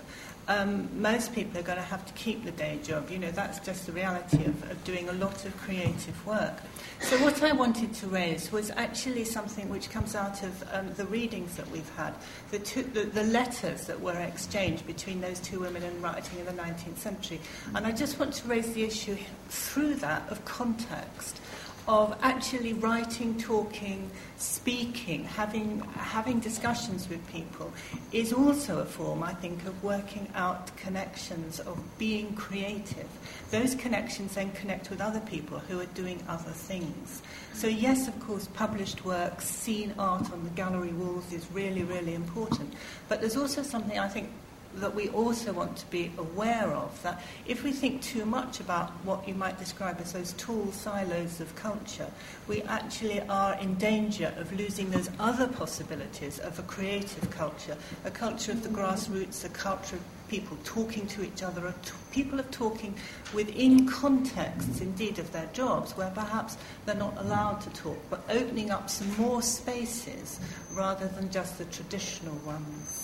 um, 0.48 0.88
most 1.00 1.32
people 1.32 1.58
are 1.60 1.62
going 1.62 1.78
to 1.78 1.84
have 1.84 2.04
to 2.06 2.12
keep 2.14 2.44
the 2.44 2.50
day 2.50 2.80
job. 2.82 3.08
You 3.08 3.18
know, 3.18 3.30
that's 3.30 3.60
just 3.60 3.86
the 3.86 3.92
reality 3.92 4.44
of, 4.44 4.70
of 4.70 4.82
doing 4.84 5.08
a 5.08 5.12
lot 5.12 5.44
of 5.44 5.56
creative 5.58 6.26
work. 6.26 6.54
So, 7.00 7.16
what 7.22 7.42
I 7.42 7.52
wanted 7.52 7.94
to 7.94 8.08
raise 8.08 8.50
was 8.50 8.70
actually 8.70 9.24
something 9.24 9.68
which 9.68 9.90
comes 9.90 10.16
out 10.16 10.42
of 10.42 10.64
um, 10.72 10.92
the 10.94 11.04
readings 11.06 11.56
that 11.56 11.70
we've 11.70 11.88
had, 11.96 12.14
the, 12.50 12.58
two, 12.58 12.82
the, 12.82 13.02
the, 13.04 13.22
letters 13.24 13.86
that 13.86 14.00
were 14.00 14.18
exchanged 14.18 14.86
between 14.86 15.20
those 15.20 15.38
two 15.38 15.60
women 15.60 15.84
in 15.84 16.02
writing 16.02 16.40
in 16.40 16.46
the 16.46 16.62
19th 16.62 16.98
century. 16.98 17.40
And 17.74 17.86
I 17.86 17.92
just 17.92 18.18
want 18.18 18.34
to 18.34 18.48
raise 18.48 18.72
the 18.72 18.82
issue 18.82 19.16
through 19.48 19.94
that 19.96 20.28
of 20.30 20.44
context 20.44 21.40
of 21.88 22.16
actually 22.22 22.72
writing, 22.74 23.38
talking, 23.38 24.10
speaking, 24.36 25.24
having, 25.24 25.80
having 25.94 26.40
discussions 26.40 27.08
with 27.08 27.26
people 27.32 27.72
is 28.12 28.32
also 28.32 28.80
a 28.80 28.84
form, 28.84 29.22
I 29.22 29.34
think, 29.34 29.64
of 29.66 29.82
working 29.82 30.28
out 30.34 30.76
connections, 30.76 31.60
of 31.60 31.78
being 31.98 32.34
creative. 32.34 33.08
Those 33.50 33.74
connections 33.74 34.34
then 34.34 34.52
connect 34.52 34.90
with 34.90 35.00
other 35.00 35.20
people 35.20 35.58
who 35.58 35.80
are 35.80 35.86
doing 35.86 36.22
other 36.28 36.50
things. 36.50 37.22
So, 37.54 37.66
yes, 37.66 38.08
of 38.08 38.18
course, 38.20 38.46
published 38.48 39.04
works, 39.04 39.46
seen 39.46 39.94
art 39.98 40.32
on 40.32 40.44
the 40.44 40.50
gallery 40.50 40.92
walls 40.92 41.32
is 41.32 41.46
really, 41.52 41.82
really 41.82 42.14
important. 42.14 42.74
But 43.08 43.20
there's 43.20 43.36
also 43.36 43.62
something 43.62 43.98
I 43.98 44.08
think 44.08 44.30
that 44.76 44.94
we 44.94 45.08
also 45.08 45.52
want 45.52 45.76
to 45.76 45.86
be 45.86 46.12
aware 46.18 46.68
of 46.72 47.02
that 47.02 47.22
if 47.46 47.64
we 47.64 47.72
think 47.72 48.02
too 48.02 48.24
much 48.24 48.60
about 48.60 48.90
what 49.04 49.26
you 49.26 49.34
might 49.34 49.58
describe 49.58 50.00
as 50.00 50.12
those 50.12 50.32
tall 50.34 50.70
silos 50.72 51.40
of 51.40 51.54
culture, 51.56 52.08
we 52.46 52.62
actually 52.62 53.20
are 53.22 53.54
in 53.60 53.74
danger 53.76 54.32
of 54.36 54.52
losing 54.52 54.90
those 54.90 55.10
other 55.18 55.48
possibilities 55.48 56.38
of 56.38 56.58
a 56.58 56.62
creative 56.62 57.30
culture, 57.30 57.76
a 58.04 58.10
culture 58.10 58.52
of 58.52 58.62
the 58.62 58.68
grassroots, 58.68 59.44
a 59.44 59.48
culture 59.48 59.96
of 59.96 60.02
people 60.28 60.56
talking 60.62 61.06
to 61.08 61.24
each 61.24 61.42
other, 61.42 61.74
people 62.12 62.38
of 62.38 62.48
talking 62.52 62.94
within 63.34 63.86
contexts, 63.88 64.80
indeed, 64.80 65.18
of 65.18 65.30
their 65.32 65.48
jobs, 65.52 65.96
where 65.96 66.10
perhaps 66.10 66.56
they're 66.86 66.94
not 66.94 67.16
allowed 67.18 67.60
to 67.60 67.70
talk, 67.70 67.98
but 68.08 68.22
opening 68.30 68.70
up 68.70 68.88
some 68.88 69.12
more 69.16 69.42
spaces 69.42 70.38
rather 70.72 71.08
than 71.08 71.28
just 71.32 71.58
the 71.58 71.64
traditional 71.66 72.36
ones. 72.46 72.99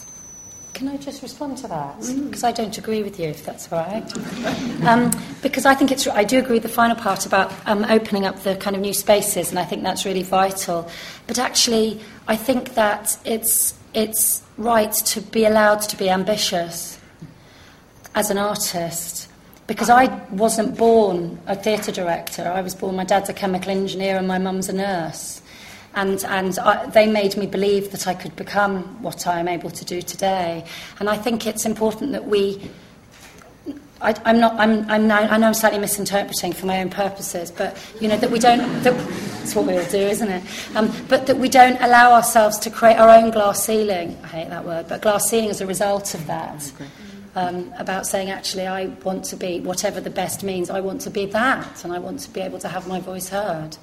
Can 0.76 0.88
I 0.88 0.98
just 0.98 1.22
respond 1.22 1.56
to 1.58 1.68
that? 1.68 1.98
Because 2.00 2.42
mm. 2.42 2.44
I 2.44 2.52
don't 2.52 2.76
agree 2.76 3.02
with 3.02 3.18
you, 3.18 3.28
if 3.28 3.46
that's 3.46 3.72
all 3.72 3.78
right. 3.78 4.04
um, 4.86 5.10
because 5.40 5.64
I 5.64 5.74
think 5.74 5.90
it's, 5.90 6.06
I 6.06 6.22
do 6.22 6.38
agree 6.38 6.56
with 6.56 6.64
the 6.64 6.68
final 6.68 6.94
part 6.94 7.24
about 7.24 7.50
um, 7.64 7.84
opening 7.84 8.26
up 8.26 8.40
the 8.40 8.56
kind 8.56 8.76
of 8.76 8.82
new 8.82 8.92
spaces, 8.92 9.48
and 9.48 9.58
I 9.58 9.64
think 9.64 9.82
that's 9.82 10.04
really 10.04 10.22
vital. 10.22 10.86
But 11.26 11.38
actually, 11.38 12.02
I 12.28 12.36
think 12.36 12.74
that 12.74 13.16
it's, 13.24 13.72
it's 13.94 14.42
right 14.58 14.92
to 14.92 15.22
be 15.22 15.46
allowed 15.46 15.80
to 15.80 15.96
be 15.96 16.10
ambitious 16.10 17.00
as 18.14 18.30
an 18.30 18.36
artist. 18.36 19.30
Because 19.66 19.88
I 19.88 20.14
wasn't 20.28 20.76
born 20.76 21.40
a 21.46 21.56
theatre 21.56 21.90
director. 21.90 22.46
I 22.46 22.60
was 22.60 22.74
born, 22.74 22.96
my 22.96 23.04
dad's 23.04 23.30
a 23.30 23.32
chemical 23.32 23.70
engineer 23.70 24.18
and 24.18 24.28
my 24.28 24.36
mum's 24.36 24.68
a 24.68 24.74
nurse 24.74 25.35
and, 25.96 26.22
and 26.24 26.58
I, 26.58 26.86
they 26.86 27.06
made 27.06 27.36
me 27.36 27.46
believe 27.46 27.90
that 27.90 28.06
I 28.06 28.14
could 28.14 28.36
become 28.36 29.02
what 29.02 29.26
I 29.26 29.40
am 29.40 29.48
able 29.48 29.70
to 29.70 29.84
do 29.84 30.02
today. 30.02 30.64
And 31.00 31.08
I 31.08 31.16
think 31.16 31.46
it's 31.46 31.66
important 31.66 32.12
that 32.12 32.26
we 32.26 32.70
I, 34.00 34.14
I'm 34.26 34.38
not. 34.38 34.54
I'm, 34.58 34.88
I'm 34.90 35.08
now, 35.08 35.20
I 35.20 35.38
know 35.38 35.46
I'm 35.46 35.54
slightly 35.54 35.78
misinterpreting 35.78 36.52
for 36.52 36.66
my 36.66 36.80
own 36.80 36.90
purposes, 36.90 37.50
but 37.50 37.78
you 37.98 38.08
know 38.08 38.16
that 38.18 38.30
we 38.30 38.38
don't. 38.38 38.60
That, 38.82 38.92
that's 39.38 39.54
what 39.54 39.66
we 39.66 39.76
all 39.78 39.84
do, 39.86 39.98
isn't 39.98 40.28
it? 40.28 40.42
Um, 40.76 40.92
but 41.08 41.26
that 41.26 41.38
we 41.38 41.48
don't 41.48 41.80
allow 41.80 42.12
ourselves 42.12 42.58
to 42.60 42.70
create 42.70 42.96
our 42.96 43.08
own 43.08 43.30
glass 43.30 43.64
ceiling. 43.64 44.18
I 44.22 44.26
hate 44.26 44.50
that 44.50 44.66
word, 44.66 44.88
but 44.88 45.00
glass 45.00 45.30
ceiling 45.30 45.48
as 45.48 45.62
a 45.62 45.66
result 45.66 46.14
of 46.14 46.26
that. 46.26 46.72
Um, 47.34 47.70
about 47.78 48.06
saying, 48.06 48.30
actually, 48.30 48.66
I 48.66 48.86
want 49.04 49.24
to 49.26 49.36
be 49.36 49.60
whatever 49.60 50.00
the 50.00 50.08
best 50.08 50.42
means. 50.42 50.70
I 50.70 50.80
want 50.80 51.02
to 51.02 51.10
be 51.10 51.26
that, 51.26 51.84
and 51.84 51.92
I 51.92 51.98
want 51.98 52.20
to 52.20 52.30
be 52.30 52.40
able 52.40 52.58
to 52.60 52.68
have 52.68 52.88
my 52.88 53.00
voice 53.00 53.28
heard. 53.28 53.76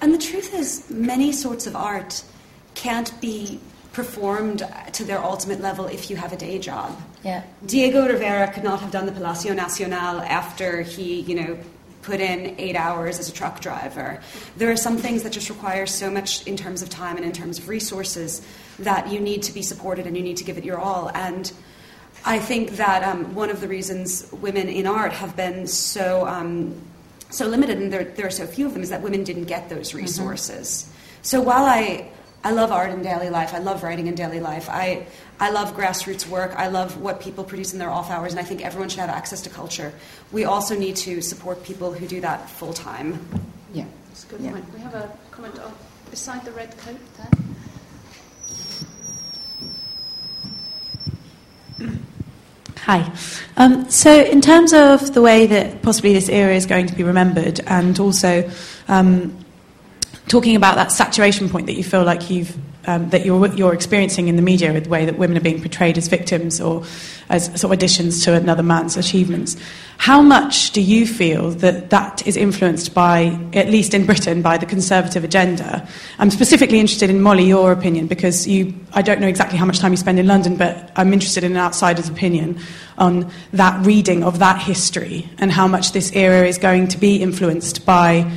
And 0.00 0.14
the 0.14 0.18
truth 0.18 0.54
is, 0.54 0.88
many 0.90 1.32
sorts 1.32 1.66
of 1.66 1.74
art 1.74 2.22
can't 2.74 3.18
be 3.20 3.60
performed 3.92 4.62
to 4.92 5.04
their 5.04 5.22
ultimate 5.22 5.60
level 5.60 5.86
if 5.86 6.08
you 6.08 6.16
have 6.16 6.32
a 6.32 6.36
day 6.36 6.58
job. 6.58 6.96
Yeah. 7.24 7.42
Diego 7.66 8.06
Rivera 8.06 8.52
could 8.52 8.62
not 8.62 8.80
have 8.80 8.92
done 8.92 9.06
the 9.06 9.12
Palacio 9.12 9.54
Nacional 9.54 10.20
after 10.20 10.82
he, 10.82 11.20
you 11.20 11.34
know, 11.34 11.58
put 12.02 12.20
in 12.20 12.54
eight 12.58 12.76
hours 12.76 13.18
as 13.18 13.28
a 13.28 13.32
truck 13.32 13.60
driver. 13.60 14.20
There 14.56 14.70
are 14.70 14.76
some 14.76 14.96
things 14.96 15.24
that 15.24 15.32
just 15.32 15.50
require 15.50 15.84
so 15.86 16.10
much 16.10 16.46
in 16.46 16.56
terms 16.56 16.80
of 16.80 16.88
time 16.88 17.16
and 17.16 17.24
in 17.24 17.32
terms 17.32 17.58
of 17.58 17.68
resources 17.68 18.40
that 18.78 19.10
you 19.10 19.20
need 19.20 19.42
to 19.42 19.52
be 19.52 19.62
supported 19.62 20.06
and 20.06 20.16
you 20.16 20.22
need 20.22 20.36
to 20.36 20.44
give 20.44 20.56
it 20.56 20.64
your 20.64 20.78
all. 20.78 21.10
And 21.12 21.52
I 22.24 22.38
think 22.38 22.76
that 22.76 23.02
um, 23.02 23.34
one 23.34 23.50
of 23.50 23.60
the 23.60 23.68
reasons 23.68 24.30
women 24.32 24.68
in 24.68 24.86
art 24.86 25.12
have 25.12 25.36
been 25.36 25.66
so 25.66 26.26
um, 26.26 26.80
so 27.30 27.46
limited, 27.46 27.78
and 27.78 27.92
there, 27.92 28.04
there 28.04 28.26
are 28.26 28.30
so 28.30 28.46
few 28.46 28.66
of 28.66 28.72
them, 28.74 28.82
is 28.82 28.90
that 28.90 29.02
women 29.02 29.24
didn't 29.24 29.44
get 29.44 29.68
those 29.68 29.88
Mm-hmm. 29.90 29.98
resources. 29.98 30.90
So 31.22 31.40
while 31.40 31.64
I 31.64 32.10
I 32.44 32.52
love 32.52 32.70
art 32.70 32.90
in 32.90 33.02
daily 33.02 33.30
life, 33.30 33.52
I 33.52 33.58
love 33.58 33.82
writing 33.82 34.06
in 34.06 34.14
daily 34.14 34.38
life. 34.40 34.68
I 34.70 35.06
I 35.40 35.50
love 35.50 35.74
grassroots 35.76 36.26
work. 36.28 36.52
I 36.56 36.68
love 36.68 36.96
what 37.00 37.20
people 37.20 37.42
produce 37.44 37.72
in 37.72 37.78
their 37.78 37.90
off 37.90 38.10
hours, 38.10 38.32
and 38.32 38.40
I 38.40 38.44
think 38.44 38.64
everyone 38.64 38.88
should 38.88 39.00
have 39.00 39.10
access 39.10 39.40
to 39.42 39.50
culture. 39.50 39.92
We 40.32 40.44
also 40.44 40.78
need 40.78 40.96
to 40.96 41.20
support 41.20 41.62
people 41.64 41.92
who 41.92 42.06
do 42.06 42.20
that 42.20 42.48
full 42.48 42.72
time. 42.72 43.18
Yeah. 43.74 43.84
That's 44.08 44.24
a 44.24 44.28
good 44.28 44.40
Yeah. 44.40 44.52
point. 44.52 44.64
We 44.72 44.80
have 44.80 44.94
a 44.94 45.10
comment 45.30 45.58
on, 45.58 45.72
beside 46.10 46.44
the 46.44 46.52
red 46.52 46.76
coat 46.78 47.00
there. 51.78 51.88
Hi. 52.88 53.12
Um, 53.58 53.90
so, 53.90 54.10
in 54.10 54.40
terms 54.40 54.72
of 54.72 55.12
the 55.12 55.20
way 55.20 55.46
that 55.46 55.82
possibly 55.82 56.14
this 56.14 56.30
era 56.30 56.54
is 56.54 56.64
going 56.64 56.86
to 56.86 56.94
be 56.94 57.02
remembered, 57.02 57.60
and 57.66 58.00
also 58.00 58.50
um, 58.88 59.36
talking 60.26 60.56
about 60.56 60.76
that 60.76 60.90
saturation 60.90 61.50
point 61.50 61.66
that 61.66 61.74
you 61.74 61.84
feel 61.84 62.02
like 62.02 62.30
you've 62.30 62.56
um, 62.88 63.10
that 63.10 63.26
you're 63.26 63.46
you're 63.48 63.74
experiencing 63.74 64.28
in 64.28 64.36
the 64.36 64.42
media, 64.42 64.72
with 64.72 64.84
the 64.84 64.90
way 64.90 65.04
that 65.04 65.18
women 65.18 65.36
are 65.36 65.42
being 65.42 65.60
portrayed 65.60 65.98
as 65.98 66.08
victims 66.08 66.58
or 66.58 66.84
as 67.28 67.44
sort 67.44 67.64
of 67.64 67.72
additions 67.72 68.24
to 68.24 68.32
another 68.32 68.62
man's 68.62 68.96
achievements, 68.96 69.58
how 69.98 70.22
much 70.22 70.70
do 70.70 70.80
you 70.80 71.06
feel 71.06 71.50
that 71.50 71.90
that 71.90 72.26
is 72.26 72.34
influenced 72.34 72.94
by, 72.94 73.38
at 73.52 73.68
least 73.68 73.92
in 73.92 74.06
Britain, 74.06 74.40
by 74.40 74.56
the 74.56 74.64
conservative 74.64 75.22
agenda? 75.22 75.86
I'm 76.18 76.30
specifically 76.30 76.80
interested 76.80 77.10
in 77.10 77.20
Molly, 77.20 77.44
your 77.44 77.72
opinion, 77.72 78.06
because 78.06 78.48
you, 78.48 78.72
I 78.94 79.02
don't 79.02 79.20
know 79.20 79.28
exactly 79.28 79.58
how 79.58 79.66
much 79.66 79.80
time 79.80 79.92
you 79.92 79.98
spend 79.98 80.18
in 80.18 80.26
London, 80.26 80.56
but 80.56 80.90
I'm 80.96 81.12
interested 81.12 81.44
in 81.44 81.52
an 81.52 81.58
outsider's 81.58 82.08
opinion 82.08 82.58
on 82.96 83.30
that 83.52 83.84
reading 83.84 84.24
of 84.24 84.38
that 84.38 84.62
history 84.62 85.28
and 85.38 85.52
how 85.52 85.68
much 85.68 85.92
this 85.92 86.10
era 86.12 86.46
is 86.46 86.56
going 86.56 86.88
to 86.88 86.98
be 86.98 87.16
influenced 87.16 87.84
by 87.84 88.30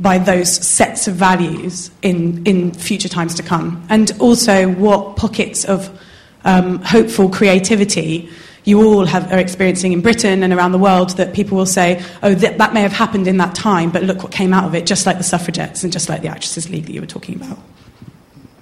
by 0.00 0.18
those 0.18 0.52
sets 0.52 1.08
of 1.08 1.14
values 1.14 1.90
in, 2.02 2.46
in 2.46 2.72
future 2.72 3.08
times 3.08 3.34
to 3.34 3.42
come. 3.42 3.84
And 3.88 4.12
also 4.20 4.68
what 4.72 5.16
pockets 5.16 5.64
of 5.64 5.98
um, 6.44 6.80
hopeful 6.82 7.28
creativity 7.28 8.28
you 8.64 8.82
all 8.82 9.06
have, 9.06 9.32
are 9.32 9.38
experiencing 9.38 9.92
in 9.92 10.00
Britain 10.00 10.42
and 10.42 10.52
around 10.52 10.72
the 10.72 10.78
world 10.78 11.10
that 11.16 11.32
people 11.32 11.56
will 11.56 11.66
say, 11.66 12.02
oh, 12.22 12.34
that, 12.34 12.58
that 12.58 12.74
may 12.74 12.82
have 12.82 12.92
happened 12.92 13.28
in 13.28 13.36
that 13.36 13.54
time, 13.54 13.90
but 13.90 14.02
look 14.02 14.22
what 14.22 14.32
came 14.32 14.52
out 14.52 14.64
of 14.64 14.74
it, 14.74 14.86
just 14.86 15.06
like 15.06 15.18
the 15.18 15.24
suffragettes 15.24 15.84
and 15.84 15.92
just 15.92 16.08
like 16.08 16.20
the 16.20 16.28
Actresses 16.28 16.68
League 16.68 16.84
that 16.86 16.92
you 16.92 17.00
were 17.00 17.06
talking 17.06 17.36
about. 17.36 17.58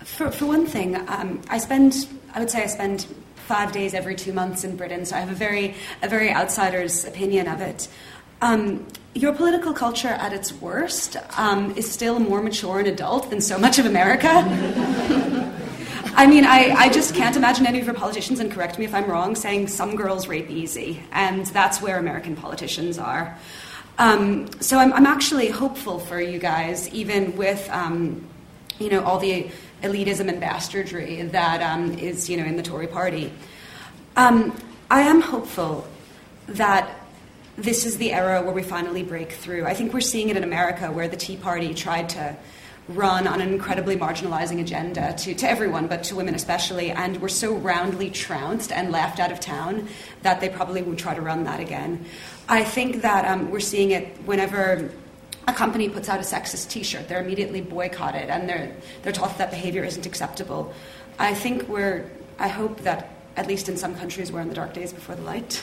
For, 0.01 0.31
for 0.31 0.45
one 0.45 0.67
thing, 0.67 0.95
um, 1.09 1.41
I 1.49 1.57
spend, 1.57 2.07
I 2.35 2.41
would 2.41 2.51
say 2.51 2.63
I 2.63 2.67
spend 2.67 3.07
five 3.47 3.73
days 3.73 3.95
every 3.95 4.15
two 4.15 4.35
months 4.35 4.63
in 4.63 4.77
Britain, 4.77 5.07
so 5.07 5.17
I 5.17 5.21
have 5.21 5.31
a 5.31 5.35
very, 5.35 5.75
a 6.03 6.09
very 6.09 6.31
outsider's 6.31 7.07
opinion 7.07 7.49
of 7.49 7.63
it. 7.63 7.89
Um, 8.43 8.87
your 9.15 9.33
political 9.33 9.73
culture 9.73 10.09
at 10.09 10.33
its 10.33 10.53
worst 10.53 11.17
um, 11.39 11.77
is 11.77 11.91
still 11.91 12.19
more 12.19 12.43
mature 12.43 12.81
and 12.81 12.89
adult 12.89 13.31
than 13.31 13.41
so 13.41 13.57
much 13.59 13.79
of 13.79 13.87
America. 13.87 14.29
I 16.17 16.27
mean, 16.27 16.45
I, 16.45 16.75
I 16.77 16.89
just 16.91 17.15
can't 17.15 17.37
imagine 17.37 17.67
any 17.67 17.81
of 17.81 17.87
your 17.87 17.95
politicians, 17.95 18.39
and 18.41 18.51
correct 18.51 18.79
me 18.79 18.85
if 18.85 18.95
I'm 18.95 19.07
wrong, 19.07 19.35
saying 19.35 19.69
some 19.69 19.97
girls 19.97 20.29
rape 20.29 20.51
easy, 20.51 21.03
and 21.13 21.47
that's 21.47 21.81
where 21.81 21.99
American 21.99 22.37
politicians 22.37 22.99
are. 22.99 23.37
Um, 23.99 24.49
so 24.61 24.79
I'm, 24.79 24.93
I'm 24.93 25.07
actually 25.07 25.49
hopeful 25.49 25.99
for 25.99 26.21
you 26.21 26.39
guys, 26.39 26.89
even 26.91 27.37
with 27.37 27.69
um, 27.71 28.25
you 28.79 28.91
know 28.91 29.03
all 29.05 29.19
the 29.19 29.51
elitism 29.83 30.29
and 30.29 30.41
bastardry 30.41 31.23
that 31.23 31.63
um, 31.63 31.95
is 31.99 32.29
you 32.29 32.37
know 32.37 32.45
in 32.45 32.57
the 32.57 32.63
Tory 32.63 32.89
Party. 32.89 33.33
Um, 34.17 34.57
I 34.91 35.03
am 35.03 35.21
hopeful 35.21 35.87
that 36.47 37.04
this 37.57 37.87
is 37.87 37.99
the 37.99 38.13
era 38.13 38.43
where 38.43 38.53
we 38.53 38.63
finally 38.63 39.03
break 39.03 39.33
through. 39.33 39.67
I 39.67 39.75
think 39.75 39.93
we're 39.93 40.01
seeing 40.01 40.29
it 40.29 40.37
in 40.37 40.45
America, 40.45 40.91
where 40.91 41.09
the 41.09 41.17
Tea 41.17 41.37
Party 41.37 41.75
tried 41.75 42.09
to 42.11 42.37
run 42.89 43.27
on 43.27 43.41
an 43.41 43.49
incredibly 43.49 43.97
marginalizing 43.97 44.61
agenda 44.61 45.15
to, 45.17 45.35
to 45.35 45.49
everyone, 45.49 45.87
but 45.87 46.05
to 46.05 46.17
women 46.17 46.35
especially, 46.35 46.91
and 46.91 47.21
were 47.21 47.29
so 47.29 47.55
roundly 47.55 48.11
trounced 48.11 48.71
and 48.73 48.93
laughed 48.93 49.21
out 49.21 49.33
of 49.33 49.41
town 49.41 49.89
that 50.23 50.41
they 50.41 50.49
probably 50.49 50.83
won't 50.83 50.99
try 50.99 51.15
to 51.15 51.23
run 51.23 51.45
that 51.45 51.61
again. 51.61 52.05
I 52.49 52.63
think 52.63 53.03
that 53.03 53.25
um, 53.25 53.51
we're 53.51 53.61
seeing 53.61 53.93
it 53.93 54.09
whenever 54.27 54.91
a 55.47 55.53
company 55.53 55.89
puts 55.89 56.09
out 56.09 56.19
a 56.19 56.23
sexist 56.23 56.69
T-shirt, 56.71 57.09
they're 57.09 57.23
immediately 57.23 57.61
boycotted, 57.61 58.29
and 58.29 58.49
they're 58.49 58.75
they're 59.03 59.13
taught 59.13 59.39
that 59.39 59.51
behavior 59.51 59.85
isn't 59.85 60.07
acceptable. 60.07 60.75
I 61.19 61.35
think 61.35 61.69
we're. 61.69 62.11
I 62.39 62.49
hope 62.49 62.81
that 62.81 63.11
at 63.37 63.47
least 63.47 63.69
in 63.69 63.77
some 63.77 63.95
countries, 63.95 64.33
we're 64.33 64.41
in 64.41 64.49
the 64.49 64.55
dark 64.55 64.75
days 64.75 64.93
before 64.93 65.15
the 65.15 65.23
light. 65.23 65.63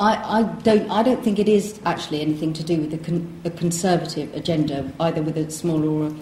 I, 0.00 0.40
I, 0.40 0.42
don't, 0.62 0.90
I 0.90 1.02
don't 1.02 1.22
think 1.22 1.38
it 1.38 1.48
is 1.48 1.80
actually 1.84 2.20
anything 2.20 2.52
to 2.54 2.64
do 2.64 2.78
with 2.78 2.94
a, 2.94 2.98
con, 2.98 3.40
a 3.44 3.50
conservative 3.50 4.34
agenda, 4.34 4.90
either 5.00 5.22
with 5.22 5.36
a 5.36 5.50
small 5.50 5.88
or 5.88 6.14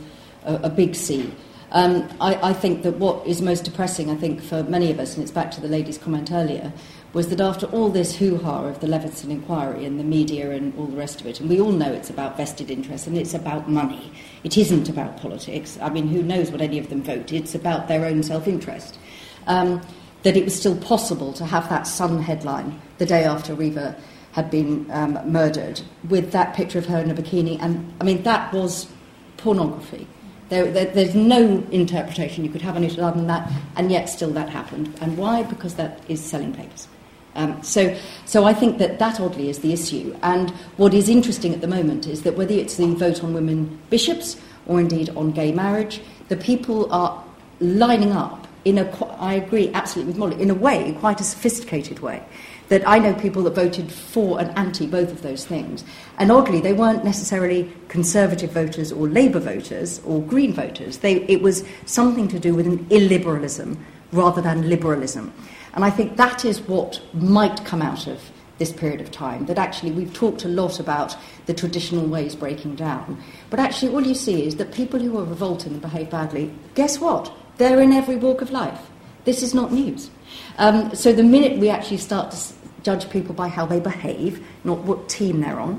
a, 0.44 0.54
a, 0.66 0.70
big 0.70 0.94
C. 0.94 1.32
Um, 1.72 2.08
I, 2.20 2.50
I 2.50 2.52
think 2.52 2.82
that 2.82 2.96
what 2.96 3.26
is 3.26 3.40
most 3.40 3.64
depressing, 3.64 4.10
I 4.10 4.16
think, 4.16 4.42
for 4.42 4.62
many 4.64 4.90
of 4.90 4.98
us, 4.98 5.14
and 5.14 5.22
it's 5.22 5.30
back 5.32 5.50
to 5.52 5.60
the 5.60 5.68
lady's 5.68 5.98
comment 5.98 6.32
earlier, 6.32 6.72
was 7.12 7.28
that 7.28 7.40
after 7.40 7.66
all 7.66 7.88
this 7.88 8.16
hoo 8.16 8.38
ha 8.38 8.64
of 8.64 8.80
the 8.80 8.86
Leveson 8.86 9.30
inquiry 9.30 9.84
and 9.84 9.98
the 9.98 10.04
media 10.04 10.50
and 10.50 10.76
all 10.78 10.86
the 10.86 10.96
rest 10.96 11.20
of 11.20 11.26
it, 11.26 11.40
and 11.40 11.48
we 11.48 11.60
all 11.60 11.72
know 11.72 11.92
it's 11.92 12.10
about 12.10 12.36
vested 12.36 12.70
interests 12.70 13.06
and 13.06 13.16
it's 13.16 13.34
about 13.34 13.68
money, 13.68 14.12
it 14.44 14.56
isn't 14.56 14.88
about 14.88 15.16
politics. 15.16 15.78
I 15.80 15.90
mean, 15.90 16.08
who 16.08 16.22
knows 16.22 16.50
what 16.50 16.60
any 16.60 16.78
of 16.78 16.88
them 16.88 17.02
vote? 17.02 17.32
It's 17.32 17.54
about 17.54 17.88
their 17.88 18.04
own 18.04 18.22
self 18.22 18.46
interest. 18.46 18.98
Um, 19.46 19.80
that 20.22 20.36
it 20.36 20.44
was 20.44 20.54
still 20.54 20.76
possible 20.76 21.32
to 21.34 21.44
have 21.44 21.68
that 21.68 21.86
Sun 21.86 22.22
headline 22.22 22.80
the 22.98 23.06
day 23.06 23.24
after 23.24 23.54
Reeva 23.54 23.98
had 24.32 24.50
been 24.50 24.88
um, 24.90 25.18
murdered 25.30 25.80
with 26.08 26.32
that 26.32 26.54
picture 26.54 26.78
of 26.78 26.86
her 26.86 26.98
in 26.98 27.10
a 27.10 27.14
bikini. 27.14 27.60
And 27.60 27.92
I 28.00 28.04
mean, 28.04 28.22
that 28.22 28.52
was 28.52 28.86
pornography. 29.36 30.06
There, 30.50 30.70
there, 30.70 30.86
there's 30.86 31.14
no 31.14 31.64
interpretation 31.70 32.44
you 32.44 32.50
could 32.50 32.62
have 32.62 32.76
on 32.76 32.84
it 32.84 32.98
other 32.98 33.16
than 33.16 33.28
that, 33.28 33.50
and 33.76 33.90
yet 33.90 34.08
still 34.08 34.30
that 34.32 34.48
happened. 34.48 34.96
And 35.00 35.16
why? 35.16 35.42
Because 35.44 35.74
that 35.76 36.00
is 36.08 36.22
selling 36.22 36.52
papers. 36.52 36.88
Um, 37.36 37.62
so, 37.62 37.96
so 38.24 38.44
I 38.44 38.52
think 38.52 38.78
that 38.78 38.98
that 38.98 39.20
oddly 39.20 39.48
is 39.48 39.60
the 39.60 39.72
issue. 39.72 40.16
And 40.22 40.50
what 40.76 40.92
is 40.92 41.08
interesting 41.08 41.54
at 41.54 41.60
the 41.60 41.68
moment 41.68 42.06
is 42.06 42.22
that 42.22 42.36
whether 42.36 42.54
it's 42.54 42.76
the 42.76 42.92
vote 42.94 43.22
on 43.22 43.32
women 43.32 43.80
bishops 43.88 44.36
or 44.66 44.80
indeed 44.80 45.10
on 45.10 45.30
gay 45.30 45.52
marriage, 45.52 46.00
the 46.28 46.36
people 46.36 46.92
are 46.92 47.24
lining 47.60 48.12
up 48.12 48.39
in 48.64 48.78
a, 48.78 49.04
I 49.18 49.34
agree 49.34 49.70
absolutely 49.72 50.12
with 50.12 50.18
Molly, 50.18 50.42
in 50.42 50.50
a 50.50 50.54
way, 50.54 50.96
quite 51.00 51.20
a 51.20 51.24
sophisticated 51.24 52.00
way. 52.00 52.22
That 52.68 52.86
I 52.86 52.98
know 52.98 53.14
people 53.14 53.42
that 53.44 53.54
voted 53.54 53.90
for 53.90 54.40
and 54.40 54.56
anti 54.56 54.86
both 54.86 55.10
of 55.10 55.22
those 55.22 55.44
things. 55.44 55.82
And 56.18 56.30
oddly, 56.30 56.60
they 56.60 56.72
weren't 56.72 57.04
necessarily 57.04 57.72
conservative 57.88 58.52
voters 58.52 58.92
or 58.92 59.08
Labour 59.08 59.40
voters 59.40 60.00
or 60.04 60.22
Green 60.22 60.52
voters. 60.52 60.98
They, 60.98 61.22
it 61.22 61.42
was 61.42 61.64
something 61.86 62.28
to 62.28 62.38
do 62.38 62.54
with 62.54 62.66
an 62.66 62.84
illiberalism 62.86 63.76
rather 64.12 64.40
than 64.40 64.68
liberalism. 64.68 65.32
And 65.74 65.84
I 65.84 65.90
think 65.90 66.16
that 66.16 66.44
is 66.44 66.60
what 66.62 67.02
might 67.12 67.64
come 67.64 67.82
out 67.82 68.06
of 68.06 68.20
this 68.58 68.72
period 68.72 69.00
of 69.00 69.10
time. 69.10 69.46
That 69.46 69.58
actually 69.58 69.90
we've 69.90 70.12
talked 70.12 70.44
a 70.44 70.48
lot 70.48 70.78
about 70.78 71.16
the 71.46 71.54
traditional 71.54 72.06
ways 72.06 72.36
breaking 72.36 72.76
down. 72.76 73.20
But 73.48 73.58
actually, 73.58 73.92
all 73.92 74.06
you 74.06 74.14
see 74.14 74.46
is 74.46 74.56
that 74.56 74.72
people 74.72 75.00
who 75.00 75.18
are 75.18 75.24
revolting 75.24 75.72
and 75.72 75.82
behave 75.82 76.10
badly, 76.10 76.52
guess 76.74 77.00
what? 77.00 77.34
They're 77.60 77.82
in 77.82 77.92
every 77.92 78.16
walk 78.16 78.40
of 78.40 78.50
life. 78.52 78.80
This 79.26 79.42
is 79.42 79.52
not 79.52 79.70
news. 79.70 80.08
Um, 80.56 80.94
so 80.94 81.12
the 81.12 81.22
minute 81.22 81.58
we 81.58 81.68
actually 81.68 81.98
start 81.98 82.30
to 82.30 82.38
judge 82.82 83.10
people 83.10 83.34
by 83.34 83.48
how 83.48 83.66
they 83.66 83.80
behave, 83.80 84.42
not 84.64 84.78
what 84.78 85.10
team 85.10 85.42
they're 85.42 85.60
on, 85.60 85.78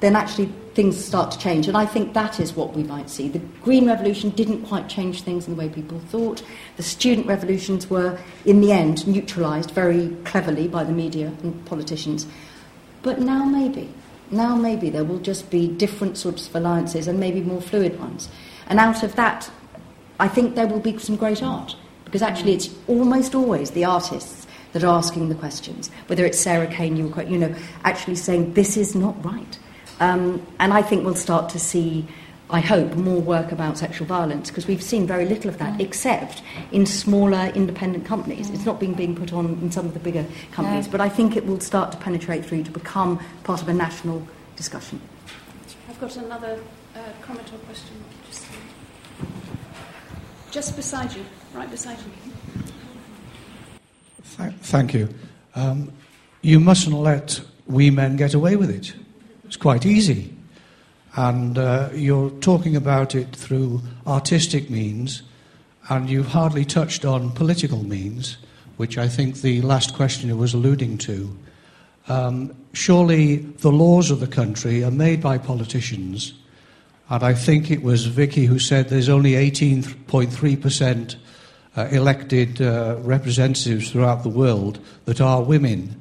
then 0.00 0.16
actually 0.16 0.52
things 0.74 1.02
start 1.02 1.30
to 1.30 1.38
change. 1.38 1.68
And 1.68 1.76
I 1.76 1.86
think 1.86 2.12
that 2.14 2.40
is 2.40 2.56
what 2.56 2.74
we 2.74 2.82
might 2.82 3.08
see. 3.08 3.28
The 3.28 3.38
Green 3.62 3.86
Revolution 3.86 4.30
didn't 4.30 4.64
quite 4.64 4.88
change 4.88 5.22
things 5.22 5.46
in 5.46 5.54
the 5.54 5.60
way 5.60 5.68
people 5.68 6.00
thought. 6.00 6.42
The 6.76 6.82
student 6.82 7.28
revolutions 7.28 7.88
were, 7.88 8.18
in 8.44 8.60
the 8.60 8.72
end, 8.72 9.06
neutralised 9.06 9.70
very 9.70 10.08
cleverly 10.24 10.66
by 10.66 10.82
the 10.82 10.92
media 10.92 11.28
and 11.44 11.64
politicians. 11.66 12.26
But 13.04 13.20
now 13.20 13.44
maybe. 13.44 13.88
Now 14.32 14.56
maybe 14.56 14.90
there 14.90 15.04
will 15.04 15.20
just 15.20 15.50
be 15.50 15.68
different 15.68 16.18
sorts 16.18 16.48
of 16.48 16.56
alliances 16.56 17.06
and 17.06 17.20
maybe 17.20 17.42
more 17.42 17.60
fluid 17.60 18.00
ones. 18.00 18.28
And 18.66 18.80
out 18.80 19.04
of 19.04 19.14
that, 19.14 19.52
I 20.22 20.28
think 20.28 20.54
there 20.54 20.68
will 20.68 20.78
be 20.78 20.96
some 20.98 21.16
great 21.16 21.42
art. 21.42 21.74
Because 22.04 22.22
actually, 22.22 22.52
it's 22.52 22.70
almost 22.86 23.34
always 23.34 23.72
the 23.72 23.84
artists 23.84 24.46
that 24.72 24.84
are 24.84 24.94
asking 24.94 25.30
the 25.30 25.34
questions. 25.34 25.90
Whether 26.06 26.24
it's 26.24 26.38
Sarah 26.38 26.68
Kane, 26.68 26.96
you, 26.96 27.12
you 27.26 27.38
know, 27.38 27.52
actually 27.82 28.14
saying, 28.14 28.54
this 28.54 28.76
is 28.76 28.94
not 28.94 29.16
right. 29.24 29.58
Um, 29.98 30.46
and 30.60 30.72
I 30.72 30.80
think 30.80 31.04
we'll 31.04 31.16
start 31.16 31.48
to 31.50 31.58
see, 31.58 32.06
I 32.50 32.60
hope, 32.60 32.94
more 32.94 33.20
work 33.20 33.50
about 33.50 33.78
sexual 33.78 34.06
violence 34.06 34.48
because 34.48 34.68
we've 34.68 34.82
seen 34.82 35.08
very 35.08 35.24
little 35.24 35.50
of 35.50 35.58
that, 35.58 35.80
except 35.80 36.42
in 36.70 36.86
smaller 36.86 37.50
independent 37.54 38.04
companies. 38.04 38.48
It's 38.50 38.64
not 38.64 38.78
being, 38.78 38.94
being 38.94 39.16
put 39.16 39.32
on 39.32 39.46
in 39.60 39.72
some 39.72 39.86
of 39.86 39.94
the 39.94 40.00
bigger 40.00 40.24
companies, 40.52 40.86
but 40.86 41.00
I 41.00 41.08
think 41.08 41.36
it 41.36 41.46
will 41.46 41.58
start 41.58 41.90
to 41.92 41.98
penetrate 41.98 42.44
through 42.44 42.62
to 42.62 42.70
become 42.70 43.18
part 43.42 43.60
of 43.60 43.68
a 43.68 43.74
national 43.74 44.24
discussion. 44.54 45.00
I've 45.88 46.00
got 46.00 46.16
another 46.16 46.60
uh, 46.94 47.00
comment 47.22 47.50
or 47.52 47.58
question. 47.66 47.96
Just, 50.52 50.76
beside 50.76 51.14
you, 51.14 51.24
right 51.54 51.70
beside 51.70 51.96
you. 51.98 52.62
Th- 54.36 54.52
thank 54.60 54.92
you. 54.92 55.08
Um, 55.54 55.90
you 56.42 56.60
mustn't 56.60 56.94
let 56.94 57.40
we 57.66 57.90
men 57.90 58.16
get 58.16 58.34
away 58.34 58.56
with 58.56 58.68
it. 58.68 58.94
It's 59.46 59.56
quite 59.56 59.86
easy. 59.86 60.30
And 61.16 61.56
uh, 61.56 61.88
you're 61.94 62.28
talking 62.40 62.76
about 62.76 63.14
it 63.14 63.34
through 63.34 63.80
artistic 64.06 64.68
means, 64.68 65.22
and 65.88 66.10
you've 66.10 66.28
hardly 66.28 66.66
touched 66.66 67.06
on 67.06 67.30
political 67.30 67.82
means, 67.82 68.36
which 68.76 68.98
I 68.98 69.08
think 69.08 69.36
the 69.36 69.62
last 69.62 69.94
questioner 69.94 70.36
was 70.36 70.52
alluding 70.52 70.98
to. 70.98 71.34
Um, 72.08 72.54
surely 72.74 73.36
the 73.36 73.72
laws 73.72 74.10
of 74.10 74.20
the 74.20 74.26
country 74.26 74.84
are 74.84 74.90
made 74.90 75.22
by 75.22 75.38
politicians, 75.38 76.34
and 77.12 77.22
I 77.22 77.34
think 77.34 77.70
it 77.70 77.82
was 77.82 78.06
Vicky 78.06 78.46
who 78.46 78.58
said 78.58 78.88
there's 78.88 79.10
only 79.10 79.32
18.3% 79.32 81.16
uh, 81.76 81.88
elected 81.90 82.62
uh, 82.62 82.96
representatives 83.00 83.90
throughout 83.90 84.22
the 84.22 84.30
world 84.30 84.78
that 85.04 85.20
are 85.20 85.42
women. 85.42 85.94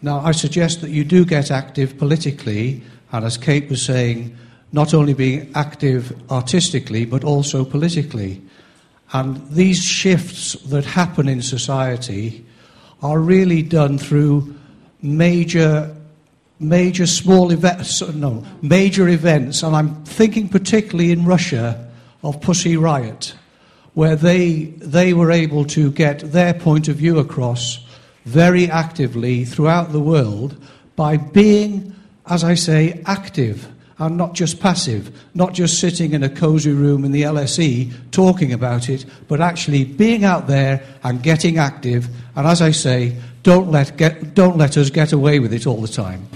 Now, 0.00 0.20
I 0.20 0.32
suggest 0.32 0.80
that 0.80 0.88
you 0.88 1.04
do 1.04 1.26
get 1.26 1.50
active 1.50 1.98
politically, 1.98 2.82
and 3.12 3.26
as 3.26 3.36
Kate 3.36 3.68
was 3.68 3.82
saying, 3.82 4.34
not 4.72 4.94
only 4.94 5.12
being 5.12 5.52
active 5.54 6.18
artistically, 6.30 7.04
but 7.04 7.22
also 7.22 7.62
politically. 7.62 8.40
And 9.12 9.46
these 9.50 9.84
shifts 9.84 10.54
that 10.70 10.86
happen 10.86 11.28
in 11.28 11.42
society 11.42 12.46
are 13.02 13.18
really 13.18 13.60
done 13.60 13.98
through 13.98 14.56
major, 15.02 15.94
major 16.60 17.06
small 17.06 17.50
events, 17.50 18.02
no, 18.14 18.44
major 18.62 19.08
events. 19.08 19.62
And 19.62 19.74
I'm 19.74 20.04
thinking 20.04 20.48
particularly 20.48 21.10
in 21.10 21.24
Russia 21.24 21.90
of 22.22 22.40
Pussy 22.40 22.76
Riot, 22.76 23.34
where 23.94 24.14
they, 24.14 24.64
they 24.76 25.14
were 25.14 25.32
able 25.32 25.64
to 25.66 25.90
get 25.90 26.20
their 26.32 26.54
point 26.54 26.86
of 26.88 26.96
view 26.96 27.18
across 27.18 27.84
very 28.26 28.70
actively 28.70 29.44
throughout 29.44 29.92
the 29.92 30.00
world 30.00 30.56
by 30.94 31.16
being, 31.16 31.94
as 32.26 32.44
I 32.44 32.54
say, 32.54 33.02
active 33.06 33.66
and 33.98 34.16
not 34.16 34.34
just 34.34 34.60
passive, 34.60 35.10
not 35.34 35.52
just 35.52 35.78
sitting 35.78 36.12
in 36.12 36.22
a 36.22 36.28
cozy 36.28 36.72
room 36.72 37.04
in 37.04 37.12
the 37.12 37.22
LSE 37.22 37.92
talking 38.10 38.52
about 38.52 38.88
it, 38.88 39.04
but 39.28 39.40
actually 39.40 39.84
being 39.84 40.24
out 40.24 40.46
there 40.46 40.82
and 41.02 41.22
getting 41.22 41.58
active. 41.58 42.08
And 42.36 42.46
as 42.46 42.62
I 42.62 42.70
say, 42.70 43.16
don't 43.42 43.70
let, 43.70 43.96
get, 43.96 44.34
don't 44.34 44.56
let 44.56 44.76
us 44.76 44.90
get 44.90 45.12
away 45.12 45.38
with 45.38 45.52
it 45.52 45.66
all 45.66 45.80
the 45.80 45.88
time. 45.88 46.26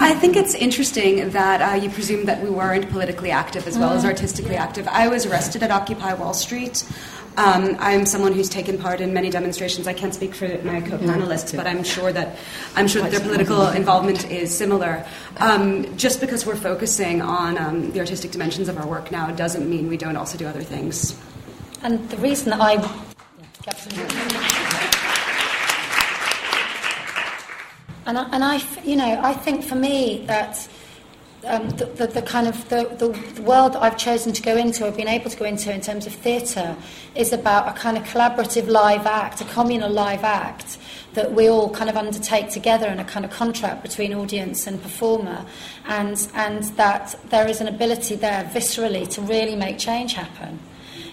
I 0.00 0.14
think 0.14 0.36
it's 0.36 0.54
interesting 0.54 1.30
that 1.30 1.60
uh, 1.60 1.74
you 1.74 1.90
presume 1.90 2.26
that 2.26 2.42
we 2.42 2.50
weren't 2.50 2.90
politically 2.90 3.30
active 3.30 3.66
as 3.66 3.78
well 3.78 3.92
as 3.92 4.04
artistically 4.04 4.56
active. 4.56 4.86
I 4.88 5.08
was 5.08 5.26
arrested 5.26 5.62
at 5.62 5.70
Occupy 5.70 6.14
Wall 6.14 6.34
Street. 6.34 6.84
Um, 7.36 7.76
I'm 7.78 8.04
someone 8.04 8.32
who's 8.32 8.48
taken 8.48 8.76
part 8.76 9.00
in 9.00 9.14
many 9.14 9.30
demonstrations. 9.30 9.86
I 9.86 9.92
can't 9.92 10.12
speak 10.12 10.34
for 10.34 10.48
my 10.64 10.80
co-panelists, 10.80 11.56
but 11.56 11.66
I'm 11.66 11.84
sure 11.84 12.12
that 12.12 12.36
I'm 12.76 12.88
sure 12.88 13.02
that 13.02 13.10
their 13.10 13.20
political 13.20 13.68
involvement 13.68 14.30
is 14.30 14.54
similar. 14.54 15.06
Um, 15.38 15.96
just 15.96 16.20
because 16.20 16.44
we're 16.44 16.56
focusing 16.56 17.22
on 17.22 17.56
um, 17.56 17.92
the 17.92 18.00
artistic 18.00 18.32
dimensions 18.32 18.68
of 18.68 18.76
our 18.76 18.86
work 18.86 19.10
now 19.10 19.30
doesn't 19.30 19.70
mean 19.70 19.88
we 19.88 19.96
don't 19.96 20.16
also 20.16 20.36
do 20.36 20.46
other 20.46 20.62
things. 20.62 21.18
And 21.82 22.06
the 22.10 22.18
reason 22.18 22.50
that 22.50 22.60
I. 22.60 22.76
And 28.06 28.18
I, 28.18 28.28
and 28.32 28.44
I, 28.44 28.62
you 28.84 28.96
know, 28.96 29.20
I 29.22 29.32
think 29.32 29.64
for 29.64 29.74
me 29.74 30.24
that 30.26 30.68
um, 31.44 31.70
the, 31.70 31.86
the, 31.86 32.06
the, 32.06 32.22
kind 32.22 32.46
of 32.46 32.68
the, 32.68 32.84
the 32.98 33.42
world 33.42 33.74
that 33.74 33.82
I've 33.82 33.96
chosen 33.96 34.32
to 34.32 34.42
go 34.42 34.56
into, 34.56 34.86
I've 34.86 34.96
been 34.96 35.08
able 35.08 35.30
to 35.30 35.36
go 35.36 35.44
into 35.44 35.72
in 35.72 35.80
terms 35.80 36.06
of 36.06 36.12
theatre, 36.12 36.76
is 37.14 37.32
about 37.32 37.68
a 37.68 37.72
kind 37.78 37.96
of 37.96 38.04
collaborative 38.04 38.68
live 38.68 39.06
act, 39.06 39.40
a 39.40 39.44
communal 39.44 39.90
live 39.90 40.24
act 40.24 40.78
that 41.14 41.32
we 41.32 41.48
all 41.48 41.70
kind 41.70 41.90
of 41.90 41.96
undertake 41.96 42.50
together 42.50 42.86
in 42.88 43.00
a 43.00 43.04
kind 43.04 43.24
of 43.24 43.30
contract 43.30 43.82
between 43.82 44.14
audience 44.14 44.66
and 44.66 44.80
performer, 44.82 45.44
and 45.86 46.28
and 46.34 46.64
that 46.76 47.18
there 47.30 47.48
is 47.48 47.60
an 47.60 47.68
ability 47.68 48.14
there 48.14 48.44
viscerally 48.44 49.08
to 49.08 49.20
really 49.22 49.56
make 49.56 49.78
change 49.78 50.12
happen 50.14 50.58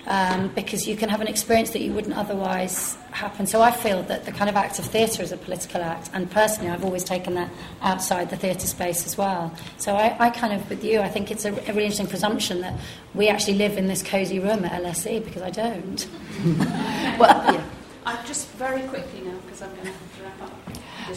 um, 0.07 0.47
because 0.55 0.87
you 0.87 0.95
can 0.95 1.09
have 1.09 1.21
an 1.21 1.27
experience 1.27 1.71
that 1.71 1.81
you 1.81 1.91
wouldn't 1.91 2.15
otherwise 2.15 2.95
happen. 3.11 3.45
So 3.45 3.61
I 3.61 3.71
feel 3.71 4.03
that 4.03 4.25
the 4.25 4.31
kind 4.31 4.49
of 4.49 4.55
act 4.55 4.79
of 4.79 4.85
theatre 4.85 5.21
is 5.21 5.31
a 5.31 5.37
political 5.37 5.81
act, 5.81 6.09
and 6.13 6.31
personally, 6.31 6.69
I've 6.69 6.85
always 6.85 7.03
taken 7.03 7.35
that 7.35 7.49
outside 7.81 8.29
the 8.29 8.37
theatre 8.37 8.67
space 8.67 9.05
as 9.05 9.17
well. 9.17 9.53
So 9.77 9.95
I, 9.95 10.15
I, 10.17 10.29
kind 10.29 10.53
of, 10.53 10.69
with 10.69 10.83
you, 10.83 11.01
I 11.01 11.09
think 11.09 11.29
it's 11.29 11.45
a, 11.45 11.51
a, 11.51 11.73
really 11.73 11.85
interesting 11.85 12.07
presumption 12.07 12.61
that 12.61 12.79
we 13.13 13.27
actually 13.27 13.55
live 13.55 13.77
in 13.77 13.87
this 13.87 14.01
cosy 14.01 14.39
room 14.39 14.63
at 14.63 14.81
LSE 14.81 15.23
because 15.23 15.41
I 15.41 15.49
don't. 15.49 16.07
well, 17.19 17.53
yeah. 17.53 17.63
I 18.05 18.23
just 18.25 18.47
very 18.51 18.81
quickly 18.87 19.21
now 19.21 19.37
because 19.45 19.61
I'm 19.61 19.75
going 19.75 19.87
to 19.87 20.23
wrap 20.23 20.41
up. 20.41 20.53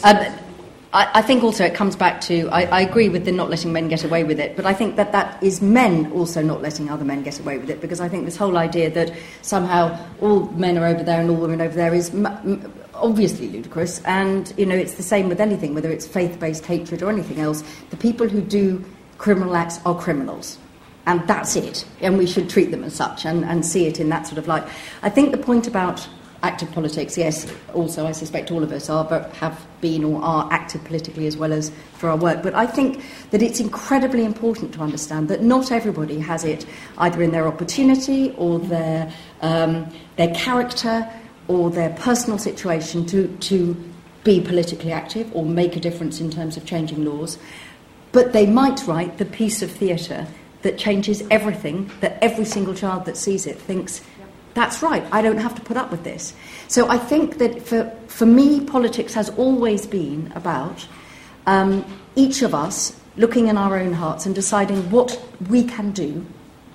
Um, 0.04 0.49
I, 0.92 1.08
I, 1.14 1.22
think 1.22 1.44
also 1.44 1.64
it 1.64 1.74
comes 1.74 1.94
back 1.94 2.20
to 2.22 2.48
I, 2.48 2.62
I, 2.62 2.80
agree 2.80 3.08
with 3.08 3.24
the 3.24 3.30
not 3.30 3.48
letting 3.48 3.72
men 3.72 3.88
get 3.88 4.02
away 4.02 4.24
with 4.24 4.40
it, 4.40 4.56
but 4.56 4.66
I 4.66 4.74
think 4.74 4.96
that 4.96 5.12
that 5.12 5.40
is 5.40 5.62
men 5.62 6.10
also 6.12 6.42
not 6.42 6.62
letting 6.62 6.90
other 6.90 7.04
men 7.04 7.22
get 7.22 7.38
away 7.38 7.58
with 7.58 7.70
it 7.70 7.80
because 7.80 8.00
I 8.00 8.08
think 8.08 8.24
this 8.24 8.36
whole 8.36 8.58
idea 8.58 8.90
that 8.90 9.12
somehow 9.42 10.04
all 10.20 10.46
men 10.50 10.76
are 10.78 10.86
over 10.86 11.04
there 11.04 11.20
and 11.20 11.30
all 11.30 11.36
women 11.36 11.60
over 11.60 11.74
there 11.74 11.94
is 11.94 12.10
m- 12.10 12.26
m- 12.26 12.74
obviously 12.94 13.48
ludicrous. 13.48 14.02
And 14.04 14.52
you 14.56 14.66
know 14.66 14.74
it's 14.74 14.94
the 14.94 15.04
same 15.04 15.28
with 15.28 15.40
anything, 15.40 15.74
whether 15.74 15.90
it's 15.90 16.08
faith-based 16.08 16.66
hatred 16.66 17.02
or 17.02 17.10
anything 17.10 17.38
else. 17.38 17.62
The 17.90 17.96
people 17.96 18.28
who 18.28 18.40
do 18.40 18.84
criminal 19.18 19.54
acts 19.54 19.78
are 19.86 19.96
criminals. 19.96 20.58
And 21.06 21.26
that's 21.28 21.54
it. 21.56 21.86
And 22.00 22.18
we 22.18 22.26
should 22.26 22.50
treat 22.50 22.70
them 22.72 22.84
as 22.84 22.94
such 22.94 23.24
and, 23.24 23.44
and 23.44 23.64
see 23.64 23.86
it 23.86 24.00
in 24.00 24.08
that 24.08 24.26
sort 24.26 24.38
of 24.38 24.48
light. 24.48 24.64
I 25.02 25.08
think 25.10 25.30
the 25.30 25.38
point 25.38 25.66
about 25.66 26.06
active 26.42 26.70
politics, 26.72 27.18
yes, 27.18 27.46
also 27.74 28.06
I 28.06 28.12
suspect 28.12 28.50
all 28.50 28.62
of 28.62 28.72
us 28.72 28.88
are, 28.88 29.04
but 29.04 29.32
have 29.36 29.66
been 29.80 30.04
or 30.04 30.22
are 30.22 30.48
active 30.50 30.82
politically 30.84 31.26
as 31.26 31.36
well 31.36 31.52
as 31.52 31.70
for 31.94 32.08
our 32.08 32.16
work. 32.16 32.42
But 32.42 32.54
I 32.54 32.66
think 32.66 33.02
that 33.30 33.42
it's 33.42 33.60
incredibly 33.60 34.24
important 34.24 34.72
to 34.74 34.80
understand 34.80 35.28
that 35.28 35.42
not 35.42 35.70
everybody 35.70 36.18
has 36.20 36.44
it 36.44 36.66
either 36.98 37.22
in 37.22 37.30
their 37.32 37.46
opportunity 37.46 38.34
or 38.38 38.58
their, 38.58 39.12
um, 39.42 39.92
their 40.16 40.34
character 40.34 41.08
or 41.48 41.70
their 41.70 41.90
personal 41.90 42.38
situation 42.38 43.04
to, 43.06 43.28
to 43.38 43.76
be 44.24 44.40
politically 44.40 44.92
active 44.92 45.34
or 45.34 45.44
make 45.44 45.76
a 45.76 45.80
difference 45.80 46.20
in 46.20 46.30
terms 46.30 46.56
of 46.56 46.64
changing 46.64 47.04
laws. 47.04 47.38
But 48.12 48.32
they 48.32 48.46
might 48.46 48.86
write 48.86 49.18
the 49.18 49.24
piece 49.24 49.62
of 49.62 49.70
theatre 49.70 50.26
that 50.62 50.76
changes 50.76 51.22
everything, 51.30 51.90
that 52.00 52.18
every 52.22 52.44
single 52.44 52.74
child 52.74 53.04
that 53.06 53.16
sees 53.16 53.46
it 53.46 53.58
thinks, 53.58 54.02
that's 54.54 54.82
right, 54.82 55.04
I 55.12 55.22
don't 55.22 55.38
have 55.38 55.54
to 55.54 55.60
put 55.62 55.76
up 55.76 55.90
with 55.90 56.04
this. 56.04 56.34
So 56.68 56.88
I 56.88 56.98
think 56.98 57.38
that 57.38 57.62
for, 57.62 57.90
for 58.08 58.26
me, 58.26 58.64
politics 58.64 59.14
has 59.14 59.30
always 59.30 59.86
been 59.86 60.32
about 60.34 60.86
um, 61.46 61.84
each 62.16 62.42
of 62.42 62.54
us 62.54 62.98
looking 63.16 63.48
in 63.48 63.56
our 63.56 63.78
own 63.78 63.92
hearts 63.92 64.26
and 64.26 64.34
deciding 64.34 64.90
what 64.90 65.20
we 65.48 65.64
can 65.64 65.92
do, 65.92 66.24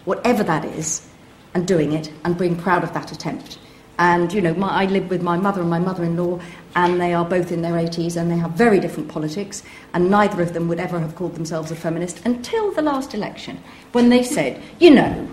whatever 0.05 0.43
that 0.43 0.65
is, 0.65 1.07
and 1.53 1.67
doing 1.67 1.93
it 1.93 2.11
and 2.23 2.37
being 2.37 2.55
proud 2.55 2.83
of 2.83 2.93
that 2.93 3.11
attempt. 3.11 3.57
And, 3.97 4.33
you 4.33 4.41
know, 4.41 4.53
my, 4.55 4.83
I 4.83 4.85
live 4.85 5.09
with 5.09 5.21
my 5.21 5.37
mother 5.37 5.61
and 5.61 5.69
my 5.69 5.79
mother 5.79 6.03
in 6.03 6.17
law, 6.17 6.41
and 6.75 6.99
they 6.99 7.13
are 7.13 7.23
both 7.23 7.51
in 7.51 7.61
their 7.61 7.73
80s 7.73 8.17
and 8.17 8.29
they 8.29 8.35
have 8.35 8.51
very 8.51 8.79
different 8.79 9.07
politics, 9.07 9.63
and 9.93 10.11
neither 10.11 10.41
of 10.41 10.53
them 10.53 10.67
would 10.67 10.79
ever 10.79 10.99
have 10.99 11.15
called 11.15 11.35
themselves 11.35 11.71
a 11.71 11.75
feminist 11.75 12.25
until 12.25 12.71
the 12.73 12.81
last 12.81 13.13
election, 13.13 13.63
when 13.93 14.09
they 14.09 14.21
said, 14.21 14.61
you 14.79 14.91
know, 14.91 15.29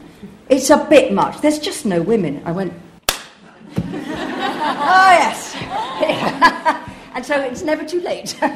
it's 0.49 0.71
a 0.71 0.87
bit 0.89 1.13
much. 1.13 1.41
There's 1.41 1.59
just 1.59 1.87
no 1.87 2.03
women. 2.03 2.43
I 2.45 2.53
went, 2.53 2.73
oh, 3.77 5.11
yes. 5.19 5.55
and 7.15 7.25
so 7.25 7.41
it's 7.41 7.63
never 7.63 7.85
too 7.85 8.01
late. 8.01 8.37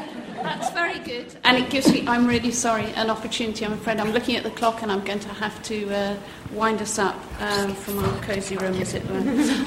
That's 0.47 0.71
very 0.71 1.01
good. 1.01 1.35
And 1.43 1.57
it 1.57 1.71
gives 1.71 1.93
me, 1.93 2.07
I'm 2.07 2.25
really 2.25 2.53
sorry, 2.53 2.85
an 2.93 3.11
opportunity. 3.11 3.65
I'm 3.67 3.73
afraid 3.73 3.99
I'm 3.99 4.13
looking 4.13 4.37
at 4.37 4.45
the 4.45 4.51
clock 4.51 4.83
and 4.83 4.93
I'm 4.93 5.05
going 5.05 5.19
to 5.19 5.29
have 5.29 5.61
to 5.65 5.93
uh, 5.93 6.17
wind 6.53 6.81
us 6.81 7.01
up 7.01 7.17
um, 7.41 7.75
from 7.75 7.99
our 7.99 8.21
cosy 8.23 8.57
room, 8.57 8.75
as 8.81 8.95
it 8.95 9.05
were. 9.11 9.23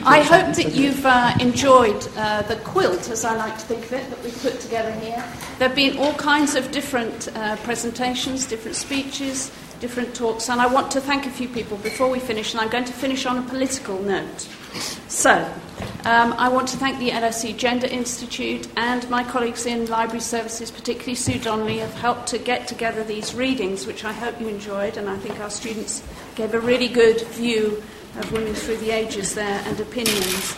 I 0.05 0.21
hope 0.21 0.55
that 0.55 0.73
you've 0.73 1.05
uh, 1.05 1.33
enjoyed 1.41 2.07
uh, 2.15 2.43
the 2.43 2.55
quilt, 2.57 3.09
as 3.09 3.25
I 3.25 3.35
like 3.35 3.55
to 3.55 3.65
think 3.65 3.85
of 3.87 3.93
it, 3.93 4.09
that 4.09 4.23
we've 4.23 4.41
put 4.41 4.61
together 4.61 4.91
here. 5.01 5.21
There 5.57 5.67
have 5.67 5.75
been 5.75 5.97
all 5.97 6.13
kinds 6.13 6.55
of 6.55 6.71
different 6.71 7.27
uh, 7.35 7.57
presentations, 7.57 8.45
different 8.45 8.77
speeches, 8.77 9.51
different 9.79 10.13
talks, 10.15 10.49
and 10.49 10.61
I 10.61 10.67
want 10.67 10.91
to 10.91 11.01
thank 11.01 11.25
a 11.25 11.29
few 11.29 11.47
people 11.47 11.77
before 11.77 12.09
we 12.09 12.19
finish, 12.19 12.53
and 12.53 12.61
I'm 12.61 12.69
going 12.69 12.85
to 12.85 12.93
finish 12.93 13.25
on 13.25 13.37
a 13.37 13.41
political 13.41 14.01
note. 14.01 14.47
So, 15.07 15.51
um, 16.05 16.33
I 16.33 16.49
want 16.49 16.67
to 16.69 16.77
thank 16.77 16.99
the 16.99 17.09
LSE 17.09 17.57
Gender 17.57 17.87
Institute 17.87 18.67
and 18.77 19.09
my 19.09 19.23
colleagues 19.23 19.65
in 19.65 19.85
library 19.87 20.21
services, 20.21 20.71
particularly 20.71 21.15
Sue 21.15 21.39
Donnelly, 21.39 21.79
have 21.79 21.93
helped 21.93 22.27
to 22.27 22.37
get 22.37 22.67
together 22.67 23.03
these 23.03 23.33
readings, 23.33 23.85
which 23.85 24.05
I 24.05 24.13
hope 24.13 24.39
you 24.39 24.47
enjoyed, 24.47 24.97
and 24.97 25.09
I 25.09 25.17
think 25.17 25.39
our 25.39 25.49
students 25.49 26.03
gave 26.35 26.53
a 26.53 26.59
really 26.59 26.87
good 26.87 27.21
view 27.27 27.83
of 28.17 28.31
women 28.31 28.53
through 28.53 28.77
the 28.77 28.91
ages 28.91 29.35
there 29.35 29.61
and 29.65 29.79
opinions. 29.79 30.57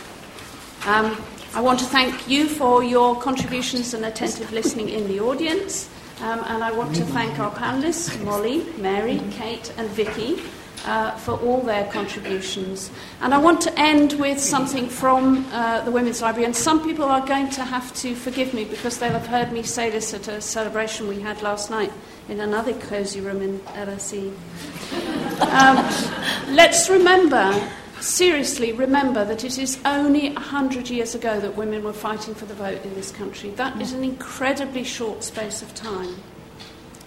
Um, 0.86 1.16
I 1.54 1.60
want 1.60 1.78
to 1.80 1.84
thank 1.84 2.28
you 2.28 2.48
for 2.48 2.82
your 2.82 3.14
contributions 3.20 3.94
and 3.94 4.04
attentive 4.04 4.52
listening 4.52 4.88
in 4.88 5.06
the 5.06 5.20
audience. 5.20 5.88
Um, 6.22 6.44
and 6.46 6.62
I 6.62 6.70
want 6.70 6.94
to 6.94 7.04
thank 7.04 7.40
our 7.40 7.50
panelists, 7.50 8.22
Molly, 8.22 8.64
Mary, 8.78 9.20
Kate, 9.32 9.72
and 9.76 9.88
Vicky, 9.88 10.40
uh, 10.86 11.10
for 11.16 11.32
all 11.40 11.62
their 11.62 11.90
contributions. 11.90 12.92
And 13.20 13.34
I 13.34 13.38
want 13.38 13.60
to 13.62 13.76
end 13.76 14.12
with 14.14 14.38
something 14.38 14.88
from 14.88 15.44
uh, 15.50 15.80
the 15.80 15.90
Women's 15.90 16.22
Library. 16.22 16.44
And 16.44 16.54
some 16.54 16.84
people 16.84 17.06
are 17.06 17.26
going 17.26 17.50
to 17.50 17.64
have 17.64 17.92
to 17.96 18.14
forgive 18.14 18.54
me 18.54 18.64
because 18.64 18.98
they'll 18.98 19.10
have 19.10 19.26
heard 19.26 19.50
me 19.50 19.64
say 19.64 19.90
this 19.90 20.14
at 20.14 20.28
a 20.28 20.40
celebration 20.40 21.08
we 21.08 21.20
had 21.20 21.42
last 21.42 21.70
night 21.70 21.92
in 22.28 22.38
another 22.38 22.72
cosy 22.72 23.20
room 23.20 23.42
in 23.42 23.58
LSE. 23.60 24.32
Um, 25.40 26.54
let's 26.54 26.88
remember 26.88 27.68
seriously 28.02 28.72
remember 28.72 29.24
that 29.24 29.44
it 29.44 29.58
is 29.58 29.78
only 29.84 30.30
100 30.32 30.90
years 30.90 31.14
ago 31.14 31.38
that 31.40 31.56
women 31.56 31.82
were 31.82 31.92
fighting 31.92 32.34
for 32.34 32.46
the 32.46 32.54
vote 32.54 32.84
in 32.84 32.94
this 32.94 33.10
country. 33.10 33.50
That 33.50 33.80
is 33.80 33.92
an 33.92 34.04
incredibly 34.04 34.84
short 34.84 35.24
space 35.24 35.62
of 35.62 35.74
time. 35.74 36.16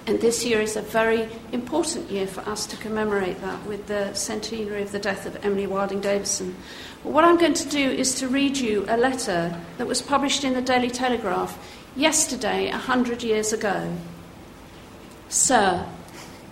And 0.08 0.22
this 0.22 0.46
year 0.46 0.62
is 0.62 0.76
a 0.76 0.82
very 0.82 1.28
important 1.52 2.12
year 2.12 2.28
for 2.28 2.42
us 2.42 2.68
to 2.68 2.78
commemorate 2.78 3.42
that 3.42 3.66
with 3.66 3.88
the 3.88 4.14
centenary 4.14 4.84
of 4.84 4.92
the 4.92 5.00
death 5.00 5.26
of 5.26 5.44
Emily 5.44 5.66
Wilding 5.66 6.00
Davison. 6.00 6.56
What 7.02 7.24
I'm 7.24 7.38
going 7.38 7.56
to 7.56 7.70
do 7.70 7.90
is 7.90 8.14
to 8.16 8.28
read 8.28 8.56
you 8.58 8.86
a 8.88 8.98
letter 8.98 9.60
that 9.78 9.88
was 9.88 10.04
published 10.04 10.44
in 10.44 10.54
the 10.54 10.62
Daily 10.62 10.92
Telegraph 10.92 11.58
yesterday, 11.96 12.70
100 12.70 13.24
years 13.24 13.52
ago. 13.52 13.96
Sir, 15.28 15.88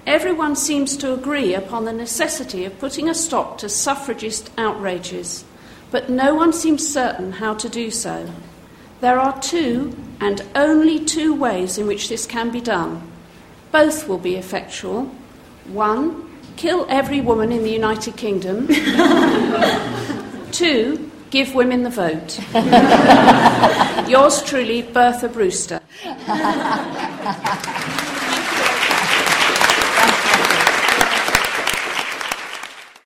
Everyone 0.05 0.55
seems 0.55 0.97
to 0.97 1.13
agree 1.13 1.53
upon 1.53 1.85
the 1.85 1.93
necessity 1.93 2.65
of 2.65 2.77
putting 2.77 3.07
a 3.07 3.15
stop 3.15 3.57
to 3.59 3.69
suffragist 3.69 4.51
outrages, 4.57 5.45
but 5.91 6.09
no 6.09 6.35
one 6.35 6.51
seems 6.51 6.85
certain 6.85 7.31
how 7.31 7.53
to 7.53 7.69
do 7.69 7.89
so. 7.89 8.29
There 8.99 9.17
are 9.17 9.39
two, 9.41 9.95
and 10.19 10.41
only 10.55 11.03
two, 11.03 11.33
ways 11.33 11.77
in 11.77 11.87
which 11.87 12.09
this 12.09 12.25
can 12.25 12.51
be 12.51 12.59
done. 12.59 13.01
Both 13.71 14.07
will 14.07 14.17
be 14.17 14.35
effectual. 14.35 15.05
One, 15.67 16.29
kill 16.57 16.85
every 16.89 17.21
woman 17.21 17.53
in 17.53 17.63
the 17.63 17.71
United 17.71 18.17
Kingdom. 18.17 18.67
Two, 20.51 21.09
give 21.29 21.55
women 21.55 21.83
the 21.83 21.89
vote. 21.89 22.39
Yours 24.09 24.43
truly, 24.43 24.81
Bertha 24.81 25.29
Brewster. 25.29 25.81